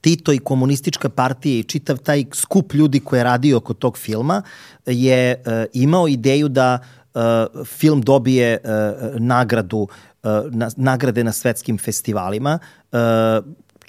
Tito 0.00 0.32
i 0.32 0.38
komunistička 0.38 1.08
partija 1.08 1.58
i 1.58 1.62
čitav 1.62 1.98
taj 1.98 2.24
skup 2.32 2.74
ljudi 2.74 3.00
koji 3.00 3.20
je 3.20 3.24
radio 3.24 3.56
oko 3.56 3.74
tog 3.74 3.98
filma 3.98 4.42
je 4.86 5.30
e, 5.30 5.66
imao 5.72 6.08
ideju 6.08 6.48
da 6.48 6.78
e, 6.78 7.18
film 7.64 8.02
dobije 8.02 8.52
e, 8.52 8.58
nagradu 9.18 9.88
e, 10.22 10.28
na, 10.50 10.70
nagrade 10.76 11.24
na 11.24 11.32
svetskim 11.32 11.78
festivalima. 11.78 12.58
E, 12.92 12.96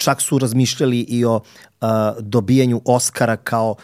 čak 0.02 0.20
su 0.20 0.38
razmišljali 0.38 1.00
i 1.00 1.24
o 1.24 1.34
uh, 1.36 1.88
dobijanju 2.20 2.80
Oscara 2.84 3.36
kao 3.36 3.74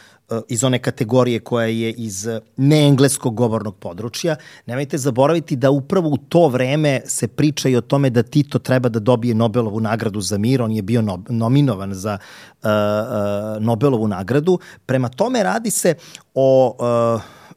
iz 0.49 0.65
one 0.65 0.79
kategorije 0.79 1.41
koja 1.41 1.67
je 1.67 1.93
iz 1.93 2.29
neengleskog 2.57 3.35
govornog 3.35 3.77
područja. 3.77 4.37
Nemojte 4.67 4.99
zaboraviti 4.99 5.57
da 5.57 5.71
upravo 5.71 6.09
u 6.09 6.17
to 6.17 6.49
vreme 6.49 7.01
se 7.07 7.29
priča 7.29 7.69
i 7.69 7.77
o 7.77 7.81
tome 7.81 8.11
da 8.11 8.23
Tito 8.23 8.59
treba 8.59 8.89
da 8.89 8.99
dobije 8.99 9.35
Nobelovu 9.35 9.81
nagradu 9.81 10.21
za 10.21 10.39
mir, 10.39 10.63
on 10.63 10.73
je 10.73 10.83
bio 10.83 11.03
no, 11.03 11.23
nominovan 11.29 11.95
za 11.95 12.19
uh, 12.63 12.69
uh, 12.69 13.63
Nobelovu 13.63 14.09
nagradu. 14.09 14.59
Prema 14.87 15.09
tome 15.09 15.43
radi 15.43 15.71
se 15.71 15.95
o 16.35 16.77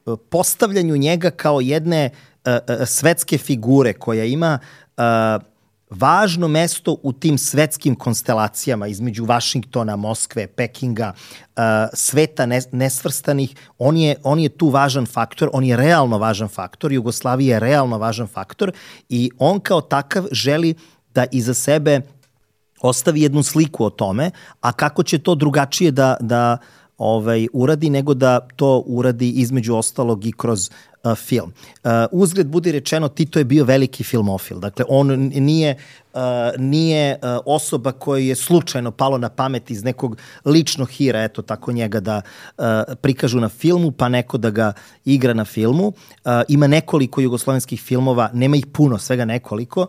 uh, 0.08 0.18
postavljanju 0.30 0.98
njega 0.98 1.30
kao 1.30 1.62
jedne 1.62 2.10
uh, 2.46 2.52
svetske 2.86 3.38
figure 3.38 3.94
koja 3.94 4.26
ima 4.26 4.60
uh, 4.98 5.51
važno 5.92 6.48
mesto 6.48 6.98
u 7.04 7.14
tim 7.14 7.38
svetskim 7.38 7.96
konstelacijama 7.96 8.88
između 8.88 9.26
Vašingtona, 9.26 9.96
Moskve, 9.96 10.48
Pekinga, 10.48 11.14
uh, 11.14 11.64
sveta 11.94 12.46
nesvrstanih, 12.72 13.56
on 13.78 13.98
je, 13.98 14.16
on 14.24 14.40
je 14.40 14.50
tu 14.50 14.70
važan 14.70 15.06
faktor, 15.06 15.50
on 15.54 15.64
je 15.64 15.78
realno 15.78 16.18
važan 16.18 16.48
faktor, 16.48 16.92
Jugoslavija 16.92 17.56
je 17.56 17.60
realno 17.60 17.98
važan 17.98 18.28
faktor 18.28 18.72
i 19.10 19.32
on 19.40 19.60
kao 19.60 19.82
takav 19.82 20.26
želi 20.32 20.74
da 21.14 21.26
iza 21.32 21.54
sebe 21.54 22.02
ostavi 22.82 23.22
jednu 23.22 23.44
sliku 23.44 23.86
o 23.86 23.90
tome, 23.90 24.32
a 24.62 24.72
kako 24.72 25.04
će 25.04 25.20
to 25.20 25.36
drugačije 25.36 25.92
da, 25.92 26.18
da 26.20 26.58
ovaj, 27.02 27.48
uradi 27.54 27.90
nego 27.90 28.14
da 28.14 28.40
to 28.56 28.84
uradi 28.86 29.30
između 29.30 29.76
ostalog 29.76 30.26
i 30.26 30.32
kroz 30.32 30.70
film. 31.16 31.54
Uzgled 32.12 32.48
budi 32.48 32.72
rečeno, 32.72 33.08
Tito 33.08 33.40
je 33.40 33.46
bio 33.46 33.66
veliki 33.66 34.04
filmofil. 34.04 34.60
Dakle, 34.60 34.86
on 34.90 35.32
nije, 35.36 35.76
nije 36.58 37.20
osoba 37.46 37.92
koja 37.92 38.24
je 38.24 38.36
slučajno 38.36 38.92
palo 38.92 39.18
na 39.18 39.30
pamet 39.30 39.72
iz 39.72 39.84
nekog 39.84 40.18
ličnog 40.46 40.90
hira, 40.90 41.24
eto 41.24 41.42
tako 41.42 41.72
njega 41.72 42.00
da 42.00 42.22
prikažu 43.02 43.40
na 43.40 43.50
filmu, 43.50 43.92
pa 43.92 44.10
neko 44.10 44.38
da 44.38 44.50
ga 44.50 44.74
igra 45.06 45.34
na 45.34 45.46
filmu. 45.46 45.94
Ima 46.48 46.68
nekoliko 46.68 47.22
jugoslovenskih 47.22 47.82
filmova, 47.82 48.30
nema 48.34 48.56
ih 48.56 48.66
puno, 48.74 48.98
svega 48.98 49.26
nekoliko, 49.26 49.88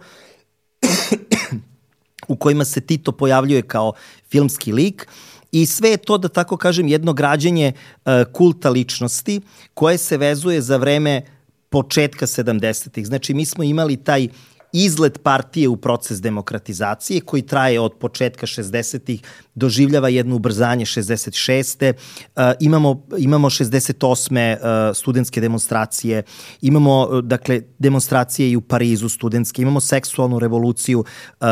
u 2.28 2.36
kojima 2.36 2.64
se 2.64 2.80
Tito 2.80 3.12
pojavljuje 3.12 3.62
kao 3.62 3.92
filmski 4.30 4.72
lik. 4.72 5.06
Uh, 5.08 5.31
I 5.52 5.66
sve 5.66 5.90
je 5.90 5.96
to, 5.96 6.18
da 6.18 6.28
tako 6.28 6.56
kažem, 6.56 6.88
jedno 6.88 7.12
građenje 7.12 7.72
uh, 7.72 8.12
kulta 8.32 8.70
ličnosti 8.70 9.40
koje 9.74 9.98
se 9.98 10.16
vezuje 10.16 10.60
za 10.60 10.76
vreme 10.76 11.22
početka 11.68 12.26
70-ih. 12.26 13.06
Znači, 13.06 13.34
mi 13.34 13.44
smo 13.46 13.64
imali 13.64 13.96
taj 13.96 14.28
izlet 14.72 15.22
partije 15.22 15.68
u 15.68 15.76
proces 15.76 16.20
demokratizacije 16.20 17.20
koji 17.20 17.42
traje 17.42 17.80
od 17.80 17.92
početka 18.00 18.46
60-ih, 18.46 19.20
doživljava 19.54 20.08
jedno 20.08 20.36
ubrzanje 20.36 20.84
66. 20.84 21.92
Uh, 21.92 22.42
imamo, 22.60 23.06
imamo 23.18 23.50
68. 23.50 24.56
Uh, 24.56 24.96
studentske 24.96 25.40
demonstracije, 25.40 26.22
imamo 26.60 27.20
dakle, 27.22 27.60
demonstracije 27.78 28.50
i 28.50 28.56
u 28.56 28.60
Parizu 28.60 29.08
studentske, 29.08 29.62
imamo 29.62 29.80
seksualnu 29.80 30.38
revoluciju 30.38 31.04
uh, 31.40 31.46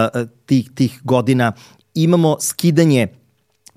tih, 0.46 0.70
tih 0.74 1.00
godina, 1.04 1.52
imamo 1.94 2.36
skidanje 2.40 3.19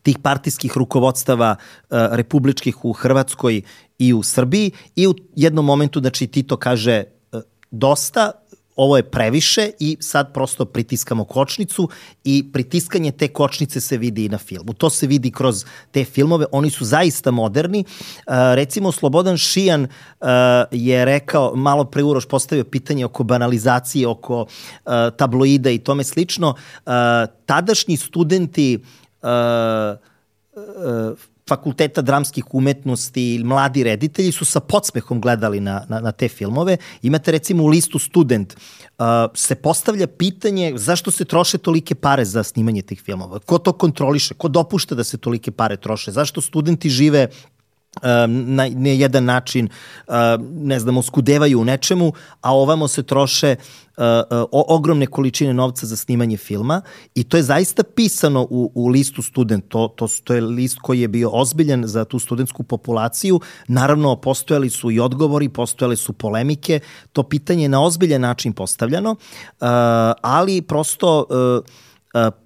tih 0.03 0.19
partijskih 0.19 0.77
rukovodstava 0.77 1.55
uh, 1.55 1.97
republičkih 2.11 2.85
u 2.85 2.91
Hrvatskoj 2.91 3.61
i 3.99 4.13
u 4.13 4.23
Srbiji 4.23 4.71
i 4.95 5.07
u 5.07 5.15
jednom 5.35 5.65
momentu, 5.65 5.99
znači 5.99 6.27
Tito 6.27 6.57
kaže 6.57 7.03
uh, 7.31 7.41
dosta, 7.71 8.31
ovo 8.75 8.97
je 8.97 9.03
previše 9.03 9.69
i 9.79 9.97
sad 9.99 10.33
prosto 10.33 10.65
pritiskamo 10.65 11.23
kočnicu 11.23 11.89
i 12.23 12.51
pritiskanje 12.53 13.11
te 13.11 13.27
kočnice 13.27 13.81
se 13.81 13.97
vidi 13.97 14.25
i 14.25 14.29
na 14.29 14.37
filmu. 14.37 14.73
To 14.73 14.89
se 14.89 15.07
vidi 15.07 15.31
kroz 15.31 15.65
te 15.91 16.03
filmove, 16.05 16.45
oni 16.51 16.69
su 16.69 16.85
zaista 16.85 17.31
moderni. 17.31 17.85
Uh, 17.87 18.33
recimo, 18.55 18.91
Slobodan 18.91 19.37
Šijan 19.37 19.87
je 20.71 21.05
rekao, 21.05 21.55
malo 21.55 21.85
pre 21.85 22.03
Uroš 22.03 22.25
postavio 22.25 22.63
pitanje 22.63 23.05
oko 23.05 23.23
banalizacije, 23.23 24.07
oko 24.07 24.45
tabloida 25.17 25.69
i 25.69 25.77
tome 25.77 26.03
slično. 26.03 26.55
Tadašnji 27.45 27.97
studenti 27.97 28.79
uh, 29.23 29.97
uh, 30.53 31.17
fakulteta 31.49 32.01
dramskih 32.01 32.53
umetnosti 32.53 33.35
ili 33.35 33.43
mladi 33.43 33.83
reditelji 33.83 34.31
su 34.31 34.45
sa 34.45 34.59
podsmehom 34.59 35.21
gledali 35.21 35.59
na, 35.59 35.85
na, 35.89 35.99
na 35.99 36.11
te 36.11 36.27
filmove. 36.27 36.77
Imate 37.01 37.31
recimo 37.31 37.63
u 37.63 37.67
listu 37.67 37.99
student, 37.99 38.53
uh, 38.53 39.05
se 39.35 39.55
postavlja 39.55 40.07
pitanje 40.07 40.73
zašto 40.75 41.11
se 41.11 41.25
troše 41.25 41.57
tolike 41.57 41.95
pare 41.95 42.25
za 42.25 42.43
snimanje 42.43 42.81
tih 42.81 43.01
filmova? 43.01 43.39
Ko 43.39 43.57
to 43.57 43.73
kontroliše? 43.73 44.33
Ko 44.33 44.47
dopušta 44.47 44.95
da 44.95 45.03
se 45.03 45.17
tolike 45.17 45.51
pare 45.51 45.77
troše? 45.77 46.11
Zašto 46.11 46.41
studenti 46.41 46.89
žive 46.89 47.27
na, 48.27 48.67
na 48.69 48.89
jedan 48.89 49.25
način, 49.25 49.69
ne 50.49 50.79
znam, 50.79 50.97
oskudevaju 50.97 51.61
u 51.61 51.65
nečemu, 51.65 52.13
a 52.41 52.55
ovamo 52.55 52.87
se 52.87 53.03
troše 53.03 53.55
o, 54.51 54.75
ogromne 54.75 55.05
količine 55.05 55.53
novca 55.53 55.85
za 55.85 55.95
snimanje 55.95 56.37
filma 56.37 56.81
i 57.15 57.23
to 57.23 57.37
je 57.37 57.43
zaista 57.43 57.83
pisano 57.83 58.47
u, 58.49 58.71
u 58.75 58.87
listu 58.87 59.21
student. 59.21 59.65
To, 59.67 59.87
to, 59.87 60.07
to 60.23 60.33
je 60.33 60.41
list 60.41 60.79
koji 60.81 61.01
je 61.01 61.07
bio 61.07 61.29
ozbiljan 61.29 61.87
za 61.87 62.05
tu 62.05 62.19
studentsku 62.19 62.63
populaciju. 62.63 63.39
Naravno, 63.67 64.15
postojali 64.15 64.69
su 64.69 64.91
i 64.91 64.99
odgovori, 64.99 65.49
postojale 65.49 65.95
su 65.95 66.13
polemike. 66.13 66.79
To 67.11 67.23
pitanje 67.23 67.63
je 67.63 67.69
na 67.69 67.83
ozbiljan 67.83 68.21
način 68.21 68.53
postavljano, 68.53 69.15
ali 70.21 70.61
prosto 70.61 71.25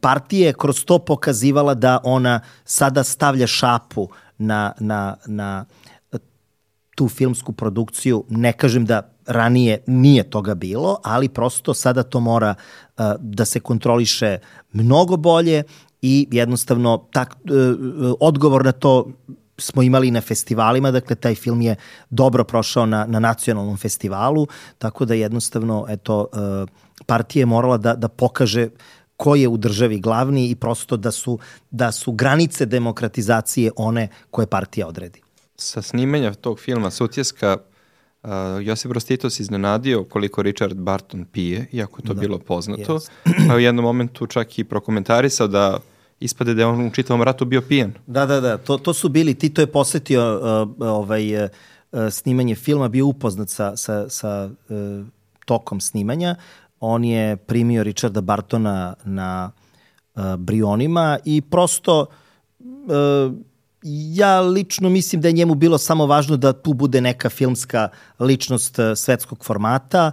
partije 0.01 0.53
kroz 0.53 0.85
to 0.85 0.99
pokazivala 0.99 1.73
da 1.73 1.99
ona 2.03 2.39
sada 2.65 3.03
stavlja 3.03 3.47
šapu 3.47 4.07
na, 4.37 4.73
na, 4.79 5.15
na 5.25 5.65
tu 6.97 7.07
filmsku 7.07 7.53
produkciju. 7.53 8.23
Ne 8.29 8.53
kažem 8.53 8.85
da 8.85 9.01
ranije 9.25 9.83
nije 9.87 10.23
toga 10.29 10.55
bilo, 10.55 10.97
ali 11.03 11.29
prosto 11.29 11.73
sada 11.73 12.03
to 12.03 12.19
mora 12.19 12.55
uh, 12.55 13.05
da 13.19 13.45
se 13.45 13.59
kontroliše 13.59 14.37
mnogo 14.73 15.17
bolje 15.17 15.63
i 16.01 16.27
jednostavno 16.31 17.05
tak, 17.11 17.35
uh, 17.43 18.13
odgovor 18.19 18.65
na 18.65 18.71
to 18.71 19.07
smo 19.57 19.83
imali 19.83 20.11
na 20.11 20.21
festivalima, 20.21 20.91
dakle 20.91 21.15
taj 21.15 21.35
film 21.35 21.61
je 21.61 21.75
dobro 22.09 22.43
prošao 22.43 22.85
na, 22.85 23.05
na 23.05 23.19
nacionalnom 23.19 23.77
festivalu, 23.77 24.47
tako 24.77 25.05
da 25.05 25.13
jednostavno 25.13 25.85
eto, 25.89 26.27
uh, 26.33 26.69
partija 27.05 27.41
je 27.41 27.45
morala 27.45 27.77
da, 27.77 27.95
da 27.95 28.07
pokaže 28.07 28.69
ko 29.17 29.35
je 29.35 29.47
u 29.47 29.57
državi 29.57 29.99
glavni 29.99 30.49
i 30.49 30.55
prosto 30.55 30.97
da 30.97 31.11
su, 31.11 31.39
da 31.71 31.91
su 31.91 32.11
granice 32.11 32.65
demokratizacije 32.65 33.71
one 33.75 34.07
koje 34.31 34.47
partija 34.47 34.87
odredi. 34.87 35.21
Sa 35.55 35.81
snimanja 35.81 36.33
tog 36.33 36.59
filma 36.59 36.91
Sutjeska 36.91 37.57
uh, 38.23 38.29
Josip 38.61 38.91
Rostitos 38.91 39.39
iznenadio 39.39 40.03
koliko 40.03 40.41
Richard 40.41 40.77
Barton 40.77 41.25
pije, 41.25 41.67
iako 41.71 42.01
to 42.01 42.13
da, 42.13 42.19
bilo 42.19 42.39
poznato. 42.39 42.99
Yes. 42.99 43.09
Pa 43.47 43.55
u 43.55 43.59
jednom 43.59 43.85
momentu 43.85 44.27
čak 44.27 44.59
i 44.59 44.63
prokomentarisao 44.63 45.47
da 45.47 45.79
ispade 46.19 46.53
da 46.53 46.61
je 46.61 46.65
on 46.65 46.87
u 46.87 46.91
čitavom 46.91 47.21
ratu 47.21 47.45
bio 47.45 47.61
pijen. 47.61 47.93
Da, 48.07 48.25
da, 48.25 48.41
da, 48.41 48.57
to, 48.57 48.77
to 48.77 48.93
su 48.93 49.09
bili, 49.09 49.33
Tito 49.33 49.61
je 49.61 49.67
posetio 49.67 50.37
uh, 50.37 50.87
ovaj, 50.87 51.43
uh, 51.43 51.49
snimanje 52.11 52.55
filma, 52.55 52.87
bio 52.87 53.07
upoznat 53.07 53.49
sa, 53.49 53.77
sa, 53.77 54.09
sa 54.09 54.49
uh, 54.69 55.05
tokom 55.45 55.81
snimanja, 55.81 56.35
on 56.79 57.03
je 57.03 57.37
primio 57.37 57.83
Richarda 57.83 58.21
Bartona 58.21 58.93
na 59.05 59.51
uh, 60.15 60.35
Brionima 60.35 61.17
i 61.25 61.41
prosto 61.41 62.05
uh, 62.59 63.33
ja 64.13 64.41
lično 64.41 64.89
mislim 64.89 65.21
da 65.21 65.27
je 65.27 65.33
njemu 65.33 65.55
bilo 65.55 65.77
samo 65.77 66.05
važno 66.05 66.37
da 66.37 66.53
tu 66.53 66.73
bude 66.73 67.01
neka 67.01 67.29
filmska 67.29 67.89
ličnost 68.19 68.79
uh, 68.79 68.85
svetskog 68.95 69.45
formata. 69.45 70.11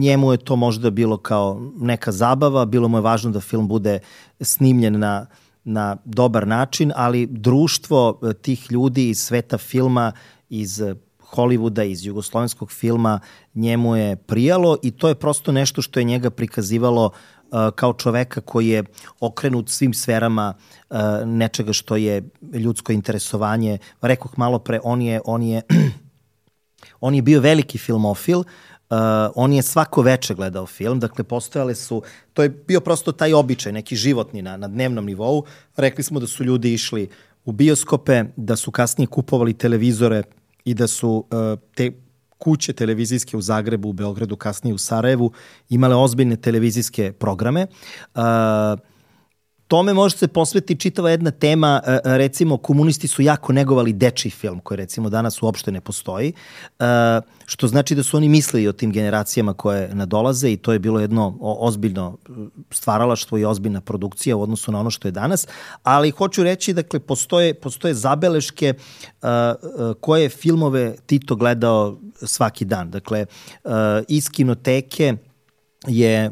Njemu 0.00 0.32
je 0.32 0.38
to 0.38 0.56
možda 0.56 0.90
bilo 0.90 1.16
kao 1.16 1.70
neka 1.80 2.12
zabava, 2.12 2.64
bilo 2.64 2.88
mu 2.88 2.96
je 2.96 3.00
važno 3.00 3.30
da 3.30 3.40
film 3.40 3.68
bude 3.68 3.98
snimljen 4.40 4.98
na 4.98 5.26
na 5.64 5.96
dobar 6.04 6.46
način, 6.46 6.92
ali 6.96 7.26
društvo 7.26 8.20
tih 8.42 8.72
ljudi 8.72 9.08
iz 9.08 9.18
sveta 9.18 9.58
filma, 9.58 10.12
iz 10.48 10.82
Hollywooda, 11.30 11.84
iz 11.84 12.06
jugoslovenskog 12.06 12.70
filma, 12.72 13.20
njemu 13.54 13.96
je 13.96 14.16
prijalo 14.16 14.76
i 14.82 14.90
to 14.90 15.08
je 15.08 15.14
prosto 15.14 15.52
nešto 15.52 15.82
što 15.82 16.00
je 16.00 16.04
njega 16.04 16.30
prikazivalo 16.30 17.04
uh, 17.06 17.70
kao 17.74 17.92
čoveka 17.92 18.40
koji 18.40 18.68
je 18.68 18.84
okrenut 19.20 19.68
svim 19.68 19.94
sferama 19.94 20.54
uh, 20.90 20.96
nečega 21.24 21.72
što 21.72 21.96
je 21.96 22.22
ljudsko 22.54 22.92
interesovanje. 22.92 23.78
Rekoh 24.02 24.38
malo 24.38 24.58
pre, 24.58 24.80
on 24.84 25.02
je, 25.02 25.20
on 25.24 25.42
je, 25.42 25.62
on 27.06 27.14
je 27.14 27.22
bio 27.22 27.40
veliki 27.40 27.78
filmofil, 27.78 28.38
uh, 28.38 28.46
on 29.34 29.52
je 29.52 29.62
svako 29.62 30.02
veče 30.02 30.34
gledao 30.34 30.66
film, 30.66 31.00
dakle 31.00 31.24
postojale 31.24 31.74
su, 31.74 32.02
to 32.32 32.42
je 32.42 32.48
bio 32.48 32.80
prosto 32.80 33.12
taj 33.12 33.34
običaj, 33.34 33.72
neki 33.72 33.96
životni 33.96 34.42
na, 34.42 34.56
na 34.56 34.68
dnevnom 34.68 35.06
nivou. 35.06 35.44
Rekli 35.76 36.04
smo 36.04 36.20
da 36.20 36.26
su 36.26 36.44
ljudi 36.44 36.74
išli 36.74 37.08
u 37.44 37.52
bioskope, 37.52 38.24
da 38.36 38.56
su 38.56 38.70
kasnije 38.70 39.06
kupovali 39.06 39.54
televizore 39.54 40.22
i 40.64 40.74
da 40.74 40.86
su 40.86 41.26
uh, 41.30 41.58
te 41.74 41.92
kuće 42.40 42.72
televizijske 42.72 43.36
u 43.36 43.40
Zagrebu, 43.40 43.88
u 43.88 43.92
Beogradu, 43.92 44.36
kasnije 44.36 44.74
u 44.74 44.78
Sarajevu, 44.78 45.32
imale 45.68 45.96
ozbiljne 45.96 46.36
televizijske 46.36 47.12
programe. 47.12 47.66
Uh, 48.14 48.20
tome 49.70 49.94
može 49.94 50.16
se 50.16 50.28
posveti 50.28 50.76
čitava 50.76 51.10
jedna 51.10 51.30
tema, 51.30 51.80
e, 51.86 51.92
e, 51.92 52.18
recimo 52.18 52.56
komunisti 52.56 53.08
su 53.08 53.22
jako 53.22 53.52
negovali 53.52 53.92
deči 53.92 54.30
film 54.30 54.60
koji 54.60 54.78
recimo 54.78 55.10
danas 55.10 55.42
uopšte 55.42 55.72
ne 55.72 55.80
postoji, 55.80 56.32
e, 56.78 56.84
što 57.46 57.68
znači 57.68 57.94
da 57.94 58.02
su 58.02 58.16
oni 58.16 58.28
mislili 58.28 58.68
o 58.68 58.72
tim 58.72 58.92
generacijama 58.92 59.54
koje 59.54 59.94
nadolaze 59.94 60.50
i 60.52 60.56
to 60.56 60.72
je 60.72 60.78
bilo 60.78 61.00
jedno 61.00 61.36
ozbiljno 61.40 62.18
stvaralaštvo 62.70 63.38
i 63.38 63.44
ozbiljna 63.44 63.80
produkcija 63.80 64.36
u 64.36 64.42
odnosu 64.42 64.72
na 64.72 64.80
ono 64.80 64.90
što 64.90 65.08
je 65.08 65.12
danas, 65.12 65.46
ali 65.82 66.10
hoću 66.10 66.42
reći, 66.42 66.72
dakle, 66.72 67.00
postoje, 67.00 67.54
postoje 67.54 67.94
zabeleške 67.94 68.74
koje 70.00 70.28
filmove 70.28 70.96
Tito 71.06 71.36
gledao 71.36 71.98
svaki 72.22 72.64
dan. 72.64 72.90
Dakle, 72.90 73.26
iz 74.08 74.30
kinoteke 74.30 75.14
je 75.86 76.30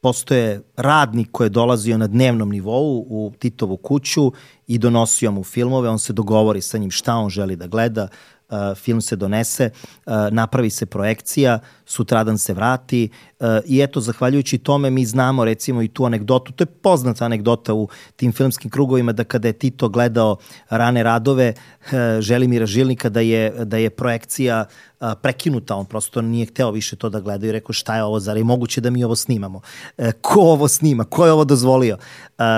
postoje 0.00 0.62
radnik 0.76 1.28
koji 1.32 1.44
je 1.46 1.50
dolazio 1.50 1.98
na 1.98 2.06
dnevnom 2.06 2.50
nivou 2.50 3.06
u 3.08 3.32
Titovu 3.38 3.76
kuću 3.76 4.32
i 4.66 4.78
donosio 4.78 5.30
mu 5.30 5.44
filmove, 5.44 5.88
on 5.88 5.98
se 5.98 6.12
dogovori 6.12 6.60
sa 6.60 6.78
njim 6.78 6.90
šta 6.90 7.14
on 7.14 7.30
želi 7.30 7.56
da 7.56 7.66
gleda, 7.66 8.08
film 8.76 9.00
se 9.00 9.16
donese, 9.16 9.70
uh, 10.06 10.12
napravi 10.30 10.70
se 10.70 10.86
projekcija, 10.86 11.58
sutradan 11.84 12.38
se 12.38 12.54
vrati 12.54 13.08
uh, 13.40 13.46
i 13.66 13.80
eto, 13.80 14.00
zahvaljujući 14.00 14.58
tome 14.58 14.90
mi 14.90 15.04
znamo 15.04 15.44
recimo 15.44 15.82
i 15.82 15.88
tu 15.88 16.04
anegdotu, 16.04 16.52
to 16.52 16.62
je 16.62 16.66
poznata 16.66 17.24
anegdota 17.24 17.74
u 17.74 17.88
tim 18.16 18.32
filmskim 18.32 18.70
krugovima 18.70 19.12
da 19.12 19.24
kada 19.24 19.48
je 19.48 19.52
Tito 19.52 19.88
gledao 19.88 20.36
rane 20.70 21.02
radove 21.02 21.54
Želimira 22.20 22.66
Žilnika 22.66 23.08
da 23.08 23.20
je, 23.20 23.64
da 23.64 23.76
je 23.76 23.90
projekcija 23.90 24.64
prekinuta, 25.22 25.76
on 25.76 25.86
prosto 25.86 26.22
nije 26.22 26.46
hteo 26.46 26.70
više 26.70 26.96
to 26.96 27.08
da 27.08 27.20
gleda 27.20 27.46
i 27.46 27.52
rekao 27.52 27.72
šta 27.72 27.96
je 27.96 28.04
ovo, 28.04 28.20
zar 28.20 28.36
je 28.36 28.44
moguće 28.44 28.80
da 28.80 28.90
mi 28.90 29.04
ovo 29.04 29.16
snimamo? 29.16 29.60
Ko 30.20 30.40
ovo 30.40 30.68
snima? 30.68 31.04
Ko 31.04 31.26
je 31.26 31.32
ovo 31.32 31.44
dozvolio? 31.44 31.96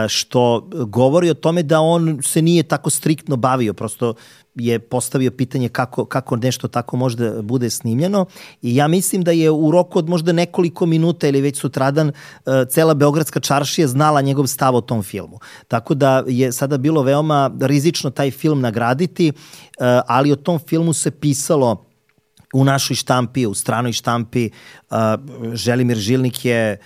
Što 0.09 0.69
govori 0.87 1.31
o 1.31 1.35
tome 1.35 1.63
da 1.63 1.81
on 1.81 2.19
se 2.23 2.43
nije 2.43 2.63
tako 2.63 2.91
striktno 2.91 3.37
bavio, 3.37 3.75
prosto 3.75 4.15
je 4.55 4.79
postavio 4.79 5.31
pitanje 5.31 5.69
kako, 5.69 6.05
kako 6.05 6.37
nešto 6.37 6.69
tako 6.69 6.97
može 6.97 7.17
da 7.17 7.43
bude 7.43 7.71
snimljeno 7.71 8.27
i 8.63 8.77
ja 8.77 8.89
mislim 8.89 9.23
da 9.23 9.31
je 9.31 9.51
u 9.51 9.71
roku 9.71 9.99
od 9.99 10.09
možda 10.09 10.33
nekoliko 10.33 10.87
minuta 10.87 11.29
ili 11.29 11.41
već 11.41 11.61
sutradan 11.61 12.09
uh, 12.09 12.53
cela 12.71 12.95
Beogradska 12.95 13.41
čaršija 13.41 13.89
znala 13.89 14.21
njegov 14.21 14.47
stav 14.47 14.77
o 14.77 14.81
tom 14.81 15.03
filmu. 15.03 15.39
Tako 15.69 15.95
da 15.95 16.25
je 16.27 16.53
sada 16.53 16.79
bilo 16.79 17.03
veoma 17.03 17.51
rizično 17.61 18.11
taj 18.11 18.31
film 18.31 18.61
nagraditi, 18.61 19.31
uh, 19.31 19.85
ali 20.07 20.33
o 20.33 20.37
tom 20.37 20.59
filmu 20.59 20.93
se 20.93 21.11
pisalo 21.11 21.85
u 22.55 22.65
našoj 22.65 22.97
štampi, 22.97 23.47
u 23.47 23.55
stranoj 23.55 23.93
štampi. 23.93 24.51
Uh, 24.91 24.97
Želimir 25.55 25.97
Žilnik 25.97 26.45
je 26.45 26.79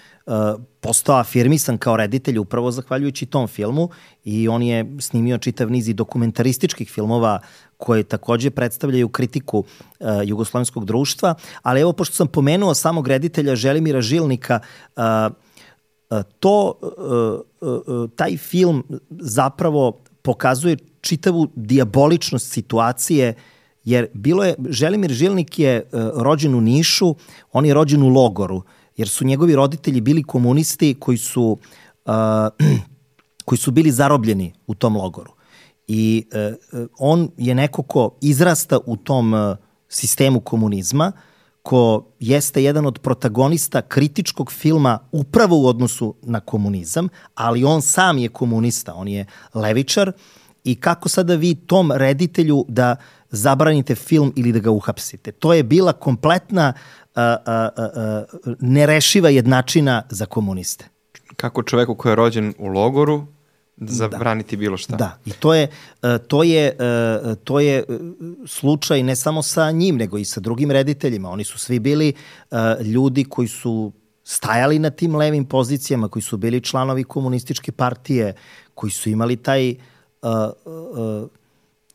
postao 0.81 1.17
afirmisan 1.17 1.79
kao 1.79 1.97
reditelj 1.97 2.39
upravo 2.39 2.71
zahvaljujući 2.71 3.27
tom 3.27 3.47
filmu 3.49 3.89
i 4.25 4.49
on 4.49 4.63
je 4.63 4.97
snimio 5.01 5.39
čitav 5.39 5.71
niz 5.71 5.89
i 5.89 5.95
dokumentarističkih 5.95 6.91
filmova 6.91 7.41
koje 7.77 8.03
takođe 8.03 8.51
predstavljaju 8.51 9.09
kritiku 9.09 9.59
uh, 9.59 10.07
jugoslovenskog 10.25 10.85
društva, 10.85 11.35
ali 11.63 11.81
evo 11.81 11.93
pošto 11.93 12.15
sam 12.15 12.27
pomenuo 12.29 12.75
samog 12.75 13.09
reditelja 13.09 13.57
Želimira 13.57 14.01
Žilnika, 14.01 14.61
uh, 14.97 15.03
uh, 16.11 16.23
to, 16.41 16.75
taj 18.17 18.37
film 18.37 18.85
zapravo 19.11 19.99
pokazuje 20.23 20.77
čitavu 21.01 21.49
diaboličnost 21.55 22.53
situacije 22.53 23.35
jer 23.87 24.07
bilo 24.15 24.45
je, 24.45 24.55
Želimir 24.69 25.13
Žilnik 25.13 25.59
je 25.59 25.83
uh, 25.83 26.01
rođen 26.23 26.55
u 26.55 26.61
Nišu, 26.61 27.15
on 27.53 27.67
je 27.67 27.75
rođen 27.75 28.03
u 28.03 28.09
logoru, 28.09 28.63
jer 28.97 29.09
su 29.09 29.25
njegovi 29.25 29.55
roditelji 29.55 30.01
bili 30.01 30.23
komunisti 30.23 30.97
koji 31.01 31.19
su, 31.19 31.59
uh, 32.05 32.13
koji 33.45 33.59
su 33.59 33.71
bili 33.71 33.91
zarobljeni 33.91 34.53
u 34.67 34.75
tom 34.75 34.97
logoru. 34.97 35.33
I 35.87 36.25
uh, 36.73 36.87
on 36.99 37.31
je 37.37 37.55
neko 37.55 37.83
ko 37.83 38.19
izrasta 38.21 38.79
u 38.87 38.97
tom 38.97 39.35
uh, 39.35 39.57
sistemu 39.89 40.41
komunizma, 40.41 41.13
ko 41.63 42.07
jeste 42.21 42.63
jedan 42.63 42.87
od 42.87 42.99
protagonista 42.99 43.83
kritičkog 43.83 44.53
filma 44.53 44.99
upravo 45.13 45.59
u 45.59 45.67
odnosu 45.67 46.15
na 46.23 46.41
komunizam, 46.41 47.09
ali 47.35 47.65
on 47.65 47.83
sam 47.83 48.19
je 48.19 48.29
komunista, 48.29 48.95
on 48.95 49.09
je 49.09 49.27
levičar 49.55 50.13
i 50.65 50.75
kako 50.75 51.09
sada 51.09 51.35
vi 51.35 51.55
tom 51.55 51.93
reditelju 51.93 52.65
da 52.69 52.97
uh, 52.99 53.05
zabranite 53.31 53.95
film 53.95 54.33
ili 54.37 54.53
da 54.53 54.59
ga 54.59 54.71
uhapsite. 54.71 55.33
To 55.33 55.55
je 55.55 55.63
bila 55.63 55.93
kompletna 55.93 56.73
a, 57.17 57.37
a, 57.47 57.69
a, 57.77 58.25
nerešiva 58.61 59.29
jednačina 59.29 60.03
za 60.11 60.27
komuniste. 60.27 60.89
Kako 61.37 61.63
čoveku 61.63 61.95
koji 61.95 62.13
je 62.13 62.17
rođen 62.17 62.55
u 62.59 62.69
logoru 62.69 63.27
zabraniti 63.77 64.57
da. 64.57 64.61
bilo 64.61 64.77
šta. 64.77 64.97
Da, 64.97 65.19
i 65.25 65.31
to 65.31 65.55
je, 65.55 65.69
to 66.29 66.43
je, 66.43 66.77
to 67.45 67.61
je 67.61 67.85
slučaj 68.47 69.03
ne 69.03 69.17
samo 69.17 69.43
sa 69.43 69.71
njim, 69.71 69.97
nego 69.97 70.19
i 70.19 70.25
sa 70.25 70.41
drugim 70.41 70.71
rediteljima. 70.71 71.31
Oni 71.31 71.45
su 71.45 71.59
svi 71.59 71.79
bili 71.79 72.13
ljudi 72.81 73.25
koji 73.25 73.49
su 73.49 73.93
stajali 74.25 74.79
na 74.79 74.91
tim 74.91 75.17
levim 75.17 75.45
pozicijama, 75.45 76.09
koji 76.09 76.23
su 76.23 76.37
bili 76.37 76.61
članovi 76.61 77.05
komunističke 77.05 77.73
partije, 77.73 78.35
koji 78.75 78.91
su 78.91 79.11
imali 79.11 79.37
taj 79.37 79.75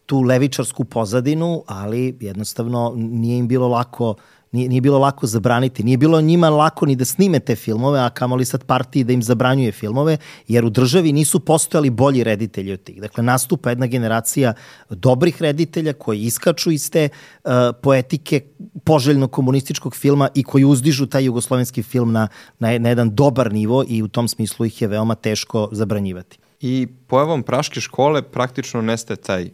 tu 0.05 0.21
levičarsku 0.21 0.83
pozadinu, 0.83 1.63
ali 1.67 2.17
jednostavno 2.19 2.93
nije 2.95 3.37
im 3.37 3.47
bilo 3.47 3.67
lako 3.67 4.15
nije, 4.51 4.69
nije 4.69 4.81
bilo 4.81 4.99
lako 4.99 5.27
zabraniti. 5.27 5.83
Nije 5.83 5.97
bilo 5.97 6.21
njima 6.21 6.49
lako 6.49 6.85
ni 6.85 6.95
da 6.95 7.05
snime 7.05 7.39
te 7.39 7.55
filmove, 7.55 7.99
a 7.99 8.09
kamoli 8.09 8.45
sad 8.45 8.63
partiji 8.63 9.03
da 9.03 9.13
im 9.13 9.23
zabranjuje 9.23 9.71
filmove, 9.71 10.17
jer 10.47 10.65
u 10.65 10.69
državi 10.69 11.13
nisu 11.13 11.39
postojali 11.39 11.89
bolji 11.89 12.23
reditelji 12.23 12.73
od 12.73 12.83
tih. 12.83 13.01
Dakle, 13.01 13.23
nastupa 13.23 13.69
jedna 13.69 13.87
generacija 13.87 14.53
dobrih 14.89 15.41
reditelja 15.41 15.93
koji 15.93 16.21
iskaču 16.21 16.71
iz 16.71 16.91
te 16.91 17.09
uh, 17.43 17.51
poetike 17.81 18.41
poželjno 18.83 19.27
komunističkog 19.27 19.95
filma 19.95 20.29
i 20.35 20.43
koji 20.43 20.63
uzdižu 20.63 21.05
taj 21.05 21.25
jugoslovenski 21.25 21.83
film 21.83 22.11
na, 22.11 22.27
na, 22.59 22.77
na 22.79 22.89
jedan 22.89 23.15
dobar 23.15 23.53
nivo 23.53 23.83
i 23.87 24.03
u 24.03 24.07
tom 24.07 24.27
smislu 24.27 24.65
ih 24.65 24.81
je 24.81 24.87
veoma 24.87 25.15
teško 25.15 25.69
zabranjivati. 25.71 26.37
I 26.59 26.87
pojavom 27.07 27.43
Praške 27.43 27.81
škole 27.81 28.21
praktično 28.21 28.81
nestaje 28.81 29.17
taj 29.17 29.49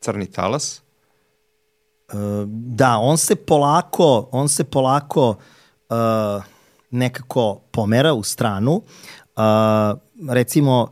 crni 0.00 0.26
talas? 0.26 0.82
Da, 2.46 2.96
on 2.98 3.18
se 3.18 3.36
polako, 3.36 4.28
on 4.32 4.48
se 4.48 4.64
polako 4.64 5.28
uh, 5.90 6.44
nekako 6.90 7.60
pomera 7.70 8.12
u 8.12 8.22
stranu. 8.22 8.72
Uh, 8.72 9.98
recimo, 10.28 10.88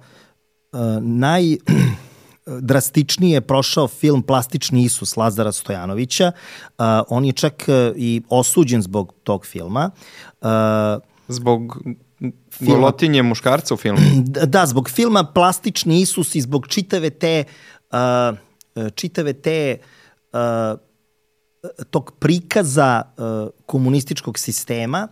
uh, 0.73 0.81
naj 1.01 1.43
drastičnije 2.61 3.35
je 3.35 3.41
prošao 3.41 3.89
film 3.89 4.23
Plastični 4.23 4.83
Isus 4.83 5.17
Lazara 5.17 5.53
Stojanovića. 5.53 6.33
Uh, 6.69 6.85
on 7.09 7.25
je 7.25 7.33
čak 7.33 7.65
uh, 7.69 7.97
i 7.97 8.23
osuđen 8.29 8.83
zbog 8.83 9.15
tog 9.25 9.47
filma. 9.47 9.91
Uh, 10.41 10.49
zbog 11.29 11.79
filma, 12.51 12.75
golotinje 12.75 13.23
muškarca 13.23 13.75
u 13.75 13.77
filmu? 13.77 14.01
Da, 14.47 14.67
zbog 14.67 14.91
filma 14.91 15.25
Plastični 15.25 16.01
Isus 16.01 16.35
i 16.35 16.41
zbog 16.41 16.69
čitave 16.69 17.11
te 17.11 17.45
uh, 17.93 18.89
čitave 18.95 19.33
te 19.33 19.79
uh, 20.33 20.41
tog 21.91 22.13
prikaza 22.19 23.03
uh, 23.03 23.49
komunističkog 23.67 24.39
sistema. 24.39 25.09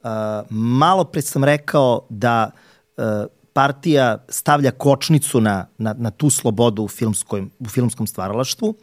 Uh, 0.00 0.10
malo 0.50 1.04
pre 1.04 1.22
sam 1.22 1.44
rekao 1.44 2.06
da 2.08 2.50
uh, 2.96 3.04
partija 3.52 4.24
stavlja 4.28 4.70
kočnicu 4.70 5.40
na, 5.40 5.66
na, 5.78 5.94
na 5.98 6.10
tu 6.10 6.30
slobodu 6.30 6.82
u, 6.82 6.88
filmskoj, 6.88 7.46
u 7.58 7.68
filmskom 7.68 8.06
stvaralaštvu 8.06 8.74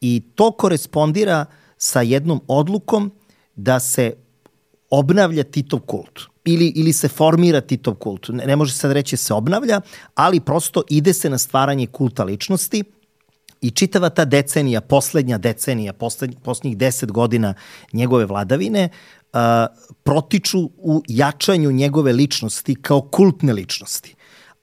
i 0.00 0.22
to 0.34 0.50
korespondira 0.52 1.44
sa 1.78 2.00
jednom 2.00 2.40
odlukom 2.48 3.12
da 3.56 3.80
se 3.80 4.14
obnavlja 4.90 5.42
Titov 5.42 5.80
kult 5.80 6.20
ili, 6.44 6.72
ili 6.76 6.92
se 6.92 7.08
formira 7.08 7.60
Titov 7.60 7.94
kult. 7.94 8.28
Ne, 8.28 8.46
ne 8.46 8.56
može 8.56 8.72
sad 8.72 8.92
reći 8.92 9.12
da 9.12 9.16
se 9.16 9.34
obnavlja, 9.34 9.80
ali 10.14 10.40
prosto 10.40 10.82
ide 10.88 11.12
se 11.12 11.30
na 11.30 11.38
stvaranje 11.38 11.86
kulta 11.86 12.24
ličnosti 12.24 12.84
I 13.64 13.70
čitava 13.70 14.10
ta 14.10 14.24
decenija, 14.24 14.80
poslednja 14.80 15.38
decenija, 15.38 15.92
poslednjih, 15.92 16.76
deset 16.76 17.12
godina 17.12 17.54
njegove 17.92 18.26
vladavine, 18.26 18.88
uh, 18.88 19.38
protiču 20.02 20.58
u 20.76 21.02
jačanju 21.08 21.72
njegove 21.72 22.12
ličnosti 22.12 22.74
kao 22.74 23.00
kultne 23.00 23.52
ličnosti. 23.52 24.14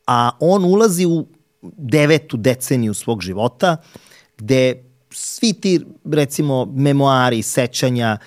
A 0.08 0.30
on 0.40 0.66
ulazi 0.66 1.06
u 1.06 1.26
devetu 1.78 2.38
deceniju 2.38 2.94
svog 2.94 3.22
života, 3.22 3.78
gde 4.38 4.84
svi 5.10 5.54
ti, 5.54 5.82
recimo, 6.06 6.66
memoari, 6.66 7.42
sećanja, 7.42 8.18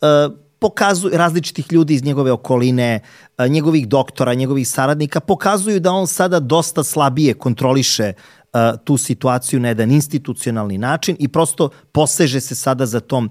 uh, 0.00 0.34
pokazuju 0.58 1.16
različitih 1.16 1.72
ljudi 1.72 1.94
iz 1.94 2.04
njegove 2.04 2.32
okoline, 2.32 3.00
njegovih 3.48 3.88
doktora, 3.88 4.34
njegovih 4.34 4.68
saradnika, 4.68 5.20
pokazuju 5.20 5.80
da 5.80 5.92
on 5.92 6.06
sada 6.06 6.40
dosta 6.40 6.82
slabije 6.82 7.34
kontroliše 7.34 8.12
tu 8.84 8.96
situaciju 8.96 9.60
na 9.60 9.68
jedan 9.68 9.90
institucionalni 9.90 10.78
način 10.78 11.16
i 11.18 11.28
prosto 11.28 11.68
poseže 11.92 12.40
se 12.40 12.54
sada 12.54 12.86
za 12.86 13.00
tom, 13.00 13.30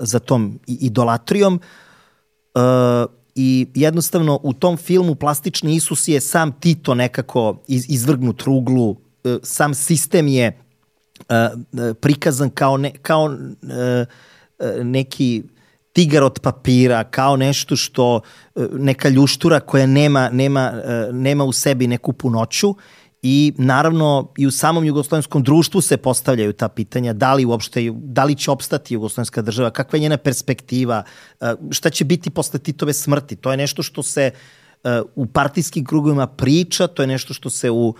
za 0.00 0.18
tom 0.18 0.60
idolatrijom. 0.66 1.60
I 3.40 3.66
jednostavno 3.74 4.40
u 4.42 4.52
tom 4.52 4.76
filmu 4.76 5.14
Plastični 5.14 5.74
Isus 5.74 6.08
je 6.08 6.20
sam 6.20 6.52
Tito 6.52 6.94
nekako 6.94 7.62
iz, 7.68 7.84
izvrgnut 7.88 8.42
ruglu, 8.42 8.96
e, 9.24 9.38
sam 9.42 9.74
sistem 9.74 10.28
je 10.28 10.60
uh, 11.18 11.34
prikazan 12.00 12.50
kao, 12.50 12.76
ne, 12.76 12.92
kao 13.02 13.24
uh, 13.24 13.34
neki 14.82 15.42
tigar 15.92 16.22
od 16.22 16.40
papira, 16.42 17.04
kao 17.04 17.36
nešto 17.36 17.76
što, 17.76 18.20
neka 18.72 19.08
ljuštura 19.08 19.60
koja 19.60 19.86
nema, 19.86 20.30
nema, 20.32 20.72
nema 21.12 21.44
u 21.44 21.52
sebi 21.52 21.86
neku 21.86 22.12
punoću 22.12 22.74
i 23.22 23.52
naravno 23.58 24.32
i 24.38 24.46
u 24.46 24.50
samom 24.50 24.84
jugoslovenskom 24.84 25.42
društvu 25.42 25.80
se 25.80 25.96
postavljaju 25.96 26.52
ta 26.52 26.68
pitanja 26.68 27.12
da 27.12 27.34
li 27.34 27.44
uopšte, 27.44 27.92
da 27.94 28.24
li 28.24 28.34
će 28.34 28.50
opstati 28.50 28.94
jugoslovenska 28.94 29.42
država, 29.42 29.70
kakva 29.70 29.96
je 29.96 30.00
njena 30.00 30.16
perspektiva, 30.16 31.02
e, 31.40 31.54
šta 31.70 31.90
će 31.90 32.04
biti 32.04 32.30
posle 32.30 32.58
Titove 32.58 32.92
smrti. 32.92 33.36
To 33.36 33.50
je 33.50 33.56
nešto 33.56 33.82
što 33.82 34.02
se 34.02 34.30
e, 34.84 35.00
u 35.14 35.26
partijskim 35.26 35.84
krugovima 35.84 36.26
priča, 36.26 36.86
to 36.86 37.02
je 37.02 37.06
nešto 37.06 37.34
što 37.34 37.50
se 37.50 37.70
u 37.70 37.88
uh, 37.88 37.94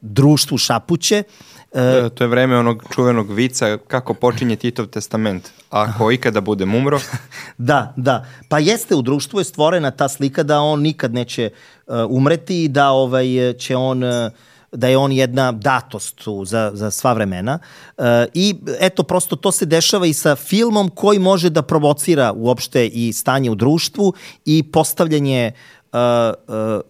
društvu 0.00 0.58
šapuće. 0.58 1.22
Uh, 1.70 2.08
to 2.14 2.24
je 2.24 2.28
vreme 2.28 2.56
onog 2.56 2.84
čuvenog 2.94 3.32
vica 3.32 3.78
kako 3.88 4.14
počinje 4.14 4.56
Titov 4.56 4.86
testament. 4.86 5.50
Ako 5.70 6.12
ikada 6.12 6.40
bude 6.40 6.64
umro. 6.64 7.00
da, 7.58 7.92
da. 7.96 8.26
Pa 8.48 8.58
jeste, 8.58 8.94
u 8.94 9.02
društvu 9.02 9.40
je 9.40 9.44
stvorena 9.44 9.90
ta 9.90 10.08
slika 10.08 10.42
da 10.42 10.60
on 10.60 10.80
nikad 10.80 11.14
neće 11.14 11.50
uh, 11.86 11.94
umreti 12.08 12.64
i 12.64 12.68
da 12.68 12.90
ovaj, 12.90 13.26
će 13.58 13.76
on... 13.76 14.02
Uh, 14.02 14.32
da 14.76 14.88
je 14.88 14.96
on 14.96 15.12
jedna 15.12 15.52
datost 15.52 16.16
tu 16.16 16.44
za, 16.44 16.70
za 16.74 16.90
sva 16.90 17.12
vremena. 17.12 17.58
Uh, 17.98 18.04
I 18.34 18.54
eto, 18.80 19.02
prosto 19.02 19.36
to 19.36 19.52
se 19.52 19.66
dešava 19.66 20.06
i 20.06 20.12
sa 20.12 20.36
filmom 20.36 20.88
koji 20.88 21.18
može 21.18 21.50
da 21.50 21.62
provocira 21.62 22.32
uopšte 22.32 22.86
i 22.86 23.12
stanje 23.12 23.50
u 23.50 23.54
društvu 23.54 24.12
i 24.44 24.62
postavljanje 24.62 25.52
uh, 25.92 25.98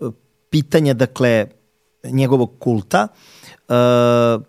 uh, 0.00 0.12
pitanja, 0.50 0.94
dakle, 0.94 1.46
njegovog 2.04 2.58
kulta. 2.58 3.08
E, 3.68 3.74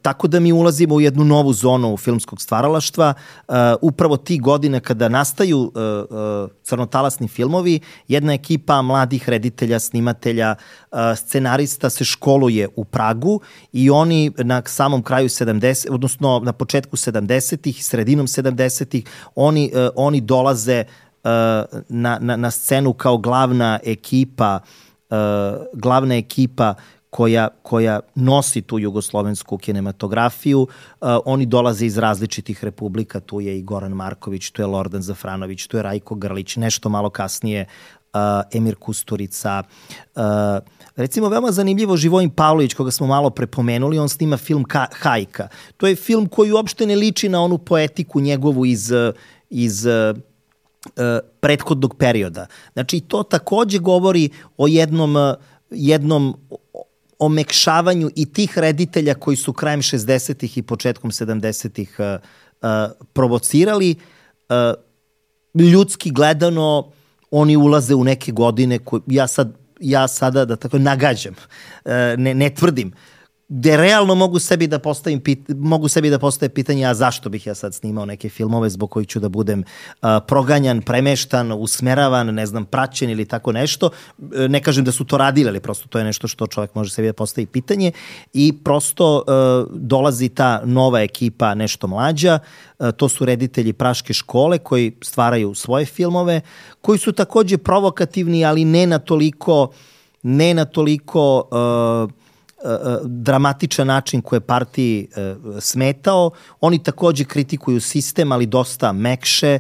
tako 0.02 0.28
da 0.28 0.40
mi 0.40 0.54
ulazimo 0.54 0.96
u 0.96 1.02
jednu 1.02 1.24
novu 1.24 1.54
zonu 1.54 1.98
filmskog 1.98 2.42
stvaralaštva. 2.42 3.14
E, 3.48 3.54
upravo 3.82 4.18
ti 4.18 4.40
godine 4.40 4.80
kada 4.80 5.10
nastaju 5.10 5.72
e, 5.76 5.80
e, 5.80 6.48
crnotalasni 6.64 7.28
filmovi, 7.28 7.80
jedna 8.08 8.34
ekipa 8.34 8.82
mladih 8.82 9.30
reditelja, 9.30 9.80
snimatelja, 9.80 10.56
e, 10.56 11.16
scenarista 11.16 11.90
se 11.90 12.04
školuje 12.04 12.68
u 12.76 12.86
Pragu 12.86 13.42
i 13.72 13.90
oni 13.90 14.32
na 14.38 14.62
samom 14.66 15.04
kraju 15.04 15.30
70, 15.30 15.88
odnosno 15.92 16.42
na 16.44 16.54
početku 16.54 16.98
70-ih, 16.98 17.86
sredinom 17.86 18.28
70-ih, 18.28 19.06
oni, 19.36 19.72
e, 19.74 19.90
oni 19.96 20.22
dolaze 20.22 20.74
e, 20.74 20.86
na, 21.90 22.18
na, 22.22 22.36
na 22.36 22.52
scenu 22.52 22.94
kao 22.94 23.18
glavna 23.18 23.80
ekipa 23.84 24.60
uh, 25.10 25.66
glavna 25.74 26.16
ekipa 26.16 26.74
koja, 27.16 27.48
koja 27.62 28.00
nosi 28.16 28.62
tu 28.62 28.80
jugoslovensku 28.80 29.58
kinematografiju. 29.58 30.62
Uh, 30.62 31.08
oni 31.26 31.46
dolaze 31.46 31.86
iz 31.86 31.98
različitih 31.98 32.64
republika, 32.64 33.20
tu 33.20 33.40
je 33.42 33.60
i 33.60 33.62
Goran 33.62 33.92
Marković, 33.92 34.50
tu 34.50 34.62
je 34.62 34.66
Lordan 34.66 35.02
Zafranović, 35.02 35.68
tu 35.68 35.78
je 35.78 35.84
Rajko 35.84 36.16
Grlić, 36.16 36.56
nešto 36.56 36.90
malo 36.90 37.10
kasnije 37.10 37.66
uh, 37.66 38.20
Emir 38.52 38.76
Kusturica. 38.76 39.64
Uh, 40.16 40.22
recimo, 40.96 41.30
veoma 41.30 41.52
zanimljivo 41.52 41.98
Živojin 41.98 42.30
Pavlović, 42.30 42.74
koga 42.74 42.92
smo 42.92 43.08
malo 43.08 43.30
prepomenuli, 43.30 44.00
on 44.00 44.10
snima 44.10 44.38
film 44.38 44.64
Ka 44.64 44.88
Hajka. 44.92 45.48
To 45.78 45.88
je 45.88 45.96
film 45.96 46.28
koji 46.28 46.52
uopšte 46.52 46.86
ne 46.86 46.96
liči 46.96 47.30
na 47.30 47.42
onu 47.42 47.58
poetiku 47.58 48.20
njegovu 48.20 48.66
iz, 48.66 48.92
iz 49.50 49.88
prethodnog 51.40 51.96
perioda. 51.98 52.48
Znači, 52.74 53.00
to 53.00 53.24
takođe 53.24 53.80
govori 53.80 54.30
o 54.58 54.68
jednom, 54.68 55.16
jednom 55.70 56.36
omekšavanju 57.20 58.10
i 58.16 58.34
tih 58.34 58.58
reditelja 58.58 59.14
koji 59.14 59.38
su 59.38 59.54
krajem 59.54 59.82
60-ih 59.82 60.58
i 60.58 60.62
početkom 60.62 61.12
70-ih 61.12 61.96
uh, 62.00 62.06
uh, 62.62 63.06
provocirali. 63.14 63.96
Uh, 64.50 64.56
ljudski 65.62 66.12
gledano, 66.12 66.92
oni 67.32 67.56
ulaze 67.58 67.96
u 67.96 68.04
neke 68.04 68.32
godine 68.32 68.80
koje 68.80 69.02
ja 69.08 69.28
sad 69.28 69.54
ja 69.80 70.08
sada 70.08 70.46
da 70.46 70.56
tako 70.56 70.78
nagađam, 70.78 71.34
uh, 71.34 71.92
ne, 72.18 72.34
ne 72.34 72.50
tvrdim, 72.56 72.94
gde 73.48 73.78
realno 73.78 74.16
mogu 74.16 74.40
sebi 74.40 74.68
da 74.68 74.80
postavim 74.80 75.20
pit, 75.20 75.40
mogu 75.50 75.88
sebi 75.88 76.10
da 76.10 76.20
postave 76.20 76.50
pitanje 76.50 76.86
a 76.86 76.94
zašto 76.94 77.30
bih 77.30 77.48
ja 77.48 77.56
sad 77.56 77.74
snimao 77.74 78.06
neke 78.06 78.30
filmove 78.30 78.70
zbog 78.70 78.92
kojih 78.92 79.08
ću 79.08 79.20
da 79.20 79.30
budem 79.30 79.60
uh, 79.60 80.10
proganjan, 80.28 80.82
premeštan, 80.82 81.52
usmeravan, 81.52 82.34
ne 82.34 82.46
znam, 82.46 82.66
praćen 82.66 83.10
ili 83.10 83.26
tako 83.26 83.52
nešto. 83.52 83.90
Ne 84.50 84.62
kažem 84.64 84.86
da 84.86 84.92
su 84.92 85.06
to 85.06 85.18
radili, 85.18 85.50
ali 85.50 85.60
prosto 85.60 85.88
to 85.88 85.98
je 85.98 86.06
nešto 86.06 86.28
što 86.28 86.48
čovjek 86.48 86.76
može 86.76 86.92
sebi 86.92 87.08
da 87.08 87.14
postavi 87.14 87.46
pitanje 87.46 87.92
i 88.34 88.54
prosto 88.64 89.16
uh, 89.18 89.72
dolazi 89.80 90.30
ta 90.30 90.62
nova 90.66 91.02
ekipa 91.02 91.56
nešto 91.56 91.88
mlađa, 91.88 92.40
uh, 92.80 92.92
to 92.92 93.10
su 93.10 93.26
reditelji 93.26 93.74
Praške 93.74 94.14
škole 94.14 94.58
koji 94.58 94.98
stvaraju 95.02 95.54
svoje 95.56 95.86
filmove, 95.86 96.42
koji 96.82 97.00
su 97.00 97.12
takođe 97.12 97.58
provokativni, 97.58 98.46
ali 98.46 98.66
ne 98.66 98.88
na 98.88 99.00
toliko 99.00 99.72
ne 100.24 100.54
na 100.54 100.66
toliko 100.66 101.50
uh, 102.08 102.25
dramatičan 103.04 103.88
način 103.88 104.22
koje 104.22 104.40
partiji 104.40 105.08
e, 105.16 105.36
smetao. 105.60 106.32
Oni 106.62 106.84
takođe 106.84 107.24
kritikuju 107.24 107.82
sistem, 107.82 108.32
ali 108.32 108.46
dosta 108.46 108.92
mekše, 108.92 109.60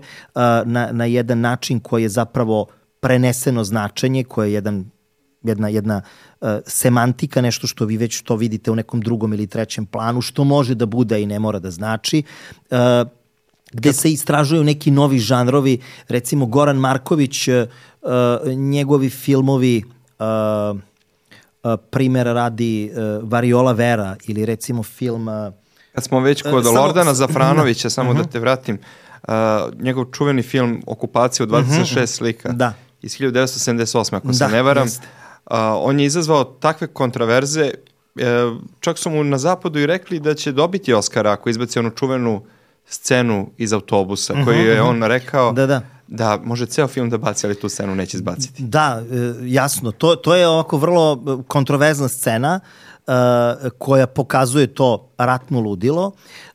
na, 0.65 0.90
na 0.91 1.06
jedan 1.06 1.40
način 1.40 1.80
koji 1.80 2.03
je 2.03 2.10
zapravo 2.10 2.65
preneseno 2.99 3.64
značenje, 3.64 4.23
koje 4.23 4.48
je 4.48 4.53
jedan 4.53 4.86
jedna, 5.44 5.68
jedna 5.68 6.02
uh, 6.41 6.49
semantika, 6.68 7.41
nešto 7.41 7.68
što 7.68 7.86
vi 7.86 7.98
već 7.98 8.22
to 8.22 8.36
vidite 8.36 8.72
u 8.72 8.76
nekom 8.76 9.02
drugom 9.02 9.34
ili 9.34 9.48
trećem 9.48 9.86
planu, 9.86 10.22
što 10.22 10.44
može 10.44 10.76
da 10.76 10.86
bude 10.86 11.22
i 11.22 11.26
ne 11.26 11.40
mora 11.40 11.60
da 11.60 11.72
znači. 11.72 12.23
Gde 13.72 13.94
se 13.94 14.11
istražuju 14.11 14.64
neki 14.64 14.91
novi 14.91 15.19
žanrovi, 15.19 15.80
recimo 16.07 16.45
Goran 16.45 16.77
Marković, 16.77 17.49
njegovi 18.56 19.10
filmovi 19.10 19.84
primjera 21.90 22.34
radi 22.34 22.92
uh, 22.92 23.30
Variola 23.30 23.72
Vera 23.72 24.16
ili 24.28 24.46
recimo 24.46 24.84
film... 24.84 25.28
Uh, 25.28 25.54
Kad 25.94 26.04
smo 26.04 26.20
već 26.20 26.42
kod 26.42 26.66
uh, 26.66 26.74
Lordana 26.74 27.14
Zafranovića, 27.14 27.90
samo 27.96 28.10
uh 28.10 28.16
-huh. 28.16 28.18
da 28.18 28.24
mhm. 28.24 28.32
te 28.32 28.40
vratim, 28.40 28.80
uh, 29.28 29.34
njegov 29.80 30.06
čuveni 30.06 30.44
film 30.44 30.84
Okupacija 30.88 31.44
u 31.44 31.50
26 31.50 31.62
uh 31.62 31.78
-huh. 31.78 32.06
slika 32.06 32.50
da. 32.50 32.74
iz 33.02 33.18
1978. 33.18 34.16
ako 34.16 34.28
da, 34.28 34.34
se 34.34 34.48
ne 34.48 34.62
varam, 34.62 34.88
uh, 34.88 35.58
on 35.78 36.00
je 36.00 36.06
izazvao 36.06 36.44
takve 36.44 36.88
kontraverze, 36.88 37.72
uh, 38.16 38.24
čak 38.80 38.98
su 38.98 39.10
mu 39.10 39.24
na 39.24 39.38
zapadu 39.38 39.80
i 39.80 39.86
rekli 39.86 40.20
da 40.20 40.34
će 40.34 40.52
dobiti 40.52 40.94
Oscara 40.94 41.32
ako 41.32 41.50
izbaci 41.50 41.80
onu 41.80 41.90
čuvenu 41.90 42.42
scenu 42.86 43.50
iz 43.58 43.74
autobusa, 43.74 44.34
uh 44.34 44.40
-huh, 44.40 44.46
koju 44.46 44.58
je 44.58 44.82
on 44.82 45.04
rekao 45.04 45.52
da, 45.52 45.66
da 45.66 45.82
da 46.07 46.40
može 46.44 46.65
ceo 46.65 46.88
film 46.88 47.10
da 47.10 47.18
baci, 47.18 47.45
ali 47.45 47.60
tu 47.60 47.69
scenu 47.69 47.95
neće 47.95 48.18
izbaciti. 48.18 48.64
Da, 48.64 49.03
e, 49.11 49.34
jasno. 49.45 49.91
To, 49.91 50.15
to 50.15 50.36
je 50.36 50.48
ovako 50.48 50.77
vrlo 50.77 51.14
e, 51.14 51.44
kontroverzna 51.48 52.07
scena 52.07 52.60
uh, 53.07 53.72
koja 53.77 54.07
pokazuje 54.07 54.68
to 54.68 55.10
ratno 55.18 55.60
ludilo, 55.60 56.11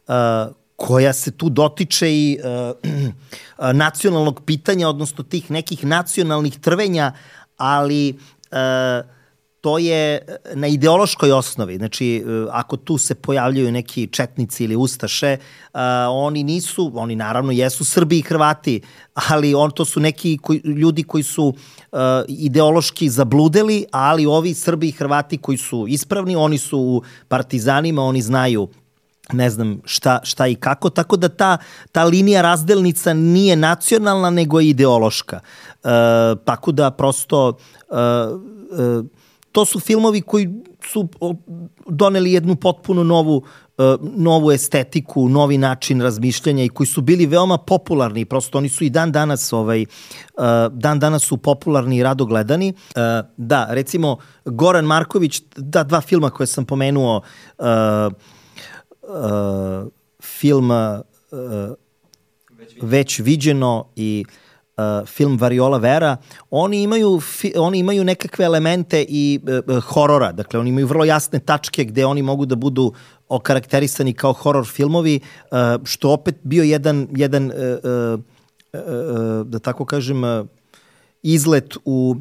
uh, 0.09 0.15
koja 0.77 1.13
se 1.13 1.31
tu 1.31 1.49
dotiče 1.49 2.13
i 2.13 2.39
uh, 3.59 3.73
nacionalnog 3.85 4.43
pitanja, 4.47 4.89
odnosno 4.89 5.25
tih 5.25 5.51
nekih 5.51 5.85
nacionalnih 5.85 6.59
trvenja, 6.59 7.13
ali 7.57 8.19
uh, 8.51 9.07
to 9.61 9.79
je 9.79 10.15
e, 10.15 10.21
na 10.55 10.67
ideološkoj 10.67 11.33
osnovi. 11.33 11.77
Znači, 11.77 12.17
e, 12.17 12.47
ako 12.51 12.77
tu 12.77 12.99
se 12.99 13.15
pojavljaju 13.15 13.73
neki 13.73 14.07
četnici 14.07 14.65
ili 14.65 14.77
ustaše, 14.77 15.37
uh, 15.75 15.81
oni 16.11 16.43
nisu, 16.45 16.93
oni 16.95 17.17
naravno 17.17 17.53
jesu 17.53 17.85
Srbi 17.85 18.19
i 18.19 18.23
Hrvati, 18.23 18.81
ali 19.15 19.55
on, 19.55 19.71
to 19.71 19.85
su 19.85 20.01
neki 20.01 20.39
koji, 20.43 20.61
ljudi 20.65 21.03
koji 21.03 21.23
su 21.23 21.55
ideološki 22.29 23.09
zabludeli, 23.09 23.85
ali 23.91 24.27
ovi 24.27 24.55
Srbi 24.55 24.89
i 24.89 24.93
Hrvati 24.93 25.39
koji 25.39 25.59
su 25.59 25.87
ispravni, 25.89 26.37
oni 26.37 26.59
su 26.59 26.79
u 26.79 27.03
partizanima, 27.29 28.03
oni 28.03 28.23
znaju 28.23 28.69
ne 29.33 29.51
znam 29.51 29.81
šta, 29.85 30.21
šta 30.23 30.47
i 30.47 30.55
kako, 30.55 30.91
tako 30.91 31.17
da 31.17 31.29
ta, 31.29 31.59
ta 31.93 32.05
linija 32.05 32.43
razdelnica 32.43 33.15
nije 33.15 33.57
nacionalna, 33.57 34.31
nego 34.31 34.61
je 34.61 34.69
ideološka. 34.69 35.41
Uh, 35.85 35.91
tako 36.45 36.73
da 36.73 36.91
prosto 36.91 37.49
uh, 37.49 37.97
uh, 38.99 39.07
to 39.53 39.65
su 39.65 39.81
filmovi 39.81 40.21
koji 40.21 40.49
su 40.85 41.09
doneli 41.87 42.33
jednu 42.33 42.57
potpuno 42.57 43.05
novu 43.05 43.43
e, 43.79 43.83
novu 44.17 44.53
estetiku, 44.53 45.29
novi 45.29 45.59
način 45.59 46.01
razmišljanja 46.01 46.65
i 46.65 46.69
koji 46.69 46.87
su 46.87 47.01
bili 47.01 47.27
veoma 47.27 47.59
popularni, 47.59 48.25
prosto 48.25 48.59
oni 48.59 48.69
su 48.69 48.85
i 48.85 48.91
dan 48.91 49.13
danas 49.13 49.53
ovaj 49.53 49.83
e, 49.83 49.87
dan 50.71 50.99
danas 50.99 51.23
su 51.23 51.37
popularni 51.37 51.97
i 51.97 52.03
rado 52.03 52.25
gledani. 52.25 52.69
E, 52.69 53.01
da, 53.37 53.67
recimo 53.71 54.17
Goran 54.45 54.85
Marković, 54.85 55.43
da 55.57 55.83
dva 55.85 56.01
filma 56.01 56.31
koje 56.31 56.47
sam 56.47 56.65
pomenuo 56.65 57.21
film 60.23 60.71
već 62.83 63.19
viđeno 63.19 63.85
i 63.97 64.25
uh, 64.29 64.50
film 65.07 65.37
Variola 65.37 65.79
Vera, 65.79 66.17
oni 66.51 66.83
imaju, 66.83 67.21
fi, 67.21 67.53
oni 67.57 67.79
imaju 67.79 68.05
nekakve 68.05 68.45
elemente 68.45 69.05
i 69.09 69.41
uh, 69.67 69.85
horora, 69.85 70.33
dakle 70.33 70.61
oni 70.61 70.71
imaju 70.71 70.87
vrlo 70.87 71.05
jasne 71.05 71.39
tačke 71.39 71.85
gde 71.85 72.07
oni 72.07 72.23
mogu 72.23 72.47
da 72.47 72.57
budu 72.57 72.93
okarakterisani 73.29 74.13
kao 74.13 74.33
horor 74.33 74.67
filmovi, 74.67 75.21
uh, 75.51 75.59
što 75.85 76.13
opet 76.13 76.37
bio 76.43 76.63
jedan, 76.63 77.09
jedan 77.17 77.47
uh, 77.47 77.53
uh, 77.55 78.21
uh, 78.73 79.47
da 79.47 79.59
tako 79.59 79.85
kažem, 79.85 80.25
uh, 80.25 80.47
izlet 81.23 81.77
u 81.85 82.17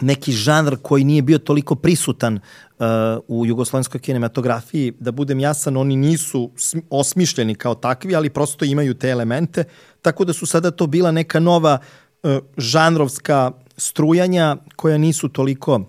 neki 0.00 0.32
žanr 0.32 0.76
koji 0.82 1.04
nije 1.04 1.22
bio 1.22 1.38
toliko 1.38 1.74
prisutan 1.74 2.34
uh, 2.34 2.86
u 3.28 3.46
jugoslovenskoj 3.46 4.00
kinematografiji, 4.00 4.92
da 5.00 5.12
budem 5.12 5.40
jasan, 5.40 5.76
oni 5.76 5.96
nisu 5.96 6.50
osmišljeni 6.90 7.54
kao 7.54 7.74
takvi, 7.74 8.16
ali 8.16 8.30
prosto 8.30 8.64
imaju 8.64 8.94
te 8.94 9.08
elemente, 9.08 9.64
tako 10.06 10.24
da 10.24 10.32
su 10.32 10.46
sada 10.46 10.70
to 10.70 10.86
bila 10.86 11.10
neka 11.10 11.40
nova 11.40 11.78
uh, 12.22 12.38
žanrovska 12.56 13.52
strujanja 13.76 14.56
koja 14.76 14.98
nisu 14.98 15.28
toliko 15.28 15.80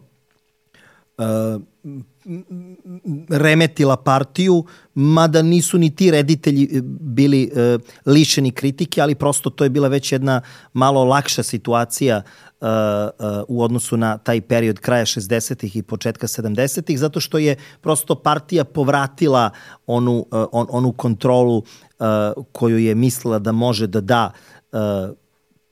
remetila 3.30 3.98
partiju, 3.98 4.66
mada 4.94 5.42
nisu 5.42 5.78
ni 5.78 5.96
ti 5.96 6.12
reditelji 6.12 6.64
e, 6.64 6.82
bili 7.00 7.52
uh, 7.52 7.82
lišeni 8.06 8.52
kritike, 8.52 9.02
ali 9.02 9.16
prosto 9.16 9.50
to 9.50 9.64
je 9.64 9.70
bila 9.70 9.88
već 9.88 10.12
jedna 10.12 10.42
malo 10.74 11.04
lakša 11.04 11.44
situacija 11.44 12.22
uh, 12.62 12.68
uh, 12.68 13.44
u 13.48 13.64
odnosu 13.64 13.98
na 13.98 14.18
taj 14.18 14.42
period 14.42 14.80
kraja 14.80 15.06
60-ih 15.06 15.76
i 15.76 15.82
početka 15.82 16.28
70-ih, 16.28 17.00
zato 17.00 17.20
što 17.20 17.38
je 17.38 17.56
prosto 17.82 18.16
partija 18.16 18.64
povratila 18.64 19.50
onu, 19.86 20.26
uh, 20.32 20.46
on, 20.52 20.68
onu 20.70 20.92
kontrolu 20.92 21.58
uh, 21.58 22.44
koju 22.52 22.78
je 22.78 22.96
mislila 22.96 23.40
da 23.40 23.52
može 23.52 23.88
da 23.88 24.02
da 24.02 24.32
uh, 24.72 24.80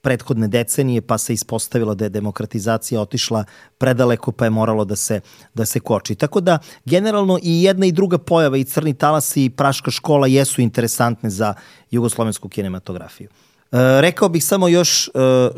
prethodne 0.06 0.48
decenije, 0.48 1.02
pa 1.02 1.18
se 1.18 1.34
ispostavilo 1.34 1.96
da 1.96 2.06
je 2.06 2.14
demokratizacija 2.14 3.02
otišla 3.02 3.44
predaleko, 3.78 4.32
pa 4.32 4.46
je 4.46 4.54
moralo 4.54 4.86
da 4.86 4.96
se, 4.96 5.22
da 5.54 5.66
se 5.66 5.80
koči. 5.80 6.16
Tako 6.16 6.42
da, 6.42 6.60
generalno 6.86 7.40
i 7.44 7.64
jedna 7.64 7.86
i 7.86 7.92
druga 7.92 8.18
pojava, 8.18 8.58
i 8.58 8.64
Crni 8.64 8.94
talas 8.94 9.38
i 9.38 9.50
Praška 9.50 9.92
škola 9.92 10.28
jesu 10.28 10.62
interesantne 10.62 11.30
za 11.30 11.54
jugoslovensku 11.92 12.50
kinematografiju. 12.50 13.30
E, 13.30 14.02
rekao 14.02 14.30
bih 14.30 14.46
samo 14.46 14.68
još 14.68 15.08
e, 15.08 15.12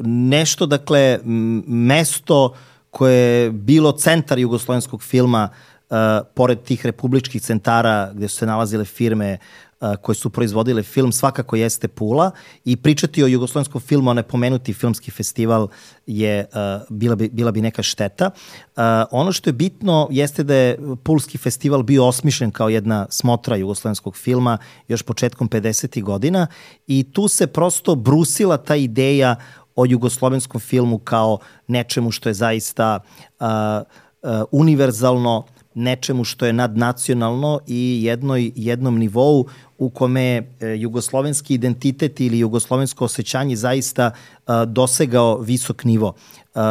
nešto, 0.05 0.65
dakle, 0.65 1.19
mesto 1.67 2.53
koje 2.89 3.43
je 3.43 3.51
bilo 3.51 3.91
centar 3.91 4.39
jugoslovenskog 4.39 5.03
filma, 5.03 5.49
e, 5.49 5.95
pored 6.35 6.63
tih 6.63 6.85
republičkih 6.85 7.41
centara 7.41 8.11
gde 8.13 8.27
su 8.27 8.37
se 8.37 8.45
nalazile 8.45 8.85
firme 8.85 9.37
koje 10.01 10.15
su 10.15 10.29
proizvodile 10.29 10.83
film 10.83 11.11
svakako 11.11 11.55
jeste 11.55 11.87
Pula 11.87 12.31
i 12.65 12.75
pričati 12.75 13.23
o 13.23 13.27
jugoslovenskom 13.27 13.81
filmu, 13.81 14.13
ne 14.13 14.23
pomenuti 14.23 14.73
filmski 14.73 15.11
festival 15.11 15.67
je 16.05 16.45
bila 16.89 17.15
bi, 17.15 17.29
bila 17.29 17.51
bi 17.51 17.61
neka 17.61 17.83
šteta. 17.83 18.31
Ono 19.11 19.31
što 19.31 19.49
je 19.49 19.53
bitno 19.53 20.07
jeste 20.11 20.43
da 20.43 20.55
je 20.55 20.79
Pulski 21.03 21.37
festival 21.37 21.83
bio 21.83 22.05
osmišljen 22.05 22.51
kao 22.51 22.69
jedna 22.69 23.05
smotra 23.09 23.55
jugoslovenskog 23.55 24.17
filma 24.17 24.57
još 24.87 25.03
početkom 25.03 25.49
50. 25.49 26.03
godina 26.03 26.47
i 26.87 27.11
tu 27.13 27.27
se 27.27 27.47
prosto 27.47 27.95
brusila 27.95 28.57
ta 28.57 28.75
ideja 28.75 29.35
o 29.75 29.85
jugoslovenskom 29.85 30.61
filmu 30.61 30.99
kao 30.99 31.37
nečemu 31.67 32.11
što 32.11 32.29
je 32.29 32.33
zaista 32.33 32.99
uh, 33.39 33.47
uh, 34.21 34.47
univerzalno 34.51 35.45
nečemu 35.73 36.23
što 36.23 36.45
je 36.45 36.53
nadnacionalno 36.53 37.59
i 37.67 37.99
jednoj, 38.03 38.51
jednom 38.55 38.97
nivou 38.97 39.47
u 39.77 39.89
kome 39.89 40.21
je 40.21 40.81
jugoslovenski 40.81 41.53
identitet 41.53 42.19
ili 42.19 42.39
jugoslovensko 42.39 43.05
osjećanje 43.05 43.55
zaista 43.55 44.11
uh, 44.11 44.53
dosegao 44.67 45.37
visok 45.37 45.83
nivo. 45.83 46.13
Uh, 46.55 46.61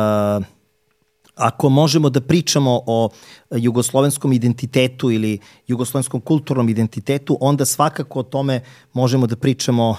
ako 1.35 1.69
možemo 1.69 2.11
da 2.11 2.21
pričamo 2.21 2.83
o 2.87 3.09
jugoslovenskom 3.51 4.33
identitetu 4.33 5.11
ili 5.11 5.39
jugoslovenskom 5.67 6.21
kulturnom 6.21 6.69
identitetu, 6.69 7.39
onda 7.41 7.65
svakako 7.65 8.21
o 8.21 8.23
tome 8.23 8.61
možemo 8.93 9.27
da 9.27 9.37
pričamo 9.37 9.91
uh, 9.91 9.97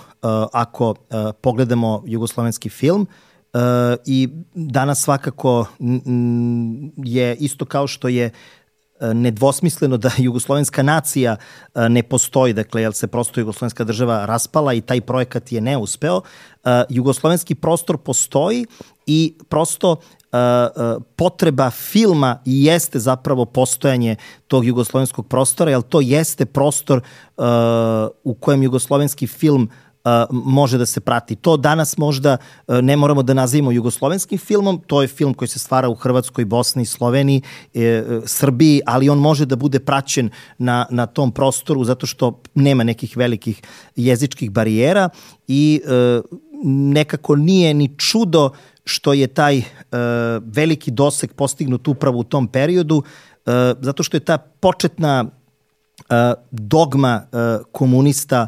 ako 0.53 0.95
pogledamo 1.41 2.03
jugoslovenski 2.05 2.69
film. 2.69 3.07
I 4.05 4.29
danas 4.53 5.01
svakako 5.01 5.65
je 6.97 7.35
isto 7.35 7.65
kao 7.65 7.87
što 7.87 8.07
je 8.07 8.29
nedvosmisleno 9.13 9.97
da 9.97 10.11
jugoslovenska 10.27 10.83
nacija 10.83 11.35
e, 11.75 11.89
ne 11.89 12.03
postoji, 12.03 12.53
dakle, 12.53 12.81
jel 12.81 12.91
se 12.91 13.07
prosto 13.07 13.39
jugoslovenska 13.39 13.83
država 13.83 14.25
raspala 14.25 14.73
i 14.73 14.81
taj 14.81 15.01
projekat 15.01 15.51
je 15.51 15.61
neuspeo. 15.61 16.21
E, 16.63 16.83
jugoslovenski 16.89 17.55
prostor 17.55 17.97
postoji 17.97 18.65
i 19.05 19.33
prosto 19.49 19.95
e, 19.95 20.37
potreba 21.15 21.69
filma 21.69 22.41
jeste 22.45 22.99
zapravo 22.99 23.45
postojanje 23.45 24.15
tog 24.47 24.65
jugoslovenskog 24.65 25.27
prostora, 25.27 25.71
jer 25.71 25.81
to 25.81 26.01
jeste 26.01 26.45
prostor 26.45 27.01
u 28.23 28.33
kojem 28.33 28.63
jugoslovenski 28.63 29.27
film 29.27 29.69
može 30.31 30.77
da 30.77 30.85
se 30.85 30.99
prati. 30.99 31.35
To 31.35 31.57
danas 31.57 31.97
možda 31.97 32.37
ne 32.67 32.95
moramo 32.97 33.23
da 33.23 33.33
nazivimo 33.33 33.71
jugoslovenskim 33.71 34.39
filmom, 34.39 34.81
to 34.87 35.01
je 35.01 35.07
film 35.07 35.33
koji 35.33 35.47
se 35.47 35.59
stvara 35.59 35.89
u 35.89 35.95
Hrvatskoj, 35.95 36.45
Bosni, 36.45 36.85
Sloveniji, 36.85 37.41
e, 37.73 37.81
e, 37.81 38.03
Srbiji, 38.25 38.81
ali 38.85 39.09
on 39.09 39.19
može 39.19 39.45
da 39.45 39.55
bude 39.55 39.79
praćen 39.79 40.29
na, 40.57 40.85
na 40.89 41.05
tom 41.05 41.31
prostoru 41.31 41.83
zato 41.83 42.05
što 42.05 42.41
nema 42.55 42.83
nekih 42.83 43.17
velikih 43.17 43.61
jezičkih 43.95 44.51
barijera 44.51 45.09
i 45.47 45.81
e, 45.85 46.21
nekako 46.63 47.35
nije 47.35 47.73
ni 47.73 47.89
čudo 47.97 48.49
što 48.85 49.13
je 49.13 49.27
taj 49.27 49.57
e, 49.57 49.63
veliki 50.41 50.91
doseg 50.91 51.33
postignut 51.33 51.87
upravo 51.87 52.19
u 52.19 52.23
tom 52.23 52.47
periodu, 52.47 53.03
e, 53.03 53.51
zato 53.81 54.03
što 54.03 54.17
je 54.17 54.21
ta 54.21 54.37
početna 54.37 55.25
e, 55.25 56.33
dogma 56.51 57.21
e, 57.21 57.37
komunista 57.71 58.47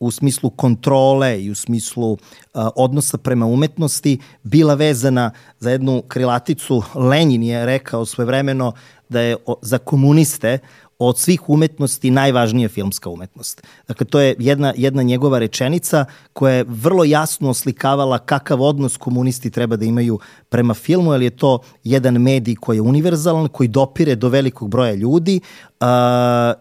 u 0.00 0.10
smislu 0.10 0.50
kontrole 0.50 1.42
i 1.42 1.50
u 1.50 1.54
smislu 1.54 2.18
a, 2.54 2.70
odnosa 2.76 3.18
prema 3.18 3.46
umetnosti 3.46 4.18
bila 4.42 4.74
vezana 4.74 5.30
za 5.58 5.70
jednu 5.70 6.02
krilaticu. 6.08 6.82
Lenin 6.94 7.42
je 7.42 7.66
rekao 7.66 8.06
svojevremeno 8.06 8.72
da 9.08 9.20
je 9.20 9.36
o, 9.46 9.54
za 9.62 9.78
komuniste 9.78 10.58
od 11.02 11.18
svih 11.18 11.48
umetnosti 11.48 12.10
najvažnija 12.10 12.68
filmska 12.68 13.10
umetnost. 13.10 13.62
Dakle, 13.88 14.06
to 14.06 14.20
je 14.20 14.34
jedna, 14.38 14.72
jedna 14.76 15.02
njegova 15.02 15.38
rečenica 15.38 16.04
koja 16.32 16.54
je 16.54 16.64
vrlo 16.68 17.04
jasno 17.04 17.50
oslikavala 17.50 18.18
kakav 18.18 18.62
odnos 18.62 18.96
komunisti 18.96 19.50
treba 19.50 19.76
da 19.76 19.84
imaju 19.84 20.18
prema 20.48 20.74
filmu, 20.74 21.12
jer 21.12 21.22
je 21.22 21.30
to 21.30 21.58
jedan 21.84 22.18
medij 22.18 22.54
koji 22.54 22.76
je 22.76 22.82
univerzalan, 22.82 23.48
koji 23.48 23.68
dopire 23.68 24.14
do 24.14 24.28
velikog 24.28 24.68
broja 24.68 24.94
ljudi, 24.94 25.40
uh, 25.80 25.86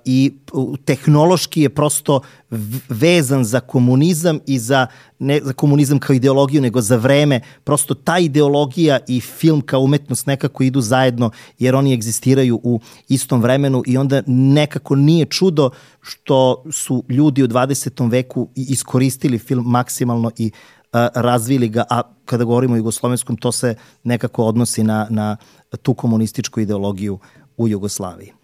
i 0.05 0.33
tehnološki 0.85 1.61
je 1.61 1.69
prosto 1.69 2.21
vezan 2.89 3.43
za 3.43 3.59
komunizam 3.59 4.39
i 4.47 4.59
za 4.59 4.87
ne 5.19 5.39
za 5.43 5.53
komunizam 5.53 5.99
kao 5.99 6.13
ideologiju, 6.13 6.61
nego 6.61 6.81
za 6.81 6.95
vreme. 6.95 7.41
Prosto 7.63 7.93
ta 7.93 8.19
ideologija 8.19 8.99
i 9.07 9.21
film 9.21 9.61
kao 9.61 9.81
umetnost 9.81 10.27
nekako 10.27 10.63
idu 10.63 10.81
zajedno, 10.81 11.31
jer 11.59 11.75
oni 11.75 11.93
egzistiraju 11.93 12.59
u 12.63 12.79
istom 13.07 13.41
vremenu 13.41 13.83
i 13.85 13.97
onda 13.97 14.23
nekako 14.27 14.95
nije 14.95 15.25
čudo 15.25 15.69
što 16.01 16.63
su 16.71 17.03
ljudi 17.09 17.43
u 17.43 17.47
20. 17.47 18.11
veku 18.11 18.49
iskoristili 18.55 19.39
film 19.39 19.65
maksimalno 19.65 20.31
i 20.37 20.51
a, 20.93 21.07
razvili 21.15 21.69
ga, 21.69 21.83
a 21.89 22.01
kada 22.25 22.43
govorimo 22.43 22.73
o 22.73 22.77
jugoslovenskom, 22.77 23.37
to 23.37 23.51
se 23.51 23.75
nekako 24.03 24.43
odnosi 24.45 24.83
na, 24.83 25.07
na 25.09 25.37
tu 25.81 25.93
komunističku 25.93 26.59
ideologiju 26.59 27.19
u 27.57 27.67
Jugoslaviji. 27.67 28.38